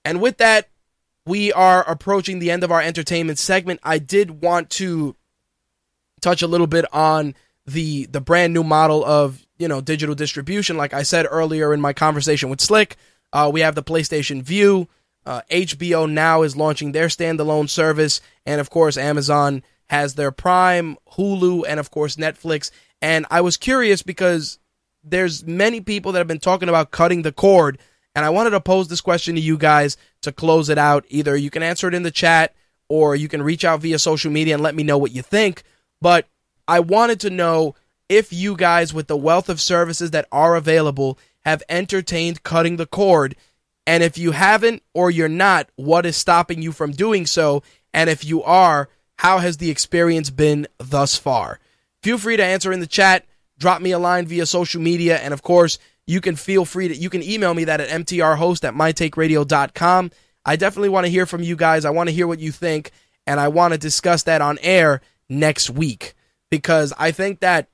And 0.05 0.21
with 0.21 0.39
that, 0.39 0.69
we 1.27 1.53
are 1.53 1.89
approaching 1.89 2.39
the 2.39 2.51
end 2.51 2.65
of 2.65 2.73
our 2.73 2.81
entertainment 2.81 3.39
segment. 3.39 3.81
I 3.83 3.99
did 3.99 4.43
want 4.43 4.71
to 4.71 5.17
touch 6.21 6.43
a 6.43 6.47
little 6.47 6.67
bit 6.67 6.85
on 6.93 7.35
the 7.67 8.07
the 8.07 8.21
brand 8.21 8.53
new 8.53 8.65
model 8.65 9.05
of 9.05 9.47
you 9.59 9.69
know 9.69 9.81
digital 9.81 10.15
distribution. 10.15 10.77
Like 10.77 10.95
I 10.95 11.03
said 11.03 11.27
earlier 11.31 11.73
in 11.73 11.81
my 11.81 11.93
conversation 11.93 12.49
with 12.51 12.61
Slick, 12.61 12.97
uh, 13.33 13.51
we 13.53 13.61
have 13.61 13.75
the 13.75 13.83
PlayStation 13.83 14.43
Vue. 14.43 14.89
Uh, 15.25 15.43
HBO 15.51 16.11
now 16.11 16.43
is 16.43 16.57
launching 16.57 16.91
their 16.91 17.07
standalone 17.07 17.71
service, 17.71 18.21
and 18.45 18.61
of 18.61 18.71
course 18.71 18.97
Amazon 18.97 19.63
has 19.89 20.15
their 20.15 20.33
Prime, 20.33 20.97
Hulu, 21.13 21.65
and 21.69 21.79
of 21.79 21.91
course 21.93 22.17
Netflix. 22.17 22.73
And 23.01 23.27
I 23.31 23.41
was 23.41 23.57
curious 23.57 24.03
because 24.03 24.59
there's 25.05 25.45
many 25.45 25.81
people 25.81 26.13
that 26.13 26.19
have 26.19 26.27
been 26.27 26.41
talking 26.41 26.69
about 26.69 26.91
cutting 26.91 27.23
the 27.23 27.33
cord 27.33 27.79
and 28.15 28.25
I 28.25 28.31
wanted 28.31 28.51
to 28.51 28.61
pose 28.61 28.89
this 28.89 29.01
question 29.01 29.35
to 29.35 29.41
you 29.41 29.57
guys 29.57 29.97
to 30.23 30.33
close 30.33 30.69
it 30.69 30.79
out. 30.79 31.05
Either 31.09 31.37
you 31.37 31.51
can 31.51 31.63
answer 31.63 31.89
it 31.89 31.95
in 31.95 32.03
the 32.03 32.11
chat 32.11 32.55
or 32.89 33.17
you 33.17 33.29
can 33.29 33.43
reach 33.43 33.65
out 33.65 33.81
via 33.81 33.99
social 33.99 34.31
media 34.31 34.55
and 34.55 34.63
let 34.63 34.75
me 34.75 34.83
know 34.83 34.99
what 34.99 35.13
you 35.13 35.23
think. 35.23 35.63
But 36.01 36.29
I 36.69 36.81
wanted 36.81 37.21
to 37.21 37.31
know 37.31 37.75
if 38.09 38.33
you 38.33 38.57
guys, 38.57 38.93
with 38.93 39.07
the 39.07 39.17
wealth 39.17 39.49
of 39.49 39.61
services 39.61 40.11
that 40.11 40.29
are 40.31 40.57
available, 40.57 41.19
have 41.45 41.63
entertained 41.69 42.43
cutting 42.43 42.77
the 42.77 42.87
cord. 42.87 43.35
And 43.87 44.03
if 44.03 44.19
you 44.19 44.33
haven't 44.33 44.83
or 44.93 45.11
you're 45.11 45.29
not, 45.29 45.71
what 45.77 46.05
is 46.05 46.17
stopping 46.17 46.61
you 46.61 46.73
from 46.73 46.93
doing 46.93 47.25
so? 47.25 47.63
And 47.95 48.11
if 48.11 48.25
you 48.25 48.43
are, 48.43 48.91
how 49.17 49.39
has 49.39 49.57
the 49.57 49.71
experience 49.71 50.31
been 50.31 50.67
thus 50.79 51.17
far? 51.17 51.61
Feel 52.03 52.19
free 52.19 52.37
to 52.37 52.45
answer 52.45 52.73
in 52.73 52.81
the 52.81 52.87
chat, 52.87 53.25
drop 53.59 53.81
me 53.81 53.93
a 53.93 53.99
line 53.99 54.27
via 54.27 54.45
social 54.45 54.81
media, 54.83 55.19
and 55.19 55.33
of 55.33 55.43
course, 55.43 55.79
you 56.07 56.21
can 56.21 56.37
feel 56.37 56.65
free 56.65 56.89
to 56.89 56.97
you 56.97 57.11
can 57.11 57.23
email 57.23 57.55
me 57.55 57.65
that 57.65 57.81
at 57.81 57.89
mtrhost 57.89 58.65
at 58.65 58.75
mytakeradio.com. 58.75 60.11
I 60.45 60.57
definitely 60.57 60.89
want 60.89 61.07
to 61.07 61.11
hear 61.11 61.27
from 61.27 61.43
you 61.43 61.57
guys. 61.57 61.85
I 61.85 61.91
want 61.91 62.09
to 62.09 62.15
hear 62.15 62.27
what 62.27 62.41
you 62.41 62.51
think, 62.51 62.91
and 63.27 63.39
I 63.39 63.49
want 63.49 63.73
to 63.73 63.79
discuss 63.79 64.25
that 64.25 64.41
on 64.41 64.59
air 64.61 65.01
next 65.29 65.71
week 65.71 66.15
because 66.51 66.93
I 66.99 67.13
think 67.13 67.41
that 67.41 67.69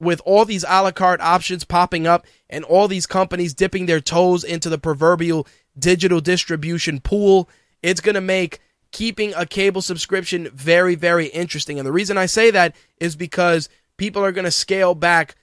with 0.00 0.20
all 0.24 0.44
these 0.44 0.64
a 0.64 0.82
la 0.82 0.90
carte 0.90 1.20
options 1.20 1.64
popping 1.64 2.06
up 2.06 2.26
and 2.50 2.64
all 2.64 2.88
these 2.88 3.06
companies 3.06 3.54
dipping 3.54 3.86
their 3.86 4.00
toes 4.00 4.44
into 4.44 4.68
the 4.68 4.78
proverbial 4.78 5.46
digital 5.78 6.20
distribution 6.20 7.00
pool, 7.00 7.48
it's 7.82 8.00
going 8.00 8.14
to 8.14 8.20
make 8.20 8.60
keeping 8.92 9.34
a 9.34 9.46
cable 9.46 9.82
subscription 9.82 10.48
very, 10.50 10.94
very 10.94 11.26
interesting. 11.26 11.78
And 11.78 11.86
the 11.86 11.92
reason 11.92 12.16
I 12.16 12.26
say 12.26 12.50
that 12.50 12.76
is 12.98 13.16
because 13.16 13.68
people 13.96 14.24
are 14.24 14.32
going 14.32 14.44
to 14.44 14.50
scale 14.50 14.94
back 14.94 15.34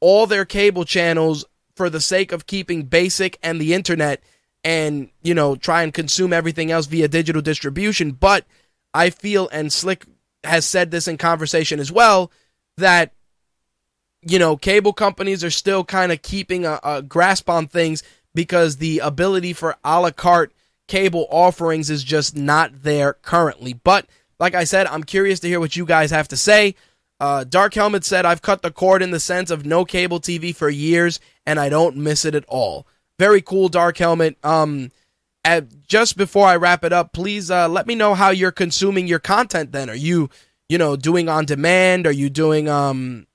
all 0.00 0.26
their 0.26 0.44
cable 0.44 0.84
channels 0.84 1.44
for 1.76 1.88
the 1.90 2.00
sake 2.00 2.32
of 2.32 2.46
keeping 2.46 2.84
basic 2.84 3.38
and 3.42 3.60
the 3.60 3.74
internet 3.74 4.22
and, 4.64 5.10
you 5.22 5.34
know, 5.34 5.54
try 5.54 5.82
and 5.82 5.94
consume 5.94 6.32
everything 6.32 6.72
else 6.72 6.86
via 6.86 7.06
digital 7.06 7.42
distribution. 7.42 8.10
But 8.12 8.44
I 8.92 9.10
feel, 9.10 9.48
and 9.52 9.72
Slick 9.72 10.06
has 10.42 10.64
said 10.64 10.90
this 10.90 11.06
in 11.06 11.18
conversation 11.18 11.78
as 11.78 11.92
well, 11.92 12.32
that, 12.78 13.12
you 14.22 14.38
know, 14.38 14.56
cable 14.56 14.92
companies 14.92 15.44
are 15.44 15.50
still 15.50 15.84
kind 15.84 16.10
of 16.10 16.22
keeping 16.22 16.64
a, 16.64 16.80
a 16.82 17.02
grasp 17.02 17.48
on 17.48 17.68
things 17.68 18.02
because 18.34 18.78
the 18.78 18.98
ability 18.98 19.52
for 19.52 19.76
a 19.84 20.00
la 20.00 20.10
carte 20.10 20.52
cable 20.88 21.26
offerings 21.30 21.90
is 21.90 22.02
just 22.02 22.36
not 22.36 22.82
there 22.82 23.12
currently. 23.12 23.74
But 23.74 24.06
like 24.40 24.54
I 24.54 24.64
said, 24.64 24.86
I'm 24.86 25.04
curious 25.04 25.40
to 25.40 25.48
hear 25.48 25.60
what 25.60 25.76
you 25.76 25.84
guys 25.84 26.10
have 26.10 26.28
to 26.28 26.36
say. 26.36 26.74
Uh, 27.18 27.44
Dark 27.44 27.74
Helmet 27.74 28.04
said, 28.04 28.26
I've 28.26 28.42
cut 28.42 28.62
the 28.62 28.70
cord 28.70 29.02
in 29.02 29.10
the 29.10 29.20
sense 29.20 29.50
of 29.50 29.64
no 29.64 29.84
cable 29.84 30.20
TV 30.20 30.54
for 30.54 30.68
years 30.68 31.18
and 31.46 31.58
I 31.58 31.68
don't 31.68 31.96
miss 31.96 32.24
it 32.24 32.34
at 32.34 32.44
all. 32.46 32.86
Very 33.18 33.40
cool, 33.40 33.68
Dark 33.68 33.96
Helmet. 33.96 34.36
Um, 34.44 34.90
at, 35.44 35.86
just 35.86 36.16
before 36.16 36.46
I 36.46 36.56
wrap 36.56 36.84
it 36.84 36.92
up, 36.92 37.12
please 37.12 37.50
uh, 37.50 37.68
let 37.68 37.86
me 37.86 37.94
know 37.94 38.14
how 38.14 38.30
you're 38.30 38.52
consuming 38.52 39.06
your 39.06 39.20
content. 39.20 39.72
Then, 39.72 39.88
are 39.88 39.94
you, 39.94 40.28
you 40.68 40.76
know, 40.76 40.96
doing 40.96 41.28
on 41.28 41.46
demand? 41.46 42.06
Are 42.06 42.12
you 42.12 42.28
doing 42.28 42.68
um? 42.68 43.26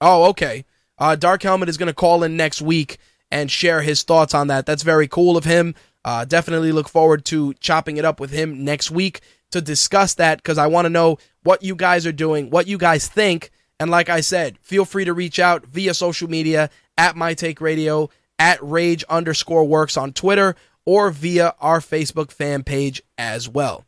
Oh, 0.00 0.24
okay. 0.30 0.64
Uh, 0.98 1.16
Dark 1.16 1.42
Helmet 1.42 1.68
is 1.68 1.78
going 1.78 1.86
to 1.86 1.94
call 1.94 2.22
in 2.22 2.36
next 2.36 2.60
week 2.60 2.98
and 3.30 3.50
share 3.50 3.80
his 3.80 4.02
thoughts 4.02 4.34
on 4.34 4.48
that. 4.48 4.66
That's 4.66 4.82
very 4.82 5.08
cool 5.08 5.36
of 5.36 5.44
him. 5.44 5.74
Uh, 6.04 6.24
definitely 6.24 6.72
look 6.72 6.88
forward 6.88 7.24
to 7.26 7.54
chopping 7.54 7.96
it 7.96 8.04
up 8.04 8.20
with 8.20 8.30
him 8.30 8.64
next 8.64 8.90
week 8.90 9.20
to 9.50 9.60
discuss 9.60 10.14
that 10.14 10.38
because 10.38 10.58
I 10.58 10.66
want 10.66 10.84
to 10.86 10.90
know 10.90 11.18
what 11.46 11.62
you 11.62 11.74
guys 11.74 12.06
are 12.06 12.12
doing, 12.12 12.50
what 12.50 12.66
you 12.66 12.76
guys 12.76 13.06
think. 13.06 13.50
And 13.78 13.90
like 13.90 14.08
I 14.08 14.20
said, 14.20 14.58
feel 14.58 14.84
free 14.84 15.04
to 15.04 15.12
reach 15.12 15.38
out 15.38 15.64
via 15.66 15.94
social 15.94 16.28
media 16.28 16.70
at 16.98 17.16
My 17.16 17.34
Take 17.34 17.60
Radio, 17.60 18.10
at 18.38 18.58
Rage 18.62 19.04
underscore 19.08 19.64
works 19.64 19.96
on 19.96 20.12
Twitter, 20.12 20.56
or 20.84 21.10
via 21.10 21.54
our 21.60 21.80
Facebook 21.80 22.30
fan 22.30 22.64
page 22.64 23.02
as 23.16 23.48
well. 23.48 23.84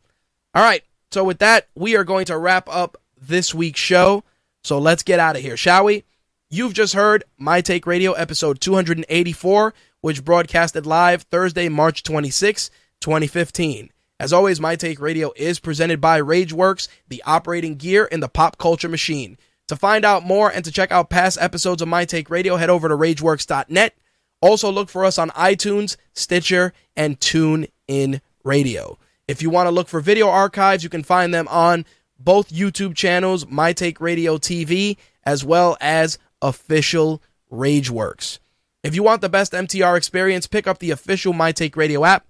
All 0.55 0.62
right. 0.62 0.82
So 1.10 1.24
with 1.24 1.39
that, 1.39 1.68
we 1.74 1.97
are 1.97 2.05
going 2.05 2.26
to 2.26 2.39
wrap 2.39 2.68
up 2.70 2.97
this 3.20 3.55
week's 3.55 3.80
show. 3.80 4.24
So 4.62 4.78
let's 4.78 5.02
get 5.02 5.18
out 5.18 5.36
of 5.36 5.43
here, 5.43 5.56
shall 5.56 5.85
we? 5.85 6.05
You've 6.51 6.74
just 6.74 6.94
heard 6.94 7.24
My 7.39 7.60
Take 7.60 7.86
Radio 7.86 8.12
episode 8.12 8.60
284 8.60 9.74
which 10.01 10.24
broadcasted 10.24 10.86
live 10.86 11.22
Thursday, 11.22 11.68
March 11.68 12.02
26, 12.02 12.70
2015. 13.01 13.90
As 14.20 14.32
always, 14.32 14.61
My 14.61 14.74
Take 14.74 15.01
Radio 15.01 15.32
is 15.36 15.61
presented 15.61 16.01
by 16.01 16.20
Rageworks, 16.20 16.89
the 17.09 17.23
operating 17.24 17.77
gear 17.77 18.05
in 18.05 18.19
the 18.19 18.28
pop 18.28 18.59
culture 18.59 18.89
machine. 18.89 19.39
To 19.69 19.77
find 19.77 20.05
out 20.05 20.24
more 20.24 20.51
and 20.51 20.65
to 20.65 20.73
check 20.73 20.90
out 20.90 21.09
past 21.09 21.39
episodes 21.40 21.82
of 21.82 21.89
My 21.89 22.05
Take 22.05 22.28
Radio, 22.28 22.57
head 22.57 22.70
over 22.70 22.89
to 22.89 22.97
rageworks.net. 22.97 23.95
Also, 24.40 24.73
look 24.73 24.89
for 24.89 25.05
us 25.05 25.19
on 25.19 25.31
iTunes, 25.31 25.97
Stitcher, 26.15 26.73
and 26.97 27.20
TuneIn 27.20 28.20
Radio. 28.43 28.99
If 29.28 29.40
you 29.40 29.51
want 29.51 29.69
to 29.69 29.70
look 29.73 29.86
for 29.89 30.01
video 30.01 30.28
archives, 30.28 30.82
you 30.82 30.90
can 30.90 31.05
find 31.05 31.32
them 31.32 31.47
on 31.49 31.85
both 32.19 32.51
YouTube 32.51 32.97
channels, 32.97 33.47
My 33.47 33.73
Take 33.73 34.01
Radio 34.01 34.36
TV, 34.39 34.97
as 35.23 35.45
well 35.45 35.77
as 35.81 36.19
official 36.43 37.23
Rageworks. 37.53 38.39
If 38.82 38.97
you 38.97 39.05
want 39.05 39.20
the 39.20 39.28
best 39.28 39.53
MTR 39.53 39.97
experience, 39.97 40.49
pick 40.49 40.66
up 40.66 40.78
the 40.78 40.90
official 40.90 41.32
My 41.32 41.53
Take 41.53 41.77
Radio 41.77 42.05
app. 42.05 42.27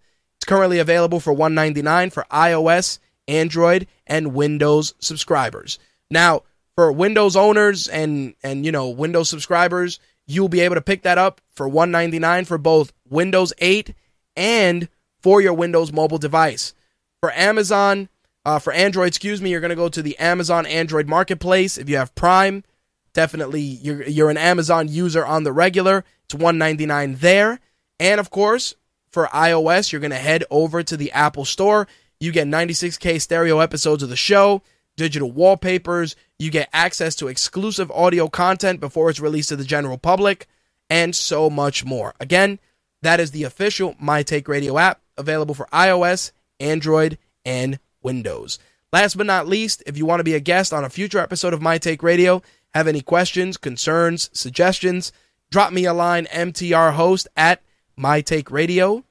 Currently 0.49 0.79
available 0.79 1.21
for 1.21 1.35
$1.99 1.35 2.11
for 2.11 2.25
iOS, 2.33 2.99
Android, 3.29 3.87
and 4.07 4.33
Windows 4.33 4.95
subscribers. 4.99 5.79
Now, 6.11 6.45
for 6.75 6.91
Windows 6.91 7.37
owners 7.37 7.87
and 7.87 8.35
and 8.43 8.65
you 8.65 8.73
know 8.73 8.89
Windows 8.89 9.29
subscribers, 9.29 10.01
you'll 10.27 10.49
be 10.49 10.61
able 10.61 10.77
to 10.77 10.81
pick 10.81 11.03
that 11.03 11.19
up 11.19 11.43
for 11.51 11.69
$1.99 11.69 12.47
for 12.47 12.57
both 12.57 12.95
Windows 13.11 13.53
8 13.59 13.95
and 14.37 14.89
for 15.21 15.43
your 15.43 15.53
Windows 15.53 15.93
mobile 15.93 16.17
device. 16.17 16.73
For 17.21 17.31
Amazon, 17.33 18.09
uh, 18.47 18.59
for 18.59 18.73
Android, 18.73 19.09
excuse 19.09 19.43
me, 19.43 19.51
you're 19.51 19.61
going 19.61 19.69
to 19.69 19.77
go 19.77 19.91
to 19.91 20.01
the 20.01 20.17
Amazon 20.19 20.65
Android 20.65 21.09
Marketplace. 21.09 21.77
If 21.77 21.91
you 21.91 21.99
have 21.99 22.15
Prime, 22.15 22.65
definitely 23.13 23.61
you're, 23.61 24.03
you're 24.05 24.31
an 24.31 24.39
Amazon 24.39 24.89
user 24.89 25.27
on 25.27 25.43
the 25.43 25.53
regular. 25.53 26.07
It's 26.25 26.35
$1.99 26.35 27.21
there. 27.21 27.61
And 28.01 28.19
of 28.19 28.31
course, 28.31 28.77
for 29.19 29.27
iOS, 29.35 29.91
you're 29.91 30.01
going 30.01 30.13
to 30.13 30.17
head 30.17 30.45
over 30.49 30.81
to 30.85 30.97
the 30.97 31.11
Apple 31.11 31.45
Store. 31.45 31.89
You 32.21 32.31
get 32.31 32.47
96K 32.47 33.21
stereo 33.21 33.59
episodes 33.59 34.05
of 34.05 34.11
the 34.11 34.15
show, 34.15 34.63
digital 34.97 35.33
wallpapers, 35.33 36.15
you 36.39 36.53
get 36.53 36.69
access 36.73 37.17
to 37.17 37.27
exclusive 37.27 37.91
audio 37.91 38.29
content 38.29 38.79
before 38.79 39.11
it's 39.11 39.19
released 39.19 39.49
to 39.49 39.57
the 39.57 39.65
general 39.65 39.99
public, 39.99 40.47
and 40.89 41.17
so 41.17 41.51
much 41.51 41.85
more. 41.85 42.15
Again, 42.21 42.61
that 43.03 43.19
is 43.19 43.33
the 43.33 43.43
official 43.43 43.97
My 43.99 44.23
Take 44.23 44.47
Radio 44.47 44.79
app, 44.79 45.01
available 45.17 45.57
for 45.57 45.67
iOS, 45.73 46.31
Android, 46.61 47.19
and 47.45 47.81
Windows. 48.01 48.61
Last 48.93 49.17
but 49.17 49.27
not 49.27 49.49
least, 49.49 49.83
if 49.85 49.99
you 49.99 50.07
want 50.07 50.21
to 50.21 50.25
be 50.25 50.35
a 50.35 50.41
guest 50.41 50.73
on 50.73 50.85
a 50.85 50.91
future 50.91 51.19
episode 51.19 51.55
of 51.55 51.61
My 51.61 51.79
Take 51.79 52.05
Radio, 52.05 52.41
have 52.73 52.87
any 52.87 53.01
questions, 53.01 53.57
concerns, 53.57 54.31
suggestions, 54.33 55.11
drop 55.51 55.73
me 55.73 55.87
a 55.87 55.93
line, 55.93 56.27
mtrhost 56.27 57.27
at 57.37 57.65
mytakeradio.com. 57.99 59.03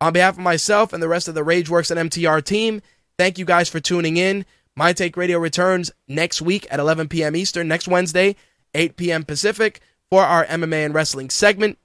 On 0.00 0.12
behalf 0.12 0.34
of 0.34 0.42
myself 0.42 0.92
and 0.92 1.02
the 1.02 1.08
rest 1.08 1.28
of 1.28 1.34
the 1.34 1.44
Rageworks 1.44 1.90
and 1.90 2.10
MTR 2.10 2.44
team, 2.44 2.82
thank 3.16 3.38
you 3.38 3.44
guys 3.44 3.68
for 3.68 3.80
tuning 3.80 4.16
in. 4.16 4.44
My 4.76 4.92
Take 4.92 5.16
Radio 5.16 5.38
returns 5.38 5.92
next 6.08 6.42
week 6.42 6.66
at 6.70 6.80
11 6.80 7.08
p.m. 7.08 7.36
Eastern, 7.36 7.68
next 7.68 7.86
Wednesday, 7.86 8.36
8 8.74 8.96
p.m. 8.96 9.24
Pacific, 9.24 9.80
for 10.10 10.22
our 10.22 10.44
MMA 10.46 10.84
and 10.84 10.94
wrestling 10.94 11.30
segment. 11.30 11.78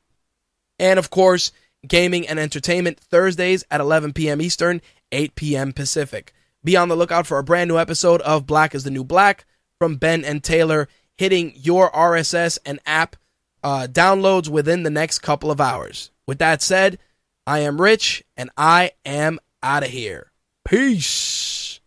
And 0.80 0.97
of 0.97 1.09
course, 1.09 1.51
gaming 1.88 2.27
and 2.27 2.39
entertainment 2.39 2.99
Thursdays 2.99 3.63
at 3.69 3.81
11 3.81 4.13
p.m. 4.13 4.41
Eastern, 4.41 4.81
8 5.11 5.35
p.m. 5.35 5.71
Pacific. 5.71 6.34
Be 6.63 6.76
on 6.76 6.89
the 6.89 6.95
lookout 6.95 7.27
for 7.27 7.38
a 7.38 7.43
brand 7.43 7.69
new 7.69 7.77
episode 7.77 8.21
of 8.21 8.47
Black 8.47 8.76
is 8.76 8.84
the 8.84 8.91
New 8.91 9.03
Black 9.03 9.45
from 9.77 9.95
Ben 9.95 10.26
and 10.26 10.43
Taylor 10.43 10.89
hitting 11.17 11.53
your 11.55 11.91
RSS 11.91 12.57
and 12.65 12.80
app 12.85 13.15
uh, 13.63 13.88
downloads 13.89 14.49
within 14.49 14.84
the 14.84 14.89
next 14.89 15.19
couple 15.19 15.51
of 15.51 15.61
hours. 15.61 16.11
With 16.30 16.38
that 16.38 16.61
said, 16.61 16.99
I 17.47 17.61
am 17.61 17.81
Rich 17.81 18.23
and 18.38 18.51
I 18.56 18.91
am 19.03 19.39
out 19.64 19.81
of 19.81 19.89
here. 19.89 20.31
Peace. 20.64 21.80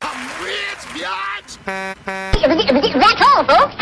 I'm 0.00 0.26
rich, 0.42 0.56
bitch. 0.90 1.56
That's 2.98 3.22
all, 3.22 3.44
folks. 3.44 3.76